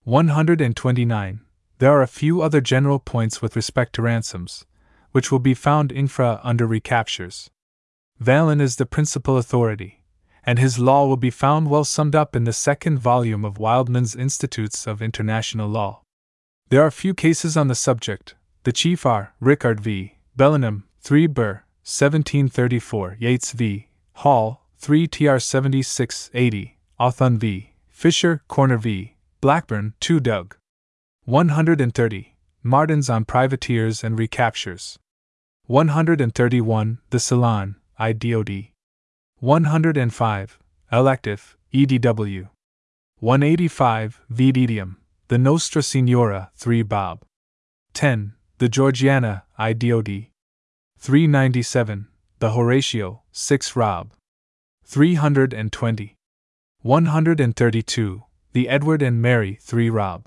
[0.03, 1.41] 129.
[1.79, 4.65] There are a few other general points with respect to ransoms,
[5.11, 7.49] which will be found infra under recaptures.
[8.21, 9.97] Valin is the principal authority
[10.47, 14.15] and his law will be found well summed up in the second volume of Wildman's
[14.15, 16.01] Institutes of International Law.
[16.69, 18.33] There are few cases on the subject.
[18.63, 20.15] The chief are Rickard v.
[20.37, 23.89] Bellingham, 3 Burr, 1734, Yates v.
[24.13, 27.73] Hall, 3 TR 7680, Anthon v.
[27.89, 29.15] Fisher, Corner v.
[29.39, 30.57] Blackburn, 2 Doug.
[31.25, 32.35] 130.
[32.63, 34.97] Martens on privateers and recaptures.
[35.67, 36.97] 131.
[37.11, 38.71] The Salon, IDOD.
[39.39, 40.59] 105.
[40.91, 42.49] Elective, EDW.
[43.19, 44.21] 185.
[44.33, 44.95] Videdium,
[45.27, 47.21] The Nostra Signora, 3 Bob.
[47.93, 48.33] 10.
[48.57, 50.29] The Georgiana, IDOD.
[50.97, 52.07] 397.
[52.39, 54.13] The Horatio, 6 Rob.
[54.85, 56.16] 320.
[56.83, 58.23] 132.
[58.53, 60.25] The Edward and Mary, 3 Rob.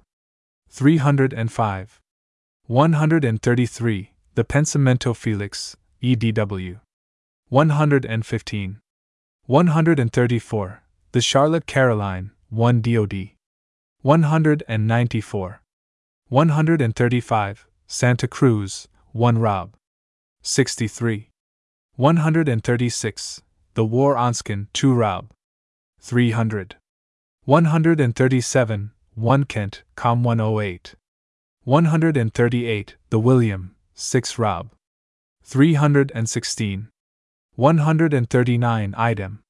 [0.69, 2.01] 305.
[2.67, 4.13] 133.
[4.35, 6.81] The Pensamento Felix, EDW.
[7.49, 8.81] 115.
[9.47, 10.83] 134.
[11.13, 13.31] The Charlotte Caroline, 1 DOD.
[14.03, 15.63] 194.
[16.29, 17.67] 135.
[17.87, 19.75] Santa Cruz, 1 Rob.
[20.43, 21.29] 63.
[21.97, 23.43] 136.
[23.75, 25.31] The War Onskin, 2 Rob.
[26.01, 26.77] 300.
[27.45, 28.91] 137.
[29.15, 30.95] 1 Kent, Com 108.
[31.65, 32.97] 138.
[33.11, 34.71] The William, 6 Rob.
[35.43, 36.89] 316.
[37.57, 39.41] 139 idem.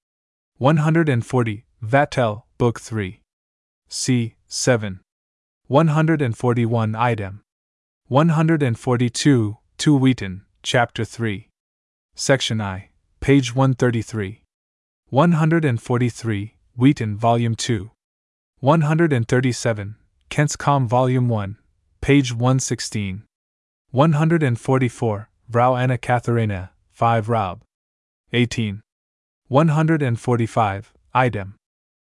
[0.58, 3.20] 140 Vatel, Book 3.
[3.88, 4.34] C.
[4.48, 5.00] 7.
[5.68, 7.42] 141 Item.
[8.08, 11.48] 142 2 Wheaton, Chapter 3.
[12.16, 14.39] Section I, page 133.
[15.10, 17.90] 143 Wheaton, Volume 2.
[18.60, 19.96] 137
[20.28, 21.56] Kent's Com, Volume 1,
[22.00, 23.24] page 116.
[23.90, 27.62] 144 Vrou Anna Katharina, 5 Rob.
[28.32, 28.80] 18.
[29.48, 31.56] 145, idem.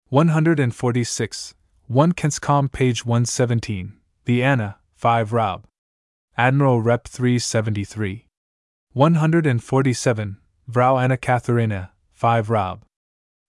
[0.09, 1.53] 146,
[1.87, 3.93] 1 Kent's Com page 117,
[4.25, 5.65] the Anna, 5 Rob.
[6.35, 8.25] Admiral Rep 373.
[8.93, 12.86] 147, Vrou Anna Katharina, 5 Rob.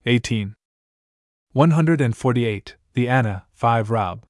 [0.07, 0.55] 18.
[1.53, 4.25] 148, the Anna, 5 Rob.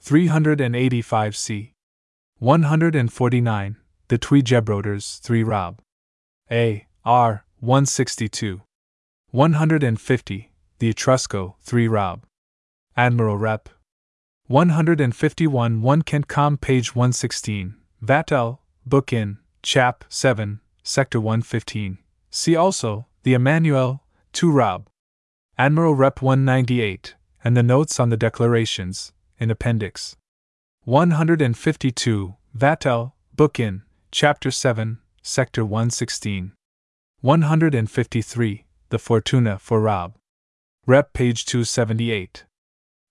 [0.00, 1.72] 385 C.
[2.38, 3.76] 149,
[4.08, 5.80] the Twee Gebroders, 3 Rob.
[6.50, 6.86] A.
[7.04, 7.44] R.
[7.60, 8.62] 162.
[9.30, 10.52] 150.
[10.78, 12.24] The Etrusco, 3 Rob.
[12.96, 13.68] Admiral Rep.
[14.48, 17.74] 151 1 Kent Com, page 116.
[18.04, 21.98] Vattel, Book in, Chap 7, Sector 115.
[22.30, 24.02] See also, The Emmanuel,
[24.32, 24.88] 2 Rob.
[25.58, 30.14] Admiral Rep 198, and the notes on the declarations, in Appendix.
[30.84, 36.52] 152, Vattel, Book in, Chapter 7, Sector 116.
[37.20, 38.64] 153.
[38.90, 40.14] The Fortuna for Rob.
[40.86, 41.12] Rep.
[41.12, 42.44] page 278.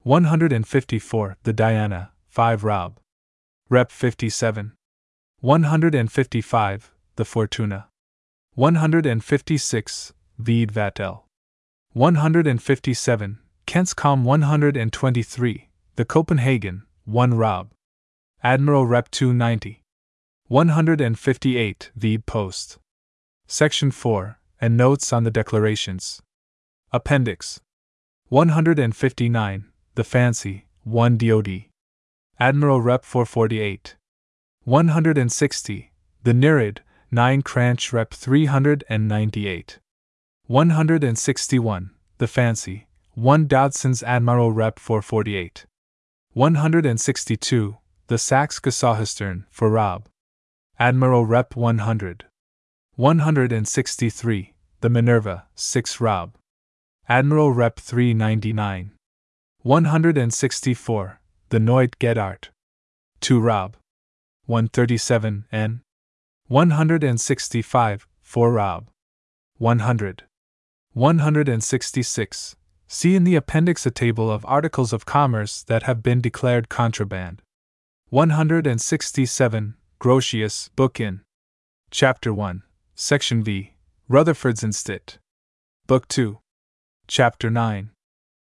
[0.03, 1.37] 154.
[1.43, 2.99] The Diana, 5 Rob.
[3.69, 3.91] Rep.
[3.91, 4.71] 57.
[5.41, 6.91] 155.
[7.17, 7.87] The Fortuna.
[8.53, 10.13] 156.
[10.37, 11.24] Vide Vattel.
[11.95, 13.39] 157.
[13.65, 15.69] Kent's Com 123.
[15.95, 17.71] The Copenhagen, 1 Rob.
[18.43, 19.81] Admiral Rep 290.
[20.49, 21.91] 158.
[21.95, 22.79] Vide Post.
[23.47, 26.21] Section 4, and Notes on the Declarations.
[26.91, 27.61] Appendix
[28.27, 31.63] 159, The Fancy, 1 DOD.
[32.37, 33.95] Admiral Rep 448.
[34.65, 35.91] 160,
[36.23, 39.79] The Nereid, 9 Cranch Rep 398.
[40.47, 45.65] 161, The Fancy, 1 Dodson's Admiral Rep 448.
[46.33, 50.07] 162, The Sechs Geschwistern, for Rob.
[50.77, 52.25] Admiral Rep 100.
[52.95, 56.35] 163, The Minerva, 6 Rob.
[57.09, 58.91] Admiral Rep 399.
[59.63, 62.49] 164, The Neut Gedart.
[63.19, 63.77] 2 Rob.
[64.45, 65.81] 137, N.
[66.49, 68.89] 165, 4 Rob.
[69.57, 70.23] 100.
[70.95, 72.55] 166.
[72.87, 77.41] See in the appendix a table of articles of commerce that have been declared contraband.
[78.11, 79.75] 167.
[79.99, 81.19] Grotius, Book in.
[81.91, 82.63] Chapter 1,
[82.95, 83.73] Section V.
[84.07, 85.17] Rutherford's Instit.
[85.85, 86.39] Book 2.
[87.09, 87.89] Chapter 9.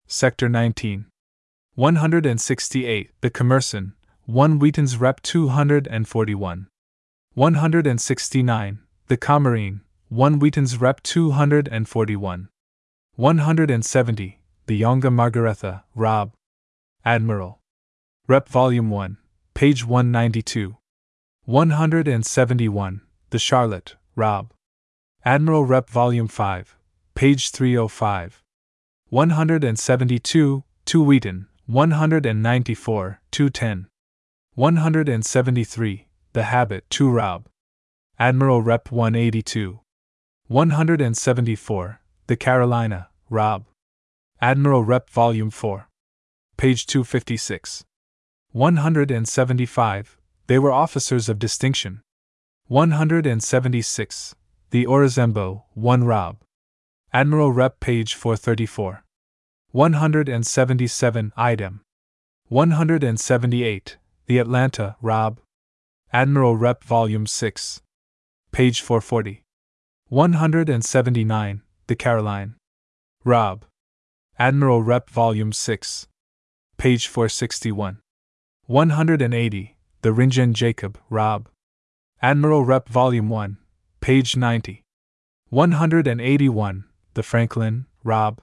[0.07, 1.05] Sector 19.
[1.75, 3.11] 168.
[3.22, 3.93] The Commercen,
[4.25, 6.67] 1 Wheaton's Rep 241.
[7.35, 8.80] 169.
[9.07, 9.80] The Commercen,
[10.14, 12.50] 1 Wheaton's Rep 241.
[13.16, 14.40] 170.
[14.67, 16.33] The Yonga Margaretha, Rob.
[17.03, 17.59] Admiral.
[18.27, 19.17] Rep Volume 1,
[19.56, 20.77] page 192.
[21.45, 23.01] 171.
[23.32, 24.53] The Charlotte, Rob.
[25.25, 26.77] Admiral Rep Volume 5,
[27.16, 28.43] page 305.
[29.09, 30.64] 172.
[30.85, 33.88] To Wheaton, 194, 210.
[34.53, 36.08] 173.
[36.33, 37.48] The Haabet, to Rob.
[38.19, 39.80] Admiral Rep 182.
[40.47, 42.01] 174.
[42.27, 43.65] The Carolina, Rob.
[44.41, 45.88] Admiral Rep Volume 4.
[46.57, 47.85] Page 256.
[48.51, 50.17] 175.
[50.47, 52.01] They were officers of distinction.
[52.67, 54.35] 176.
[54.72, 56.38] The Orizembo, 1 Rob.
[57.13, 59.05] Admiral Rep page 434.
[59.72, 61.81] 177 Item.
[62.49, 63.97] 178.
[64.25, 65.39] The Atalanta, Rob.
[66.11, 67.81] Admiral Rep Volume 6.
[68.51, 69.42] Page 440.
[70.14, 71.64] 179.
[71.88, 72.53] The Caroline.
[73.25, 73.66] Rob.
[74.38, 76.08] Admiral Rep Volume 6.
[76.77, 77.98] Page 461.
[78.67, 79.75] 180.
[80.01, 81.50] The Ringen Jacob, Rob.
[82.22, 83.58] Admiral Rep Volume 1.
[84.01, 84.83] Page 90.
[85.50, 86.83] 181.
[87.16, 88.40] The Franklin, Rob.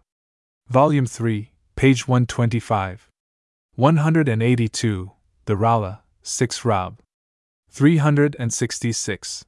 [0.67, 3.09] Volume 3, page 125.
[3.77, 5.13] 182.
[5.45, 6.99] The Rolla, 6 Rob.
[7.71, 9.45] 366.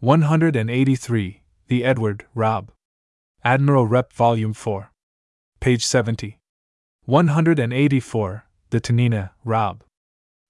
[0.00, 1.42] 183.
[1.68, 2.70] The Edward, Rob.
[3.42, 4.92] Admiral Rep Volume 4.
[5.58, 6.38] Page 70.
[7.06, 8.46] 184.
[8.70, 9.82] The Tanina, Rob.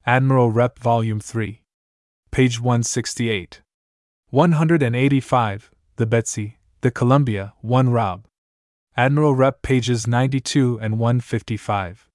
[0.04, 1.62] Admiral Rep Volume 3.
[2.30, 3.62] Page 168.
[4.28, 5.70] 185.
[5.96, 8.26] The Betsy, The Columbia, 1 Rob.
[8.94, 12.10] Admiral Rep pages 92 and 155.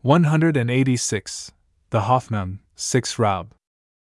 [0.00, 1.52] 186.
[1.90, 3.54] The Hoffman, 6 Rob.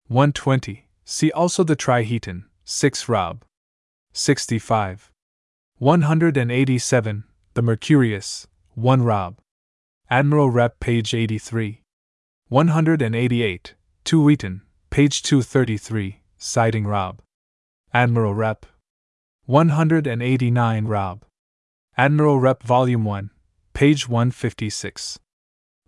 [0.09, 0.85] 120.
[1.06, 3.45] See also the Triheaton, 6 Rob.
[4.18, 5.12] 65.
[5.78, 7.24] 187.
[7.54, 9.38] The Mercurius, 1 Rob.
[10.10, 11.82] Admiral Rep page 83.
[12.50, 13.76] 188.
[14.04, 17.22] 2 Wheaton, page 233, citing Rob.
[17.94, 18.66] Admiral Rep.
[19.46, 21.26] 189 Rob.
[21.98, 23.32] Admiral Rep Volume 1,
[23.74, 25.20] page 156.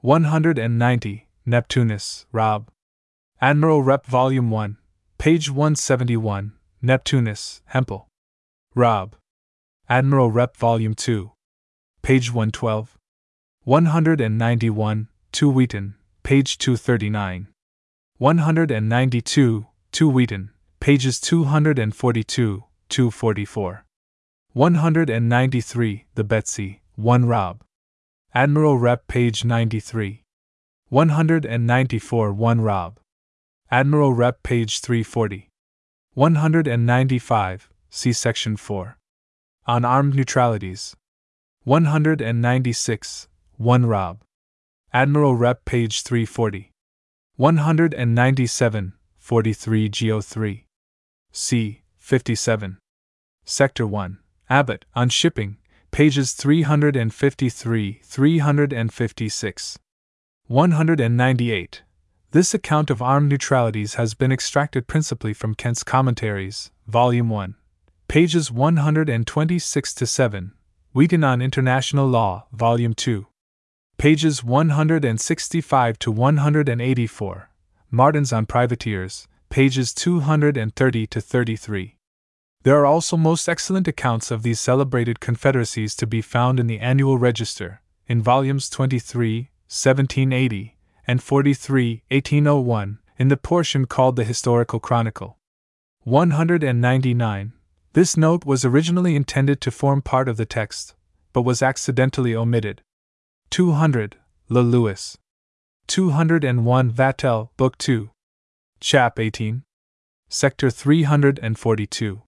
[0.02, 2.70] 190 Neptunus, Rob.
[3.40, 4.78] Admiral Rep Volume 1,
[5.18, 6.52] page 171,
[6.84, 8.09] Neptunus, Hempel.
[8.76, 9.16] Rob.
[9.90, 11.32] Admiral Rep Volume 2,
[12.04, 12.96] page 112.
[13.64, 17.48] 191 To Wheaton, page 239.
[18.20, 23.86] 192 To Wheaton, pages 242 244.
[24.54, 27.64] 193 The Betsy, 1 Rob.
[28.36, 30.22] Admiral Rep page 93.
[30.90, 33.00] 194 1 Rob.
[33.72, 35.50] Admiral Rep page 340.
[36.14, 38.98] 195, see section 4.
[39.68, 40.96] On armed neutralities.
[41.64, 43.28] 196,
[43.58, 44.22] 1 Rob.
[44.94, 46.72] Admiral Rep page 340.
[47.36, 50.64] 197, 43 GO3.
[51.32, 51.82] C.
[51.98, 52.78] 57.
[53.46, 54.18] Sector 1.
[54.50, 55.58] Abbott, on shipping,
[55.92, 59.80] pages 353 356.
[60.48, 61.84] 198.
[62.32, 67.56] This account of armed neutralities has been extracted principally from Kent's Commentaries, Volume 1,
[68.10, 70.52] pages 126 to 7,
[70.94, 73.28] Wheaton on International Law, Volume 2,
[74.00, 77.50] pages 165 to 184,
[77.92, 81.98] Martens on Privateers, pages 230 to 33.
[82.64, 86.80] There are also most excellent accounts of these celebrated confederacies to be found in the
[86.80, 94.80] Annual Register, in volumes 23, 1780, and 43, 1801, in the portion called the Historical
[94.80, 95.38] Chronicle.
[96.06, 97.54] 199.
[98.00, 100.96] This note was originally intended to form part of the text,
[101.34, 102.82] but was accidentally omitted.
[103.50, 104.16] 200.
[104.48, 105.18] Le Louis.
[105.88, 108.10] 201 Vattel, Book 2.
[108.80, 109.64] Chap 18.
[110.30, 112.22] Sector 342.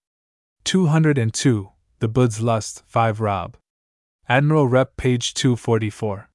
[0.66, 1.70] 202,
[2.00, 3.56] The Bodes Lust, 5 Rob.
[4.28, 6.30] Admiral Rep, page 244.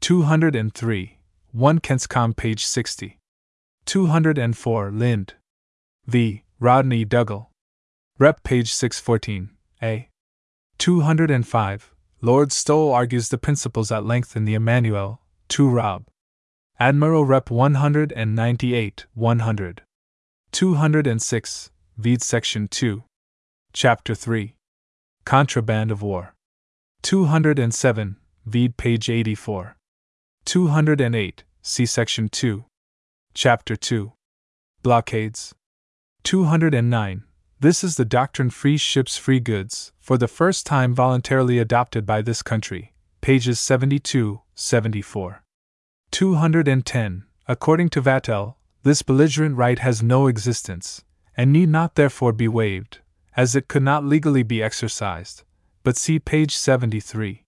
[0.00, 1.18] 203,
[1.52, 3.18] 1 Kent's Com, page 60.
[3.84, 5.34] 204, Lind.
[6.06, 6.44] V.
[6.58, 7.49] Rodney Dougal.
[8.20, 9.48] Rep, page 614,
[9.82, 10.10] A.
[10.76, 16.04] 205, Lord Stowell argues the principles at length in the Emmanuel, 2 Rob.
[16.78, 19.82] Admiral Rep 198, 100.
[20.52, 23.04] 206, Vede Section 2.
[23.72, 24.54] Chapter 3
[25.24, 26.34] Contraband of War.
[27.00, 29.76] 207, Vede page 84.
[30.44, 32.66] 208, see section 2.
[33.32, 34.12] Chapter 2
[34.82, 35.54] Blockades.
[36.24, 37.24] 209.
[37.62, 42.22] This is the doctrine free ships, free goods, for the first time voluntarily adopted by
[42.22, 42.94] this country.
[43.20, 45.42] Pages 72, 74.
[46.10, 47.24] 210.
[47.46, 51.04] According to Vattel, this belligerent right has no existence,
[51.36, 53.00] and need not therefore be waived,
[53.36, 55.42] as it could not legally be exercised,
[55.82, 57.44] but see page 73.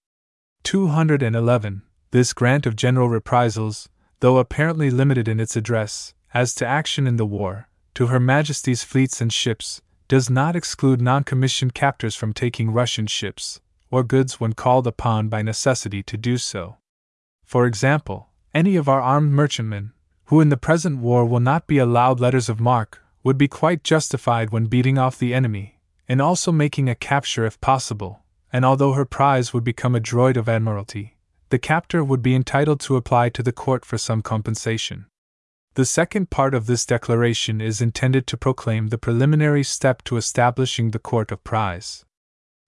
[0.62, 1.82] 211.
[2.10, 3.88] This grant of general reprisals,
[4.20, 8.84] though apparently limited in its address, as to action in the war, to Her Majesty's
[8.84, 9.80] fleets and ships,
[10.12, 15.30] does not exclude non commissioned captors from taking Russian ships, or goods when called upon
[15.30, 16.76] by necessity to do so.
[17.46, 19.94] For example, any of our armed merchantmen,
[20.26, 23.84] who in the present war will not be allowed letters of marque, would be quite
[23.84, 28.92] justified when beating off the enemy, and also making a capture if possible, and although
[28.92, 31.16] her prize would become a droit of admiralty,
[31.48, 35.06] the captor would be entitled to apply to the court for some compensation.
[35.74, 40.90] The second part of this declaration is intended to proclaim the preliminary step to establishing
[40.90, 42.04] the court of prize.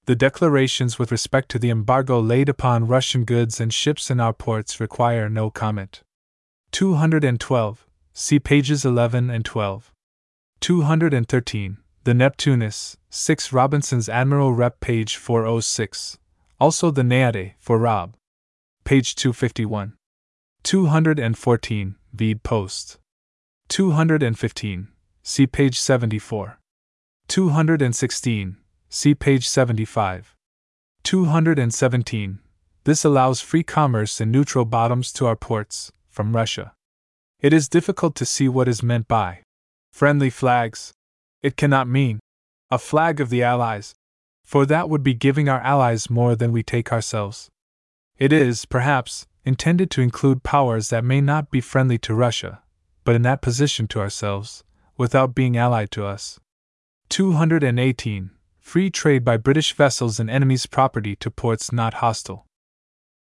[0.06, 4.32] The declarations with respect to the embargo laid upon Russian goods and ships in our
[4.32, 6.02] ports require no comment.
[6.72, 7.86] 212.
[8.14, 9.92] See pages 11 and 12.
[10.60, 11.76] 213.
[12.04, 14.80] The Neptunus, 6 Robinson's Admiral Rep.
[14.80, 16.18] page 406.
[16.58, 18.14] Also the Neade, for Rob.
[18.84, 19.92] Page 251.
[20.62, 21.96] 214.
[22.14, 22.98] Vede Post.
[23.68, 24.88] 215.
[25.24, 26.60] See page 74.
[27.26, 28.56] 216.
[28.88, 30.36] See page 75.
[31.02, 32.38] 217.
[32.84, 36.72] This allows free commerce in neutral bottoms to our ports, from Russia.
[37.40, 39.40] It is difficult to see what is meant by
[39.92, 40.92] Friendly flags.
[41.42, 42.20] It cannot mean
[42.70, 43.94] a flag of the Allies,
[44.44, 47.48] for that would be giving our allies more than we take ourselves.
[48.18, 52.62] It is, perhaps, intended to include powers that may not be friendly to Russia,
[53.04, 54.64] but in that position to ourselves,
[54.96, 56.40] without being allied to us.
[57.10, 58.30] 218.
[58.58, 62.46] Free trade by British vessels in enemy's property to ports not hostile.